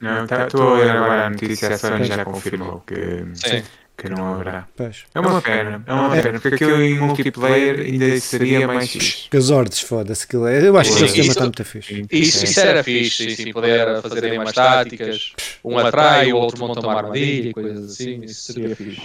Não, 0.00 0.26
tá, 0.26 0.46
estou 0.46 0.74
a 0.74 0.78
ver 0.78 0.90
agora 0.90 1.26
a 1.26 1.30
notícia, 1.30 1.68
a 1.68 1.78
Sony 1.78 2.04
já 2.04 2.24
confirmou 2.24 2.82
que, 2.86 3.24
Sim. 3.34 3.62
que 3.96 4.08
não 4.08 4.34
haverá. 4.34 4.66
Pois. 4.76 5.04
É 5.12 5.18
uma 5.20 5.42
pena, 5.42 5.82
é 5.84 5.92
uma 5.92 6.16
é. 6.16 6.22
pena, 6.22 6.40
porque 6.40 6.54
aquilo 6.54 6.80
em 6.80 6.98
multiplayer 6.98 7.80
ainda 7.80 8.20
seria 8.20 8.66
mais 8.66 8.90
fixe. 8.90 9.28
As 9.36 9.50
ordens, 9.50 9.80
foda-se, 9.80 10.26
eu 10.32 10.76
acho 10.76 10.96
que 10.96 11.04
o 11.04 11.08
sistema 11.08 11.28
está 11.28 11.42
muito 11.42 11.64
fixe. 11.64 12.06
Isso, 12.10 12.44
isso 12.44 12.60
era 12.60 12.84
fixe, 12.84 13.34
sim, 13.34 13.52
poder 13.52 14.00
fazer 14.02 14.38
umas 14.38 14.52
táticas, 14.52 15.32
um 15.64 15.76
atrai, 15.78 16.32
o 16.32 16.36
outro 16.36 16.60
monta 16.60 16.80
uma 16.80 16.96
armadilha, 16.96 17.52
coisas 17.52 17.92
assim, 17.92 18.20
isso 18.24 18.52
seria 18.52 18.76
fixe. 18.76 19.02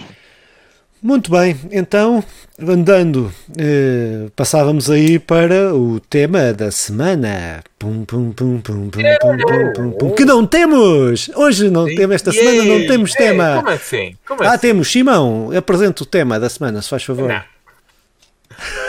Muito 1.04 1.30
bem, 1.30 1.54
então, 1.70 2.24
andando, 2.58 3.30
eh, 3.58 4.30
passávamos 4.34 4.88
aí 4.90 5.18
para 5.18 5.74
o 5.74 6.00
tema 6.00 6.50
da 6.54 6.70
semana. 6.70 7.62
Pum, 7.78 8.06
pum, 8.06 8.32
pum, 8.32 8.58
pum, 8.58 8.88
pum, 8.88 9.00
pum, 9.20 9.36
pum, 9.36 9.72
pum, 9.74 9.90
pum, 9.90 10.10
que 10.12 10.24
não 10.24 10.46
temos! 10.46 11.28
Hoje 11.34 11.68
não 11.68 11.84
temos, 11.84 12.14
esta 12.14 12.32
semana 12.32 12.64
não 12.64 12.86
temos 12.86 13.12
tema. 13.12 13.56
Como 13.56 13.68
assim? 13.68 14.16
Como 14.26 14.42
ah, 14.44 14.52
assim? 14.52 14.58
temos. 14.60 14.90
Simão, 14.90 15.50
apresenta 15.54 16.04
o 16.04 16.06
tema 16.06 16.40
da 16.40 16.48
semana, 16.48 16.80
se 16.80 16.88
faz 16.88 17.04
favor. 17.04 17.28
Não. 17.28 17.53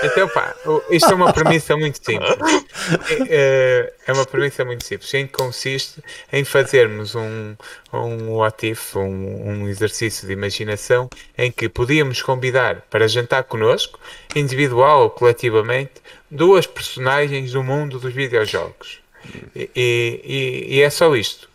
Então, 0.03 0.28
pá, 0.30 0.55
isto 0.89 1.11
é 1.11 1.16
uma 1.16 1.34
premissa 1.34 1.76
muito 1.76 2.03
simples. 2.03 2.38
É, 3.28 3.93
é 4.07 4.13
uma 4.13 4.26
premissa 4.26 4.63
muito 4.63 4.86
simples, 4.86 5.13
em 5.13 5.26
que 5.26 5.34
consiste 5.34 6.03
em 6.32 6.43
fazermos 6.43 7.16
um, 7.16 7.55
um 7.91 8.32
what 8.32 8.68
if, 8.68 8.95
um, 8.95 9.01
um 9.01 9.68
exercício 9.68 10.28
de 10.28 10.34
imaginação, 10.34 11.09
em 11.38 11.51
que 11.51 11.68
podíamos 11.68 12.22
convidar 12.22 12.82
para 12.89 13.07
jantar 13.07 13.43
connosco, 13.45 13.99
individual 14.36 15.03
ou 15.03 15.09
coletivamente, 15.09 15.93
duas 16.30 16.68
personagens 16.68 17.51
do 17.51 17.63
mundo 17.63 17.99
dos 17.99 18.13
videojogos. 18.13 18.99
E, 19.55 19.70
e, 19.76 20.76
e 20.76 20.82
é 20.82 20.89
só 20.89 21.16
isto. 21.16 21.49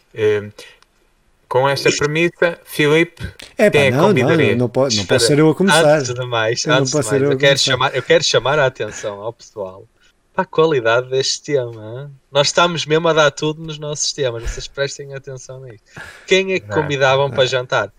É, 1.51 1.59
com 1.59 1.69
esta 1.69 1.91
premissa, 1.91 2.59
Filipe 2.65 3.29
é, 3.59 3.69
pá, 3.69 3.91
não, 3.91 4.13
não, 4.13 4.37
não, 4.37 4.57
não, 4.57 4.69
pode, 4.69 4.97
não 4.97 5.05
posso 5.05 5.27
ser 5.27 5.39
eu 5.39 5.51
a 5.51 5.55
começar. 5.55 5.99
Antes 5.99 6.15
de 6.15 6.27
mais, 6.27 6.65
eu, 6.65 6.75
antes 6.75 6.91
de 6.91 6.97
mais, 6.97 7.13
eu, 7.13 7.33
eu 7.33 7.37
quero 7.37 7.59
chamar, 7.59 7.95
eu 7.95 8.03
quero 8.03 8.25
chamar 8.25 8.59
a 8.59 8.67
atenção 8.67 9.21
ao 9.21 9.33
pessoal 9.33 9.85
para 10.33 10.45
a 10.45 10.47
qualidade 10.47 11.11
deste 11.11 11.43
tema. 11.43 12.03
Hein? 12.03 12.11
Nós 12.31 12.47
estamos 12.49 12.87
mesmo 12.87 13.09
a 13.09 13.13
dar 13.13 13.31
tudo 13.33 13.63
nos 13.63 13.79
nossos 13.79 14.13
temas, 14.13 14.43
vocês 14.45 14.69
prestem 14.69 15.13
atenção 15.15 15.61
nisso. 15.61 15.83
Quem 16.27 16.53
é 16.53 16.61
que 16.61 16.69
convidavam 16.69 17.31
para 17.31 17.47
jantar? 17.47 17.93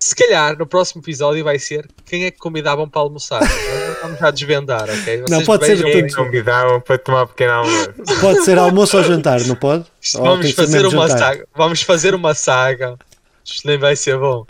Se 0.00 0.14
calhar 0.14 0.56
no 0.56 0.66
próximo 0.66 1.02
episódio 1.02 1.44
vai 1.44 1.58
ser 1.58 1.86
quem 2.04 2.24
é 2.24 2.30
que 2.30 2.38
convidavam 2.38 2.88
para 2.88 3.02
almoçar. 3.02 3.42
Vamos 4.02 4.18
já 4.18 4.30
desvendar, 4.30 4.84
ok? 4.84 5.18
Vocês 5.18 5.30
não, 5.30 5.44
pode 5.44 5.66
ser 5.66 5.82
quem 5.82 6.12
convidavam 6.12 6.80
para 6.80 6.98
tomar 6.98 7.24
um 7.24 7.26
pequeno 7.26 7.52
almoço. 7.52 7.92
Pode 8.20 8.44
ser 8.44 8.58
almoço 8.58 8.96
ou 8.96 9.04
jantar, 9.04 9.40
não 9.42 9.56
pode? 9.56 9.84
Vamos 10.14 10.52
fazer 10.52 10.86
uma 10.86 11.08
saga. 11.08 11.46
Vamos 11.54 11.82
fazer 11.82 12.14
uma 12.14 12.34
saga. 12.34 12.96
Isto 13.44 13.66
nem 13.66 13.78
vai 13.78 13.96
ser 13.96 14.18
bom. 14.18 14.46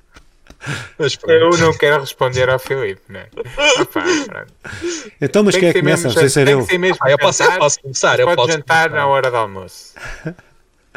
eu 0.98 1.58
não 1.58 1.72
quero 1.72 2.00
responder 2.00 2.48
ao 2.48 2.58
Filipe, 2.58 3.02
né? 3.08 3.26
Opa, 3.80 4.02
então, 5.20 5.44
mas 5.44 5.56
quem 5.56 5.68
é 5.68 5.72
que 5.72 5.78
começa? 5.80 6.10
Sem 6.10 6.28
ser 6.28 6.48
eu. 6.48 6.66
Ah, 7.00 7.10
eu, 7.10 7.18
posso, 7.18 7.42
eu 7.44 7.58
posso 7.58 7.80
começar. 7.80 8.18
Eu 8.18 8.26
pode 8.26 8.36
posso 8.36 8.52
jantar 8.52 8.88
começar. 8.88 9.06
na 9.06 9.06
hora 9.06 9.30
do 9.30 9.36
almoço. 9.36 9.94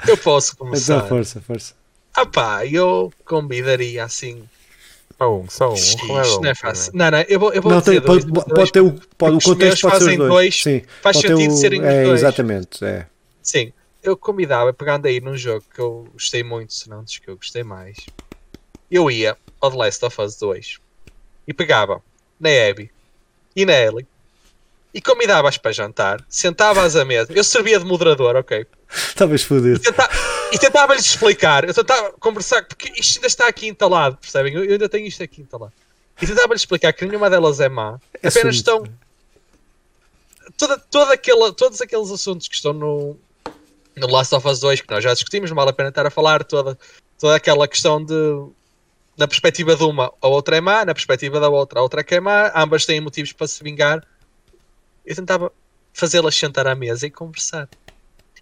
Eu 0.07 0.17
posso 0.17 0.57
começar. 0.57 0.95
Então, 0.95 1.07
força, 1.07 1.41
força. 1.41 1.73
Ah 2.13 2.25
pá, 2.25 2.65
eu 2.65 3.13
convidaria 3.23 4.03
assim. 4.03 4.43
Só 5.21 5.39
um, 5.39 5.47
só 5.47 5.71
um. 5.71 5.75
X, 5.75 5.95
não 6.41 6.49
é 6.49 6.55
fácil. 6.55 6.91
Não, 6.95 7.11
não, 7.11 7.21
eu 7.21 7.39
vou, 7.39 7.53
eu 7.53 7.61
vou 7.61 7.71
não, 7.71 7.79
dizer 7.79 8.01
tem, 8.01 8.01
dois, 8.01 8.25
pode, 8.25 8.33
dois, 8.33 8.55
pode 8.55 8.71
ter 8.71 8.79
o, 8.79 8.91
pode, 9.15 9.35
o 9.35 9.39
contexto 9.39 9.81
pode 9.87 10.03
ser 10.03 10.17
dois. 10.17 10.29
dois. 10.29 10.63
Sim, 10.63 10.81
faz 10.99 11.17
sentido 11.17 11.53
o, 11.53 11.57
serem 11.57 11.85
é, 11.85 12.03
dois. 12.05 12.21
Exatamente, 12.21 12.83
é. 12.83 13.05
Sim, 13.39 13.71
eu 14.01 14.17
convidava, 14.17 14.73
pegando 14.73 15.05
aí 15.05 15.21
num 15.21 15.37
jogo 15.37 15.63
que 15.71 15.79
eu 15.79 16.07
gostei 16.11 16.43
muito, 16.43 16.73
se 16.73 16.89
não 16.89 17.03
diz 17.03 17.19
que 17.19 17.29
eu 17.29 17.35
gostei 17.35 17.63
mais, 17.63 17.97
eu 18.89 19.11
ia 19.11 19.37
ao 19.59 19.69
The 19.69 19.77
Last 19.77 20.05
of 20.05 20.21
Us 20.21 20.39
2 20.39 20.79
e 21.47 21.53
pegava 21.53 22.01
na 22.39 22.49
Abby 22.49 22.89
e 23.55 23.63
na 23.63 23.73
Ellie 23.73 24.07
e 24.93 25.01
convidavas 25.01 25.57
para 25.57 25.71
jantar, 25.71 26.23
sentavas 26.27 26.95
à 26.95 27.05
mesa, 27.05 27.31
eu 27.33 27.43
servia 27.43 27.79
de 27.79 27.85
moderador, 27.85 28.35
ok? 28.35 28.65
Estavas 28.89 29.43
fodido. 29.43 29.79
E 30.51 30.59
tentava-lhes 30.59 31.05
explicar, 31.05 31.63
eu 31.63 31.73
tentava 31.73 32.11
conversar, 32.19 32.65
porque 32.65 32.91
isto 32.99 33.17
ainda 33.17 33.27
está 33.27 33.47
aqui 33.47 33.67
entalado, 33.67 34.17
percebem? 34.17 34.53
Eu, 34.53 34.65
eu 34.65 34.73
ainda 34.73 34.89
tenho 34.89 35.07
isto 35.07 35.23
aqui 35.23 35.41
entalado. 35.41 35.71
E 36.21 36.27
tentava-lhes 36.27 36.61
explicar 36.61 36.91
que 36.91 37.05
nenhuma 37.05 37.29
delas 37.29 37.59
é 37.61 37.69
má, 37.69 37.99
é 38.21 38.27
apenas 38.27 38.55
estão. 38.55 38.83
Toda, 40.57 40.77
toda 40.77 41.13
aquela, 41.13 41.53
todos 41.53 41.79
aqueles 41.79 42.11
assuntos 42.11 42.49
que 42.49 42.55
estão 42.55 42.73
no, 42.73 43.17
no 43.95 44.07
Last 44.07 44.35
of 44.35 44.45
Us 44.45 44.59
2, 44.59 44.81
que 44.81 44.91
nós 44.91 45.03
já 45.03 45.13
discutimos, 45.13 45.49
não 45.49 45.55
vale 45.55 45.69
a 45.69 45.73
pena 45.73 45.89
estar 45.89 46.05
a 46.05 46.11
falar, 46.11 46.43
toda, 46.43 46.77
toda 47.17 47.35
aquela 47.35 47.67
questão 47.67 48.03
de. 48.03 48.13
Na 49.17 49.27
perspectiva 49.27 49.75
de 49.75 49.83
uma, 49.83 50.11
a 50.21 50.27
outra 50.27 50.57
é 50.57 50.61
má, 50.61 50.83
na 50.83 50.93
perspectiva 50.93 51.39
da 51.39 51.49
outra, 51.49 51.79
a 51.79 51.83
outra 51.83 52.01
é 52.01 52.03
que 52.03 52.15
é 52.15 52.19
má, 52.19 52.51
ambas 52.55 52.85
têm 52.85 52.99
motivos 52.99 53.31
para 53.31 53.47
se 53.47 53.63
vingar 53.63 54.05
eu 55.11 55.15
tentava 55.15 55.51
fazê-las 55.93 56.35
sentar 56.35 56.67
à 56.67 56.75
mesa 56.75 57.05
e 57.05 57.11
conversar. 57.11 57.67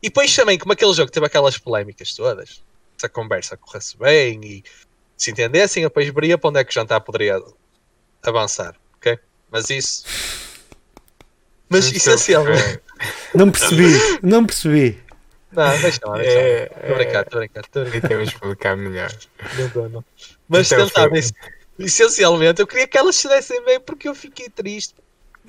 E 0.01 0.07
depois 0.07 0.33
também, 0.35 0.57
como 0.57 0.71
aquele 0.71 0.93
jogo 0.93 1.11
teve 1.11 1.25
aquelas 1.25 1.57
polémicas 1.57 2.13
todas, 2.13 2.61
se 2.97 3.05
a 3.05 3.09
conversa 3.09 3.57
corresse 3.57 3.97
bem 3.97 4.39
e 4.43 4.63
se 5.17 5.31
entendessem, 5.31 5.83
eu 5.83 5.89
depois 5.89 6.07
veria 6.09 6.37
para 6.37 6.49
onde 6.49 6.59
é 6.59 6.63
que 6.63 6.71
o 6.71 6.73
jantar 6.73 7.01
poderia 7.01 7.41
avançar, 8.23 8.75
ok? 8.95 9.17
Mas 9.51 9.69
isso. 9.69 10.05
Mas 11.67 11.91
essencialmente. 11.91 12.81
Não 13.33 13.49
percebi, 13.49 13.93
não 14.21 14.45
percebi. 14.45 15.01
Não, 15.53 15.69
deixa 15.79 15.99
lá, 16.03 16.17
deixa 16.17 16.35
lá. 16.35 16.41
É, 16.43 16.63
estou 16.63 16.91
a 16.91 16.97
brincar, 16.97 17.21
estou 17.21 17.37
a 17.37 17.39
brincar. 17.39 17.61
Estou 17.61 17.81
a 17.81 17.85
brincar. 17.85 18.07
Que 18.09 18.23
explicar 18.23 18.75
melhor. 18.75 19.11
Não, 19.75 19.89
não. 19.89 20.05
Mas 20.49 20.69
então, 20.69 20.85
tentava, 20.85 21.09
foi... 21.09 21.21
essencialmente, 21.85 22.59
eu 22.59 22.67
queria 22.67 22.87
que 22.87 22.97
elas 22.97 23.15
se 23.15 23.29
dessem 23.29 23.63
bem 23.63 23.79
porque 23.79 24.09
eu 24.09 24.15
fiquei 24.15 24.49
triste 24.49 24.95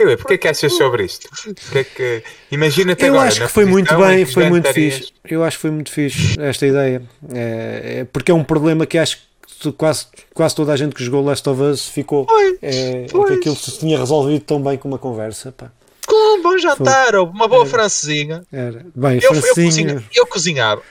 Filipe, 0.00 0.22
o 0.22 0.26
que 0.26 0.34
é 0.34 0.38
que 0.38 0.48
achas 0.48 0.72
sobre 0.72 1.04
isto? 1.04 1.28
É 1.74 1.84
que... 1.84 2.22
Imagina-te 2.50 3.04
Eu 3.04 3.12
agora, 3.12 3.28
acho 3.28 3.42
que 3.42 3.48
foi 3.48 3.66
muito 3.66 3.94
bem, 3.98 4.24
foi 4.24 4.48
muito 4.48 4.72
fixe. 4.72 5.12
Eu 5.28 5.44
acho 5.44 5.58
que 5.58 5.60
foi 5.60 5.70
muito 5.70 5.92
fixe 5.92 6.40
esta 6.40 6.66
ideia. 6.66 7.02
É, 7.30 7.98
é, 7.98 8.04
porque 8.04 8.30
é 8.30 8.34
um 8.34 8.42
problema 8.42 8.86
que 8.86 8.96
acho 8.96 9.18
que 9.60 9.70
quase, 9.72 10.06
quase 10.32 10.54
toda 10.54 10.72
a 10.72 10.76
gente 10.76 10.94
que 10.94 11.04
jogou 11.04 11.22
Last 11.22 11.46
of 11.46 11.60
Us 11.60 11.86
ficou. 11.86 12.24
Pois, 12.24 12.56
é, 12.62 13.06
pois. 13.10 13.32
Aquilo 13.32 13.54
se 13.54 13.78
tinha 13.78 13.98
resolvido 13.98 14.42
tão 14.42 14.62
bem 14.62 14.78
com 14.78 14.88
uma 14.88 14.98
conversa. 14.98 15.52
Pá. 15.52 15.70
Com 16.06 16.38
um 16.38 16.42
bom 16.42 16.56
jantar, 16.56 17.14
ou 17.14 17.26
uma 17.26 17.46
boa 17.46 17.62
era, 17.62 17.70
francesinha. 17.70 18.42
Era. 18.50 18.86
Bem, 18.94 19.20
eu, 19.22 19.34
francesinha. 19.34 19.90
Eu, 19.90 19.96
cozinha, 19.96 20.04
eu 20.14 20.26
cozinhava. 20.26 20.82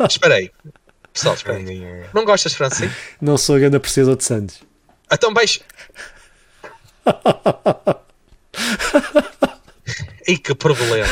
espera 0.08 0.36
aí. 0.36 0.50
Pessoal, 1.12 1.34
espera. 1.34 1.58
Não 2.14 2.24
gostas 2.24 2.52
de 2.52 2.58
francês? 2.58 2.90
Não 3.20 3.36
sou 3.36 3.58
grande 3.58 3.76
apreciador 3.76 4.16
de 4.16 4.24
Santos. 4.24 4.62
Então 5.12 5.34
beijo. 5.34 5.60
e 10.26 10.38
que 10.38 10.54
problema. 10.54 11.06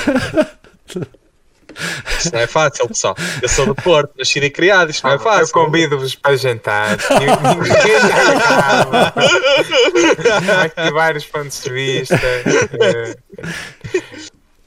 Isto 2.18 2.32
não 2.32 2.40
é 2.40 2.46
fácil, 2.46 2.88
pessoal. 2.88 3.14
Eu 3.42 3.48
sou 3.48 3.66
do 3.66 3.74
Porto, 3.74 4.14
nascido 4.18 4.44
e 4.44 4.50
criado, 4.50 4.90
isto 4.90 5.04
não 5.04 5.14
é 5.14 5.18
fácil. 5.18 5.58
Eu 5.58 5.64
convido-vos 5.64 6.14
para 6.14 6.36
jantar. 6.36 6.96
Aqui 10.64 10.90
vários 10.92 11.26
pontos 11.26 11.62
de 11.62 11.70
vista. 11.70 12.20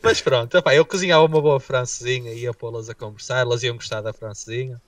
Mas 0.02 0.22
pronto, 0.22 0.58
opa, 0.58 0.74
eu 0.74 0.86
cozinhava 0.86 1.26
uma 1.26 1.42
boa 1.42 1.60
francesinha, 1.60 2.32
ia 2.32 2.54
pô-las 2.54 2.90
a 2.90 2.96
conversar, 2.96 3.40
elas 3.40 3.64
iam 3.64 3.76
gostar 3.76 4.02
da 4.02 4.14
francesinha 4.14 4.80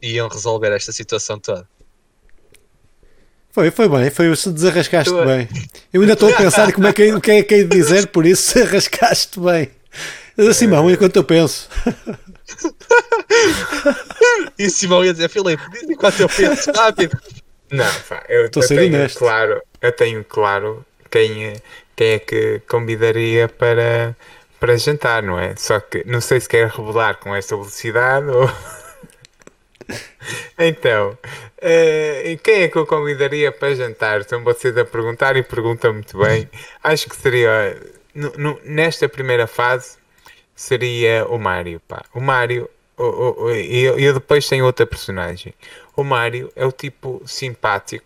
e 0.00 0.14
iam 0.14 0.28
resolver 0.28 0.72
esta 0.72 0.92
situação 0.92 1.38
toda. 1.38 1.66
Foi, 3.52 3.70
foi 3.70 3.88
bem, 3.88 4.10
foi, 4.10 4.34
se 4.34 4.50
desarrascaste 4.50 5.12
bem. 5.12 5.46
Eu 5.92 6.00
ainda 6.00 6.14
estou 6.14 6.32
a 6.32 6.36
pensar 6.36 6.72
como 6.72 6.86
é 6.86 6.92
que, 6.92 7.12
o 7.12 7.20
que 7.20 7.30
é 7.30 7.42
que 7.42 7.54
é 7.54 7.58
de 7.58 7.64
dizer, 7.66 8.06
por 8.06 8.24
isso 8.24 8.50
se 8.50 8.62
arrascaste 8.62 9.38
bem. 9.38 9.70
Simão, 10.54 10.90
enquanto 10.90 11.16
eu 11.16 11.24
penso. 11.24 11.68
e 14.58 14.70
Simão 14.70 15.04
ia 15.04 15.12
dizer, 15.12 15.28
Filipe, 15.28 15.62
diz 15.70 15.82
enquanto 15.82 16.20
eu 16.20 16.28
penso, 16.30 16.72
rápido. 16.72 17.18
Não, 17.70 17.84
pá, 18.08 18.24
eu, 18.28 18.46
Estou 18.46 18.62
eu 18.62 18.68
tenho 18.68 18.94
honesto. 18.94 19.18
claro, 19.18 19.60
eu 19.82 19.92
tenho 19.92 20.24
claro 20.24 20.84
quem 21.10 21.48
é, 21.48 21.52
quem 21.94 22.12
é 22.12 22.18
que 22.18 22.62
convidaria 22.66 23.48
para, 23.48 24.16
para 24.58 24.78
jantar, 24.78 25.22
não 25.22 25.38
é? 25.38 25.54
Só 25.56 25.78
que 25.78 26.02
não 26.06 26.22
sei 26.22 26.40
se 26.40 26.48
quer 26.48 26.68
revelar 26.68 27.18
com 27.18 27.34
esta 27.34 27.54
velocidade 27.54 28.28
ou. 28.28 28.50
Então, 30.58 31.10
uh, 31.10 32.38
quem 32.42 32.62
é 32.62 32.68
que 32.68 32.76
eu 32.76 32.86
convidaria 32.86 33.50
para 33.52 33.74
jantar? 33.74 34.20
Estão 34.20 34.42
vocês 34.42 34.76
a 34.76 34.84
perguntar 34.84 35.36
e 35.36 35.42
perguntam 35.42 35.92
muito 35.92 36.18
bem. 36.18 36.48
Acho 36.82 37.08
que 37.08 37.16
seria, 37.16 37.76
nesta 38.64 39.08
primeira 39.08 39.46
fase, 39.46 39.96
seria 40.54 41.26
o 41.26 41.38
Mário. 41.38 41.80
Pá. 41.80 42.04
O 42.14 42.20
Mário, 42.20 42.68
e 43.54 43.82
eu, 43.82 43.98
eu 43.98 44.14
depois 44.14 44.48
tenho 44.48 44.64
outra 44.64 44.86
personagem. 44.86 45.54
O 45.96 46.04
Mário 46.04 46.52
é 46.54 46.64
o 46.64 46.72
tipo 46.72 47.22
simpático 47.26 48.04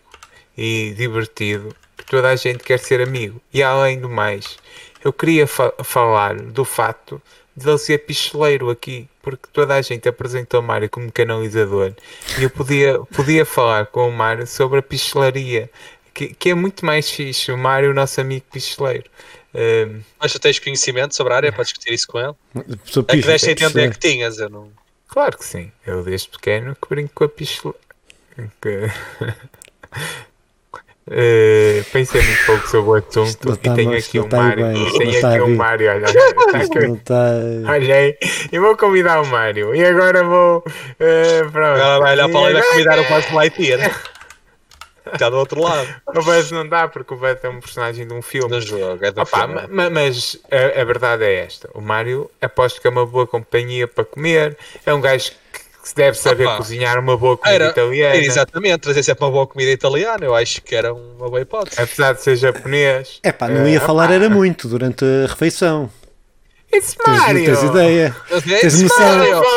e 0.56 0.94
divertido 0.96 1.74
que 1.96 2.04
toda 2.04 2.30
a 2.30 2.36
gente 2.36 2.64
quer 2.64 2.78
ser 2.78 3.00
amigo. 3.00 3.40
E 3.52 3.62
além 3.62 4.00
do 4.00 4.08
mais, 4.08 4.58
eu 5.04 5.12
queria 5.12 5.46
fa 5.46 5.72
falar 5.84 6.36
do 6.36 6.64
fato 6.64 7.20
de 7.56 7.68
ele 7.68 7.78
ser 7.78 7.98
pistoleiro 7.98 8.70
aqui, 8.70 9.08
porque 9.26 9.48
toda 9.52 9.74
a 9.74 9.82
gente 9.82 10.08
apresentou 10.08 10.60
o 10.60 10.62
Mário 10.62 10.88
como 10.88 11.10
canalizador 11.10 11.92
e 12.38 12.44
eu 12.44 12.48
podia, 12.48 13.00
podia 13.12 13.44
falar 13.44 13.86
com 13.86 14.08
o 14.08 14.12
Mário 14.12 14.46
sobre 14.46 14.78
a 14.78 14.82
pistolaria, 14.82 15.68
que, 16.14 16.32
que 16.32 16.50
é 16.50 16.54
muito 16.54 16.86
mais 16.86 17.10
fixe, 17.10 17.50
o 17.50 17.58
Mário, 17.58 17.90
o 17.90 17.94
nosso 17.94 18.20
amigo 18.20 18.46
pistoleiro. 18.52 19.10
Um, 19.52 20.00
Mas 20.20 20.30
tu 20.30 20.38
tens 20.38 20.60
conhecimento 20.60 21.16
sobre 21.16 21.32
a 21.32 21.36
área 21.38 21.52
para 21.52 21.64
discutir 21.64 21.92
isso 21.92 22.06
com 22.06 22.20
ele? 22.20 22.34
É 22.54 23.16
que 23.16 23.22
deste 23.22 23.48
a 23.48 23.52
entender 23.52 23.90
que 23.90 23.98
tinhas, 23.98 24.38
eu 24.38 24.48
não. 24.48 24.70
Claro 25.08 25.36
que 25.36 25.44
sim, 25.44 25.72
eu 25.84 26.04
desde 26.04 26.28
pequeno 26.28 26.76
que 26.80 26.88
brinco 26.88 27.10
com 27.12 27.24
a 27.24 27.28
pistola. 27.28 27.74
Que... 28.60 28.88
Uh, 31.08 31.84
pensei 31.92 32.20
muito 32.20 32.46
pouco 32.46 32.68
sobre 32.68 32.90
o 32.90 32.94
assunto 32.94 33.52
e 33.52 33.74
tenho 33.74 33.96
aqui 33.96 34.18
o 34.18 34.28
Mário. 34.28 34.66
Tenho 34.98 35.26
aqui 35.26 35.40
o 35.40 35.56
Mário, 35.56 35.88
olha. 35.88 36.06
Tá 37.04 37.70
olha 37.70 37.94
aí. 37.94 38.18
E 38.50 38.58
vou 38.58 38.76
convidar 38.76 39.22
o 39.22 39.26
Mário. 39.26 39.72
E 39.72 39.84
agora 39.84 40.24
vou. 40.24 40.58
Uh, 40.58 41.50
pronto. 41.52 41.80
Agora 41.80 42.00
vai 42.00 42.12
olhar 42.14 42.28
para 42.28 42.40
lá 42.40 42.50
e 42.50 42.52
vai 42.54 42.62
convidar 42.62 42.98
o 42.98 43.04
Buzz 43.04 43.32
Lightyear. 43.32 44.02
Já 45.16 45.30
do 45.30 45.36
outro 45.36 45.62
lado. 45.62 45.88
O 46.08 46.24
Buzz 46.24 46.50
não 46.50 46.68
dá 46.68 46.88
porque 46.88 47.14
o 47.14 47.16
Buzz 47.16 47.38
é 47.44 47.48
um 47.48 47.60
personagem 47.60 48.04
de 48.04 48.12
um 48.12 48.20
filme. 48.20 48.50
No 48.50 48.60
jogo, 48.60 49.04
é 49.04 49.12
do 49.12 49.20
Opa, 49.20 49.46
filme. 49.46 49.62
Mas, 49.70 49.92
mas 49.92 50.40
a, 50.50 50.80
a, 50.80 50.84
verdade 50.84 51.24
é 51.24 51.44
esta: 51.44 51.70
o 51.72 51.80
Mário 51.80 52.28
aposto 52.42 52.80
que 52.80 52.88
é 52.88 52.90
uma 52.90 53.06
boa 53.06 53.28
companhia 53.28 53.86
para 53.86 54.04
comer. 54.04 54.58
É 54.84 54.92
um 54.92 55.00
gajo 55.00 55.30
que 55.52 55.65
se 55.86 55.94
deve 55.94 56.18
saber 56.18 56.46
Opa. 56.46 56.56
cozinhar 56.56 56.98
uma 56.98 57.16
boa 57.16 57.36
comida 57.36 57.54
era, 57.54 57.70
italiana. 57.70 58.16
Exatamente, 58.16 58.78
trazer 58.78 59.04
sempre 59.04 59.24
uma 59.24 59.30
boa 59.30 59.46
comida 59.46 59.70
italiana, 59.70 60.24
eu 60.24 60.34
acho 60.34 60.60
que 60.60 60.74
era 60.74 60.92
uma 60.92 61.28
boa 61.28 61.40
hipótese. 61.40 61.80
Apesar 61.80 62.12
de 62.12 62.22
ser 62.22 62.34
japonês. 62.34 63.20
É 63.22 63.30
pá, 63.30 63.48
não 63.48 63.68
ia 63.68 63.78
uh, 63.78 63.86
falar, 63.86 64.06
opa. 64.06 64.14
era 64.14 64.28
muito 64.28 64.66
durante 64.66 65.04
a 65.04 65.28
refeição. 65.28 65.88
It's 66.74 66.96
Mario! 67.06 67.44
Tens, 67.44 67.60
tens 67.60 67.70
ideia? 67.70 68.16
Tens 68.60 68.82
noção? 68.82 69.06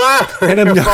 Era 0.47 0.65
melhor, 0.65 0.85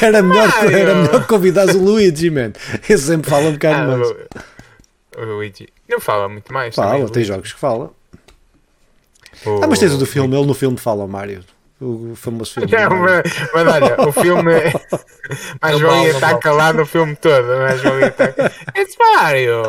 era, 0.00 0.22
melhor, 0.22 0.72
era 0.72 0.94
melhor 0.94 1.26
convidares 1.26 1.74
o 1.74 1.82
Luigi, 1.82 2.30
man. 2.30 2.52
Ele 2.88 2.98
sempre 2.98 3.28
fala 3.28 3.48
um 3.48 3.52
bocado 3.54 3.92
ah, 3.92 3.96
mais. 3.96 4.08
O, 4.08 5.20
o, 5.20 5.24
Luigi 5.24 5.68
não 5.88 5.98
fala 5.98 6.28
muito 6.28 6.52
mais. 6.52 6.76
Fala, 6.76 7.10
tem 7.10 7.24
jogos 7.24 7.52
que 7.52 7.58
fala. 7.58 7.90
O, 9.44 9.64
ah, 9.64 9.66
mas 9.66 9.80
tens 9.80 9.92
o 9.92 9.98
do 9.98 10.06
filme, 10.06 10.36
ele 10.36 10.46
no 10.46 10.54
filme 10.54 10.78
fala 10.78 11.04
o 11.04 11.08
Mario 11.08 11.42
o 11.80 12.14
famoso 12.16 12.54
filme. 12.54 12.72
Não, 12.72 12.90
mas, 13.00 13.22
mas, 13.52 13.66
olha, 13.68 14.08
o 14.08 14.12
filme. 14.12 14.52
mais 15.60 15.80
valia 15.80 16.10
estar 16.10 16.38
calado 16.38 16.82
o 16.82 16.86
filme 16.86 17.14
todo. 17.16 17.46
Mais 17.46 17.82
valia 17.82 18.06
estar. 18.08 18.34
It's 18.76 18.96
Mario! 18.98 19.62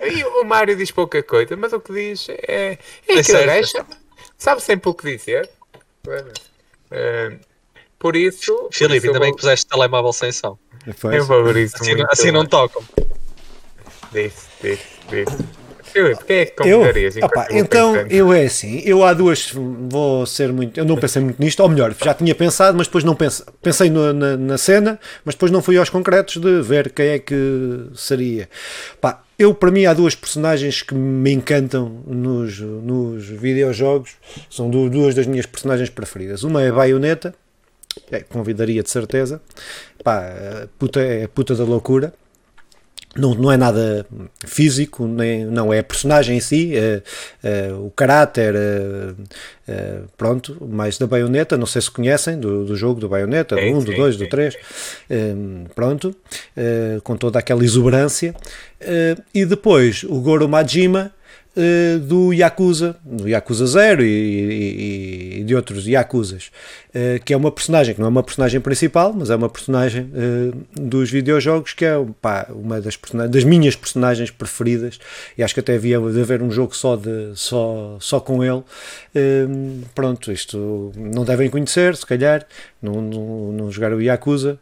E 0.00 0.24
o 0.24 0.44
Mario 0.44 0.76
diz 0.76 0.90
pouca 0.90 1.22
coisa, 1.22 1.56
mas 1.56 1.72
o 1.72 1.80
que 1.80 1.92
diz 1.92 2.28
é. 2.28 2.78
É 3.08 3.22
que 3.22 3.32
deixa. 3.32 3.84
Sabe 4.36 4.62
sempre 4.62 4.90
o 4.90 4.94
que 4.94 5.16
dizer. 5.16 5.48
Uh, 6.06 7.38
por 7.98 8.14
isso. 8.14 8.68
Filipe, 8.70 9.06
ainda 9.06 9.18
bem 9.18 9.32
que 9.32 9.40
puseste 9.40 9.66
telemóvel 9.66 10.12
sem 10.12 10.30
som. 10.30 10.58
Eu 11.12 11.24
valorizo 11.24 11.76
assim, 11.76 11.94
muito. 11.94 12.12
Assim 12.12 12.30
não 12.30 12.46
tocam. 12.46 12.82
Disse, 14.12 14.46
disse, 14.62 14.86
disse. 15.08 15.67
Quem 16.26 16.36
é 16.36 16.46
que? 16.46 16.68
Eu, 16.68 16.82
opa, 17.22 17.48
então, 17.50 17.96
eu 18.10 18.32
é 18.32 18.44
assim, 18.44 18.82
eu 18.84 19.04
há 19.04 19.12
duas, 19.12 19.50
vou 19.52 20.26
ser 20.26 20.52
muito, 20.52 20.78
eu 20.78 20.84
não 20.84 20.96
pensei 20.96 21.22
muito 21.22 21.40
nisto, 21.40 21.60
ou 21.60 21.68
melhor, 21.68 21.94
já 22.02 22.14
tinha 22.14 22.34
pensado, 22.34 22.76
mas 22.76 22.86
depois 22.86 23.04
não 23.04 23.14
pensei, 23.14 23.46
pensei 23.62 23.90
no, 23.90 24.12
na, 24.12 24.36
na, 24.36 24.58
cena, 24.58 24.98
mas 25.24 25.34
depois 25.34 25.50
não 25.50 25.62
fui 25.62 25.76
aos 25.76 25.90
concretos 25.90 26.36
de 26.36 26.62
ver 26.62 26.90
quem 26.90 27.08
é 27.08 27.18
que 27.18 27.86
seria. 27.94 28.48
Pá, 29.00 29.22
eu, 29.38 29.54
para 29.54 29.70
mim, 29.70 29.86
há 29.86 29.94
duas 29.94 30.14
personagens 30.14 30.82
que 30.82 30.94
me 30.94 31.32
encantam 31.32 32.02
nos, 32.06 32.58
nos 32.60 33.26
videojogos, 33.28 34.16
são 34.50 34.68
duas 34.68 35.14
das 35.14 35.26
minhas 35.26 35.46
personagens 35.46 35.90
preferidas. 35.90 36.42
Uma 36.42 36.62
é 36.62 36.70
a 36.70 36.72
Bayonetta, 36.72 37.34
é, 38.10 38.20
convidaria 38.20 38.82
de 38.82 38.90
certeza, 38.90 39.40
pá, 40.02 40.68
puta, 40.78 41.00
é 41.00 41.26
puta 41.26 41.54
da 41.54 41.64
loucura, 41.64 42.12
não, 43.18 43.34
não 43.34 43.52
é 43.52 43.56
nada 43.56 44.06
físico, 44.46 45.06
nem, 45.06 45.44
não 45.44 45.72
é 45.72 45.80
a 45.80 45.84
personagem 45.84 46.36
em 46.36 46.40
si, 46.40 46.72
é, 46.74 47.02
é, 47.42 47.72
o 47.72 47.90
caráter, 47.90 48.54
é, 49.66 50.00
pronto, 50.16 50.56
mais 50.64 50.96
da 50.96 51.06
baioneta, 51.06 51.56
não 51.56 51.66
sei 51.66 51.82
se 51.82 51.90
conhecem 51.90 52.38
do, 52.38 52.64
do 52.64 52.76
jogo 52.76 53.00
do 53.00 53.08
baioneta, 53.08 53.56
do 53.56 53.62
1, 53.62 53.84
do 53.84 53.94
2, 53.94 54.16
do 54.16 54.28
3, 54.28 54.56
pronto, 55.74 56.14
com 57.02 57.16
toda 57.16 57.38
aquela 57.38 57.64
exuberância. 57.64 58.34
e 59.34 59.44
depois 59.44 60.04
o 60.04 60.20
Goro 60.20 60.48
Majima, 60.48 61.12
uh, 61.58 61.98
do 61.98 62.32
Yakuza, 62.32 62.96
do 63.04 63.28
Yakuza 63.28 63.66
0 63.66 64.02
e, 64.02 64.06
e, 64.06 65.40
e 65.40 65.44
de 65.44 65.54
outros 65.54 65.86
Yakuzas, 65.86 66.50
uh, 66.90 67.22
que 67.24 67.34
é 67.34 67.36
uma 67.36 67.50
personagem 67.50 67.94
que 67.94 68.00
não 68.00 68.06
é 68.06 68.10
uma 68.10 68.22
personagem 68.22 68.60
principal, 68.60 69.12
mas 69.12 69.30
é 69.30 69.36
uma 69.36 69.48
personagem 69.48 70.04
uh, 70.04 70.80
dos 70.80 71.10
videojogos 71.10 71.74
que 71.74 71.84
é 71.84 71.94
pá, 72.22 72.46
uma 72.50 72.80
das, 72.80 72.98
das 73.28 73.44
minhas 73.44 73.74
personagens 73.74 74.30
preferidas 74.30 74.98
e 75.36 75.42
acho 75.42 75.54
que 75.54 75.60
até 75.60 75.74
havia 75.74 75.98
de 75.98 76.20
haver 76.20 76.42
um 76.42 76.50
jogo 76.50 76.74
só, 76.76 76.96
de, 76.96 77.32
só, 77.34 77.96
só 78.00 78.20
com 78.20 78.44
ele. 78.44 78.62
pronto, 79.94 80.30
isto 80.30 80.92
não 80.96 81.24
devem 81.24 81.50
conhecer, 81.50 81.96
se 81.96 82.06
calhar, 82.06 82.46
não, 82.80 83.00
não, 83.00 83.52
não 83.52 83.72
jogar 83.72 83.92
o 83.92 84.00
Yakuza, 84.00 84.58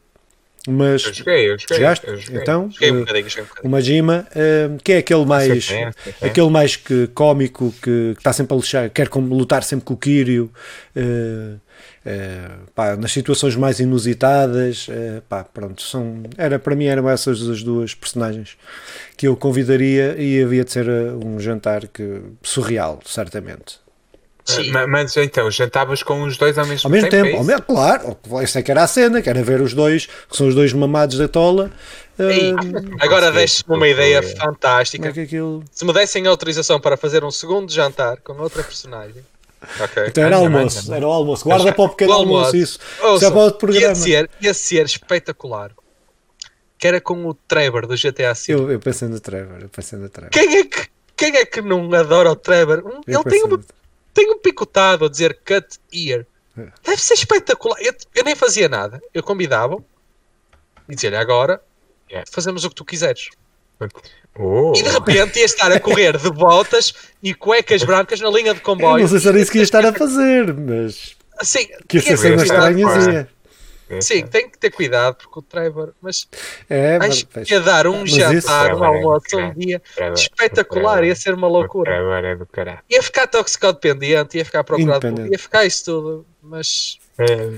mas 0.66 1.04
eu 1.04 1.14
joguei, 1.14 1.50
eu 1.50 1.58
joguei, 1.58 1.76
jogaste? 1.76 2.06
Eu 2.06 2.16
joguei. 2.16 2.42
Então, 2.42 2.70
joguei 2.70 2.90
um 2.90 3.00
bocadinho, 3.00 3.28
joguei 3.28 3.44
um 3.44 3.46
bocadinho. 3.46 3.68
o 3.68 3.70
Majima, 3.70 4.26
uh, 4.30 4.82
que 4.82 4.92
é 4.92 4.98
aquele 4.98 5.24
mais 5.24 5.70
é, 5.70 5.90
é. 6.20 6.26
aquele 6.26 6.50
mais 6.50 6.76
que, 6.76 7.06
cómico 7.08 7.72
que, 7.82 8.12
que, 8.14 8.18
está 8.18 8.32
sempre 8.32 8.54
a 8.54 8.56
lutar, 8.56 8.90
quer 8.90 9.08
como 9.08 9.34
lutar 9.34 9.62
sempre 9.62 9.84
com 9.84 9.94
o 9.94 9.96
Kiryu, 9.96 10.50
uh, 10.96 11.00
uh, 11.00 12.70
pá, 12.74 12.96
nas 12.96 13.12
situações 13.12 13.54
mais 13.56 13.78
inusitadas, 13.80 14.88
pá, 15.28 15.44
pronto, 15.44 15.82
são, 15.82 16.24
era, 16.36 16.58
para 16.58 16.74
mim 16.74 16.86
eram 16.86 17.08
essas 17.08 17.48
as 17.48 17.62
duas 17.62 17.94
personagens 17.94 18.56
que 19.16 19.28
eu 19.28 19.36
convidaria 19.36 20.16
e 20.18 20.42
havia 20.42 20.64
de 20.64 20.72
ser 20.72 20.88
um 20.88 21.38
jantar 21.38 21.86
que, 21.86 22.22
surreal, 22.42 23.00
certamente. 23.04 23.85
Sim. 24.46 24.70
Mas 24.70 25.16
então, 25.16 25.50
jantavas 25.50 26.02
com 26.04 26.22
os 26.22 26.36
dois 26.36 26.56
ao 26.56 26.64
mesmo, 26.64 26.86
ao 26.86 26.90
mesmo 26.90 27.10
tempo? 27.10 27.24
tempo, 27.24 27.38
ao 27.38 27.44
mesmo, 27.44 27.62
claro, 27.62 28.16
isso 28.42 28.56
é 28.56 28.62
que 28.62 28.70
era 28.70 28.84
a 28.84 28.86
cena, 28.86 29.20
que 29.20 29.28
era 29.28 29.42
ver 29.42 29.60
os 29.60 29.74
dois, 29.74 30.06
que 30.06 30.36
são 30.36 30.46
os 30.46 30.54
dois 30.54 30.72
mamados 30.72 31.18
da 31.18 31.26
tola. 31.26 31.70
Ei, 32.18 32.52
uh, 32.52 32.56
agora 33.00 33.32
deste-me 33.32 33.76
uma 33.76 33.88
ideia 33.88 34.22
fantástica. 34.22 35.08
É 35.08 35.12
que 35.12 35.20
aquilo... 35.20 35.64
Se 35.70 35.84
me 35.84 35.92
dessem 35.92 36.26
autorização 36.26 36.80
para 36.80 36.96
fazer 36.96 37.24
um 37.24 37.30
segundo 37.30 37.70
jantar 37.70 38.18
com 38.20 38.34
outra 38.34 38.62
personagem. 38.62 39.22
Okay. 39.80 40.06
Então 40.06 40.24
era 40.24 40.36
almoço, 40.36 40.94
era 40.94 41.06
o 41.06 41.10
almoço. 41.10 41.44
Guarda 41.44 41.72
para 41.72 41.84
o 41.84 41.88
pequeno 41.88 42.12
almoço, 42.12 42.36
almoço 42.36 42.56
isso. 42.56 42.78
Ouça, 43.02 43.26
já 43.26 43.30
para 43.32 43.50
programa. 43.50 43.86
Ia 43.86 43.94
ser, 43.94 44.30
ia 44.40 44.54
ser 44.54 44.86
espetacular. 44.86 45.72
Que 46.78 46.86
era 46.86 47.00
com 47.00 47.26
o 47.26 47.34
Trevor 47.34 47.86
do 47.86 47.96
GTA 47.96 48.32
V. 48.34 48.40
Eu, 48.48 48.70
eu 48.70 48.78
pensei 48.78 49.08
no 49.08 49.18
Trevor, 49.18 49.58
eu 49.62 49.68
pensei 49.68 49.98
no 49.98 50.08
Trevor. 50.08 50.30
Quem 50.30 50.56
é 50.58 50.64
que, 50.64 50.88
quem 51.16 51.36
é 51.36 51.44
que 51.44 51.60
não 51.60 51.92
adora 51.94 52.30
o 52.30 52.36
Trevor? 52.36 52.84
Ele 53.06 53.24
tem 53.24 53.42
uma, 53.44 53.60
tenho 54.16 54.32
um 54.32 54.38
picotado 54.38 55.04
a 55.04 55.08
dizer 55.10 55.38
cut 55.46 55.78
ear. 55.92 56.26
É. 56.58 56.68
Deve 56.82 57.02
ser 57.02 57.14
espetacular. 57.14 57.76
Eu, 57.80 57.94
eu 58.14 58.24
nem 58.24 58.34
fazia 58.34 58.66
nada. 58.66 59.00
Eu 59.12 59.22
convidava 59.22 59.76
e 60.88 60.94
dizia-lhe 60.94 61.16
agora 61.16 61.60
yeah. 62.08 62.28
fazemos 62.32 62.64
o 62.64 62.70
que 62.70 62.74
tu 62.74 62.84
quiseres. 62.84 63.28
Oh. 64.38 64.72
E 64.74 64.82
de 64.82 64.88
repente 64.88 65.38
ia 65.38 65.44
estar 65.44 65.70
a 65.70 65.78
correr 65.78 66.16
de 66.16 66.30
botas 66.30 66.94
e 67.22 67.34
cuecas 67.34 67.82
brancas 67.82 68.20
na 68.20 68.30
linha 68.30 68.54
de 68.54 68.60
comboio. 68.60 68.96
Eu 68.96 69.02
não 69.02 69.08
sei 69.08 69.20
se 69.20 69.28
era 69.28 69.38
isso 69.38 69.52
que 69.52 69.58
ia 69.58 69.64
estar 69.64 69.84
a 69.84 69.92
fazer, 69.92 70.54
mas. 70.54 71.14
Sim, 71.42 71.68
que 71.86 71.98
ia 71.98 72.16
ser 72.16 72.32
uma 72.32 72.42
estranhazinha. 72.42 73.28
É, 73.88 74.00
Sim, 74.00 74.18
é. 74.18 74.26
tem 74.26 74.50
que 74.50 74.58
ter 74.58 74.70
cuidado 74.70 75.16
porque 75.16 75.38
o 75.38 75.42
Trevor, 75.42 75.92
mas 76.00 76.28
é, 76.68 76.96
acho 76.96 77.26
que 77.26 77.52
ia 77.52 77.60
dar 77.60 77.86
um 77.86 78.04
jantar, 78.04 78.74
um 78.74 78.82
almoço, 78.82 79.38
um 79.38 79.54
dia 79.54 79.80
espetacular, 80.12 81.04
ia 81.04 81.14
ser 81.14 81.34
uma 81.34 81.46
loucura. 81.46 81.94
É 81.94 82.34
do 82.34 82.48
ia 82.90 83.02
ficar 83.02 83.28
toxicodependente, 83.28 84.38
ia 84.38 84.44
ficar 84.44 84.64
procurado, 84.64 85.06
ia 85.30 85.38
ficar 85.38 85.64
isso 85.64 85.84
tudo, 85.84 86.26
mas 86.42 86.98
é, 87.16 87.52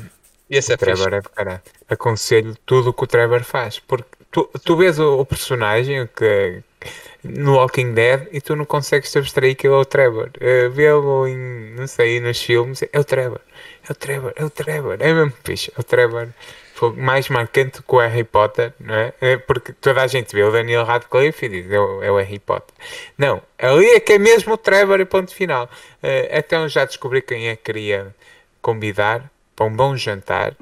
ia 0.50 0.60
ser 0.60 0.74
o 0.74 0.78
Trevor 0.78 1.14
é 1.14 1.20
do 1.22 1.30
caralho. 1.30 1.62
Aconselho 1.88 2.54
tudo 2.66 2.90
o 2.90 2.92
que 2.92 3.04
o 3.04 3.06
Trevor 3.06 3.42
faz, 3.42 3.78
porque 3.78 4.08
tu, 4.30 4.50
tu 4.62 4.76
vês 4.76 4.98
o, 4.98 5.20
o 5.20 5.24
personagem 5.24 6.06
que 6.14 6.62
no 7.24 7.54
Walking 7.54 7.94
Dead 7.94 8.28
e 8.32 8.40
tu 8.40 8.54
não 8.54 8.66
consegues 8.66 9.10
te 9.10 9.18
abstrair 9.18 9.56
que 9.56 9.66
ele 9.66 9.74
é 9.74 9.78
o 9.78 9.84
Trevor. 9.84 10.30
Uh, 10.36 10.70
Vê-lo 10.70 11.26
em, 11.26 11.74
não 11.74 11.86
sei, 11.86 12.20
nos 12.20 12.40
filmes, 12.40 12.82
é 12.92 13.00
o 13.00 13.04
Trevor 13.04 13.40
é 13.88 13.92
o 13.92 13.94
Trevor, 13.94 14.32
é 14.36 14.44
o 14.44 14.50
Trevor, 14.50 14.96
é 15.00 15.12
mesmo 15.12 15.32
fixe, 15.42 15.72
é 15.76 15.80
o 15.80 15.82
Trevor. 15.82 16.28
Foi 16.74 16.92
mais 16.92 17.28
marcante 17.28 17.82
que 17.82 17.94
o 17.94 17.98
Harry 17.98 18.22
Potter, 18.22 18.72
não 18.78 18.94
é? 18.94 19.12
é? 19.20 19.36
Porque 19.36 19.72
toda 19.72 20.02
a 20.02 20.06
gente 20.06 20.32
vê 20.32 20.44
o 20.44 20.52
Daniel 20.52 20.84
Radcliffe 20.84 21.46
e 21.46 21.48
diz 21.48 21.70
é 21.72 21.80
o, 21.80 22.02
é 22.02 22.10
o 22.10 22.16
Harry 22.18 22.38
Potter. 22.38 22.74
Não, 23.16 23.42
ali 23.58 23.86
é 23.86 24.00
que 24.00 24.12
é 24.12 24.18
mesmo 24.18 24.54
o 24.54 24.56
Trevor 24.56 25.00
e 25.00 25.04
ponto 25.04 25.34
final. 25.34 25.64
Uh, 26.02 26.28
então 26.30 26.68
já 26.68 26.84
descobri 26.84 27.20
quem 27.22 27.48
é 27.48 27.56
que 27.56 27.64
queria 27.64 28.14
convidar 28.62 29.28
para 29.56 29.66
um 29.66 29.74
bom 29.74 29.96
jantar 29.96 30.54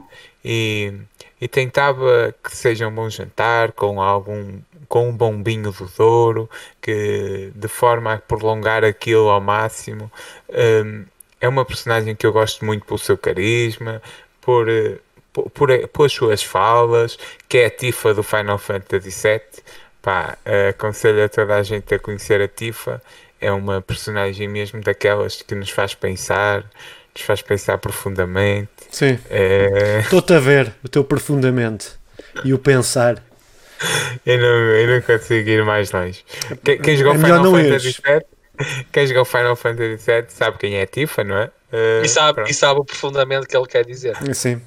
e, 0.43 0.95
e 1.39 1.49
tentava 1.49 2.35
que 2.43 2.57
seja 2.57 2.89
um 2.89 2.95
bom 2.95 3.11
jantar 3.11 3.73
com 3.73 4.01
algum 4.01 4.61
com 4.89 5.09
um 5.09 5.13
bom 5.13 5.43
vinho 5.43 5.73
do 5.73 5.87
Douro 5.99 6.49
que 6.81 7.51
de 7.55 7.69
forma 7.69 8.15
a 8.15 8.19
prolongar 8.19 8.85
aquilo 8.85 9.29
ao 9.29 9.41
máximo 9.41 10.11
um, 10.49 11.05
é 11.47 11.49
uma 11.49 11.65
personagem 11.65 12.15
que 12.15 12.27
eu 12.27 12.33
gosto 12.33 12.65
muito 12.65 12.85
pelo 12.85 12.99
seu 12.99 13.17
carisma, 13.17 14.03
por, 14.41 14.69
eh, 14.69 14.99
por, 15.33 15.49
por, 15.51 15.71
eh, 15.71 15.87
por 15.87 16.07
as 16.07 16.13
suas 16.13 16.43
falas, 16.43 17.17
que 17.49 17.59
é 17.59 17.67
a 17.67 17.71
Tifa 17.71 18.13
do 18.13 18.23
Final 18.23 18.59
Fantasy 18.59 19.11
VII. 19.11 19.63
Pá, 20.03 20.37
aconselho 20.69 21.25
a 21.25 21.29
toda 21.29 21.57
a 21.57 21.63
gente 21.63 21.93
a 21.95 21.99
conhecer 21.99 22.41
a 22.41 22.49
Tifa. 22.49 23.03
É 23.41 23.51
uma 23.51 23.81
personagem 23.81 24.49
mesmo 24.49 24.81
daquelas 24.81 25.43
que 25.43 25.55
nos 25.55 25.71
faz 25.71 25.95
pensar, 25.95 26.65
nos 27.15 27.23
faz 27.23 27.43
pensar 27.43 27.79
profundamente. 27.79 28.71
Sim. 28.91 29.19
É... 29.31 30.01
Estou-te 30.01 30.33
a 30.33 30.39
ver 30.39 30.73
o 30.85 30.89
teu 30.89 31.03
profundamente 31.03 31.91
e 32.45 32.53
o 32.55 32.59
pensar. 32.59 33.23
Eu 34.25 34.39
não, 34.39 34.47
eu 34.47 34.87
não 34.89 35.03
consigo 35.03 35.51
ir 35.51 35.63
mais 35.63 35.93
longe. 35.93 36.25
Quem, 36.65 36.79
quem 36.79 36.97
jogou 36.97 37.13
é 37.13 37.19
Final 37.19 37.45
Fantasy 37.45 38.01
VII 38.03 38.36
quem 38.93 39.07
joga 39.07 39.23
o 39.23 39.25
Final 39.25 39.57
Fantasy 39.57 39.97
VII 39.97 40.25
sabe 40.29 40.59
quem 40.59 40.77
é 40.77 40.87
Tifa, 40.87 41.25
não 41.25 41.37
é? 41.37 41.51
Uh, 41.73 42.05
e, 42.05 42.09
sabe, 42.09 42.43
e 42.49 42.55
sabe 42.55 42.81
o 42.81 42.85
profundamente 42.85 43.47
que 43.47 43.57
ele 43.57 43.67
quer 43.67 43.85
dizer. 43.85 44.17
Sim. 44.35 44.61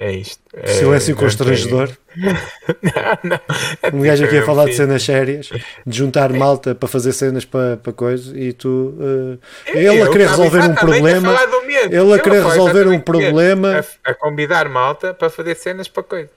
É 0.00 0.12
isto. 0.12 0.40
Silêncio 0.64 1.12
é, 1.12 1.16
constrangedor. 1.16 1.90
não, 2.14 3.18
não. 3.24 3.98
Um 3.98 4.02
gajo 4.02 4.24
aqui 4.24 4.38
a 4.38 4.44
falar 4.44 4.66
de 4.66 4.74
cenas 4.74 5.02
sérias, 5.02 5.50
de 5.84 5.98
juntar 5.98 6.32
malta 6.32 6.72
para 6.72 6.88
fazer 6.88 7.12
cenas 7.12 7.44
para, 7.44 7.76
para 7.78 7.92
coisas 7.92 8.32
e 8.36 8.52
tu. 8.52 8.94
Uh, 8.96 9.38
ele 9.66 10.00
a 10.00 10.08
querer 10.08 10.28
resolver 10.28 10.60
um 10.60 10.74
problema. 10.74 11.36
A 11.36 11.42
ele 11.86 12.12
a 12.14 12.18
querer 12.20 12.44
resolver 12.44 12.86
um 12.86 13.00
problema. 13.00 13.84
A, 14.04 14.10
a 14.10 14.14
convidar 14.14 14.68
malta 14.68 15.12
para 15.12 15.28
fazer 15.28 15.56
cenas 15.56 15.88
para 15.88 16.04
coisas. 16.04 16.30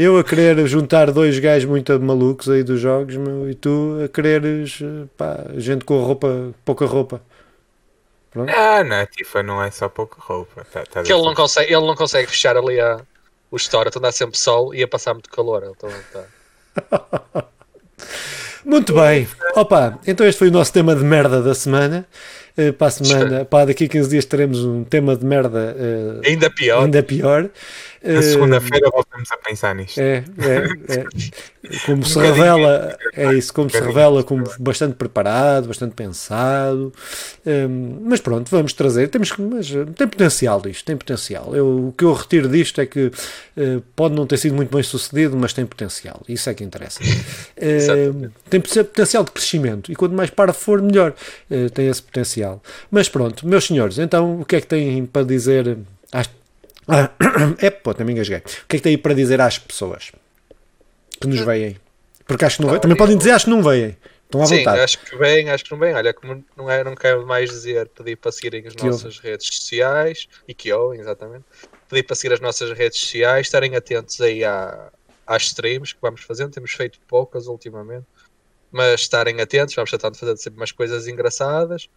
Eu 0.00 0.16
a 0.16 0.22
querer 0.22 0.64
juntar 0.68 1.10
dois 1.10 1.40
gajos 1.40 1.68
muito 1.68 1.98
malucos 1.98 2.48
aí 2.48 2.62
dos 2.62 2.78
jogos, 2.78 3.16
meu, 3.16 3.50
e 3.50 3.54
tu 3.56 3.98
a 4.04 4.06
quereres 4.06 4.78
pá, 5.16 5.44
gente 5.56 5.84
com 5.84 6.00
roupa, 6.00 6.54
pouca 6.64 6.86
roupa. 6.86 7.20
Pronto. 8.30 8.48
Ah, 8.56 8.84
não, 8.84 9.04
Tifa 9.06 9.42
não 9.42 9.60
é 9.60 9.72
só 9.72 9.88
pouca 9.88 10.14
roupa. 10.20 10.64
Tá, 10.72 10.84
tá 10.84 11.02
que 11.02 11.12
ele 11.12 11.24
não, 11.24 11.34
consegue, 11.34 11.74
ele 11.74 11.84
não 11.84 11.96
consegue 11.96 12.28
fechar 12.28 12.56
ali 12.56 12.78
a, 12.78 13.00
o 13.50 13.56
store, 13.56 13.88
então 13.88 14.00
dá 14.00 14.12
sempre 14.12 14.38
sol 14.38 14.72
e 14.72 14.84
a 14.84 14.86
passar 14.86 15.14
muito 15.14 15.28
calor. 15.30 15.64
Então, 15.68 15.90
tá. 16.12 17.44
muito 18.64 18.94
bem. 18.94 19.26
Opa, 19.56 19.98
então 20.06 20.24
este 20.24 20.38
foi 20.38 20.46
o 20.46 20.52
nosso 20.52 20.72
tema 20.72 20.94
de 20.94 21.02
merda 21.02 21.42
da 21.42 21.56
semana. 21.56 22.06
Uh, 22.56 22.72
para 22.72 22.86
a 22.86 22.90
semana, 22.90 23.44
pá, 23.44 23.64
daqui 23.64 23.86
a 23.86 23.88
15 23.88 24.08
dias 24.10 24.24
teremos 24.24 24.64
um 24.64 24.84
tema 24.84 25.16
de 25.16 25.24
merda 25.24 25.76
uh, 25.76 26.20
ainda 26.24 26.48
pior. 26.50 26.84
Ainda 26.84 27.02
pior. 27.02 27.50
Na 28.02 28.22
segunda-feira 28.22 28.90
voltamos 28.90 29.30
a 29.32 29.36
pensar 29.36 29.74
nisto. 29.74 29.98
É, 29.98 30.24
é, 30.38 31.00
é. 31.00 31.04
Como 31.84 32.04
se 32.04 32.18
revela, 32.18 32.96
é 33.12 33.34
isso, 33.34 33.52
como 33.52 33.68
se 33.68 33.80
revela 33.80 34.22
como 34.22 34.44
bastante 34.58 34.94
preparado, 34.94 35.68
bastante 35.68 35.94
pensado. 35.94 36.92
Um, 37.44 37.98
mas 38.04 38.20
pronto, 38.20 38.48
vamos 38.50 38.72
trazer. 38.72 39.08
Temos 39.08 39.32
mas 39.36 39.68
tem 39.96 40.06
potencial 40.06 40.62
isto, 40.66 40.84
tem 40.84 40.96
potencial. 40.96 41.54
Eu, 41.54 41.88
o 41.88 41.92
que 41.92 42.04
eu 42.04 42.12
retiro 42.12 42.48
disto 42.48 42.80
é 42.80 42.86
que 42.86 43.06
uh, 43.06 43.82
pode 43.94 44.14
não 44.14 44.26
ter 44.26 44.36
sido 44.36 44.54
muito 44.54 44.72
bem 44.72 44.82
sucedido, 44.82 45.36
mas 45.36 45.52
tem 45.52 45.66
potencial. 45.66 46.22
Isso 46.28 46.48
é 46.48 46.54
que 46.54 46.64
interessa. 46.64 47.00
Uh, 47.58 48.30
tem 48.48 48.60
potencial 48.60 49.24
de 49.24 49.32
crescimento 49.32 49.90
e 49.90 49.96
quanto 49.96 50.14
mais 50.14 50.30
para 50.30 50.52
for, 50.52 50.80
melhor. 50.80 51.12
Uh, 51.50 51.68
tem 51.70 51.88
esse 51.88 52.02
potencial. 52.02 52.62
Mas 52.90 53.08
pronto, 53.08 53.46
meus 53.46 53.66
senhores, 53.66 53.98
então 53.98 54.40
o 54.40 54.44
que 54.44 54.56
é 54.56 54.60
que 54.60 54.66
têm 54.66 55.04
para 55.04 55.24
dizer 55.24 55.76
às 56.12 56.28
ah, 56.88 57.10
é, 57.60 57.70
pô, 57.70 57.92
também 57.92 58.14
engasguei. 58.14 58.38
O 58.38 58.42
que 58.42 58.76
é 58.76 58.78
que 58.78 58.80
tem 58.80 58.90
aí 58.92 58.98
para 58.98 59.14
dizer 59.14 59.40
às 59.40 59.58
pessoas 59.58 60.10
que 61.20 61.26
nos 61.26 61.40
veem? 61.40 61.76
Porque 62.26 62.44
acho 62.44 62.56
que 62.56 62.62
não 62.62 62.70
veem. 62.70 62.80
Também 62.80 62.96
podem 62.96 63.16
dizer 63.16 63.32
acho 63.32 63.44
que 63.44 63.50
não 63.50 63.62
veem. 63.62 63.96
Estão 64.24 64.42
à 64.42 64.46
Sim, 64.46 64.58
vontade. 64.58 64.80
acho 64.80 64.98
que 64.98 65.16
bem, 65.16 65.48
acho 65.48 65.64
que 65.64 65.70
não 65.70 65.78
bem. 65.78 65.94
Olha, 65.94 66.12
como 66.12 66.44
não, 66.54 66.70
é, 66.70 66.84
não 66.84 66.94
quero 66.94 67.26
mais 67.26 67.48
dizer, 67.48 67.88
pedir 67.88 68.16
para 68.16 68.30
seguirem 68.30 68.66
as 68.66 68.74
Que 68.74 68.84
nossas 68.84 69.18
redes 69.18 69.46
sociais 69.46 70.28
e 70.46 70.52
que 70.52 70.70
ouvem, 70.70 71.00
exatamente. 71.00 71.44
Pedir 71.88 72.02
para 72.02 72.14
seguir 72.14 72.34
as 72.34 72.40
nossas 72.40 72.70
redes 72.76 73.00
sociais, 73.00 73.46
estarem 73.46 73.74
atentos 73.74 74.20
aí 74.20 74.44
à, 74.44 74.90
às 75.26 75.44
streams 75.44 75.94
que 75.94 76.00
vamos 76.02 76.20
fazendo. 76.22 76.52
Temos 76.52 76.72
feito 76.72 76.98
poucas 77.08 77.46
ultimamente, 77.46 78.06
mas 78.70 79.00
estarem 79.00 79.40
atentos, 79.40 79.74
vamos 79.74 79.90
tentando 79.90 80.16
fazer 80.18 80.36
sempre 80.36 80.60
umas 80.60 80.72
coisas 80.72 81.08
engraçadas. 81.08 81.88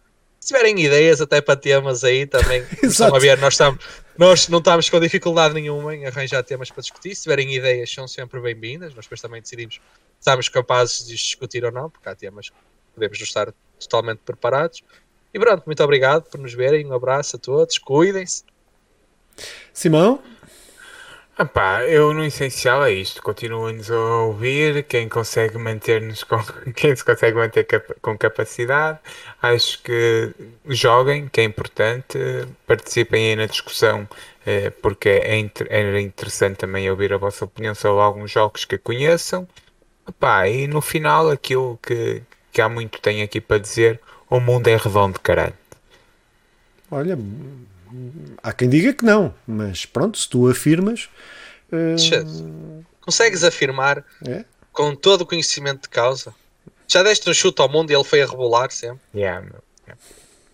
Se 0.42 0.48
tiverem 0.48 0.76
ideias 0.80 1.20
até 1.20 1.40
para 1.40 1.54
temas 1.54 2.02
aí 2.02 2.26
também, 2.26 2.66
estão 2.82 3.14
a 3.14 3.18
ver, 3.20 3.38
nós, 3.38 3.54
estamos, 3.54 3.84
nós 4.18 4.48
não 4.48 4.58
estamos 4.58 4.90
com 4.90 4.98
dificuldade 4.98 5.54
nenhuma 5.54 5.94
em 5.94 6.04
arranjar 6.04 6.42
temas 6.42 6.68
para 6.68 6.80
discutir. 6.80 7.14
Se 7.14 7.22
tiverem 7.22 7.54
ideias, 7.54 7.88
são 7.94 8.08
sempre 8.08 8.40
bem-vindas. 8.40 8.92
Nós 8.92 9.04
depois 9.04 9.20
também 9.20 9.40
decidimos 9.40 9.74
se 9.74 9.80
estamos 10.18 10.48
capazes 10.48 11.06
de 11.06 11.14
discutir 11.14 11.64
ou 11.64 11.70
não, 11.70 11.88
porque 11.88 12.08
há 12.08 12.16
temas 12.16 12.50
que 12.50 12.56
podemos 12.92 13.20
não 13.20 13.24
estar 13.24 13.54
totalmente 13.78 14.18
preparados. 14.26 14.82
E 15.32 15.38
pronto, 15.38 15.62
muito 15.64 15.84
obrigado 15.84 16.24
por 16.24 16.40
nos 16.40 16.52
verem. 16.52 16.84
Um 16.88 16.92
abraço 16.92 17.36
a 17.36 17.38
todos, 17.38 17.78
cuidem-se. 17.78 18.42
Simão? 19.72 20.20
Epá, 21.38 21.82
eu 21.84 22.12
no 22.12 22.24
essencial 22.24 22.84
é 22.84 22.92
isto, 22.92 23.22
continuem-nos 23.22 23.90
a 23.90 23.96
ouvir, 23.96 24.84
quem 24.84 25.08
consegue 25.08 25.56
manter-nos 25.56 26.22
com 26.24 26.36
quem 26.76 26.94
se 26.94 27.02
consegue 27.02 27.36
manter 27.36 27.66
com 28.02 28.18
capacidade, 28.18 28.98
acho 29.40 29.82
que 29.82 30.34
joguem, 30.66 31.28
que 31.28 31.40
é 31.40 31.44
importante, 31.44 32.18
participem 32.66 33.30
aí 33.30 33.36
na 33.36 33.46
discussão, 33.46 34.06
eh, 34.46 34.70
porque 34.70 35.08
é 35.08 35.50
era 35.70 36.00
interessante 36.00 36.58
também 36.58 36.90
ouvir 36.90 37.14
a 37.14 37.16
vossa 37.16 37.46
opinião 37.46 37.74
sobre 37.74 38.02
alguns 38.02 38.30
jogos 38.30 38.64
que 38.66 38.76
conheçam. 38.76 39.48
Epá, 40.08 40.48
e 40.48 40.66
no 40.66 40.80
final 40.82 41.30
aquilo 41.30 41.78
que, 41.82 42.22
que 42.52 42.60
há 42.60 42.68
muito 42.68 43.00
tem 43.00 43.22
aqui 43.22 43.40
para 43.40 43.58
dizer, 43.58 44.00
o 44.28 44.40
mundo 44.40 44.68
é 44.68 44.76
redondo, 44.76 45.18
caralho. 45.20 45.54
Olha, 46.90 47.16
há 48.42 48.52
quem 48.52 48.68
diga 48.68 48.92
que 48.92 49.04
não, 49.04 49.34
mas 49.46 49.86
pronto, 49.86 50.18
se 50.18 50.28
tu 50.28 50.48
afirmas. 50.48 51.08
Uh... 51.72 52.84
Consegues 53.00 53.42
afirmar 53.42 54.04
é? 54.26 54.44
com 54.72 54.94
todo 54.94 55.22
o 55.22 55.26
conhecimento 55.26 55.82
de 55.82 55.88
causa? 55.88 56.34
Já 56.86 57.02
deste 57.02 57.28
um 57.28 57.34
chute 57.34 57.60
ao 57.60 57.68
mundo 57.68 57.90
e 57.90 57.94
ele 57.94 58.04
foi 58.04 58.22
a 58.22 58.26
rebolar 58.26 58.70
sempre? 58.70 59.00
Yeah, 59.14 59.40
meu. 59.40 59.62
Yeah. 59.86 60.02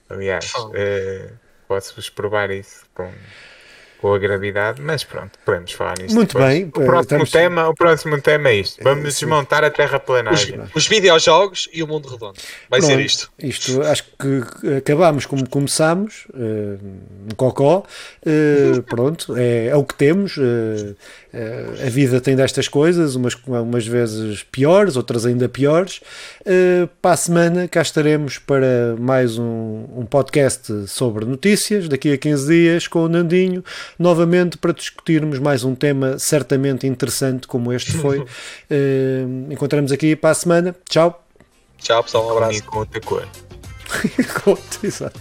Aliás, 0.08 0.52
uh, 0.54 1.36
posso-vos 1.66 2.08
provar 2.08 2.50
isso 2.50 2.86
com, 2.94 3.12
com 4.00 4.14
a 4.14 4.18
gravidade, 4.18 4.80
mas 4.80 5.02
pronto, 5.04 5.38
podemos 5.44 5.72
falar 5.72 5.98
nisso. 5.98 6.14
Muito 6.14 6.34
depois. 6.34 6.54
bem. 6.54 6.64
O 6.66 6.70
próximo, 6.70 7.00
estamos... 7.00 7.30
tema, 7.30 7.68
o 7.68 7.74
próximo 7.74 8.20
tema 8.20 8.48
é 8.48 8.56
isto. 8.56 8.82
Vamos 8.82 9.14
Sim. 9.14 9.26
desmontar 9.26 9.64
a 9.64 9.70
terraplanagem. 9.70 10.60
Os, 10.60 10.76
os 10.76 10.88
videojogos 10.88 11.68
e 11.72 11.82
o 11.82 11.86
mundo 11.86 12.08
redondo. 12.08 12.38
Vai 12.70 12.80
pronto, 12.80 12.92
ser 12.92 13.00
isto. 13.00 13.30
Isto 13.38 13.82
acho 13.82 14.04
que 14.04 14.76
acabámos 14.76 15.26
como 15.26 15.48
começámos, 15.48 16.26
uh, 16.30 16.78
um 17.30 17.34
cocó. 17.36 17.84
Uh, 18.24 18.82
pronto, 18.88 19.36
é, 19.36 19.66
é, 19.66 19.76
o 19.76 19.84
que 19.84 19.94
temos. 19.94 20.36
Uh, 20.36 20.96
a 21.86 21.90
vida 21.90 22.20
tem 22.20 22.34
destas 22.34 22.68
coisas, 22.68 23.14
umas, 23.14 23.34
umas 23.46 23.86
vezes 23.86 24.42
piores, 24.42 24.96
outras 24.96 25.26
ainda 25.26 25.48
piores. 25.48 26.00
para 27.02 27.12
a 27.12 27.16
semana 27.16 27.68
cá 27.68 27.82
estaremos 27.82 28.38
para 28.38 28.96
mais 28.98 29.38
um, 29.38 29.84
um 29.96 30.06
podcast 30.06 30.88
sobre 30.88 31.24
notícias, 31.24 31.88
daqui 31.88 32.12
a 32.12 32.18
15 32.18 32.46
dias, 32.46 32.88
com 32.88 33.04
o 33.04 33.08
Nandinho 33.08 33.62
novamente 33.98 34.56
para 34.56 34.72
discutirmos 34.72 35.38
mais 35.38 35.64
um 35.64 35.74
tema 35.74 36.18
certamente 36.18 36.86
interessante 36.86 37.46
como 37.46 37.72
este 37.72 37.92
foi. 37.92 38.20
uh, 38.20 38.26
encontramos 39.50 39.92
aqui 39.92 40.16
para 40.16 40.30
a 40.30 40.34
semana. 40.34 40.76
Tchau. 40.88 41.24
Tchau, 41.78 42.02
pessoal. 42.02 42.26
Um 42.26 42.32
abraço. 42.32 42.64
Com 42.64 42.80
outra 42.80 43.00
cor. 43.00 43.26
Exato. 44.82 45.20